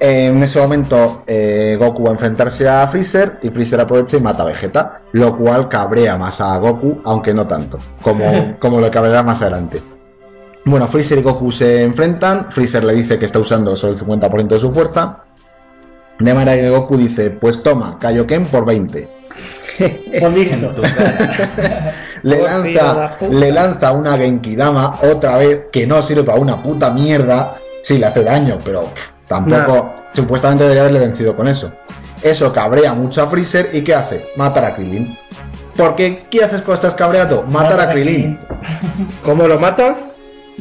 En 0.01 0.41
ese 0.41 0.61
momento 0.61 1.23
eh, 1.27 1.75
Goku 1.77 2.03
va 2.03 2.11
a 2.11 2.13
enfrentarse 2.13 2.69
a 2.69 2.87
Freezer 2.87 3.39
y 3.43 3.49
Freezer 3.49 3.81
aprovecha 3.81 4.15
y 4.15 4.21
mata 4.21 4.43
a 4.43 4.45
Vegeta, 4.45 5.01
lo 5.11 5.35
cual 5.35 5.67
cabrea 5.67 6.17
más 6.17 6.39
a 6.39 6.57
Goku, 6.57 7.01
aunque 7.03 7.33
no 7.33 7.45
tanto, 7.45 7.79
como, 8.01 8.55
como 8.59 8.79
lo 8.79 8.89
cabreará 8.89 9.23
más 9.23 9.41
adelante. 9.41 9.81
Bueno, 10.65 10.87
Freezer 10.87 11.19
y 11.19 11.21
Goku 11.21 11.51
se 11.51 11.83
enfrentan, 11.83 12.51
Freezer 12.51 12.83
le 12.83 12.93
dice 12.93 13.17
que 13.17 13.25
está 13.25 13.39
usando 13.39 13.75
solo 13.75 13.93
el 13.93 13.99
50% 13.99 14.47
de 14.47 14.59
su 14.59 14.69
fuerza, 14.71 15.23
de 16.19 16.33
manera 16.33 16.61
que 16.61 16.69
Goku 16.69 16.97
dice, 16.97 17.29
pues 17.29 17.63
toma, 17.63 17.97
Kaioken 17.99 18.45
por 18.45 18.65
20. 18.65 19.19
Por 20.19 20.35
listo. 20.35 20.73
Le 22.23 22.41
Hostia, 22.41 22.83
lanza, 22.83 23.17
le 23.29 23.49
lanza 23.49 23.93
una 23.93 24.17
Genkidama 24.17 24.99
otra 25.03 25.37
vez 25.37 25.67
que 25.71 25.87
no 25.87 26.01
sirve 26.01 26.23
para 26.23 26.37
una 26.37 26.61
puta 26.61 26.89
mierda. 26.91 27.55
Sí, 27.81 27.97
le 27.97 28.07
hace 28.07 28.25
daño, 28.25 28.57
pero 28.61 28.89
Tampoco, 29.29 29.93
supuestamente 30.11 30.63
debería 30.63 30.81
haberle 30.81 30.99
vencido 30.99 31.35
con 31.35 31.47
eso. 31.47 31.71
Eso 32.23 32.51
cabrea 32.51 32.93
mucho 32.93 33.21
a 33.21 33.27
Freezer 33.27 33.69
y 33.71 33.83
¿qué 33.83 33.93
hace? 33.93 34.25
Matar 34.35 34.65
a 34.65 34.75
Krillin. 34.75 35.15
Porque 35.77 36.23
¿qué 36.31 36.43
haces 36.43 36.61
cuando 36.61 36.73
estás 36.73 36.95
cabreado? 36.95 37.43
Matar 37.43 37.79
a 37.79 37.91
Krillin. 37.91 38.39
¿Cómo 39.23 39.47
lo 39.47 39.59
mata? 39.59 40.08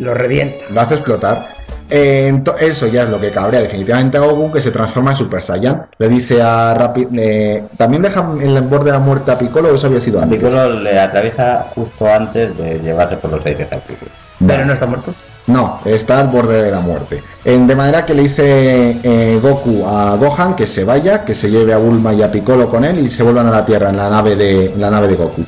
Lo 0.01 0.15
revienta. 0.15 0.65
Lo 0.71 0.81
hace 0.81 0.95
explotar. 0.95 1.47
Eh, 1.91 2.43
eso 2.61 2.87
ya 2.87 3.05
es 3.05 3.09
lo 3.09 3.19
que 3.19 3.31
cabrea 3.31 3.61
definitivamente 3.61 4.19
a 4.19 4.21
Goku, 4.21 4.53
que 4.53 4.61
se 4.61 4.71
transforma 4.71 5.13
en 5.13 5.17
Super 5.17 5.43
Saiyan. 5.43 5.87
Le 5.99 6.09
dice 6.09 6.43
a 6.43 6.75
Rapid. 6.75 7.07
eh, 7.17 7.65
También 7.79 8.03
deja 8.03 8.21
en 8.41 8.43
el 8.57 8.63
borde 8.63 8.87
de 8.87 8.93
la 8.93 8.99
muerte 8.99 9.31
a 9.33 9.39
Piccolo, 9.39 9.71
o 9.71 9.75
eso 9.75 9.87
había 9.87 10.01
sido 10.01 10.21
antes. 10.21 10.39
Piccolo 10.39 10.81
le 10.81 10.99
atraviesa 11.01 11.67
justo 11.75 12.07
antes 12.07 12.57
de 12.59 12.79
llevarse 12.81 13.17
por 13.17 13.31
los 13.31 13.43
seis 13.43 13.59
ejercicios. 13.59 14.11
Pero 14.47 14.67
no 14.67 14.75
está 14.75 14.85
muerto. 14.87 15.15
No, 15.47 15.81
está 15.87 16.21
al 16.21 16.29
borde 16.29 16.63
de 16.63 16.71
la 16.71 16.81
muerte. 16.81 17.23
En- 17.43 17.67
de 17.67 17.75
manera 17.75 18.05
que 18.05 18.13
le 18.13 18.25
dice 18.25 19.01
eh, 19.03 19.39
Goku 19.43 19.87
a 19.89 20.15
Gohan 20.17 20.55
que 20.55 20.67
se 20.67 20.85
vaya, 20.85 21.25
que 21.25 21.35
se 21.35 21.51
lleve 21.51 21.73
a 21.73 21.79
Bulma 21.79 22.13
y 22.13 22.23
a 22.23 22.31
Piccolo 22.31 22.69
con 22.69 22.85
él 22.85 22.99
y 22.99 23.09
se 23.09 23.23
vuelvan 23.23 23.47
a 23.47 23.51
la 23.51 23.65
Tierra 23.65 23.89
en 23.89 23.97
la 23.97 24.11
nave 24.11 24.37
de, 24.37 24.67
en 24.67 24.81
la 24.81 24.91
nave 24.91 25.09
de 25.09 25.15
Goku. 25.15 25.43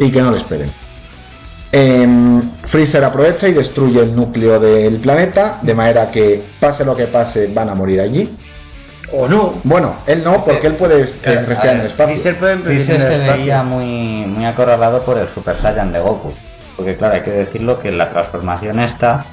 Y 0.00 0.10
que 0.10 0.20
no 0.20 0.32
le 0.32 0.38
esperen. 0.38 0.68
Em, 1.76 2.40
Freezer 2.66 3.02
aprovecha 3.02 3.48
y 3.48 3.52
destruye 3.52 3.98
el 4.00 4.14
núcleo 4.14 4.60
del 4.60 4.98
planeta, 5.00 5.58
de 5.60 5.74
manera 5.74 6.08
que 6.08 6.40
pase 6.60 6.84
lo 6.84 6.94
que 6.94 7.06
pase 7.06 7.48
van 7.48 7.68
a 7.68 7.74
morir 7.74 8.00
allí. 8.00 8.32
O 9.12 9.26
no. 9.26 9.54
Bueno, 9.64 9.96
él 10.06 10.22
no, 10.22 10.44
porque 10.44 10.68
él 10.68 10.76
puede 10.76 11.04
Claro, 11.04 11.46
respirar 11.46 11.74
en 11.74 11.80
el 11.80 11.86
espacio. 11.86 12.06
Freezer 12.14 12.36
puede 12.38 12.56
Freezer 12.58 12.94
en 12.96 13.02
el 13.02 13.08
se 13.08 13.14
espacio. 13.14 13.36
veía 13.38 13.62
muy, 13.64 14.24
muy 14.26 14.44
acorralado 14.44 15.02
por 15.02 15.18
el 15.18 15.26
Super 15.34 15.56
Saiyan 15.60 15.92
de 15.92 15.98
Goku. 15.98 16.32
Porque 16.76 16.96
claro, 16.96 17.14
hay 17.14 17.22
que 17.22 17.30
decirlo 17.32 17.80
que 17.80 17.90
la 17.90 18.08
transformación 18.08 18.78
esta 18.78 19.24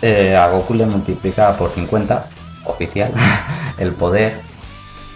eh, 0.00 0.34
a 0.36 0.48
Goku 0.48 0.72
le 0.72 0.86
multiplica 0.86 1.52
por 1.56 1.70
50, 1.70 2.24
oficial, 2.64 3.12
el 3.78 3.92
poder. 3.92 4.34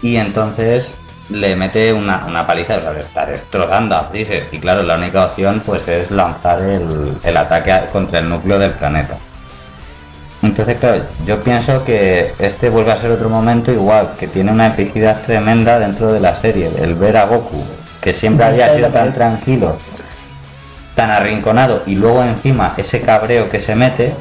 Y 0.03 0.17
entonces 0.17 0.97
le 1.33 1.55
mete 1.55 1.91
una, 1.91 2.25
una 2.27 2.45
paliza, 2.45 2.77
le 2.77 3.01
está 3.01 3.25
destrozando 3.25 3.95
a 3.95 4.03
Freezer. 4.03 4.47
Y 4.51 4.59
claro, 4.59 4.83
la 4.83 4.95
única 4.95 5.25
opción 5.25 5.61
pues 5.65 5.87
es 5.87 6.11
lanzar 6.11 6.61
el, 6.61 7.17
el 7.23 7.37
ataque 7.37 7.73
contra 7.91 8.19
el 8.19 8.29
núcleo 8.29 8.59
del 8.59 8.71
planeta. 8.71 9.17
Entonces, 10.43 10.77
claro, 10.77 11.03
yo 11.25 11.41
pienso 11.41 11.83
que 11.85 12.33
este 12.37 12.69
vuelve 12.69 12.91
a 12.91 12.97
ser 12.97 13.11
otro 13.11 13.29
momento 13.29 13.71
igual, 13.71 14.11
que 14.19 14.27
tiene 14.27 14.51
una 14.51 14.67
epicidad 14.67 15.21
tremenda 15.21 15.79
dentro 15.79 16.11
de 16.11 16.19
la 16.19 16.35
serie. 16.35 16.69
El 16.79 16.95
ver 16.95 17.17
a 17.17 17.25
Goku, 17.25 17.63
que 18.01 18.13
siempre 18.13 18.45
había 18.45 18.73
sido 18.75 18.89
tan 18.89 19.13
tranquilo, 19.13 19.77
tan 20.95 21.09
arrinconado, 21.09 21.83
y 21.85 21.95
luego 21.95 22.23
encima 22.23 22.73
ese 22.77 22.99
cabreo 23.01 23.49
que 23.49 23.61
se 23.61 23.75
mete, 23.75 24.13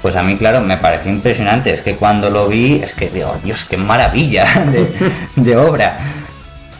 pues 0.00 0.14
a 0.14 0.22
mí, 0.22 0.36
claro, 0.36 0.60
me 0.60 0.76
pareció 0.76 1.10
impresionante. 1.10 1.74
Es 1.74 1.80
que 1.80 1.96
cuando 1.96 2.30
lo 2.30 2.46
vi, 2.46 2.80
es 2.82 2.94
que 2.94 3.10
digo, 3.10 3.34
Dios, 3.42 3.64
qué 3.64 3.76
maravilla 3.76 4.46
de, 4.72 4.94
de 5.34 5.56
obra. 5.56 5.98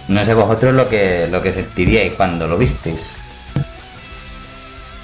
No 0.08 0.24
sé 0.24 0.34
vosotros 0.34 0.74
lo 0.74 0.88
que, 0.88 1.28
lo 1.30 1.42
que 1.42 1.52
sentiríais 1.52 2.14
cuando 2.14 2.46
lo 2.46 2.58
visteis. 2.58 3.00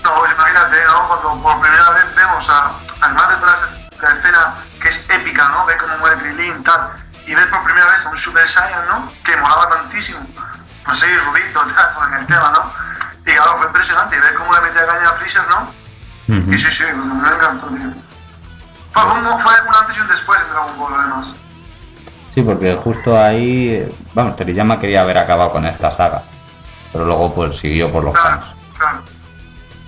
No, 0.03 0.15
pues 0.19 0.33
imagínate, 0.33 0.85
¿no? 0.85 1.09
Cuando 1.09 1.43
por 1.43 1.61
primera 1.61 1.91
vez 1.91 2.15
vemos 2.15 2.49
a, 2.51 2.73
además 3.01 3.29
de 3.29 3.35
toda 3.37 3.53
la 4.03 4.19
escena 4.19 4.55
que 4.81 4.89
es 4.89 5.07
épica, 5.11 5.49
¿no? 5.49 5.67
Ve 5.67 5.77
cómo 5.79 5.97
muere 5.99 6.17
Krilin, 6.17 6.63
tal, 6.63 6.89
y 7.27 7.35
ves 7.35 7.47
por 7.47 7.63
primera 7.65 7.87
vez 7.87 8.05
a 8.05 8.11
un 8.11 8.19
Super 8.19 8.49
Saiyan, 8.49 8.89
¿no? 8.89 9.13
Que 9.25 9.37
molaba 9.37 9.69
tantísimo. 9.69 10.21
Pues 10.85 10.99
sí, 10.99 11.07
Rubito, 11.07 11.61
tal, 11.75 12.13
en 12.13 12.21
el 12.21 12.27
tema, 12.27 12.51
¿no? 12.51 12.73
Y 13.31 13.35
claro, 13.35 13.59
fue 13.59 13.67
impresionante, 13.67 14.17
y 14.17 14.21
ver 14.21 14.35
cómo 14.35 14.55
le 14.55 14.61
metía 14.63 14.87
caña 14.87 15.09
a 15.09 15.13
Freezer, 15.15 15.47
¿no? 15.49 15.81
Y 16.31 16.59
sí, 16.59 16.71
sí, 16.71 16.85
me 16.95 17.29
encantó, 17.29 17.67
tío. 17.69 17.93
Fue 18.93 19.05
un, 19.05 19.39
fue 19.41 19.53
un 19.53 19.75
antes 19.75 19.97
y 19.97 20.01
un 20.01 20.09
después 20.09 20.41
en 20.41 20.51
Dragon 20.51 20.79
Ball, 20.79 20.95
además. 20.95 21.35
Sí, 22.35 22.43
porque 22.43 22.77
justo 22.77 23.21
ahí, 23.21 23.89
vamos, 24.15 24.37
Toriyama 24.37 24.81
quería 24.81 25.03
haber 25.03 25.19
acabado 25.19 25.53
con 25.53 25.65
esta 25.67 25.91
saga. 25.97 26.23
Pero 26.93 27.05
luego 27.05 27.33
pues 27.35 27.57
siguió 27.59 27.91
por 27.91 28.05
los 28.05 28.15
Claro, 28.15 28.41
fans. 28.43 28.47
claro. 28.79 28.99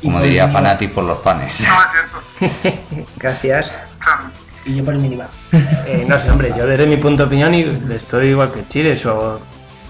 Como 0.02 0.20
Y 0.20 0.22
diría 0.24 0.48
Fanatic 0.48 0.92
por 0.92 1.04
los 1.04 1.18
fans. 1.20 1.60
No, 1.60 1.66
es 1.82 2.50
cierto, 2.50 3.06
Gracias. 3.16 3.72
claro. 3.98 4.22
Y 4.64 4.76
yo 4.76 4.84
por 4.84 4.94
el 4.94 5.00
mínima. 5.00 5.26
Eh, 5.52 6.04
no 6.08 6.18
sé, 6.20 6.30
hombre, 6.30 6.52
yo 6.56 6.66
desde 6.66 6.86
mi 6.86 6.96
punto 6.96 7.24
de 7.24 7.26
opinión 7.26 7.52
y 7.54 7.62
estoy 7.92 8.28
igual 8.28 8.52
que 8.52 8.66
Chile, 8.68 8.96
so- 8.96 9.40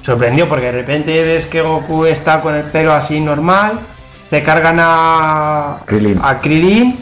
sorprendió 0.00 0.48
porque 0.48 0.66
de 0.66 0.72
repente 0.72 1.22
ves 1.24 1.44
que 1.46 1.60
Goku 1.60 2.06
está 2.06 2.40
con 2.40 2.54
el 2.54 2.64
pelo 2.64 2.92
así 2.94 3.20
normal, 3.20 3.78
te 4.30 4.42
cargan 4.42 4.78
a 4.80 5.76
Krillin. 5.84 6.18
a 6.22 6.40
Krillin 6.40 6.98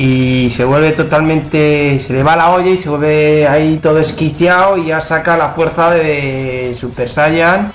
y 0.00 0.48
se 0.50 0.64
vuelve 0.64 0.92
totalmente, 0.92 1.98
se 1.98 2.12
le 2.12 2.22
va 2.22 2.36
la 2.36 2.50
olla 2.52 2.70
y 2.70 2.76
se 2.76 2.88
vuelve 2.88 3.48
ahí 3.48 3.78
todo 3.82 3.98
esquiciado 3.98 4.78
y 4.78 4.86
ya 4.86 5.00
saca 5.00 5.36
la 5.36 5.48
fuerza 5.48 5.90
de 5.90 6.72
Super 6.78 7.10
Saiyan 7.10 7.72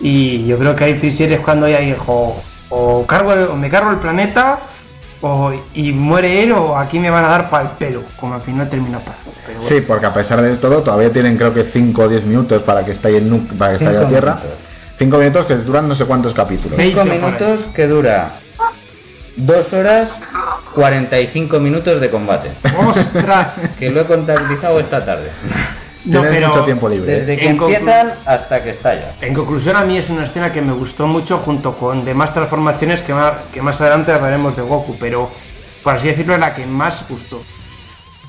y 0.00 0.46
yo 0.46 0.56
creo 0.56 0.74
que 0.74 0.84
ahí 0.84 0.94
Freezer 0.94 1.30
es 1.32 1.40
cuando 1.40 1.68
ya 1.68 1.80
dijo 1.80 2.40
o 2.70 3.04
cargo 3.06 3.34
el- 3.34 3.48
o 3.48 3.56
me 3.56 3.68
cargo 3.68 3.90
el 3.90 3.98
planeta 3.98 4.58
o, 5.20 5.52
y 5.74 5.92
muere 5.92 6.44
él 6.44 6.52
o 6.52 6.78
aquí 6.78 6.98
me 6.98 7.10
van 7.10 7.26
a 7.26 7.28
dar 7.28 7.50
para 7.50 7.64
el 7.64 7.70
pelo, 7.76 8.04
como 8.18 8.36
al 8.36 8.40
final 8.40 8.70
termina 8.70 8.98
para. 9.00 9.18
Bueno. 9.44 9.60
Sí, 9.62 9.82
porque 9.86 10.06
a 10.06 10.14
pesar 10.14 10.40
de 10.40 10.56
todo, 10.56 10.82
todavía 10.82 11.12
tienen 11.12 11.36
creo 11.36 11.52
que 11.52 11.64
5 11.64 12.02
o 12.04 12.08
10 12.08 12.24
minutos 12.24 12.62
para 12.62 12.82
que 12.86 12.92
esté 12.92 13.14
en 13.18 13.38
para 13.58 13.72
que 13.76 13.84
esté 13.84 13.94
en 13.94 14.00
la 14.02 14.08
Tierra. 14.08 14.34
minutos. 14.36 14.58
5 14.98 15.18
minutos 15.18 15.44
que 15.44 15.54
duran 15.56 15.86
no 15.88 15.94
sé 15.94 16.06
cuántos 16.06 16.32
capítulos. 16.32 16.78
Sí. 16.78 16.84
Cinco 16.84 17.00
por 17.02 17.10
ahí. 17.10 17.18
minutos 17.20 17.60
que 17.74 17.86
dura 17.86 18.30
dos 19.36 19.72
horas 19.74 20.16
45 20.80 21.60
minutos 21.60 22.00
de 22.00 22.08
combate. 22.08 22.50
¡Ostras! 22.88 23.68
Que 23.78 23.90
lo 23.90 24.00
he 24.00 24.04
contabilizado 24.06 24.80
esta 24.80 25.04
tarde. 25.04 25.30
No, 26.06 26.22
Tienes 26.22 26.30
pero 26.30 26.48
mucho 26.48 26.64
tiempo 26.64 26.88
libre. 26.88 27.12
¿eh? 27.12 27.20
Desde 27.20 27.36
que 27.36 27.48
empiezan 27.50 28.12
hasta 28.24 28.64
que 28.64 28.70
estalla. 28.70 29.12
En 29.20 29.34
conclusión, 29.34 29.76
a 29.76 29.82
mí 29.84 29.98
es 29.98 30.08
una 30.08 30.24
escena 30.24 30.50
que 30.50 30.62
me 30.62 30.72
gustó 30.72 31.06
mucho 31.06 31.36
junto 31.36 31.76
con 31.76 32.06
demás 32.06 32.32
transformaciones 32.32 33.02
que 33.02 33.12
más, 33.12 33.34
que 33.52 33.60
más 33.60 33.78
adelante 33.82 34.12
hablaremos 34.12 34.56
de 34.56 34.62
Goku, 34.62 34.96
pero 34.98 35.30
por 35.82 35.96
así 35.96 36.08
decirlo, 36.08 36.32
es 36.32 36.40
la 36.40 36.54
que 36.54 36.64
más 36.64 37.04
gustó. 37.06 37.42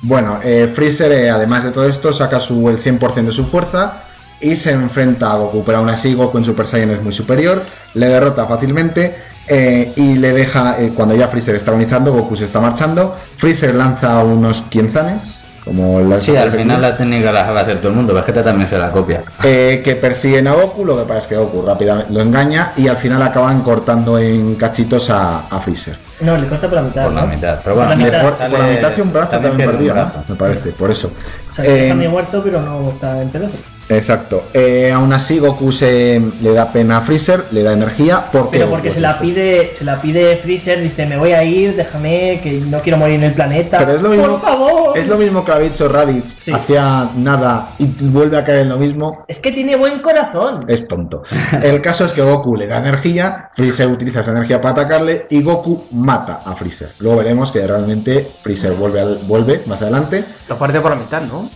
Bueno, 0.02 0.38
eh, 0.44 0.70
Freezer, 0.72 1.10
eh, 1.10 1.30
además 1.30 1.64
de 1.64 1.70
todo 1.70 1.88
esto, 1.88 2.12
saca 2.12 2.38
su, 2.38 2.68
el 2.68 2.76
100% 2.76 3.24
de 3.24 3.30
su 3.30 3.44
fuerza 3.44 4.02
y 4.42 4.56
se 4.56 4.72
enfrenta 4.72 5.32
a 5.32 5.36
Goku, 5.36 5.64
pero 5.64 5.78
aún 5.78 5.88
así 5.88 6.12
Goku 6.12 6.36
en 6.36 6.44
Super 6.44 6.66
Saiyan 6.66 6.90
es 6.90 7.02
muy 7.02 7.14
superior, 7.14 7.64
le 7.94 8.08
derrota 8.08 8.44
fácilmente 8.44 9.31
eh, 9.52 9.92
y 9.96 10.14
le 10.16 10.32
deja, 10.32 10.76
eh, 10.80 10.92
cuando 10.94 11.14
ya 11.14 11.28
Freezer 11.28 11.54
está 11.54 11.70
agonizando, 11.70 12.12
Goku 12.12 12.36
se 12.36 12.44
está 12.44 12.60
marchando, 12.60 13.14
Freezer 13.36 13.74
lanza 13.74 14.22
unos 14.24 14.62
quienzanes, 14.70 15.42
como 15.64 16.00
las 16.00 16.24
Sí, 16.24 16.34
al 16.36 16.50
final 16.50 16.82
la 16.82 16.96
técnica 16.96 17.30
la 17.30 17.44
sabe 17.46 17.60
hacer 17.60 17.78
todo 17.78 17.90
el 17.90 17.94
mundo. 17.94 18.12
Vegeta 18.14 18.42
también 18.42 18.66
se 18.68 18.76
la 18.78 18.90
copia. 18.90 19.22
eh, 19.44 19.80
que 19.84 19.94
persiguen 19.94 20.48
a 20.48 20.54
Goku, 20.54 20.84
lo 20.84 20.96
que 20.98 21.02
pasa 21.04 21.18
es 21.20 21.26
que 21.28 21.36
Goku 21.36 21.62
rápidamente 21.64 22.12
lo 22.12 22.20
engaña 22.20 22.72
y 22.76 22.88
al 22.88 22.96
final 22.96 23.22
acaban 23.22 23.62
cortando 23.62 24.18
en 24.18 24.56
cachitos 24.56 25.08
a, 25.10 25.42
a 25.48 25.60
Freezer. 25.60 25.96
No, 26.20 26.36
le 26.36 26.46
corta 26.48 26.66
por 26.66 26.74
la 26.76 26.82
mitad. 26.82 27.04
Por 27.04 27.12
la 27.12 27.26
mitad. 27.26 27.60
Pero 27.62 27.74
Por 27.76 27.84
bueno, 27.86 27.90
la 27.90 27.96
Le 27.96 28.04
mitad. 28.04 28.22
por, 28.22 28.38
sale- 28.38 28.50
por 28.56 28.60
la 28.66 28.72
mitad 28.72 28.90
hace 28.92 29.02
un 29.02 29.12
brazo 29.12 29.30
también 29.30 29.56
perdido, 29.70 29.94
me 30.28 30.34
parece, 30.34 30.70
por 30.70 30.90
eso. 30.90 31.10
O 31.50 31.54
sea, 31.54 31.64
que 31.64 31.70
Eh, 31.70 31.82
está 31.84 31.94
medio 31.94 32.10
muerto, 32.10 32.40
pero 32.42 32.60
no 32.60 32.88
está 32.90 33.22
en. 33.22 33.30
Exacto. 33.96 34.44
Eh, 34.54 34.90
aún 34.92 35.12
así, 35.12 35.38
Goku 35.38 35.72
se 35.72 36.20
le 36.40 36.52
da 36.52 36.70
pena 36.72 36.98
a 36.98 37.00
Freezer, 37.02 37.44
le 37.50 37.62
da 37.62 37.72
energía. 37.72 38.30
¿Por 38.30 38.50
qué 38.50 38.58
Pero 38.58 38.70
porque 38.70 38.90
se 38.90 39.00
la 39.00 39.18
pide, 39.18 39.74
se 39.74 39.84
la 39.84 40.00
pide 40.00 40.36
Freezer, 40.36 40.80
dice 40.82 41.06
me 41.06 41.16
voy 41.18 41.32
a 41.32 41.42
ir, 41.44 41.74
déjame, 41.76 42.40
que 42.42 42.60
no 42.68 42.80
quiero 42.80 42.98
morir 42.98 43.16
en 43.16 43.24
el 43.24 43.32
planeta. 43.32 43.78
Pero 43.78 43.92
es 43.92 44.02
lo 44.02 44.08
mismo, 44.10 44.26
Por 44.26 44.40
favor. 44.40 44.98
es 44.98 45.06
lo 45.08 45.16
mismo 45.18 45.44
que 45.44 45.52
había 45.52 45.68
dicho 45.68 45.88
Raditz 45.88 46.36
Sí. 46.40 46.52
hacía 46.52 47.10
nada 47.16 47.70
y 47.78 47.86
vuelve 47.86 48.38
a 48.38 48.44
caer 48.44 48.60
en 48.60 48.68
lo 48.68 48.78
mismo. 48.78 49.24
Es 49.28 49.38
que 49.40 49.52
tiene 49.52 49.76
buen 49.76 50.00
corazón. 50.02 50.64
Es 50.68 50.86
tonto. 50.88 51.22
El 51.62 51.80
caso 51.80 52.04
es 52.04 52.12
que 52.12 52.22
Goku 52.22 52.56
le 52.56 52.66
da 52.66 52.78
energía, 52.78 53.50
Freezer 53.54 53.88
utiliza 53.88 54.20
esa 54.20 54.32
energía 54.32 54.60
para 54.60 54.72
atacarle 54.72 55.26
y 55.30 55.42
Goku 55.42 55.84
mata 55.92 56.40
a 56.44 56.54
Freezer. 56.54 56.92
Luego 56.98 57.18
veremos 57.18 57.52
que 57.52 57.66
realmente 57.66 58.26
Freezer 58.42 58.72
vuelve, 58.72 59.00
al- 59.00 59.18
vuelve 59.26 59.62
más 59.66 59.82
adelante. 59.82 60.24
Lo 60.48 60.58
parte 60.58 60.80
por 60.80 60.90
la 60.92 60.96
mitad, 60.96 61.22
¿no? 61.22 61.48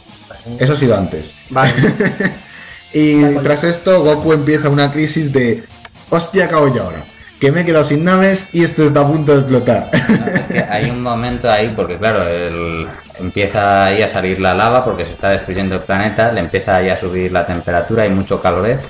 Eso 0.59 0.73
ha 0.73 0.77
sido 0.77 0.97
antes. 0.97 1.35
Vale. 1.51 1.73
Y 2.93 3.21
tras 3.43 3.63
esto, 3.65 4.03
Goku 4.03 4.33
empieza 4.33 4.71
una 4.71 4.91
crisis 4.91 5.31
de 5.31 5.65
hostia, 6.09 6.47
acabo 6.47 6.75
yo 6.75 6.85
ahora. 6.85 7.05
Que 7.41 7.53
me 7.53 7.61
he 7.61 7.65
quedado 7.67 7.85
sin 7.85 8.05
naves 8.05 8.49
y 8.55 8.65
esto 8.65 8.85
está 8.87 9.01
a 9.01 9.07
punto 9.07 9.33
de 9.33 9.41
explotar. 9.41 9.91
No, 9.93 10.27
es 10.27 10.41
que 10.47 10.61
hay 10.63 10.89
un 10.89 11.03
momento 11.03 11.51
ahí, 11.51 11.75
porque 11.77 11.99
claro, 11.99 12.23
el- 12.27 12.87
empieza 13.19 13.87
ahí 13.87 14.01
a 14.03 14.09
salir 14.09 14.41
la 14.41 14.55
lava 14.55 14.83
porque 14.83 15.05
se 15.05 15.13
está 15.13 15.31
destruyendo 15.31 15.75
el 15.75 15.83
planeta, 15.83 16.33
le 16.33 16.41
empieza 16.41 16.77
ahí 16.77 16.89
a 16.89 16.99
subir 16.99 17.33
la 17.33 17.45
temperatura, 17.47 18.05
hay 18.05 18.11
mucho 18.11 18.41
caloret. 18.43 18.81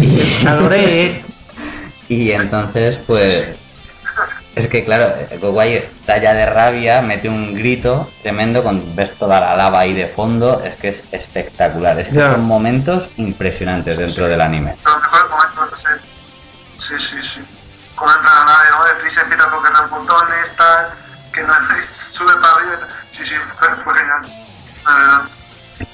Y, 0.00 1.20
y 2.08 2.32
entonces, 2.32 2.98
pues. 3.06 3.48
Es 4.54 4.68
que 4.68 4.84
claro, 4.84 5.12
Goku 5.40 5.58
ahí 5.60 5.74
está 5.74 6.18
ya 6.18 6.32
de 6.32 6.46
rabia, 6.46 7.02
mete 7.02 7.28
un 7.28 7.54
grito 7.54 8.08
tremendo, 8.22 8.62
con, 8.62 8.94
ves 8.94 9.12
toda 9.18 9.40
la 9.40 9.56
lava 9.56 9.80
ahí 9.80 9.92
de 9.92 10.06
fondo, 10.06 10.62
es 10.64 10.76
que 10.76 10.88
es 10.90 11.02
espectacular, 11.10 11.98
es 11.98 12.08
que 12.08 12.14
son 12.20 12.42
momentos 12.44 13.08
impresionantes 13.16 13.96
dentro 13.96 14.28
del 14.28 14.40
anime. 14.40 14.76
Los 14.84 14.96
mejores 15.02 15.30
momentos 15.30 15.70
de 15.72 15.76
ser. 15.76 16.00
Sí, 16.78 16.94
sí, 16.98 17.22
sí. 17.22 17.40
Cuando 17.96 18.16
entra 18.16 18.32
la 18.32 18.44
nave, 18.44 18.64
¿no? 18.70 18.84
De 18.84 18.94
Freezer 19.00 19.22
empieza 19.24 19.44
a 19.46 19.50
tocar 19.50 19.72
los 19.72 19.90
botones, 19.90 20.56
tal, 20.56 20.86
que 21.32 21.42
no 21.42 21.52
sube 21.82 22.34
para 22.36 22.54
arriba. 22.54 22.88
Sí, 23.10 23.24
sí, 23.24 23.34
fue, 23.58 23.68
fue 23.84 23.94
genial. 23.98 24.22
La 24.86 24.94
verdad. 24.94 25.20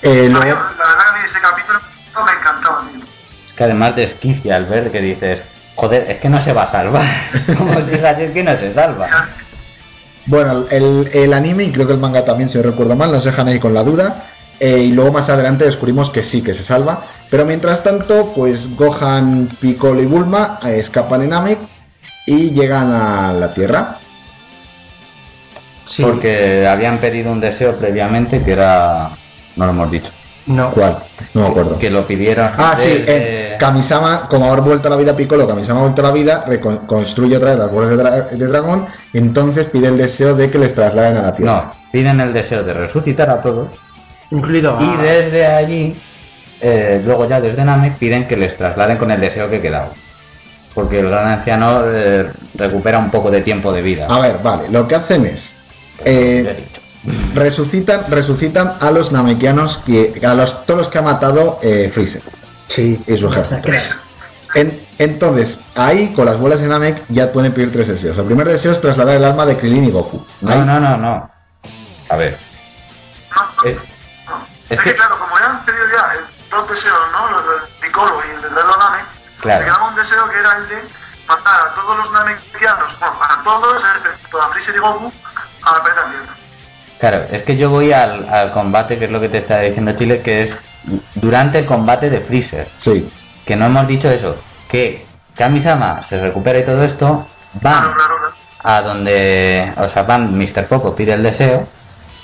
Eh, 0.03 0.28
luego- 0.31 0.61
la 0.78 0.87
verdad 0.87 1.05
que 1.05 1.11
a 1.11 1.12
mí 1.15 1.19
ese 1.24 1.41
capítulo 1.41 1.81
me 2.27 2.32
encantaba, 2.32 2.85
tío. 2.93 3.05
Es 3.47 3.53
que 3.55 3.65
además 3.65 3.97
desquicia 3.97 4.57
al 4.57 4.66
ver 4.66 4.91
que 4.93 5.01
dices, 5.01 5.41
joder, 5.81 6.11
es 6.11 6.19
que 6.20 6.28
no 6.28 6.40
se 6.40 6.52
va 6.52 6.65
a 6.65 6.66
salvar. 6.66 7.07
Como 7.59 7.73
si 7.86 7.94
es 7.94 8.05
así, 8.05 8.23
es 8.24 8.32
que 8.32 8.43
no 8.43 8.57
se 8.57 8.73
salva. 8.74 9.15
Bueno, 10.27 10.66
el, 10.70 11.11
el 11.12 11.32
anime 11.32 11.65
y 11.65 11.73
creo 11.73 11.86
que 11.86 11.94
el 11.94 11.98
manga 11.98 12.24
también, 12.24 12.48
si 12.48 12.59
no 12.59 12.65
recuerdo 12.65 12.97
mal, 12.97 13.11
nos 13.12 13.24
dejan 13.24 13.48
ahí 13.48 13.59
con 13.59 13.74
la 13.74 13.82
duda. 13.82 14.27
eh, 14.61 14.78
y 14.81 14.93
luego 14.93 15.12
más 15.12 15.28
adelante 15.31 15.65
descubrimos 15.65 16.11
que 16.11 16.23
sí, 16.24 16.43
que 16.43 16.55
se 16.55 16.65
salva. 16.65 17.05
Pero 17.31 17.47
mientras 17.47 17.82
tanto, 17.82 18.32
pues 18.35 18.77
Gohan, 18.77 19.48
Piccolo 19.61 20.02
y 20.02 20.07
Bulma 20.07 20.59
eh, 20.65 20.78
escapan 20.81 21.23
en 21.23 21.31
Namek 21.31 21.61
y 22.27 22.52
llegan 22.52 22.93
a 22.93 23.32
la 23.32 23.55
Tierra. 23.55 23.98
Sí. 25.86 26.02
Porque 26.02 26.66
habían 26.66 27.01
pedido 27.01 27.32
un 27.32 27.40
deseo 27.40 27.77
previamente 27.78 28.43
que 28.44 28.52
era. 28.52 29.19
No 29.57 29.66
lo 29.66 29.73
hemos 29.73 29.90
dicho. 29.90 30.12
No. 30.51 30.73
¿Cuál? 30.73 30.99
No 31.35 31.43
me 31.43 31.49
acuerdo. 31.49 31.79
Que 31.79 31.91
lo 31.91 32.07
pidieron. 32.07 32.51
Ah, 32.59 32.75
sí, 32.77 33.05
Kamisama, 33.59 34.27
como 34.29 34.47
haber 34.51 34.63
vuelto 34.63 34.89
a 34.89 34.91
la 34.91 34.97
vida 34.97 35.15
Piccolo, 35.15 35.47
Kamisama 35.47 35.81
ha 35.81 35.83
vuelto 35.83 36.03
a 36.03 36.07
la 36.07 36.11
vida, 36.13 36.45
reconstruye 36.47 37.37
otra 37.37 37.51
vez 37.51 37.59
las 37.59 37.71
bolas 37.71 37.91
de, 37.91 37.97
dra- 37.97 38.29
de 38.31 38.47
dragón, 38.47 38.87
entonces 39.13 39.67
pide 39.67 39.89
el 39.89 39.97
deseo 39.97 40.35
de 40.35 40.51
que 40.51 40.59
les 40.59 40.75
trasladen 40.75 41.19
a 41.19 41.23
la 41.23 41.33
Tierra. 41.33 41.53
No, 41.53 41.73
piden 41.93 42.21
el 42.21 42.33
deseo 42.33 42.65
de 42.65 42.73
resucitar 42.73 43.31
a 43.31 43.41
todos. 43.41 43.69
Incluido 44.31 44.77
a... 44.77 44.83
Y 44.83 44.97
desde 44.97 45.47
allí, 45.47 45.97
eh, 46.61 47.01
luego 47.05 47.29
ya 47.29 47.41
desde 47.41 47.65
Namek, 47.65 47.97
piden 47.97 48.27
que 48.27 48.37
les 48.37 48.57
trasladen 48.57 48.97
con 48.97 49.11
el 49.11 49.21
deseo 49.21 49.49
que 49.49 49.57
ha 49.57 49.63
quedado. 49.63 49.93
Porque 50.75 51.01
el 51.01 51.11
gran 51.11 51.27
anciano 51.29 51.83
eh, 51.85 52.27
recupera 52.55 52.99
un 52.99 53.11
poco 53.11 53.31
de 53.31 53.43
tiempo 53.43 53.73
de 53.73 53.83
vida. 53.83 54.07
A 54.09 54.19
ver, 54.21 54.37
vale, 54.43 54.69
lo 54.71 54.89
que 54.89 54.95
hacen 54.95 55.27
es... 55.27 55.55
Eh. 56.05 56.65
Resucitan, 57.35 58.05
resucitan 58.11 58.75
a 58.81 58.91
los 58.91 59.13
namekianos 59.13 59.79
que 59.87 60.21
a 60.27 60.35
los 60.35 60.65
todos 60.67 60.79
los 60.81 60.89
que 60.89 60.99
ha 60.99 61.03
matado 61.03 61.59
eh, 61.63 61.91
Freezer 61.93 62.23
Sí. 62.69 63.03
y 63.07 63.17
su 63.17 63.29
ejército. 63.29 63.69
En- 64.55 64.81
entonces, 64.99 65.61
ahí 65.77 66.13
con 66.13 66.27
las 66.27 66.37
bolas 66.39 66.61
de 66.61 66.67
Namek 66.69 67.03
ya 67.09 67.31
pueden 67.33 67.53
pedir 67.55 67.73
tres 67.73 67.87
deseos. 67.87 68.19
El 68.19 68.25
primer 68.25 68.47
deseo 68.49 68.73
es 68.73 68.81
trasladar 68.81 69.17
el 69.17 69.25
alma 69.25 69.47
de 69.47 69.57
Krillin 69.57 69.85
y 69.85 69.91
Goku. 69.91 70.27
No, 70.41 70.53
Ahí- 70.53 70.59
no, 70.65 70.79
no, 70.81 70.97
no. 70.97 71.31
A 72.11 72.17
ver. 72.17 72.37
No, 73.35 73.43
no, 73.43 73.71
Es- 73.71 73.77
no. 74.27 74.37
es 74.69 74.79
Es, 74.79 74.79
que, 74.85 74.91
que- 74.91 74.97
claro, 74.97 75.19
como 75.19 75.39
ya 75.39 75.47
han 75.47 75.65
pedido 75.65 75.85
ya 75.97 76.13
el- 76.15 76.51
dos 76.51 76.69
deseos, 76.69 76.99
¿no? 77.13 77.31
Los 77.31 77.45
del 77.45 77.69
Piccolo 77.81 78.21
y 78.29 78.35
el 78.35 78.43
del 78.43 78.55
Drelo 78.55 78.77
Name, 78.77 79.03
Claro. 79.41 79.65
quedaba 79.65 79.89
un 79.89 79.95
deseo 79.95 80.29
que 80.29 80.39
era 80.39 80.57
el 80.59 80.69
de 80.69 80.83
matar 81.29 81.69
a 81.69 81.75
todos 81.75 81.97
los 81.97 82.11
Namekianos, 82.13 82.99
bueno, 82.99 83.15
a 83.23 83.43
todos, 83.45 83.83
excepto 84.05 84.43
a 84.43 84.49
Freezer 84.51 84.75
y 84.77 84.79
Goku, 84.81 85.13
a 85.63 85.73
la 85.73 85.83
planeta. 85.83 86.35
Claro, 87.01 87.23
es 87.33 87.43
que 87.43 87.57
yo 87.57 87.71
voy 87.71 87.93
al, 87.93 88.29
al 88.29 88.53
combate, 88.53 88.99
que 88.99 89.07
es 89.07 89.11
lo 89.11 89.21
que 89.21 89.29
te 89.31 89.39
está 89.39 89.61
diciendo 89.61 89.93
Chile, 89.93 90.21
que 90.21 90.43
es 90.43 90.59
durante 91.15 91.61
el 91.61 91.67
combate 91.67 92.11
de 92.11 92.21
Freezer. 92.21 92.69
Sí. 92.77 93.11
Que 93.47 93.57
no 93.57 93.67
hemos 93.67 93.89
dicho 93.89 94.11
eso. 94.11 94.37
Que 94.69 95.07
Kamisama 95.35 96.03
se 96.03 96.21
recupera 96.21 96.59
y 96.59 96.65
todo 96.65 96.85
esto, 96.85 97.27
van 97.55 97.93
a 98.63 98.83
donde, 98.83 99.73
o 99.79 99.89
sea, 99.89 100.03
van 100.03 100.37
Mr. 100.37 100.67
Popo 100.67 100.95
pide 100.95 101.15
el 101.15 101.23
deseo 101.23 101.67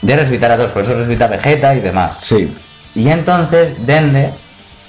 de 0.02 0.16
resucitar 0.16 0.52
a 0.52 0.56
todos, 0.56 0.70
por 0.70 0.82
eso 0.82 0.94
resucita 0.94 1.26
Vegeta 1.26 1.74
y 1.74 1.80
demás. 1.80 2.18
Sí. 2.20 2.56
Y 2.94 3.08
entonces 3.08 3.74
Dende 3.86 4.32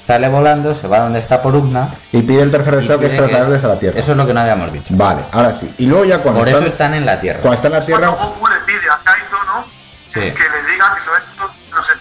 sale 0.02 0.30
volando, 0.30 0.74
se 0.74 0.88
va 0.88 1.00
donde 1.00 1.20
está 1.20 1.42
Porugna. 1.42 1.90
Y 2.14 2.22
pide 2.22 2.42
el 2.42 2.52
tercer 2.52 2.78
deseo 2.78 3.00
que 3.00 3.08
es 3.08 3.16
trasladarles 3.16 3.64
a 3.64 3.68
la 3.68 3.80
Tierra. 3.80 4.00
Eso 4.00 4.12
es 4.12 4.18
lo 4.18 4.26
que 4.26 4.34
no 4.34 4.40
habíamos 4.40 4.72
dicho. 4.72 4.94
Vale, 4.98 5.22
ahora 5.32 5.54
sí. 5.54 5.74
Y 5.78 5.86
luego 5.86 6.06
ya 6.06 6.20
cuando 6.20 6.40
Por 6.42 6.48
eso 6.48 6.58
están, 6.58 6.72
están 6.72 6.94
en 6.96 7.06
la 7.06 7.20
Tierra. 7.20 7.40
cuando 7.42 7.56
está 7.56 7.68
en 7.68 7.74
la 7.74 7.80
Cuando 7.82 8.08
Tierra, 8.08 8.26
Goku 8.26 8.48
le 8.48 8.56
pide 8.66 8.90
a 8.90 9.00
Kaito, 9.04 9.38
¿no? 9.48 9.77
Sí. 10.20 10.32
Que 10.32 10.44
le 10.50 10.72
diga 10.72 10.96
que 10.96 11.10
va 11.10 11.46
a 11.46 11.78
no 11.78 11.84
sé. 11.84 11.94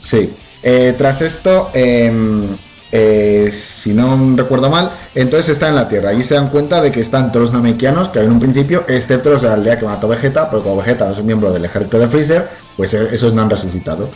Sí. 0.00 0.36
Eh, 0.62 0.94
tras 0.98 1.20
esto, 1.20 1.70
em, 1.74 2.56
eh, 2.92 3.50
si 3.52 3.92
no 3.92 4.36
recuerdo 4.36 4.70
mal, 4.70 4.90
entonces 5.14 5.50
está 5.50 5.68
en 5.68 5.74
la 5.74 5.88
Tierra. 5.88 6.10
Allí 6.10 6.22
se 6.22 6.34
dan 6.34 6.48
cuenta 6.50 6.80
de 6.80 6.90
que 6.90 7.00
están 7.00 7.30
todos 7.30 7.46
los 7.46 7.52
namekianos 7.52 8.08
que 8.08 8.20
en 8.20 8.32
un 8.32 8.40
principio, 8.40 8.84
excepto 8.88 9.30
los 9.30 9.42
de 9.42 9.48
la 9.48 9.54
aldea 9.54 9.78
que 9.78 9.84
mató 9.84 10.08
Vegeta, 10.08 10.50
porque 10.50 10.64
como 10.64 10.78
Vegeta 10.78 11.06
no 11.06 11.12
es 11.12 11.18
un 11.18 11.26
miembro 11.26 11.52
del 11.52 11.64
ejército 11.64 11.98
de 11.98 12.08
Freezer, 12.08 12.48
pues 12.76 12.94
eh, 12.94 13.08
esos 13.12 13.32
no 13.34 13.42
han 13.42 13.50
resucitado. 13.50 14.08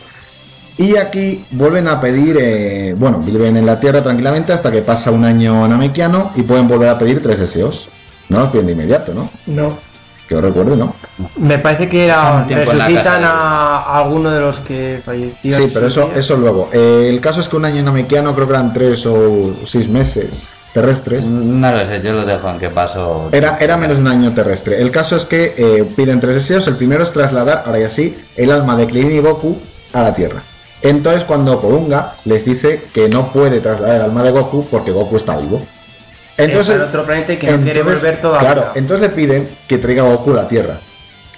Y 0.77 0.97
aquí 0.97 1.45
vuelven 1.51 1.89
a 1.89 2.01
pedir, 2.01 2.39
eh, 2.41 2.95
bueno, 2.97 3.19
viven 3.19 3.57
en 3.57 3.67
la 3.67 3.79
Tierra 3.79 4.03
tranquilamente 4.03 4.53
hasta 4.53 4.71
que 4.71 4.81
pasa 4.81 5.11
un 5.11 5.25
año 5.25 5.69
namekiano 5.69 6.33
y 6.37 6.43
pueden 6.43 6.69
volver 6.69 6.89
a 6.89 6.99
pedir 6.99 7.23
tres 7.23 7.39
deseos. 7.39 7.89
No 8.31 8.39
los 8.41 8.49
piden 8.49 8.67
de 8.67 8.73
inmediato, 8.73 9.13
¿no? 9.13 9.31
No. 9.47 9.79
Que 10.31 10.37
os 10.37 10.55
¿no? 10.55 10.95
Me 11.39 11.59
parece 11.59 11.89
que 11.89 12.05
era, 12.05 12.47
resucitan 12.49 13.25
a, 13.25 13.79
a 13.79 13.99
alguno 13.99 14.31
de 14.31 14.39
los 14.39 14.61
que 14.61 15.03
fallecieron. 15.05 15.61
Sí, 15.61 15.71
pero 15.75 15.89
eso, 15.89 16.13
eso 16.15 16.37
luego. 16.37 16.71
Eh, 16.73 17.09
el 17.11 17.21
caso 17.21 17.41
es 17.41 17.49
que 17.49 17.57
un 17.57 17.65
año 17.65 17.83
namekiano 17.83 18.33
creo 18.37 18.47
que 18.47 18.53
eran 18.53 18.73
tres 18.73 19.05
o 19.07 19.57
seis 19.65 19.89
meses 19.89 20.55
terrestres. 20.73 21.27
No 21.27 21.73
lo 21.73 21.81
sé, 21.85 22.01
yo 22.01 22.13
lo 22.13 22.25
dejo 22.25 22.49
en 22.49 22.61
que 22.61 22.71
paso. 22.71 23.29
Era, 23.33 23.57
era 23.59 23.77
menos 23.77 23.97
de 23.97 24.03
un 24.03 24.09
año 24.09 24.33
terrestre. 24.33 24.81
El 24.81 24.93
caso 24.93 25.17
es 25.17 25.25
que 25.25 25.53
eh, 25.57 25.85
piden 25.97 26.21
tres 26.21 26.37
deseos. 26.37 26.65
El 26.69 26.77
primero 26.77 27.03
es 27.03 27.11
trasladar, 27.11 27.65
ahora 27.67 27.81
ya 27.81 27.89
sí, 27.89 28.17
el 28.37 28.53
alma 28.53 28.77
de 28.77 28.87
Krillin 28.87 29.11
y 29.11 29.19
Goku 29.19 29.59
a 29.93 30.03
la 30.03 30.15
Tierra. 30.15 30.43
Entonces 30.81 31.25
cuando 31.25 31.61
Porunga 31.61 32.15
les 32.25 32.45
dice 32.45 32.85
que 32.95 33.09
no 33.09 33.33
puede 33.33 33.59
trasladar 33.59 33.97
el 33.97 34.03
alma 34.03 34.23
de 34.23 34.31
Goku 34.31 34.65
porque 34.71 34.93
Goku 34.93 35.17
está 35.17 35.37
vivo. 35.37 35.61
Entonces, 36.45 36.75
Está 36.75 36.83
en 36.85 36.89
otro 36.89 37.07
planeta 37.07 37.33
y 37.33 37.37
que 37.37 37.51
no 37.53 37.63
quiere 37.63 37.83
volver 37.83 38.21
todavía. 38.21 38.53
Claro, 38.53 38.73
entonces 38.75 39.09
le 39.11 39.15
piden 39.17 39.49
que 39.69 39.79
traiga 39.79 40.03
a 40.03 40.07
Goku 40.07 40.33
a 40.33 40.37
la 40.37 40.49
Tierra, 40.49 40.79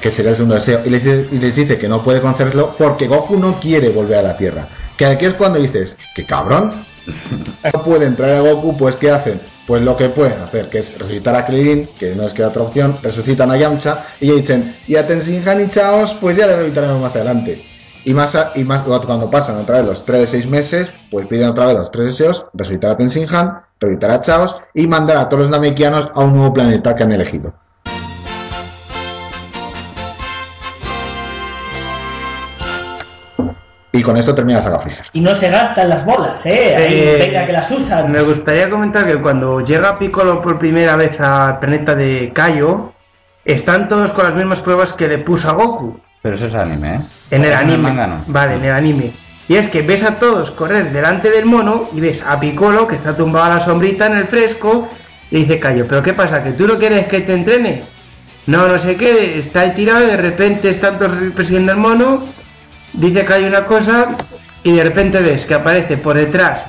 que 0.00 0.10
sería 0.10 0.30
el 0.30 0.36
segundo 0.36 0.54
deseo. 0.56 0.80
Y 0.84 0.90
les, 0.90 1.04
dice- 1.04 1.26
y 1.30 1.38
les 1.38 1.54
dice 1.56 1.78
que 1.78 1.88
no 1.88 2.02
puede 2.02 2.20
concederlo 2.20 2.74
porque 2.76 3.06
Goku 3.08 3.38
no 3.38 3.58
quiere 3.60 3.88
volver 3.90 4.18
a 4.18 4.22
la 4.22 4.36
Tierra. 4.36 4.66
Que 4.96 5.06
aquí 5.06 5.24
es 5.26 5.34
cuando 5.34 5.58
dices, 5.58 5.96
que 6.14 6.24
cabrón, 6.24 6.72
no 7.72 7.82
pueden 7.82 8.16
traer 8.16 8.36
a 8.36 8.40
Goku, 8.40 8.76
pues 8.76 8.96
¿qué 8.96 9.10
hacen? 9.10 9.40
Pues 9.66 9.80
lo 9.82 9.96
que 9.96 10.08
pueden 10.08 10.40
hacer, 10.42 10.68
que 10.68 10.78
es 10.78 10.98
resucitar 10.98 11.36
a 11.36 11.46
Krillin, 11.46 11.88
que 11.98 12.14
no 12.16 12.26
es 12.26 12.32
que 12.32 12.44
otra 12.44 12.62
opción, 12.62 12.96
resucitan 13.02 13.50
a 13.52 13.56
Yamcha 13.56 14.04
y 14.20 14.30
dicen, 14.32 14.76
y 14.88 14.96
a 14.96 15.06
Tenshinhan 15.06 15.60
y 15.64 15.68
Chaos, 15.68 16.16
pues 16.20 16.36
ya 16.36 16.46
le 16.46 16.56
resucitaremos 16.56 17.00
más 17.00 17.14
adelante. 17.14 17.64
Y 18.04 18.14
más, 18.14 18.34
a- 18.34 18.52
y 18.54 18.64
más 18.64 18.82
cuando 18.82 19.30
pasan 19.30 19.56
otra 19.58 19.78
vez 19.78 19.86
los 19.86 20.04
3-6 20.04 20.46
meses, 20.48 20.92
pues 21.10 21.26
piden 21.26 21.48
otra 21.48 21.66
vez 21.66 21.76
los 21.78 21.90
tres 21.90 22.06
deseos, 22.06 22.46
resucitar 22.52 22.90
a 22.90 22.96
Tenshinhan, 22.96 23.62
resucitar 23.80 24.10
a 24.10 24.20
Chaos 24.20 24.56
y 24.74 24.86
mandar 24.86 25.16
a 25.18 25.28
todos 25.28 25.42
los 25.44 25.50
Namekianos 25.50 26.10
a 26.14 26.20
un 26.24 26.32
nuevo 26.32 26.52
planeta 26.52 26.94
que 26.96 27.02
han 27.04 27.12
elegido. 27.12 27.54
Y 33.94 34.02
con 34.02 34.16
esto 34.16 34.34
termina 34.34 34.58
la 34.58 34.62
saga 34.64 34.78
Freezer. 34.78 35.06
Y 35.12 35.20
no 35.20 35.34
se 35.34 35.50
gastan 35.50 35.90
las 35.90 36.04
bolas, 36.04 36.46
¿eh? 36.46 36.74
Ahí, 36.76 36.94
Eh, 36.94 37.16
venga, 37.26 37.44
que 37.46 37.52
las 37.52 37.70
usan. 37.70 38.10
Me 38.10 38.22
gustaría 38.22 38.70
comentar 38.70 39.06
que 39.06 39.20
cuando 39.20 39.60
llega 39.60 39.98
Piccolo 39.98 40.40
por 40.40 40.58
primera 40.58 40.96
vez 40.96 41.20
al 41.20 41.58
planeta 41.58 41.94
de 41.94 42.32
Kaio, 42.34 42.94
están 43.44 43.88
todos 43.88 44.10
con 44.12 44.24
las 44.24 44.34
mismas 44.34 44.62
pruebas 44.62 44.94
que 44.94 45.08
le 45.08 45.18
puso 45.18 45.50
a 45.50 45.52
Goku. 45.52 46.00
Pero 46.22 46.36
eso 46.36 46.46
es 46.46 46.54
anime, 46.54 46.94
¿eh? 46.94 47.00
En 47.32 47.44
el 47.44 47.52
anime. 47.52 47.78
manga 47.78 48.06
no. 48.06 48.24
Vale, 48.28 48.54
en 48.54 48.64
el 48.64 48.72
anime. 48.72 49.10
Y 49.48 49.56
es 49.56 49.66
que 49.66 49.82
ves 49.82 50.04
a 50.04 50.18
todos 50.18 50.50
correr 50.52 50.92
delante 50.92 51.30
del 51.30 51.46
mono 51.46 51.88
y 51.92 52.00
ves 52.00 52.22
a 52.26 52.38
Piccolo 52.38 52.86
que 52.86 52.94
está 52.94 53.16
tumbado 53.16 53.46
a 53.46 53.54
la 53.56 53.60
sombrita 53.60 54.06
en 54.06 54.16
el 54.18 54.24
fresco 54.24 54.88
y 55.30 55.38
dice 55.44 55.58
Cayo, 55.58 55.86
¿pero 55.88 56.02
qué 56.02 56.12
pasa? 56.12 56.42
¿Que 56.44 56.52
tú 56.52 56.66
no 56.68 56.78
quieres 56.78 57.06
que 57.08 57.20
te 57.22 57.32
entrene? 57.34 57.82
No, 58.46 58.68
no 58.68 58.78
sé 58.78 58.96
qué, 58.96 59.38
está 59.38 59.60
ahí 59.60 59.72
tirado 59.72 60.04
y 60.04 60.06
de 60.06 60.16
repente 60.16 60.72
todos 60.74 61.10
persiguiendo 61.34 61.72
al 61.72 61.78
mono, 61.78 62.24
dice 62.92 63.24
que 63.24 63.32
hay 63.32 63.44
una 63.44 63.64
cosa 63.66 64.16
y 64.62 64.72
de 64.72 64.84
repente 64.84 65.20
ves 65.20 65.44
que 65.44 65.54
aparece 65.54 65.96
por 65.96 66.16
detrás 66.16 66.62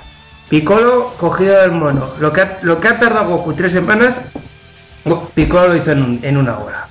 Piccolo 0.50 1.14
cogido 1.20 1.62
del 1.62 1.72
mono. 1.72 2.08
Lo 2.20 2.32
que 2.34 2.42
ha, 2.42 2.58
lo 2.64 2.80
que 2.80 2.88
ha 2.88 3.00
tardado 3.00 3.30
Goku 3.30 3.54
tres 3.54 3.72
semanas, 3.72 4.20
Piccolo 5.36 5.70
lo 5.70 5.76
hizo 5.76 5.92
en, 5.92 6.02
un- 6.02 6.20
en 6.24 6.38
una 6.38 6.58
hora. 6.58 6.88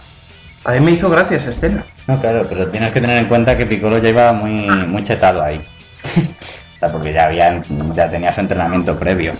A 0.64 0.72
mí 0.72 0.80
me 0.80 0.90
hizo 0.92 1.10
gracia 1.10 1.36
esa 1.36 1.50
escena. 1.50 1.84
No, 2.06 2.20
claro, 2.20 2.46
pero 2.48 2.68
tienes 2.68 2.92
que 2.92 3.00
tener 3.00 3.18
en 3.18 3.26
cuenta 3.26 3.56
que 3.56 3.66
Piccolo 3.66 3.98
ya 3.98 4.08
iba 4.10 4.32
muy, 4.32 4.66
muy 4.86 5.02
chetado 5.04 5.42
ahí. 5.42 5.60
o 6.76 6.78
sea, 6.78 6.88
porque 6.92 7.12
ya, 7.12 7.24
había, 7.26 7.62
ya 7.94 8.08
tenía 8.08 8.32
su 8.32 8.40
entrenamiento 8.40 8.96
previo. 8.98 9.32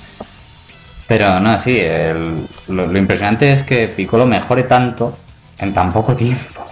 Pero 1.06 1.38
no, 1.40 1.60
sí, 1.60 1.78
el- 1.80 2.46
lo, 2.68 2.86
lo 2.86 2.98
impresionante 2.98 3.52
es 3.52 3.62
que 3.62 3.88
Piccolo 3.88 4.26
mejore 4.26 4.64
tanto 4.64 5.16
en 5.58 5.72
tan 5.72 5.92
poco 5.92 6.16
tiempo. 6.16 6.66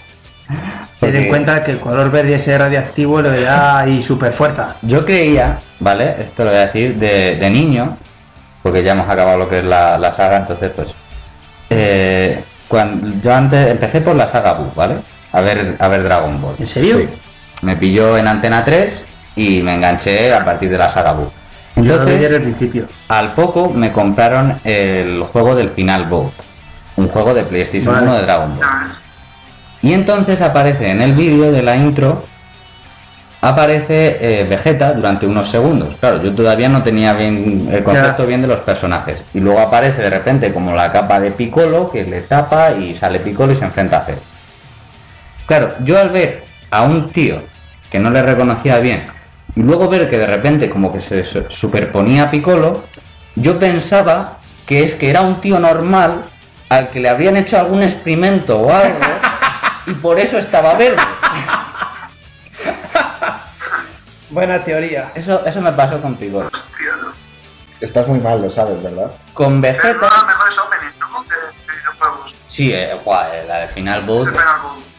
Ten 0.48 0.58
Porque 0.98 1.22
en 1.22 1.28
cuenta 1.28 1.62
que 1.62 1.70
el 1.70 1.78
color 1.80 2.10
verde 2.10 2.34
ese 2.34 2.56
radiactivo 2.58 3.22
le 3.22 3.42
da 3.42 3.78
ahí 3.78 4.02
super 4.02 4.32
fuerza. 4.32 4.76
Yo 4.82 5.04
creía, 5.04 5.58
¿vale? 5.78 6.16
Esto 6.20 6.44
lo 6.44 6.50
voy 6.50 6.58
a 6.58 6.66
decir 6.66 6.96
de, 6.96 7.36
de 7.36 7.50
niño, 7.50 7.96
porque 8.62 8.82
ya 8.82 8.92
hemos 8.92 9.08
acabado 9.08 9.38
lo 9.38 9.48
que 9.48 9.60
es 9.60 9.64
la, 9.64 9.96
la 9.96 10.12
saga, 10.12 10.38
entonces 10.38 10.72
pues... 10.74 10.88
eh, 11.70 12.29
cuando, 12.70 13.12
yo 13.20 13.34
antes 13.34 13.68
empecé 13.68 14.00
por 14.00 14.14
la 14.14 14.28
saga 14.28 14.52
Buu, 14.52 14.70
¿vale? 14.76 14.94
A 15.32 15.40
ver, 15.40 15.74
a 15.76 15.88
ver 15.88 16.04
Dragon 16.04 16.40
Ball. 16.40 16.54
¿En 16.56 16.68
serio? 16.68 16.98
Sí. 16.98 17.08
Me 17.62 17.74
pilló 17.74 18.16
en 18.16 18.28
Antena 18.28 18.64
3 18.64 19.02
y 19.34 19.60
me 19.60 19.74
enganché 19.74 20.32
a 20.32 20.44
partir 20.44 20.70
de 20.70 20.78
la 20.78 20.88
saga 20.88 21.12
Buu. 21.12 21.30
Yo 21.74 21.94
Entonces, 21.94 22.40
principio. 22.40 22.86
al 23.08 23.32
poco 23.32 23.70
me 23.70 23.90
compraron 23.90 24.60
el 24.62 25.20
juego 25.24 25.56
del 25.56 25.70
Final 25.70 26.04
Boat, 26.04 26.32
un 26.94 27.08
juego 27.08 27.34
de 27.34 27.42
PlayStation 27.42 27.92
Vale. 27.92 28.06
1 28.06 28.16
de 28.18 28.22
Dragon 28.22 28.56
Ball. 28.56 28.68
Y 29.82 29.92
entonces 29.92 30.40
aparece 30.40 30.90
en 30.90 31.02
el 31.02 31.14
vídeo 31.14 31.50
de 31.50 31.62
la 31.64 31.74
intro 31.74 32.24
aparece 33.42 34.18
eh, 34.20 34.44
Vegeta 34.44 34.92
durante 34.92 35.26
unos 35.26 35.48
segundos. 35.50 35.94
Claro, 36.00 36.22
yo 36.22 36.34
todavía 36.34 36.68
no 36.68 36.82
tenía 36.82 37.12
bien 37.14 37.68
el 37.72 37.82
concepto 37.82 38.22
Ya. 38.22 38.28
bien 38.28 38.42
de 38.42 38.48
los 38.48 38.60
personajes. 38.60 39.24
Y 39.34 39.40
luego 39.40 39.60
aparece 39.60 40.02
de 40.02 40.10
repente 40.10 40.52
como 40.52 40.74
la 40.74 40.92
capa 40.92 41.18
de 41.20 41.30
Piccolo 41.30 41.90
que 41.90 42.04
le 42.04 42.20
tapa 42.22 42.72
y 42.72 42.94
sale 42.96 43.20
Piccolo 43.20 43.52
y 43.52 43.56
se 43.56 43.64
enfrenta 43.64 43.98
a 43.98 44.00
Cell. 44.02 44.18
Claro, 45.46 45.74
yo 45.84 45.98
al 46.00 46.10
ver 46.10 46.44
a 46.70 46.82
un 46.82 47.10
tío 47.10 47.42
que 47.90 47.98
no 47.98 48.10
le 48.10 48.22
reconocía 48.22 48.78
bien 48.78 49.06
y 49.56 49.62
luego 49.62 49.88
ver 49.88 50.08
que 50.08 50.18
de 50.18 50.26
repente 50.26 50.70
como 50.70 50.92
que 50.92 51.00
se 51.00 51.24
su- 51.24 51.44
superponía 51.48 52.24
a 52.24 52.30
Piccolo, 52.30 52.84
yo 53.36 53.58
pensaba 53.58 54.36
que 54.66 54.82
es 54.84 54.94
que 54.94 55.10
era 55.10 55.22
un 55.22 55.40
tío 55.40 55.58
normal 55.58 56.22
al 56.68 56.90
que 56.90 57.00
le 57.00 57.08
habrían 57.08 57.36
hecho 57.36 57.58
algún 57.58 57.82
experimento 57.82 58.60
o 58.60 58.70
algo 58.72 58.98
y 59.88 59.92
por 59.94 60.20
eso 60.20 60.38
estaba 60.38 60.74
verde. 60.74 61.02
Buena 64.30 64.62
teoría. 64.62 65.10
Eso, 65.14 65.44
eso 65.44 65.60
me 65.60 65.72
pasó 65.72 66.00
con 66.00 66.16
Piccolo. 66.16 66.48
Hostia, 66.52 66.96
¿no? 67.02 67.12
Estás 67.80 68.06
muy 68.06 68.20
mal, 68.20 68.40
lo 68.42 68.50
sabes, 68.50 68.82
¿verdad? 68.82 69.10
Con 69.34 69.64
Es 69.64 69.74
uno 69.74 69.82
de 69.82 69.94
los 69.94 70.00
Vegeta... 70.00 70.24
mejores 70.24 70.58
openings, 70.58 70.98
¿no? 70.98 71.22
De, 71.24 71.36
de 71.36 71.78
videojuegos. 71.78 72.34
Sí, 72.48 72.72
eh, 72.72 72.94
guau, 73.04 73.26
eh, 73.32 73.44
la 73.48 73.58
de 73.60 73.68
Final 73.68 74.02
Final 74.02 74.02
Boss. 74.02 74.28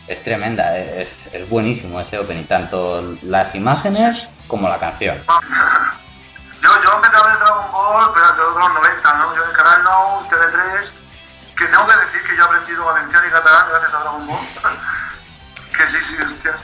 es 0.08 0.24
tremenda, 0.24 0.78
eh, 0.78 1.02
es, 1.02 1.28
es 1.32 1.48
buenísimo 1.50 2.02
ese 2.02 2.18
opening, 2.20 2.44
tanto 2.46 3.16
las 3.22 3.54
imágenes 3.56 4.28
como 4.48 4.68
la 4.68 4.80
canción. 4.80 5.18
Yo, 5.28 6.70
yo 6.84 6.94
empecé 6.96 7.16
a 7.16 7.24
ver 7.28 7.40
Dragon 7.40 7.72
Ball, 7.72 8.12
pero 8.14 8.28
de 8.32 8.60
los 8.60 8.74
90, 8.74 9.14
¿no? 9.14 9.36
Yo 9.36 9.44
en 9.46 9.52
Canal 9.56 9.84
Now, 9.84 10.28
TV3, 10.30 10.92
que 11.58 11.66
tengo 11.66 11.88
que 11.88 11.96
decir 11.98 12.22
que 12.30 12.36
yo 12.36 12.42
he 12.44 12.46
aprendido 12.46 12.86
valenciano 12.86 13.28
y 13.28 13.32
catalán 13.32 13.66
gracias 13.70 13.94
a 13.94 14.00
Dragon 14.00 14.28
Ball. 14.28 14.40
que 15.78 15.88
sí, 15.88 15.98
sí, 16.04 16.22
hostias. 16.24 16.60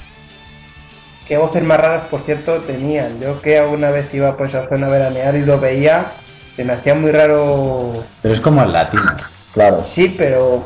Qué 1.28 1.38
voces 1.38 1.64
más 1.64 1.80
raras, 1.80 2.04
por 2.10 2.22
cierto, 2.22 2.54
tenían. 2.62 3.20
Yo 3.20 3.42
que 3.42 3.60
alguna 3.60 3.92
vez 3.92 4.14
iba 4.14 4.38
por 4.38 4.46
esa 4.48 4.68
zona 4.70 4.88
a 4.88 4.90
veranear 4.90 5.36
y 5.36 5.44
lo 5.46 5.60
veía, 5.60 6.06
se 6.56 6.64
me 6.64 6.74
hacía 6.74 6.96
muy 6.96 7.12
raro. 7.12 8.04
Pero 8.22 8.34
es 8.34 8.40
como 8.42 8.64
el 8.64 8.72
latino. 8.72 9.04
Claro. 9.54 9.84
Sí, 9.84 10.14
pero. 10.18 10.64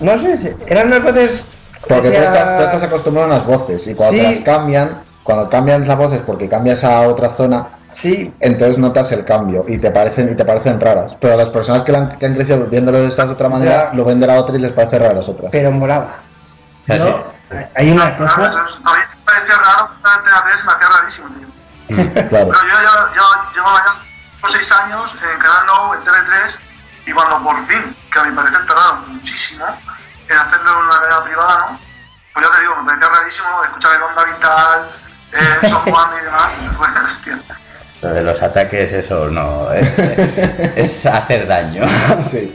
No 0.00 0.18
sé, 0.18 0.56
eran 0.66 0.88
unas 0.88 1.02
voces. 1.02 1.44
Porque 1.88 2.10
tú 2.10 2.16
estás, 2.16 2.56
tú 2.56 2.62
estás 2.64 2.82
acostumbrado 2.82 3.30
a 3.30 3.36
unas 3.36 3.46
voces 3.46 3.86
y 3.86 3.94
cuando 3.94 4.16
te 4.16 4.20
Sí. 4.22 4.34
las 4.34 4.40
cambian, 4.44 5.02
cuando 5.22 5.50
cambian 5.50 5.86
las 5.86 5.98
voces 5.98 6.20
porque 6.26 6.48
cambias 6.48 6.82
a 6.84 7.02
otra 7.08 7.30
zona, 7.36 7.68
Sí, 7.86 8.32
entonces 8.40 8.78
notas 8.78 9.12
el 9.12 9.24
cambio 9.24 9.64
y 9.68 9.78
te 9.78 9.90
parecen 9.90 10.32
y 10.32 10.34
te 10.34 10.44
parecen 10.44 10.80
raras. 10.80 11.16
Pero 11.20 11.36
las 11.36 11.50
personas 11.50 11.82
que, 11.82 11.92
la 11.92 11.98
han, 11.98 12.18
que 12.18 12.26
han 12.26 12.34
crecido 12.34 12.64
viéndolo 12.66 13.00
de 13.00 13.06
esta 13.06 13.24
otra 13.26 13.48
manera, 13.48 13.90
Ya. 13.90 13.96
lo 13.96 14.04
ven 14.04 14.18
de 14.18 14.26
la 14.26 14.40
otra 14.40 14.56
y 14.56 14.60
les 14.60 14.72
parece 14.72 14.98
raro 14.98 15.12
a 15.12 15.14
las 15.14 15.28
otras. 15.28 15.50
pero 15.52 15.70
molaba. 15.70 16.16
O 16.82 16.86
sea, 16.86 16.98
No, 16.98 17.16
hay 17.74 17.90
una 17.92 18.16
cosa. 18.18 18.66
Parecía 19.24 19.56
raro, 19.56 19.90
en 19.98 20.24
TV3 20.24 20.64
me 20.64 20.72
hacía 20.72 20.88
rarísimo, 20.88 21.28
tío. 21.28 22.28
Claro. 22.28 22.48
Pero 22.48 22.62
yo 22.62 22.82
ya, 22.82 23.12
ya 23.14 23.52
llevaba 23.54 23.84
ya 23.84 24.48
6 24.48 24.72
años 24.72 25.14
en 25.14 25.38
Canal 25.38 25.66
Now, 25.66 25.94
en 25.94 26.00
TV3, 26.00 26.58
y 27.06 27.12
cuando 27.12 27.42
por 27.42 27.66
fin, 27.66 27.96
que 28.10 28.18
a 28.18 28.24
mi 28.24 28.34
parecer 28.34 28.66
tardaron 28.66 29.14
muchísimo 29.14 29.66
en 30.28 30.36
hacerlo 30.36 30.70
en 30.70 30.86
una 30.86 31.00
cadena 31.00 31.24
privada, 31.24 31.58
¿no? 31.58 31.80
Pues 32.32 32.46
ya 32.46 32.52
te 32.52 32.60
digo, 32.60 32.76
me 32.76 32.84
parecía 32.84 33.08
rarísimo 33.08 33.48
¿no? 33.48 33.64
escuchar 33.64 33.94
el 33.94 34.02
Onda 34.02 34.24
Vital, 34.24 34.88
el 35.32 35.68
Son 35.68 35.82
Juan 35.82 36.10
y 36.20 36.24
demás. 36.24 36.54
Bueno, 36.78 36.94
hostia. 37.06 37.38
Lo 38.02 38.08
de 38.10 38.22
los 38.22 38.42
ataques, 38.42 38.92
eso 38.92 39.28
no. 39.28 39.72
Es, 39.72 39.98
es 40.76 41.06
hacer 41.06 41.46
daño. 41.46 41.82
Sí. 42.30 42.54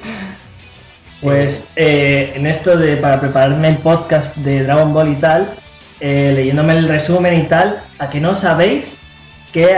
Pues 1.21 1.67
eh, 1.75 2.31
en 2.35 2.47
esto 2.47 2.77
de 2.77 2.95
para 2.95 3.19
prepararme 3.19 3.67
el 3.69 3.77
podcast 3.79 4.33
de 4.37 4.63
Dragon 4.63 4.93
Ball 4.93 5.09
y 5.09 5.15
tal, 5.17 5.53
eh, 5.99 6.31
leyéndome 6.35 6.73
el 6.73 6.87
resumen 6.87 7.33
y 7.39 7.43
tal, 7.47 7.81
a 7.99 8.09
que 8.09 8.19
no 8.19 8.35
sabéis 8.35 8.99
qué 9.53 9.75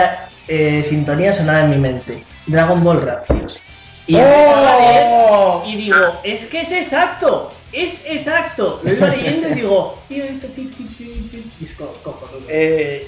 eh, 0.48 0.81
sintonía 0.84 1.34
sonaba 1.34 1.61
en 1.61 1.69
mi 1.72 1.77
mente. 1.77 2.23
Dragon 2.48 2.84
Ball 2.84 3.02
Rap, 3.02 3.27
tíos. 3.27 3.60
Y 4.07 4.18
¡Oh! 4.18 5.64
y 5.65 5.76
digo, 5.76 6.19
es 6.23 6.45
que 6.45 6.61
es 6.61 6.72
exacto, 6.72 7.52
es 7.72 8.02
exacto. 8.06 8.81
Lo 8.84 8.91
iba 8.93 9.07
leyendo 9.07 9.49
y 9.49 9.53
digo, 9.53 9.99
tío, 10.07 10.26
tío, 10.26 10.39
tío, 10.49 10.49
tío, 10.69 10.88
tío, 10.98 11.07
tío, 11.31 11.39
y 11.60 11.65
es 11.65 11.73
co- 11.76 11.93
cojonudo. 12.03 12.41
Eh, 12.49 13.07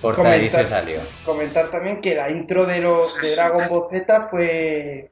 Corta 0.00 0.30
ahí 0.30 0.48
se 0.48 0.66
salió. 0.66 1.00
comentar 1.26 1.70
también 1.70 2.00
que 2.00 2.14
la 2.14 2.30
intro 2.30 2.64
de, 2.64 2.80
los 2.80 3.20
de 3.20 3.32
Dragon 3.32 3.68
Ball 3.68 3.84
Z 3.92 4.28
fue 4.30 5.10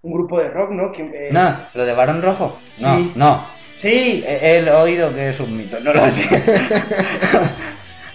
un 0.00 0.12
grupo 0.14 0.38
de 0.38 0.48
rock, 0.48 0.70
¿no? 0.70 0.90
Que, 0.92 1.02
eh, 1.02 1.28
No, 1.30 1.56
lo 1.74 1.84
de 1.84 1.92
Barón 1.92 2.22
Rojo. 2.22 2.58
No, 2.78 2.96
Sí. 2.96 3.12
no. 3.14 3.46
Sí, 3.76 4.24
He, 4.26 4.58
he 4.58 4.70
oído 4.70 5.12
que 5.14 5.30
es 5.30 5.40
un 5.40 5.56
mito, 5.56 5.78
no 5.80 5.92
lo 5.92 6.10
sé. 6.10 6.24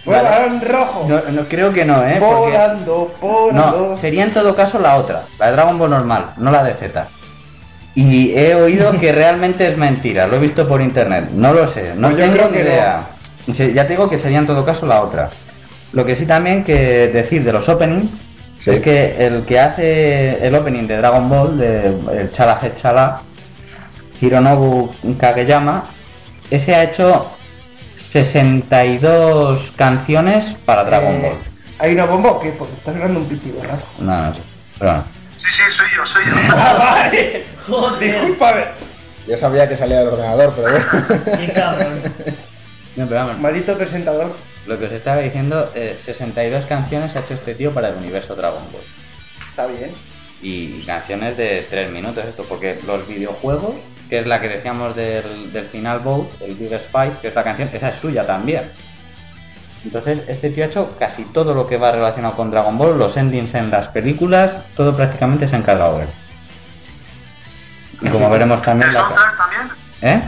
Vale. 0.04 0.28
Barón 0.28 0.60
Rojo. 0.62 1.06
No, 1.08 1.20
no, 1.30 1.44
creo 1.48 1.72
que 1.72 1.84
no, 1.84 2.04
¿eh? 2.06 2.18
Volando. 2.18 3.14
No, 3.52 3.94
sería 3.96 4.24
en 4.24 4.30
todo 4.30 4.54
caso 4.54 4.78
la 4.78 4.96
otra, 4.96 5.24
la 5.38 5.46
de 5.46 5.52
Dragon 5.52 5.78
Ball 5.78 5.90
normal, 5.90 6.32
no 6.38 6.50
la 6.50 6.64
de 6.64 6.74
Z. 6.74 7.06
Y 7.94 8.32
he 8.34 8.54
oído 8.54 8.98
que 8.98 9.12
realmente 9.12 9.66
es 9.68 9.76
mentira, 9.76 10.26
lo 10.26 10.36
he 10.36 10.40
visto 10.40 10.66
por 10.66 10.80
internet, 10.80 11.28
no 11.34 11.52
lo 11.52 11.66
sé, 11.66 11.92
no 11.96 12.10
Pues 12.10 12.32
tengo 12.32 12.48
ni 12.50 12.58
idea. 12.58 13.02
Ya 13.46 13.86
te 13.86 13.88
digo 13.88 14.08
que 14.08 14.16
sería 14.16 14.38
en 14.38 14.46
todo 14.46 14.64
caso 14.64 14.86
la 14.86 15.02
otra. 15.02 15.28
Lo 15.92 16.04
que 16.06 16.16
sí 16.16 16.24
también 16.24 16.64
que 16.64 17.08
decir 17.08 17.44
de 17.44 17.52
los 17.52 17.68
openings 17.68 18.10
Sí. 18.60 18.72
es 18.72 18.80
que 18.80 19.16
el 19.18 19.46
que 19.46 19.58
hace 19.58 20.46
el 20.46 20.54
opening 20.54 20.86
de 20.86 20.98
Dragon 20.98 21.30
Ball, 21.30 21.58
de 21.58 21.86
el 22.12 22.30
Chala 22.30 22.60
Chala, 22.74 23.22
Hironobu 24.20 24.90
Kageyama, 25.18 25.84
ese 26.50 26.74
ha 26.74 26.84
hecho 26.84 27.30
62 27.96 29.72
canciones 29.76 30.54
para 30.64 30.84
Dragon 30.84 31.14
Eh, 31.14 31.20
Ball. 31.22 31.38
Hay 31.78 31.92
una 31.94 32.04
bomba 32.06 32.32
o 32.32 32.40
qué? 32.40 32.50
Porque 32.50 32.74
está 32.74 32.92
sonando 32.92 33.20
un 33.20 33.26
pitido, 33.26 33.60
¿verdad? 33.60 33.78
No, 33.98 34.26
no 34.26 34.34
sé. 34.34 34.40
Pero 34.78 34.90
bueno. 34.92 35.04
Sí, 35.36 35.46
sí, 35.50 35.62
soy 35.70 35.86
yo, 35.96 36.04
soy 36.06 36.24
yo. 36.26 36.32
Ah, 36.52 36.76
vale. 36.78 37.46
Joder, 37.66 37.98
Discúlpame. 38.12 38.64
Yo 39.26 39.36
sabía 39.36 39.68
que 39.68 39.76
salía 39.76 39.98
del 40.00 40.08
ordenador, 40.08 40.52
pero 40.56 40.68
qué 41.38 41.52
cabrón. 41.52 42.02
No, 42.96 43.06
pero 43.06 43.20
vamos, 43.20 43.40
Maldito 43.40 43.76
presentador. 43.76 44.34
Lo 44.66 44.78
que 44.78 44.86
os 44.86 44.92
estaba 44.92 45.18
diciendo, 45.18 45.70
eh, 45.74 45.96
62 45.98 46.66
canciones 46.66 47.16
ha 47.16 47.20
hecho 47.20 47.34
este 47.34 47.54
tío 47.54 47.72
para 47.72 47.88
el 47.88 47.96
universo 47.96 48.34
Dragon 48.34 48.62
Ball. 48.72 48.82
Está 49.48 49.66
bien. 49.66 49.92
Y, 50.42 50.76
y 50.78 50.82
canciones 50.86 51.36
de 51.36 51.66
3 51.70 51.90
minutos, 51.92 52.24
esto, 52.24 52.44
porque 52.48 52.78
los 52.86 53.06
videojuegos, 53.06 53.74
que 54.10 54.18
es 54.18 54.26
la 54.26 54.40
que 54.40 54.48
decíamos 54.48 54.94
del, 54.96 55.52
del 55.52 55.64
Final 55.66 56.00
Bout, 56.00 56.28
el 56.42 56.54
Big 56.56 56.72
Spike, 56.74 57.18
que 57.22 57.28
es 57.28 57.34
la 57.34 57.44
canción, 57.44 57.70
esa 57.72 57.88
es 57.88 57.94
suya 57.96 58.26
también. 58.26 58.70
Entonces, 59.84 60.20
este 60.28 60.50
tío 60.50 60.64
ha 60.64 60.66
hecho 60.66 60.94
casi 60.98 61.24
todo 61.24 61.54
lo 61.54 61.66
que 61.66 61.78
va 61.78 61.92
relacionado 61.92 62.34
con 62.36 62.50
Dragon 62.50 62.76
Ball, 62.76 62.98
los 62.98 63.16
endings 63.16 63.54
en 63.54 63.70
las 63.70 63.88
películas, 63.88 64.60
todo 64.76 64.94
prácticamente 64.94 65.48
se 65.48 65.56
ha 65.56 65.58
encargado 65.60 66.02
él. 66.02 66.08
Y 68.02 68.08
como 68.08 68.28
veremos 68.28 68.60
también 68.62 68.88
El 68.90 68.94
la... 68.94 69.00
soundtrack 69.00 69.36
también, 69.38 69.70
¿Eh? 70.02 70.22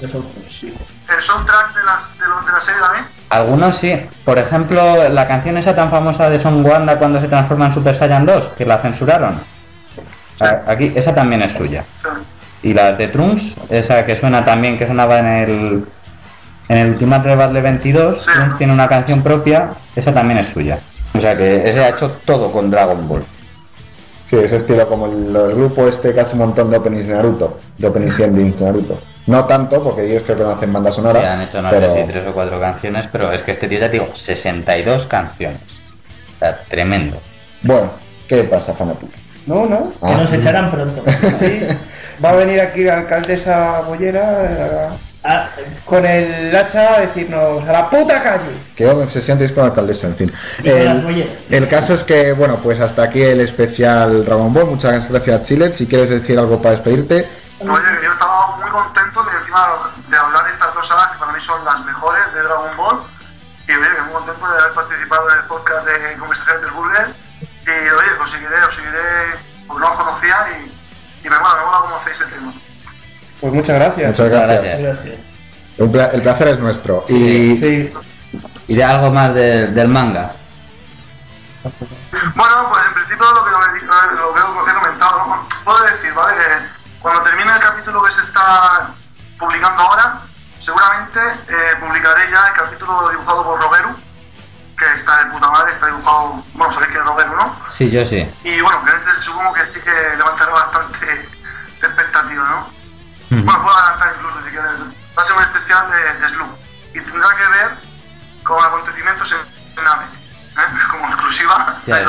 el 0.00 1.20
soundtrack 1.20 1.74
de, 1.76 1.84
las, 1.84 2.18
de, 2.18 2.26
lo- 2.26 2.40
de 2.44 2.52
la 2.52 2.60
serie 2.60 2.80
también. 2.80 3.04
Algunos 3.30 3.76
sí. 3.76 4.00
Por 4.24 4.38
ejemplo, 4.38 5.08
la 5.08 5.28
canción 5.28 5.56
esa 5.58 5.76
tan 5.76 5.90
famosa 5.90 6.28
de 6.28 6.38
Son 6.40 6.64
Wanda 6.64 6.98
cuando 6.98 7.20
se 7.20 7.28
transforma 7.28 7.66
en 7.66 7.72
Super 7.72 7.94
Saiyan 7.94 8.26
2, 8.26 8.48
que 8.58 8.64
la 8.66 8.78
censuraron. 8.78 9.40
Aquí, 10.66 10.92
esa 10.96 11.14
también 11.14 11.42
es 11.42 11.52
suya. 11.52 11.84
Y 12.62 12.72
la 12.74 12.92
de 12.92 13.08
Trunks, 13.08 13.54
esa 13.70 14.04
que 14.06 14.16
suena 14.16 14.44
también, 14.44 14.78
que 14.78 14.86
sonaba 14.86 15.18
en 15.18 15.26
el 15.26 15.84
en 16.68 16.78
el 16.78 16.90
Ultimate 16.90 17.34
Battle 17.34 17.60
22, 17.60 18.22
Sí. 18.24 18.30
Trunks 18.34 18.56
tiene 18.58 18.72
una 18.72 18.88
canción 18.88 19.22
propia, 19.22 19.70
esa 19.96 20.12
también 20.12 20.38
es 20.38 20.48
suya. 20.48 20.78
O 21.14 21.20
sea 21.20 21.36
que 21.36 21.68
ese 21.68 21.84
ha 21.84 21.90
hecho 21.90 22.10
todo 22.24 22.50
con 22.52 22.70
Dragon 22.70 23.06
Ball. 23.08 23.22
Sí, 24.26 24.36
ese 24.36 24.56
estilo 24.56 24.88
como 24.88 25.06
el, 25.06 25.34
el 25.36 25.54
grupo 25.54 25.86
este 25.88 26.14
que 26.14 26.20
hace 26.20 26.32
un 26.32 26.38
montón 26.38 26.70
de 26.70 26.78
openings 26.78 27.06
de 27.06 27.14
Naruto, 27.14 27.60
de 27.76 27.86
openings 27.86 28.18
y 28.18 28.22
endings 28.22 28.58
de 28.58 28.64
Naruto. 28.64 28.98
No 29.26 29.44
tanto, 29.44 29.82
porque 29.82 30.06
ellos 30.06 30.22
creo 30.24 30.38
que 30.38 30.44
no 30.44 30.50
hacen 30.50 30.72
banda 30.72 30.90
sonora. 30.90 31.20
Sí, 31.20 31.26
han 31.26 31.42
hecho 31.42 31.60
no 31.62 31.70
pero... 31.70 31.92
sé 31.92 32.00
si 32.00 32.08
tres 32.08 32.26
o 32.26 32.32
cuatro 32.32 32.58
canciones, 32.58 33.06
pero 33.12 33.30
es 33.32 33.42
que 33.42 33.52
este 33.52 33.68
tío 33.68 33.78
ya 33.78 33.88
digo, 33.88 34.08
62 34.14 35.06
canciones. 35.06 35.60
O 36.36 36.38
sea, 36.38 36.62
tremendo. 36.68 37.18
Bueno, 37.62 37.90
¿qué 38.26 38.42
pasa, 38.44 38.72
fanático? 38.74 39.12
No, 39.46 39.66
no. 39.66 39.92
Que 40.00 40.14
nos 40.16 40.32
echarán 40.32 40.70
pronto. 40.70 41.02
Sí. 41.32 41.60
Va 42.24 42.30
a 42.30 42.34
venir 42.34 42.60
aquí 42.60 42.84
la 42.84 42.98
alcaldesa 42.98 43.80
Bollera 43.80 44.90
Ah, 45.24 45.48
con 45.84 46.04
el 46.04 46.54
hacha 46.56 46.96
a 46.96 47.00
decirnos 47.02 47.62
a 47.68 47.72
la 47.72 47.88
puta 47.90 48.20
calle. 48.22 48.56
Qué 48.74 48.88
obsesión 48.88 49.38
tenéis 49.38 49.52
con 49.52 49.62
la 49.62 49.68
alcaldesa, 49.68 50.08
en 50.08 50.16
fin. 50.16 50.32
Y 50.64 50.68
El- 50.68 50.84
las. 50.84 50.98
El 51.48 51.68
caso 51.68 51.94
es 51.94 52.02
que, 52.02 52.32
bueno, 52.32 52.56
pues 52.60 52.80
hasta 52.80 53.04
aquí 53.04 53.22
el 53.22 53.40
especial 53.40 54.24
Dragon 54.24 54.52
Ball. 54.52 54.66
Muchas 54.66 55.08
gracias, 55.08 55.42
Chilet. 55.44 55.74
Si 55.74 55.86
quieres 55.86 56.10
decir 56.10 56.38
algo 56.40 56.60
para 56.60 56.72
despedirte. 56.72 57.28
Oye, 57.60 57.70
que 58.00 58.04
yo 58.06 58.12
estaba 58.12 58.56
muy 58.56 58.68
contento 58.70 59.22
de 59.22 59.30
encima 59.38 59.68
de 60.10 60.16
hablar 60.16 60.44
de 60.44 60.50
estas 60.50 60.74
dos 60.74 60.88
sagas 60.88 61.08
que 61.12 61.18
para 61.20 61.32
mí 61.32 61.40
son 61.40 61.64
las 61.64 61.84
mejores 61.84 62.22
de 62.34 62.42
Dragon 62.42 62.76
Ball. 62.76 62.98
Y 63.68 63.72
oye, 63.72 63.88
que 63.94 64.02
muy 64.02 64.12
contento 64.14 64.44
de 64.48 64.58
haber 64.60 64.74
participado 64.74 65.30
en 65.30 65.38
el 65.38 65.44
podcast 65.44 65.86
de 65.86 66.18
Conversaciones 66.18 66.62
del 66.62 66.70
Burger. 66.72 67.06
Y 67.66 67.70
oye, 67.70 68.08
os 68.22 68.30
seguiré, 68.30 68.56
os 68.68 68.74
seguiré, 68.74 68.98
porque 69.66 69.80
no 69.84 69.92
os 69.92 69.98
conocía 70.00 70.36
y, 70.58 71.26
y 71.26 71.30
me 71.30 71.38
mola, 71.38 71.54
me 71.56 71.64
mola 71.64 71.78
cómo 71.82 71.96
hacéis 71.96 72.20
el 72.22 72.30
tema. 72.30 72.52
Pues 73.40 73.52
muchas 73.52 73.76
gracias. 73.76 74.08
Muchas 74.20 74.32
gracias. 74.32 74.98
el 76.14 76.22
placer 76.22 76.48
es 76.48 76.58
nuestro. 76.58 77.04
Sí, 77.06 77.14
y, 77.52 77.56
Sí. 77.56 77.92
Y 78.68 78.76
de 78.76 78.84
algo 78.84 79.10
más 79.10 79.34
de- 79.34 79.66
del 79.68 79.88
manga. 79.88 80.32
Bueno, 82.34 82.68
pues 82.70 82.86
en 82.86 82.94
principio 82.94 83.32
lo 83.32 83.44
que 83.44 83.50
lo, 83.50 83.58
he- 83.58 84.14
lo 84.16 84.32
veo 84.32 84.54
lo 84.54 84.64
que 84.64 84.70
he 84.70 84.74
Sí, 97.72 97.90
yo 97.90 98.04
sí. 98.06 98.28
Y 98.44 98.60
bueno, 98.60 98.84
que 98.84 98.90
este 98.96 99.22
supongo 99.22 99.52
que 99.54 99.64
sí 99.66 99.80
que 99.80 99.90
levantará 100.16 100.52
bastante 100.52 101.28
expectativa, 101.80 102.44
¿no? 102.44 102.82
Bueno, 103.30 103.62
puedo 103.62 103.76
adelantar 103.76 104.14
incluso 104.18 104.44
si 104.44 104.50
quieres. 104.50 104.70
Va 105.16 105.22
a 105.22 105.24
ser 105.24 105.36
un 105.36 105.42
especial 105.42 105.90
de, 105.90 106.20
de 106.20 106.28
Sloop 106.28 106.50
y 106.94 107.00
tendrá 107.00 107.28
que 107.30 107.58
ver 107.58 107.70
con 108.42 108.62
acontecimientos 108.62 109.32
en 109.32 109.84
Nave, 109.84 110.04
¿eh? 110.04 110.86
como 110.90 111.06
exclusiva. 111.06 111.80
Ya. 111.86 112.04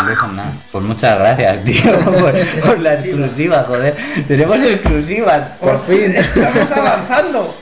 Pues 0.71 0.83
muchas 0.83 1.17
gracias, 1.17 1.63
tío, 1.63 1.99
por, 2.05 2.33
por 2.65 2.79
la 2.79 2.93
exclusiva, 2.95 3.63
joder. 3.63 3.97
Tenemos 4.27 4.57
exclusivas. 4.57 5.57
Por 5.59 5.79
fin. 5.85 6.13
Estamos 6.15 6.71
avanzando. 6.71 7.57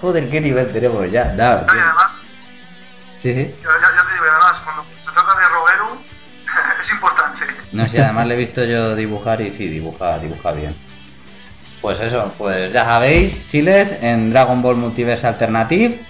Joder, 0.00 0.30
qué 0.30 0.40
nivel 0.40 0.72
tenemos 0.72 1.10
ya. 1.10 1.26
Nada, 1.36 1.64
No, 1.68 1.74
y 1.76 1.78
además, 1.78 2.16
sí, 3.18 3.34
sí. 3.34 3.54
ya, 3.62 4.04
te 4.08 4.14
digo, 4.14 4.24
además, 4.30 4.60
cuando 4.64 4.84
se 5.04 5.12
trata 5.12 5.38
de 5.38 5.48
Roberu, 5.48 6.02
es 6.80 6.90
importante. 6.92 7.11
No 7.72 7.88
sé, 7.88 8.02
además 8.02 8.26
le 8.26 8.34
he 8.34 8.36
visto 8.36 8.64
yo 8.64 8.94
dibujar 8.94 9.40
y 9.40 9.52
sí, 9.52 9.68
dibuja, 9.68 10.18
dibuja 10.18 10.52
bien. 10.52 10.76
Pues 11.80 11.98
eso, 12.00 12.32
pues 12.38 12.72
ya 12.72 12.84
sabéis, 12.84 13.46
chiles, 13.48 13.96
en 14.00 14.30
Dragon 14.30 14.62
Ball 14.62 14.76
Multiverse 14.76 15.26
Alternative. 15.26 16.00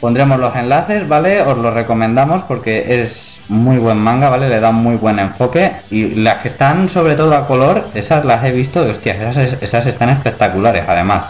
Pondremos 0.00 0.38
los 0.38 0.54
enlaces, 0.56 1.08
¿vale? 1.08 1.40
Os 1.42 1.56
lo 1.56 1.70
recomendamos 1.70 2.42
porque 2.42 3.00
es 3.00 3.40
muy 3.48 3.78
buen 3.78 3.98
manga, 3.98 4.28
¿vale? 4.28 4.48
Le 4.48 4.58
da 4.58 4.70
un 4.70 4.76
muy 4.76 4.96
buen 4.96 5.18
enfoque. 5.20 5.76
Y 5.90 6.16
las 6.16 6.38
que 6.38 6.48
están 6.48 6.88
sobre 6.88 7.14
todo 7.14 7.36
a 7.36 7.46
color, 7.46 7.88
esas 7.94 8.24
las 8.24 8.44
he 8.44 8.50
visto 8.50 8.80
hostias, 8.80 9.16
esas, 9.16 9.62
esas 9.62 9.86
están 9.86 10.10
espectaculares 10.10 10.84
además. 10.88 11.26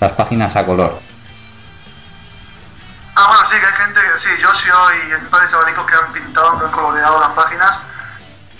Las 0.00 0.12
páginas 0.12 0.54
a 0.54 0.64
color. 0.64 1.00
Ah, 3.16 3.26
bueno, 3.28 3.42
sí, 3.50 3.56
que 3.58 3.66
hay 3.66 3.72
gente, 3.72 4.00
sí, 4.18 4.28
Yoshio 4.40 4.74
y 4.92 5.12
un 5.14 5.24
de 5.24 5.72
que 5.74 5.94
han 5.94 6.12
pintado, 6.12 6.58
que 6.58 6.64
han 6.66 6.70
coloreado 6.70 7.18
las 7.18 7.30
páginas. 7.30 7.80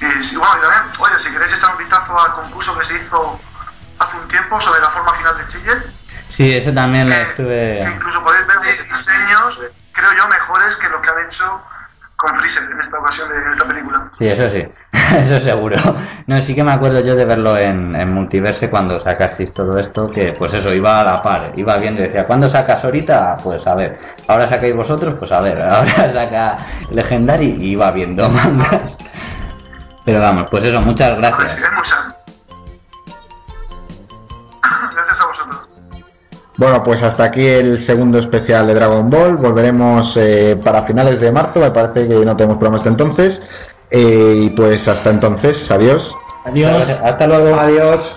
Y 0.00 0.24
sí, 0.24 0.36
bueno, 0.36 0.54
y 0.58 0.60
también, 0.60 0.82
oye, 0.98 1.18
si 1.18 1.30
queréis 1.32 1.54
echar 1.54 1.70
un 1.72 1.78
vistazo 1.78 2.18
al 2.20 2.32
concurso 2.34 2.78
que 2.78 2.84
se 2.84 2.94
hizo 2.96 3.40
hace 3.98 4.16
un 4.16 4.28
tiempo 4.28 4.60
sobre 4.60 4.80
la 4.80 4.90
forma 4.90 5.12
final 5.14 5.36
de 5.38 5.46
Chile, 5.46 5.72
Sí, 6.28 6.56
eso 6.56 6.72
también 6.72 7.08
lo 7.08 7.14
estuve... 7.14 7.80
que 7.82 7.90
incluso 7.90 8.22
podéis 8.22 8.46
ver 8.48 8.82
diseños, 8.82 9.60
creo 9.92 10.10
yo, 10.18 10.28
mejores 10.28 10.76
que 10.76 10.88
lo 10.88 11.00
que 11.00 11.08
han 11.10 11.20
hecho 11.24 11.62
con 12.16 12.34
Freezer 12.36 12.64
en 12.70 12.80
esta 12.80 12.98
ocasión 12.98 13.28
de 13.28 13.36
en 13.36 13.50
esta 13.50 13.64
película. 13.64 14.08
Sí, 14.12 14.26
eso 14.26 14.48
sí, 14.48 14.66
eso 14.92 15.38
seguro. 15.38 15.76
No, 16.26 16.40
sí 16.40 16.54
que 16.54 16.64
me 16.64 16.72
acuerdo 16.72 17.00
yo 17.00 17.14
de 17.14 17.24
verlo 17.26 17.56
en, 17.56 17.94
en 17.94 18.12
Multiverse 18.12 18.70
cuando 18.70 19.00
sacasteis 19.00 19.52
todo 19.52 19.78
esto, 19.78 20.10
que 20.10 20.32
pues 20.32 20.52
eso, 20.54 20.72
iba 20.72 21.00
a 21.00 21.04
la 21.04 21.22
par, 21.22 21.52
iba 21.56 21.76
viendo 21.76 22.02
y 22.02 22.06
decía, 22.08 22.26
¿cuándo 22.26 22.48
sacas 22.48 22.84
ahorita? 22.84 23.36
Pues 23.42 23.66
a 23.66 23.74
ver, 23.74 23.98
ahora 24.28 24.48
sacáis 24.48 24.74
vosotros, 24.74 25.14
pues 25.18 25.30
a 25.30 25.40
ver, 25.40 25.62
ahora 25.70 26.12
saca 26.12 26.56
Legendary 26.90 27.56
y 27.60 27.72
iba 27.72 27.92
viendo 27.92 28.28
mangas. 28.30 28.96
Pero 30.06 30.20
vamos, 30.20 30.46
pues 30.48 30.62
eso, 30.64 30.80
muchas 30.80 31.16
gracias. 31.16 31.58
Gracias 34.94 35.20
a 35.20 35.26
vosotros. 35.26 35.56
Bueno, 36.56 36.82
pues 36.84 37.02
hasta 37.02 37.24
aquí 37.24 37.44
el 37.44 37.76
segundo 37.76 38.18
especial 38.20 38.68
de 38.68 38.74
Dragon 38.74 39.10
Ball. 39.10 39.36
Volveremos 39.36 40.16
eh, 40.16 40.58
para 40.62 40.82
finales 40.82 41.20
de 41.20 41.32
marzo. 41.32 41.58
Me 41.58 41.72
parece 41.72 42.06
que 42.06 42.24
no 42.24 42.36
tenemos 42.36 42.56
programa 42.56 42.76
hasta 42.76 42.88
entonces. 42.88 43.42
Eh, 43.90 44.42
y 44.44 44.50
pues 44.50 44.86
hasta 44.86 45.10
entonces, 45.10 45.68
adiós. 45.72 46.14
Adiós. 46.44 46.88
Hasta 47.02 47.26
luego. 47.26 47.58
Adiós. 47.58 48.16